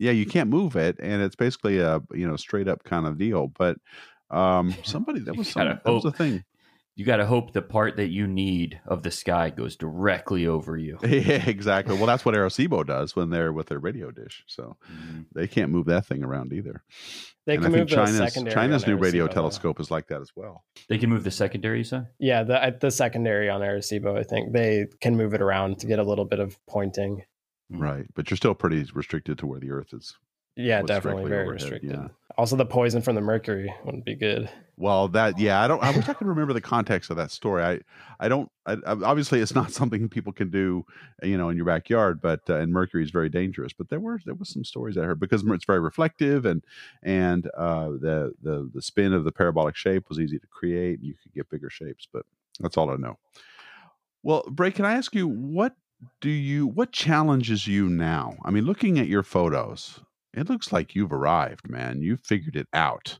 Yeah, 0.00 0.12
you 0.12 0.26
can't 0.26 0.48
move 0.48 0.76
it, 0.76 0.96
and 1.00 1.20
it's 1.20 1.34
basically 1.34 1.78
a 1.78 2.00
you 2.12 2.28
know 2.28 2.36
straight 2.36 2.68
up 2.68 2.84
kind 2.84 3.06
of 3.06 3.18
deal. 3.18 3.48
But 3.48 3.78
um, 4.30 4.74
somebody 4.84 5.20
that 5.20 5.36
was 5.36 5.48
some, 5.48 5.64
gotta 5.64 5.80
that 5.84 5.92
was 5.92 6.04
a 6.04 6.12
thing. 6.12 6.44
You 6.98 7.04
got 7.04 7.18
to 7.18 7.26
hope 7.26 7.52
the 7.52 7.62
part 7.62 7.94
that 7.98 8.08
you 8.08 8.26
need 8.26 8.80
of 8.84 9.04
the 9.04 9.12
sky 9.12 9.50
goes 9.50 9.76
directly 9.76 10.48
over 10.48 10.76
you. 10.76 10.98
Yeah, 11.06 11.48
exactly. 11.48 11.96
Well, 11.96 12.06
that's 12.06 12.24
what 12.24 12.34
Arecibo 12.34 12.84
does 12.84 13.14
when 13.14 13.30
they're 13.30 13.52
with 13.52 13.68
their 13.68 13.78
radio 13.78 14.10
dish. 14.10 14.42
So 14.48 14.76
Mhm. 14.92 15.26
they 15.32 15.46
can't 15.46 15.70
move 15.70 15.86
that 15.86 16.06
thing 16.06 16.24
around 16.24 16.52
either. 16.52 16.82
They 17.46 17.54
and 17.54 17.62
can 17.62 17.72
I 17.72 17.76
think 17.76 17.82
move 17.82 17.88
the 17.90 17.94
China's 18.04 18.16
secondary. 18.32 18.54
China's 18.54 18.86
new 18.86 18.96
radio 18.96 19.24
Arecibo, 19.26 19.28
though. 19.28 19.34
telescope 19.34 19.78
is 19.80 19.90
like 19.92 20.08
that 20.08 20.20
as 20.20 20.32
well. 20.34 20.64
They 20.88 20.98
can 20.98 21.08
move 21.08 21.22
the 21.22 21.30
secondary, 21.30 21.78
you 21.78 21.84
say? 21.84 22.02
Yeah, 22.18 22.42
the 22.42 22.62
uh, 22.62 22.70
the 22.80 22.90
secondary 22.90 23.48
on 23.48 23.60
Arecibo, 23.60 24.18
I 24.18 24.24
think 24.24 24.52
they 24.52 24.86
can 25.00 25.16
move 25.16 25.34
it 25.34 25.40
around 25.40 25.78
to 25.78 25.86
get 25.86 26.00
a 26.00 26.04
little 26.04 26.24
bit 26.24 26.40
of 26.40 26.58
pointing. 26.66 27.22
Mm. 27.72 27.80
Right, 27.80 28.06
but 28.16 28.28
you're 28.28 28.36
still 28.36 28.54
pretty 28.56 28.84
restricted 28.92 29.38
to 29.38 29.46
where 29.46 29.60
the 29.60 29.70
Earth 29.70 29.92
is. 29.94 30.16
Yeah, 30.58 30.82
definitely 30.82 31.28
very 31.28 31.42
overhead, 31.42 31.62
restricted. 31.62 31.90
yeah. 31.90 32.08
Also, 32.36 32.56
the 32.56 32.66
poison 32.66 33.00
from 33.00 33.14
the 33.14 33.20
mercury 33.20 33.72
wouldn't 33.84 34.04
be 34.04 34.16
good. 34.16 34.50
Well, 34.76 35.06
that 35.08 35.38
yeah, 35.38 35.62
I 35.62 35.68
don't. 35.68 35.82
I 35.82 35.92
wish 35.92 36.08
I 36.08 36.14
could 36.14 36.26
remember 36.26 36.52
the 36.52 36.60
context 36.60 37.10
of 37.10 37.16
that 37.16 37.30
story. 37.30 37.62
I 37.62 37.80
I 38.18 38.28
don't. 38.28 38.50
I, 38.66 38.76
obviously, 38.84 39.40
it's 39.40 39.54
not 39.54 39.70
something 39.78 40.08
people 40.08 40.32
can 40.32 40.50
do, 40.50 40.84
you 41.22 41.38
know, 41.38 41.48
in 41.48 41.56
your 41.56 41.66
backyard. 41.66 42.20
But 42.20 42.40
uh, 42.50 42.56
and 42.56 42.72
mercury 42.72 43.04
is 43.04 43.10
very 43.10 43.28
dangerous. 43.28 43.72
But 43.72 43.88
there 43.88 44.00
were 44.00 44.20
there 44.24 44.34
was 44.34 44.48
some 44.48 44.64
stories 44.64 44.98
I 44.98 45.04
heard 45.04 45.20
because 45.20 45.44
it's 45.46 45.64
very 45.64 45.80
reflective 45.80 46.44
and 46.44 46.64
and 47.04 47.46
uh, 47.56 47.90
the 47.90 48.32
the 48.42 48.68
the 48.74 48.82
spin 48.82 49.12
of 49.12 49.24
the 49.24 49.32
parabolic 49.32 49.76
shape 49.76 50.08
was 50.08 50.18
easy 50.18 50.40
to 50.40 50.46
create. 50.48 50.98
You 51.00 51.14
could 51.22 51.32
get 51.32 51.50
bigger 51.50 51.70
shapes, 51.70 52.08
but 52.12 52.26
that's 52.58 52.76
all 52.76 52.90
I 52.90 52.96
know. 52.96 53.16
Well, 54.24 54.44
Bray, 54.50 54.72
can 54.72 54.84
I 54.84 54.94
ask 54.94 55.14
you 55.14 55.28
what 55.28 55.76
do 56.20 56.30
you 56.30 56.66
what 56.66 56.90
challenges 56.90 57.66
you 57.68 57.88
now? 57.88 58.36
I 58.44 58.50
mean, 58.50 58.64
looking 58.64 58.98
at 58.98 59.06
your 59.06 59.22
photos, 59.22 60.00
it 60.34 60.48
looks 60.48 60.72
like 60.72 60.94
you've 60.94 61.12
arrived, 61.12 61.68
man. 61.68 62.02
You've 62.02 62.20
figured 62.20 62.56
it 62.56 62.68
out. 62.72 63.18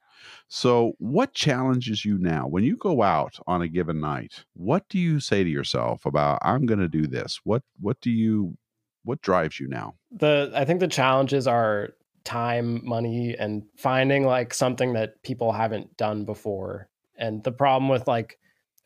So, 0.48 0.92
what 0.98 1.32
challenges 1.32 2.04
you 2.04 2.18
now 2.18 2.46
when 2.48 2.64
you 2.64 2.76
go 2.76 3.02
out 3.02 3.38
on 3.46 3.62
a 3.62 3.68
given 3.68 4.00
night? 4.00 4.44
What 4.54 4.88
do 4.88 4.98
you 4.98 5.20
say 5.20 5.44
to 5.44 5.50
yourself 5.50 6.06
about 6.06 6.40
I'm 6.42 6.66
going 6.66 6.80
to 6.80 6.88
do 6.88 7.06
this? 7.06 7.40
What 7.44 7.62
what 7.80 8.00
do 8.00 8.11
you 8.11 8.56
what 9.04 9.22
drives 9.22 9.61
you 9.61 9.68
now? 9.68 9.94
The 10.11 10.52
I 10.54 10.64
think 10.64 10.80
the 10.80 10.88
challenges 10.88 11.46
are 11.46 11.90
time, 12.24 12.84
money, 12.84 13.34
and 13.38 13.62
finding 13.76 14.24
like 14.24 14.52
something 14.52 14.92
that 14.94 15.22
people 15.22 15.52
haven't 15.52 15.96
done 15.96 16.24
before. 16.24 16.88
And 17.16 17.42
the 17.42 17.52
problem 17.52 17.88
with 17.88 18.06
like 18.06 18.38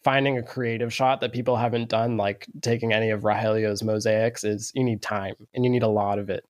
finding 0.04 0.38
a 0.38 0.42
creative 0.42 0.92
shot 0.92 1.20
that 1.20 1.32
people 1.32 1.56
haven't 1.56 1.88
done, 1.88 2.16
like 2.16 2.46
taking 2.60 2.92
any 2.92 3.10
of 3.10 3.22
Rogelio's 3.22 3.82
mosaics, 3.82 4.44
is 4.44 4.70
you 4.74 4.84
need 4.84 5.02
time 5.02 5.34
and 5.54 5.64
you 5.64 5.70
need 5.70 5.82
a 5.82 5.88
lot 5.88 6.18
of 6.18 6.30
it. 6.30 6.44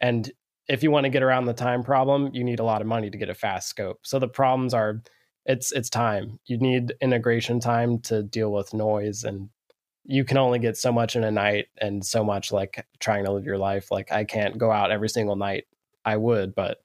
And 0.00 0.30
if 0.68 0.82
you 0.82 0.90
want 0.90 1.04
to 1.04 1.10
get 1.10 1.22
around 1.22 1.46
the 1.46 1.54
time 1.54 1.82
problem, 1.82 2.30
you 2.32 2.44
need 2.44 2.60
a 2.60 2.64
lot 2.64 2.80
of 2.80 2.86
money 2.86 3.10
to 3.10 3.18
get 3.18 3.28
a 3.28 3.34
fast 3.34 3.68
scope. 3.68 4.00
So 4.02 4.18
the 4.18 4.28
problems 4.28 4.74
are 4.74 5.02
it's 5.44 5.72
it's 5.72 5.90
time. 5.90 6.38
You 6.46 6.58
need 6.58 6.94
integration 7.00 7.60
time 7.60 7.98
to 8.02 8.22
deal 8.22 8.52
with 8.52 8.72
noise 8.72 9.24
and 9.24 9.48
you 10.04 10.24
can 10.24 10.36
only 10.36 10.58
get 10.58 10.76
so 10.76 10.92
much 10.92 11.16
in 11.16 11.24
a 11.24 11.30
night 11.30 11.66
and 11.80 12.04
so 12.04 12.24
much 12.24 12.52
like 12.52 12.86
trying 13.00 13.24
to 13.24 13.32
live 13.32 13.44
your 13.44 13.58
life. 13.58 13.90
Like 13.90 14.10
I 14.12 14.24
can't 14.24 14.58
go 14.58 14.70
out 14.70 14.90
every 14.90 15.08
single 15.08 15.36
night. 15.36 15.64
I 16.04 16.16
would, 16.16 16.54
but 16.54 16.78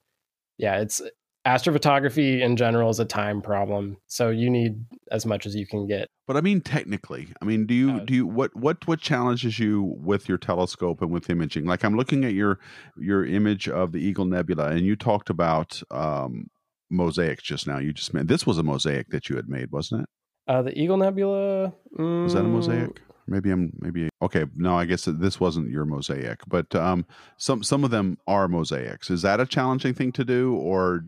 yeah, 0.56 0.80
it's 0.80 1.00
astrophotography 1.46 2.40
in 2.40 2.56
general 2.56 2.90
is 2.90 3.00
a 3.00 3.04
time 3.04 3.40
problem. 3.40 3.96
So 4.06 4.30
you 4.30 4.50
need 4.50 4.84
as 5.10 5.24
much 5.24 5.46
as 5.46 5.54
you 5.54 5.66
can 5.66 5.86
get. 5.86 6.08
But 6.26 6.36
I 6.36 6.40
mean 6.40 6.60
technically. 6.60 7.28
I 7.40 7.44
mean, 7.44 7.66
do 7.66 7.74
you 7.74 7.92
Uh, 7.92 7.98
do 8.00 8.14
you 8.14 8.26
what 8.26 8.54
what 8.54 8.86
what 8.86 9.00
challenges 9.00 9.58
you 9.58 9.94
with 9.98 10.28
your 10.28 10.38
telescope 10.38 11.00
and 11.00 11.10
with 11.10 11.30
imaging? 11.30 11.64
Like 11.64 11.84
I'm 11.84 11.96
looking 11.96 12.24
at 12.24 12.34
your 12.34 12.58
your 12.96 13.24
image 13.24 13.68
of 13.68 13.92
the 13.92 13.98
Eagle 13.98 14.26
Nebula 14.26 14.68
and 14.70 14.80
you 14.80 14.96
talked 14.96 15.30
about 15.30 15.82
um 15.90 16.50
mosaics 16.90 17.42
just 17.42 17.66
now. 17.66 17.78
You 17.78 17.92
just 17.92 18.12
meant 18.14 18.28
this 18.28 18.46
was 18.46 18.58
a 18.58 18.62
mosaic 18.62 19.10
that 19.10 19.28
you 19.28 19.36
had 19.36 19.48
made, 19.48 19.70
wasn't 19.70 20.02
it? 20.02 20.08
Uh, 20.46 20.62
the 20.62 20.78
Eagle 20.78 20.96
Nebula. 20.96 21.72
Was 21.92 22.32
that 22.32 22.40
a 22.40 22.48
mm, 22.48 22.52
mosaic? 22.52 23.00
Maybe 23.26 23.50
I'm 23.50 23.72
maybe 23.78 24.08
okay. 24.22 24.46
No, 24.56 24.78
I 24.78 24.86
guess 24.86 25.04
this 25.04 25.38
wasn't 25.38 25.70
your 25.70 25.84
mosaic, 25.84 26.40
but 26.46 26.74
um, 26.74 27.04
some 27.36 27.62
some 27.62 27.84
of 27.84 27.90
them 27.90 28.16
are 28.26 28.48
mosaics. 28.48 29.10
Is 29.10 29.20
that 29.22 29.40
a 29.40 29.46
challenging 29.46 29.92
thing 29.92 30.12
to 30.12 30.24
do, 30.24 30.54
or 30.54 31.04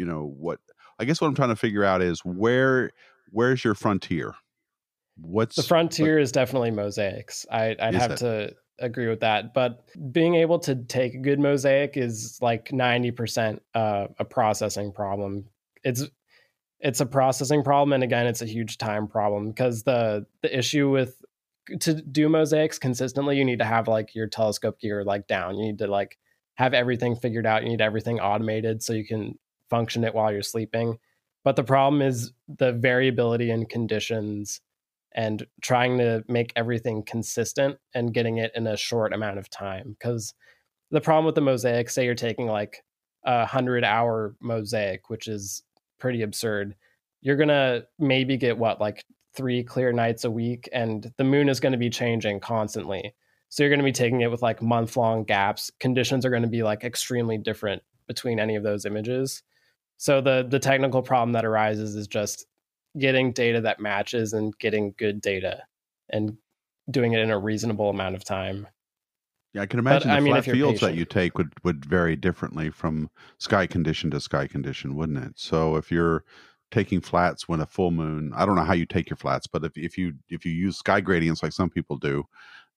you 0.00 0.06
know 0.06 0.34
what? 0.38 0.60
I 0.98 1.04
guess 1.04 1.20
what 1.20 1.28
I'm 1.28 1.34
trying 1.34 1.50
to 1.50 1.56
figure 1.56 1.84
out 1.84 2.00
is 2.00 2.24
where 2.24 2.90
where's 3.30 3.62
your 3.62 3.74
frontier? 3.74 4.32
What's 5.20 5.56
The 5.56 5.62
frontier 5.62 6.18
is 6.18 6.32
definitely 6.32 6.70
mosaics. 6.70 7.44
I, 7.52 7.76
I'd 7.78 7.94
have 7.94 8.12
it? 8.12 8.16
to 8.18 8.54
agree 8.78 9.08
with 9.08 9.20
that. 9.20 9.52
But 9.52 9.84
being 10.10 10.36
able 10.36 10.58
to 10.60 10.74
take 10.74 11.12
a 11.12 11.18
good 11.18 11.38
mosaic 11.38 11.98
is 11.98 12.38
like 12.40 12.70
90% 12.70 13.60
uh, 13.74 14.06
a 14.18 14.24
processing 14.24 14.90
problem. 14.90 15.44
It's 15.84 16.06
it's 16.80 17.00
a 17.00 17.06
processing 17.06 17.62
problem 17.62 17.92
and 17.92 18.02
again 18.02 18.26
it's 18.26 18.40
a 18.40 18.46
huge 18.46 18.78
time 18.78 19.06
problem 19.06 19.50
because 19.50 19.82
the 19.82 20.24
the 20.40 20.58
issue 20.58 20.88
with 20.88 21.22
to 21.78 21.92
do 21.92 22.26
mosaics 22.26 22.78
consistently 22.78 23.36
you 23.36 23.44
need 23.44 23.58
to 23.58 23.66
have 23.66 23.86
like 23.86 24.14
your 24.14 24.26
telescope 24.26 24.80
gear 24.80 25.04
like 25.04 25.26
down 25.26 25.58
you 25.58 25.66
need 25.66 25.78
to 25.78 25.86
like 25.86 26.16
have 26.54 26.72
everything 26.72 27.14
figured 27.14 27.44
out 27.44 27.62
you 27.62 27.68
need 27.68 27.82
everything 27.82 28.18
automated 28.18 28.82
so 28.82 28.94
you 28.94 29.06
can 29.06 29.38
function 29.70 30.04
it 30.04 30.14
while 30.14 30.32
you're 30.32 30.42
sleeping. 30.42 30.98
But 31.44 31.56
the 31.56 31.64
problem 31.64 32.02
is 32.02 32.32
the 32.58 32.72
variability 32.72 33.50
in 33.50 33.64
conditions 33.66 34.60
and 35.12 35.46
trying 35.62 35.98
to 35.98 36.22
make 36.28 36.52
everything 36.54 37.02
consistent 37.02 37.78
and 37.94 38.14
getting 38.14 38.36
it 38.38 38.52
in 38.54 38.66
a 38.66 38.76
short 38.76 39.12
amount 39.12 39.38
of 39.38 39.48
time. 39.48 39.96
Because 39.98 40.34
the 40.90 41.00
problem 41.00 41.24
with 41.24 41.34
the 41.34 41.40
mosaic 41.40 41.88
say 41.88 42.04
you're 42.04 42.14
taking 42.14 42.46
like 42.46 42.84
a 43.24 43.46
hundred 43.46 43.84
hour 43.84 44.34
mosaic 44.40 45.10
which 45.10 45.28
is 45.28 45.62
pretty 45.98 46.22
absurd 46.22 46.74
you're 47.20 47.36
gonna 47.36 47.82
maybe 47.98 48.36
get 48.36 48.56
what 48.56 48.80
like 48.80 49.04
three 49.34 49.62
clear 49.62 49.92
nights 49.92 50.24
a 50.24 50.30
week 50.30 50.68
and 50.72 51.12
the 51.16 51.24
moon 51.24 51.48
is 51.48 51.60
going 51.60 51.72
to 51.72 51.78
be 51.78 51.90
changing 51.90 52.40
constantly. 52.40 53.14
So 53.48 53.62
you're 53.62 53.70
to 53.80 53.84
be 53.84 53.92
taking 53.92 54.20
it 54.22 54.30
with 54.30 54.42
like 54.42 54.62
month 54.62 54.96
long 54.96 55.24
gaps. 55.24 55.70
Conditions 55.80 56.24
are 56.24 56.30
to 56.42 56.48
be 56.48 56.62
like 56.62 56.84
extremely 56.84 57.38
different 57.38 57.82
between 58.06 58.40
any 58.40 58.56
of 58.56 58.62
those 58.62 58.84
images 58.84 59.42
so 60.00 60.20
the 60.22 60.46
the 60.48 60.58
technical 60.58 61.02
problem 61.02 61.32
that 61.32 61.44
arises 61.44 61.94
is 61.94 62.08
just 62.08 62.46
getting 62.98 63.32
data 63.32 63.60
that 63.60 63.80
matches 63.80 64.32
and 64.32 64.56
getting 64.58 64.94
good 64.98 65.20
data 65.20 65.62
and 66.08 66.38
doing 66.90 67.12
it 67.12 67.20
in 67.20 67.30
a 67.30 67.38
reasonable 67.38 67.90
amount 67.90 68.16
of 68.16 68.24
time 68.24 68.66
Yeah, 69.52 69.62
I 69.62 69.66
can 69.66 69.80
imagine 69.80 70.12
I 70.12 70.16
the 70.16 70.20
mean, 70.20 70.32
flat 70.32 70.44
fields 70.44 70.80
that 70.80 70.94
you 70.94 71.04
take 71.04 71.36
would 71.36 71.52
would 71.64 71.84
vary 71.84 72.14
differently 72.16 72.70
from 72.70 73.10
sky 73.38 73.66
condition 73.66 74.10
to 74.12 74.20
sky 74.20 74.46
condition, 74.46 74.94
wouldn't 74.94 75.18
it? 75.24 75.38
So 75.38 75.76
if 75.76 75.90
you're 75.90 76.24
taking 76.70 77.00
flats 77.00 77.48
when 77.48 77.60
a 77.60 77.66
full 77.66 77.90
moon, 77.90 78.32
I 78.34 78.46
don't 78.46 78.54
know 78.54 78.62
how 78.64 78.74
you 78.74 78.86
take 78.86 79.10
your 79.10 79.16
flats, 79.16 79.48
but 79.48 79.64
if 79.64 79.76
if 79.76 79.98
you 79.98 80.14
if 80.28 80.44
you 80.44 80.52
use 80.52 80.78
sky 80.78 81.00
gradients 81.00 81.42
like 81.42 81.52
some 81.52 81.68
people 81.70 81.96
do, 81.98 82.24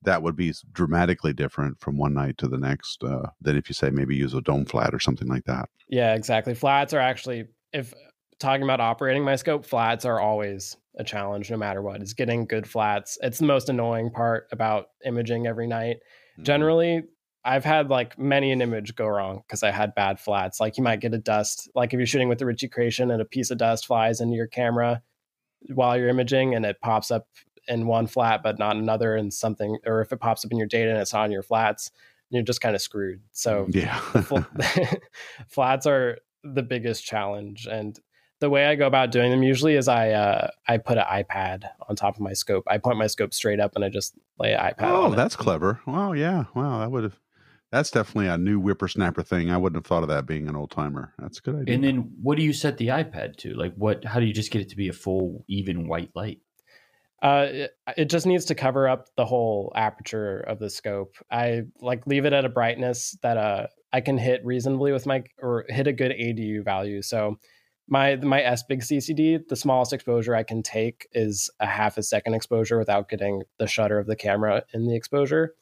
that 0.04 0.22
would 0.22 0.36
be 0.36 0.54
dramatically 0.72 1.34
different 1.34 1.80
from 1.80 1.97
one 1.97 2.14
night 2.14 2.38
to 2.39 2.47
the 2.47 2.58
next 2.58 3.04
uh, 3.04 3.30
than 3.41 3.58
if 3.58 3.70
you 3.70 3.74
say 3.74 3.89
maybe 3.89 4.16
use 4.16 4.34
a 4.34 4.41
dome 4.41 4.66
flat 4.66 4.93
or 4.93 4.99
something 4.99 5.28
like 5.28 5.45
that. 5.45 5.70
Yeah, 5.88 6.14
exactly. 6.16 6.54
Flats 6.54 6.93
are 6.93 6.99
actually, 6.99 7.45
if 7.72 7.93
talking 8.39 8.64
about 8.64 8.80
operating 8.80 9.24
my 9.24 9.36
scope, 9.36 9.66
flats 9.66 10.06
are 10.06 10.20
always 10.20 10.76
a 10.97 11.04
challenge 11.04 11.49
no 11.49 11.58
matter 11.58 11.82
what. 11.82 12.01
Is 12.01 12.14
getting 12.14 12.45
good 12.45 12.68
flats. 12.68 13.18
It's 13.22 13.39
the 13.39 13.45
most 13.45 13.70
annoying 13.70 14.12
part 14.12 14.47
about 14.51 14.88
imaging 15.06 15.47
every 15.47 15.68
night. 15.68 15.97
Mm-hmm. 16.34 16.43
Generally, 16.43 17.04
I've 17.45 17.66
had 17.66 17.89
like 17.89 18.18
many 18.18 18.51
an 18.51 18.62
image 18.62 18.95
go 18.95 19.08
wrong 19.08 19.43
because 19.45 19.64
I 19.64 19.72
had 19.72 19.95
bad 19.95 20.20
flats. 20.20 20.60
Like 20.60 20.78
you 20.78 20.84
might 20.84 21.01
get 21.01 21.14
a 21.14 21.18
dust, 21.18 21.70
like 21.76 21.93
if 21.93 21.97
you're 21.97 22.08
shooting 22.08 22.30
with 22.30 22.39
the 22.39 22.45
Ritchey-Chrétien 22.45 23.12
and 23.12 23.22
a 23.22 23.26
piece 23.26 23.51
of 23.51 23.58
dust 23.58 23.86
flies 23.86 24.22
into 24.22 24.36
your 24.36 24.47
camera 24.47 25.01
while 25.74 25.97
you're 25.97 26.10
imaging 26.10 26.56
and 26.56 26.66
it 26.66 26.80
pops 26.82 27.12
up 27.12 27.28
in 27.68 27.88
one 27.88 28.07
flat 28.07 28.43
but 28.43 28.59
not 28.59 28.76
another 28.76 29.16
and 29.16 29.34
something, 29.34 29.78
or 29.86 30.01
if 30.01 30.11
it 30.11 30.20
pops 30.20 30.45
up 30.45 30.51
in 30.51 30.57
your 30.57 30.68
data 30.68 30.89
and 30.89 30.99
it's 30.99 31.14
not 31.14 31.26
in 31.26 31.32
your 31.32 31.43
flats, 31.43 31.91
you're 32.30 32.43
just 32.43 32.61
kind 32.61 32.76
of 32.76 32.82
screwed. 32.82 33.22
So 33.32 33.68
yeah, 33.70 33.97
Fl- 33.99 34.39
flats 35.47 35.86
are 35.86 36.18
the 36.43 36.64
biggest 36.64 37.05
challenge 37.05 37.68
and 37.72 37.99
the 38.41 38.49
way 38.49 38.66
i 38.66 38.76
go 38.76 38.86
about 38.86 39.11
doing 39.11 39.32
them 39.32 39.43
usually 39.43 39.76
is 39.76 39.88
i 39.88 40.09
uh, 40.09 40.49
i 40.68 40.78
put 40.78 40.97
an 40.97 41.05
ipad 41.05 41.64
on 41.88 41.95
top 41.95 42.16
of 42.16 42.20
my 42.20 42.34
scope 42.34 42.66
i 42.68 42.78
point 42.78 42.97
my 42.97 43.07
scope 43.07 43.34
straight 43.34 43.61
up 43.61 43.74
and 43.78 43.86
i 43.86 43.88
just 43.88 44.14
lay 44.39 44.53
an 44.53 44.59
ipad 44.59 44.89
oh, 44.89 45.05
on 45.05 45.14
it. 45.14 45.16
that's 45.16 45.36
clever. 45.36 45.80
Wow, 45.86 46.14
yeah, 46.14 46.45
wow, 46.55 46.80
that 46.80 46.91
would 46.91 47.03
have. 47.03 47.20
That's 47.72 47.89
definitely 47.89 48.28
a 48.28 48.38
new 48.38 48.59
whippersnapper 48.59 49.24
thing. 49.24 49.49
I 49.49 49.57
wouldn't 49.57 49.78
have 49.78 49.88
thought 49.88 50.03
of 50.03 50.09
that 50.09 50.28
being 50.28 50.47
an 50.47 50.55
old 50.55 50.70
timer. 50.70 51.11
That's 51.18 51.39
a 51.39 51.41
good 51.41 51.55
idea. 51.55 51.74
And 51.74 51.84
then 51.84 52.11
what 52.22 52.38
do 52.38 52.43
you 52.43 52.53
set 52.53 52.78
the 52.78 52.89
iPad 52.89 53.36
to? 53.38 53.53
Like 53.55 53.74
what 53.76 54.05
how 54.05 54.20
do 54.20 54.28
you 54.28 54.34
just 54.34 54.51
get 54.51 54.61
it 54.61 54.70
to 54.70 54.76
be 54.76 54.89
a 54.89 54.93
full 54.93 55.43
even 55.47 55.88
white 55.88 56.11
light? 56.14 56.39
Uh, 57.24 57.47
it, 57.49 57.71
it 57.95 58.09
just 58.09 58.26
needs 58.26 58.43
to 58.43 58.53
cover 58.53 58.88
up 58.88 59.07
the 59.15 59.26
whole 59.26 59.71
aperture 59.76 60.41
of 60.41 60.59
the 60.59 60.69
scope 60.69 61.15
i 61.32 61.61
like 61.80 62.05
leave 62.05 62.26
it 62.26 62.34
at 62.34 62.43
a 62.43 62.49
brightness 62.49 63.17
that 63.24 63.38
uh 63.38 63.65
i 63.93 64.01
can 64.01 64.17
hit 64.17 64.43
reasonably 64.43 64.91
with 64.91 65.05
my 65.05 65.24
or 65.41 65.63
hit 65.69 65.88
a 65.88 65.93
good 65.93 66.11
adu 66.11 66.63
value 66.63 67.01
so 67.01 67.38
my 67.88 68.15
my 68.17 68.41
SBIG 68.41 68.82
CCD, 68.82 69.47
the 69.47 69.55
smallest 69.55 69.93
exposure 69.93 70.36
I 70.36 70.43
can 70.43 70.63
take 70.63 71.07
is 71.11 71.49
a 71.59 71.67
half 71.67 71.97
a 71.97 72.03
second 72.03 72.34
exposure 72.34 72.78
without 72.78 73.09
getting 73.09 73.43
the 73.59 73.67
shutter 73.67 73.99
of 73.99 74.07
the 74.07 74.15
camera 74.15 74.63
in 74.74 74.88
the 74.88 74.95
exposure. 74.95 75.53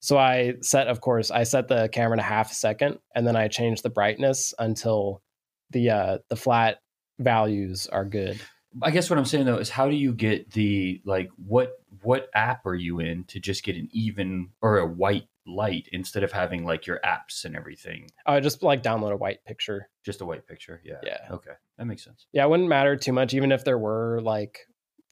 So 0.00 0.18
I 0.18 0.54
set, 0.60 0.86
of 0.88 1.00
course, 1.00 1.30
I 1.30 1.44
set 1.44 1.68
the 1.68 1.88
camera 1.88 2.18
to 2.18 2.22
half 2.22 2.52
a 2.52 2.54
second, 2.54 2.98
and 3.14 3.26
then 3.26 3.36
I 3.36 3.48
change 3.48 3.82
the 3.82 3.90
brightness 3.90 4.54
until 4.58 5.22
the 5.70 5.90
uh, 5.90 6.18
the 6.28 6.36
flat 6.36 6.78
values 7.18 7.86
are 7.86 8.04
good. 8.04 8.40
I 8.82 8.90
guess 8.90 9.08
what 9.08 9.18
I'm 9.18 9.24
saying 9.24 9.46
though 9.46 9.58
is 9.58 9.70
how 9.70 9.88
do 9.88 9.96
you 9.96 10.12
get 10.12 10.50
the 10.52 11.00
like 11.04 11.30
what 11.36 11.78
what 12.02 12.28
app 12.34 12.66
are 12.66 12.74
you 12.74 13.00
in 13.00 13.24
to 13.24 13.40
just 13.40 13.64
get 13.64 13.76
an 13.76 13.88
even 13.92 14.50
or 14.60 14.78
a 14.78 14.86
white 14.86 15.28
light 15.46 15.88
instead 15.92 16.22
of 16.22 16.32
having 16.32 16.64
like 16.64 16.86
your 16.86 17.00
apps 17.04 17.44
and 17.44 17.56
everything? 17.56 18.08
I 18.26 18.40
just 18.40 18.62
like 18.62 18.82
download 18.82 19.12
a 19.12 19.16
white 19.16 19.44
picture. 19.44 19.88
Just 20.04 20.20
a 20.20 20.24
white 20.24 20.46
picture. 20.46 20.80
Yeah. 20.84 21.00
Yeah. 21.02 21.18
Okay. 21.30 21.52
That 21.78 21.86
makes 21.86 22.04
sense. 22.04 22.26
Yeah, 22.32 22.44
it 22.44 22.50
wouldn't 22.50 22.68
matter 22.68 22.96
too 22.96 23.12
much, 23.12 23.34
even 23.34 23.52
if 23.52 23.64
there 23.64 23.78
were 23.78 24.20
like 24.22 24.60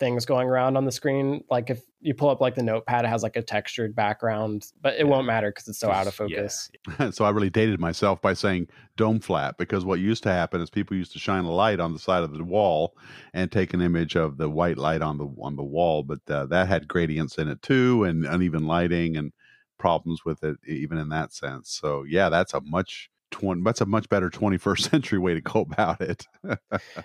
things 0.03 0.25
going 0.25 0.49
around 0.49 0.77
on 0.77 0.85
the 0.85 0.91
screen. 0.91 1.45
Like 1.49 1.71
if 1.71 1.81
you 2.01 2.13
pull 2.13 2.29
up 2.29 2.41
like 2.41 2.57
the 2.57 2.63
notepad, 2.65 3.05
it 3.05 3.09
has 3.09 3.23
like 3.23 3.37
a 3.37 3.43
textured 3.43 3.95
background, 3.95 4.67
but 4.81 4.97
it 4.99 5.07
won't 5.07 5.29
matter 5.29 5.49
because 5.51 5.69
it's 5.69 5.79
so 5.79 5.93
out 5.93 6.09
of 6.09 6.15
focus. 6.15 6.69
Yeah. 6.99 7.11
so 7.13 7.25
I 7.25 7.31
really 7.31 7.51
dated 7.51 7.79
myself 7.79 8.21
by 8.21 8.35
saying 8.35 8.67
dome 8.97 9.21
flat 9.21 9.59
because 9.59 9.85
what 9.85 10.01
used 10.01 10.25
to 10.25 10.31
happen 10.31 10.61
is 10.61 10.71
people 10.71 10.97
used 10.97 11.13
to 11.13 11.21
shine 11.21 11.45
a 11.45 11.53
light 11.53 11.79
on 11.79 11.93
the 11.93 12.01
side 12.01 12.25
of 12.25 12.37
the 12.37 12.43
wall 12.43 12.97
and 13.33 13.53
take 13.53 13.75
an 13.75 13.81
image 13.81 14.17
of 14.17 14.39
the 14.39 14.51
white 14.51 14.77
light 14.77 15.03
on 15.03 15.19
the 15.19 15.29
on 15.41 15.55
the 15.55 15.63
wall, 15.63 16.03
but 16.03 16.19
uh, 16.29 16.47
that 16.47 16.67
had 16.67 16.89
gradients 16.89 17.39
in 17.39 17.47
it 17.47 17.63
too 17.63 18.03
and 18.03 18.27
uneven 18.27 18.67
lighting 18.67 19.17
and 19.17 19.33
problems 19.79 20.25
with 20.25 20.43
it 20.43 20.57
even 20.67 20.99
in 20.99 21.11
that 21.11 21.33
sense. 21.33 21.71
So 21.71 22.03
yeah, 22.03 22.29
that's 22.29 22.55
a 22.55 22.61
much 22.63 23.09
20, 23.31 23.63
that's 23.63 23.81
a 23.81 23.87
much 23.87 24.09
better 24.09 24.31
21st 24.31 24.81
century 24.91 25.21
way 25.21 25.35
to 25.35 25.41
go 25.41 25.61
about 25.61 26.01
it. 26.01 26.27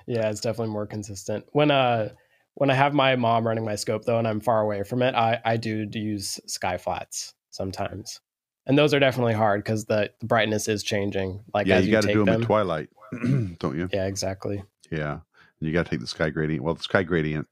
yeah, 0.08 0.32
it's 0.32 0.41
definitely 0.41 0.74
more 0.74 0.88
consistent. 0.88 1.45
When 1.52 1.70
uh 1.70 2.10
when 2.58 2.72
I 2.72 2.74
have 2.74 2.95
my 2.95 3.16
mom 3.16 3.45
running 3.45 3.64
my 3.64 3.76
scope 3.76 4.03
though, 4.03 4.18
and 4.18 4.28
I'm 4.28 4.39
far 4.39 4.62
away 4.62 4.84
from 4.84 5.03
it, 5.03 5.14
I 5.14 5.39
I 5.45 5.58
do 5.58 5.88
use 5.93 6.39
sky 6.47 6.78
flats 6.78 7.36
sometimes, 7.51 8.20
and 8.66 8.78
those 8.78 8.95
are 8.95 8.99
definitely 8.99 9.34
hard 9.34 9.64
because 9.64 9.86
the, 9.86 10.12
the, 10.20 10.26
brightness 10.26 10.68
is 10.68 10.82
changing. 10.82 11.43
Like 11.53 11.68
yeah, 11.68 11.78
you, 11.78 11.86
you 11.86 11.91
got 11.91 12.01
to 12.01 12.08
do 12.08 12.26
them, 12.26 12.34
them 12.34 12.41
at 12.41 12.47
twilight, 12.47 12.89
don't 13.60 13.78
you? 13.78 13.88
Yeah, 13.93 14.08
exactly. 14.08 14.64
Yeah, 14.89 15.12
and 15.12 15.22
you 15.68 15.72
got 15.72 15.86
to 15.86 15.89
take 15.91 15.99
the 15.99 16.08
sky 16.08 16.32
gradient. 16.32 16.64
Well, 16.64 16.74
the 16.74 16.84
sky 16.84 17.03
gradient. 17.03 17.47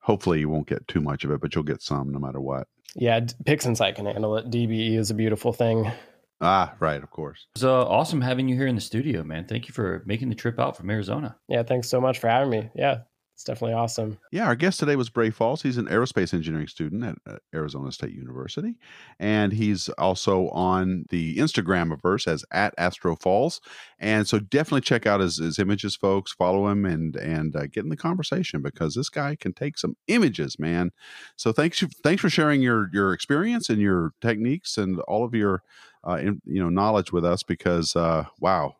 Hopefully, 0.00 0.40
you 0.40 0.48
won't 0.48 0.66
get 0.66 0.88
too 0.88 1.00
much 1.00 1.24
of 1.24 1.30
it, 1.30 1.40
but 1.40 1.54
you'll 1.54 1.62
get 1.62 1.82
some 1.82 2.10
no 2.10 2.18
matter 2.18 2.40
what. 2.40 2.66
Yeah, 2.96 3.20
PixInsight 3.20 3.94
can 3.94 4.06
handle 4.06 4.36
it. 4.36 4.50
DBE 4.50 4.96
is 4.96 5.10
a 5.10 5.14
beautiful 5.14 5.52
thing. 5.52 5.92
Ah, 6.40 6.74
right, 6.80 7.02
of 7.02 7.10
course. 7.10 7.46
It's 7.54 7.62
uh, 7.62 7.86
awesome 7.86 8.22
having 8.22 8.48
you 8.48 8.56
here 8.56 8.66
in 8.66 8.74
the 8.74 8.80
studio, 8.80 9.22
man. 9.22 9.44
Thank 9.44 9.68
you 9.68 9.74
for 9.74 10.02
making 10.06 10.30
the 10.30 10.34
trip 10.34 10.58
out 10.58 10.76
from 10.76 10.90
Arizona. 10.90 11.36
Yeah, 11.48 11.62
thanks 11.62 11.88
so 11.88 12.00
much 12.00 12.18
for 12.18 12.28
having 12.28 12.50
me. 12.50 12.70
Yeah, 12.74 13.00
it's 13.40 13.46
definitely 13.46 13.72
awesome. 13.72 14.18
Yeah, 14.32 14.44
our 14.44 14.54
guest 14.54 14.80
today 14.80 14.96
was 14.96 15.08
Bray 15.08 15.30
Falls. 15.30 15.62
He's 15.62 15.78
an 15.78 15.86
aerospace 15.86 16.34
engineering 16.34 16.66
student 16.66 17.02
at 17.02 17.16
uh, 17.26 17.38
Arizona 17.54 17.90
State 17.90 18.12
University, 18.12 18.74
and 19.18 19.50
he's 19.50 19.88
also 19.96 20.50
on 20.50 21.06
the 21.08 21.38
Instagram 21.38 21.98
verse 22.02 22.28
as 22.28 22.44
at 22.52 22.74
Astro 22.76 23.16
Falls. 23.16 23.62
And 23.98 24.28
so 24.28 24.40
definitely 24.40 24.82
check 24.82 25.06
out 25.06 25.20
his, 25.20 25.38
his 25.38 25.58
images, 25.58 25.96
folks. 25.96 26.34
Follow 26.34 26.68
him 26.68 26.84
and 26.84 27.16
and 27.16 27.56
uh, 27.56 27.66
get 27.66 27.84
in 27.84 27.88
the 27.88 27.96
conversation 27.96 28.60
because 28.60 28.94
this 28.94 29.08
guy 29.08 29.36
can 29.36 29.54
take 29.54 29.78
some 29.78 29.96
images, 30.06 30.58
man. 30.58 30.90
So 31.36 31.50
thanks 31.50 31.82
thanks 32.04 32.20
for 32.20 32.28
sharing 32.28 32.60
your 32.60 32.90
your 32.92 33.14
experience 33.14 33.70
and 33.70 33.80
your 33.80 34.12
techniques 34.20 34.76
and 34.76 35.00
all 35.08 35.24
of 35.24 35.34
your 35.34 35.62
uh, 36.06 36.16
in, 36.16 36.42
you 36.44 36.62
know 36.62 36.68
knowledge 36.68 37.10
with 37.10 37.24
us 37.24 37.42
because 37.42 37.96
uh, 37.96 38.26
wow 38.38 38.74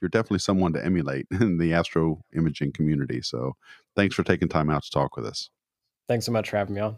you're 0.00 0.08
definitely 0.08 0.38
someone 0.38 0.72
to 0.72 0.84
emulate 0.84 1.26
in 1.30 1.58
the 1.58 1.72
astro 1.72 2.22
imaging 2.34 2.72
community. 2.72 3.20
So 3.22 3.56
thanks 3.96 4.14
for 4.14 4.22
taking 4.22 4.48
time 4.48 4.70
out 4.70 4.82
to 4.84 4.90
talk 4.90 5.16
with 5.16 5.26
us. 5.26 5.50
Thanks 6.08 6.26
so 6.26 6.32
much 6.32 6.50
for 6.50 6.56
having 6.56 6.74
me 6.74 6.80
on. 6.80 6.96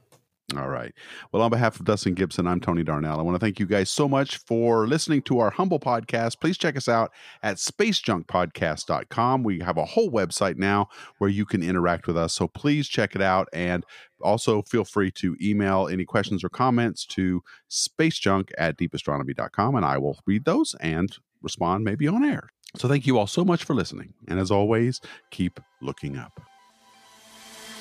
All 0.56 0.68
right. 0.68 0.94
Well, 1.30 1.42
on 1.42 1.50
behalf 1.50 1.78
of 1.78 1.84
Dustin 1.84 2.14
Gibson, 2.14 2.46
I'm 2.46 2.60
Tony 2.60 2.82
Darnell. 2.82 3.18
I 3.18 3.22
want 3.22 3.34
to 3.34 3.38
thank 3.38 3.60
you 3.60 3.66
guys 3.66 3.90
so 3.90 4.08
much 4.08 4.38
for 4.38 4.86
listening 4.86 5.20
to 5.22 5.40
our 5.40 5.50
humble 5.50 5.78
podcast. 5.78 6.40
Please 6.40 6.56
check 6.56 6.74
us 6.74 6.88
out 6.88 7.12
at 7.42 7.56
spacejunkpodcast.com. 7.58 9.42
We 9.42 9.60
have 9.60 9.76
a 9.76 9.84
whole 9.84 10.10
website 10.10 10.56
now 10.56 10.88
where 11.18 11.28
you 11.28 11.44
can 11.44 11.62
interact 11.62 12.06
with 12.06 12.16
us. 12.16 12.32
So 12.32 12.48
please 12.48 12.88
check 12.88 13.14
it 13.14 13.20
out. 13.20 13.48
And 13.52 13.84
also 14.22 14.62
feel 14.62 14.86
free 14.86 15.10
to 15.16 15.36
email 15.38 15.86
any 15.86 16.06
questions 16.06 16.42
or 16.42 16.48
comments 16.48 17.04
to 17.06 17.42
spacejunk 17.70 18.50
at 18.56 18.78
deepastronomy.com. 18.78 19.74
And 19.74 19.84
I 19.84 19.98
will 19.98 20.18
read 20.26 20.46
those 20.46 20.74
and 20.80 21.14
respond 21.42 21.84
maybe 21.84 22.08
on 22.08 22.24
air. 22.24 22.48
So 22.74 22.88
thank 22.88 23.06
you 23.06 23.18
all 23.18 23.26
so 23.26 23.44
much 23.44 23.64
for 23.64 23.74
listening. 23.74 24.14
And 24.28 24.40
as 24.40 24.50
always, 24.50 25.02
keep 25.30 25.60
looking 25.82 26.16
up. 26.16 26.40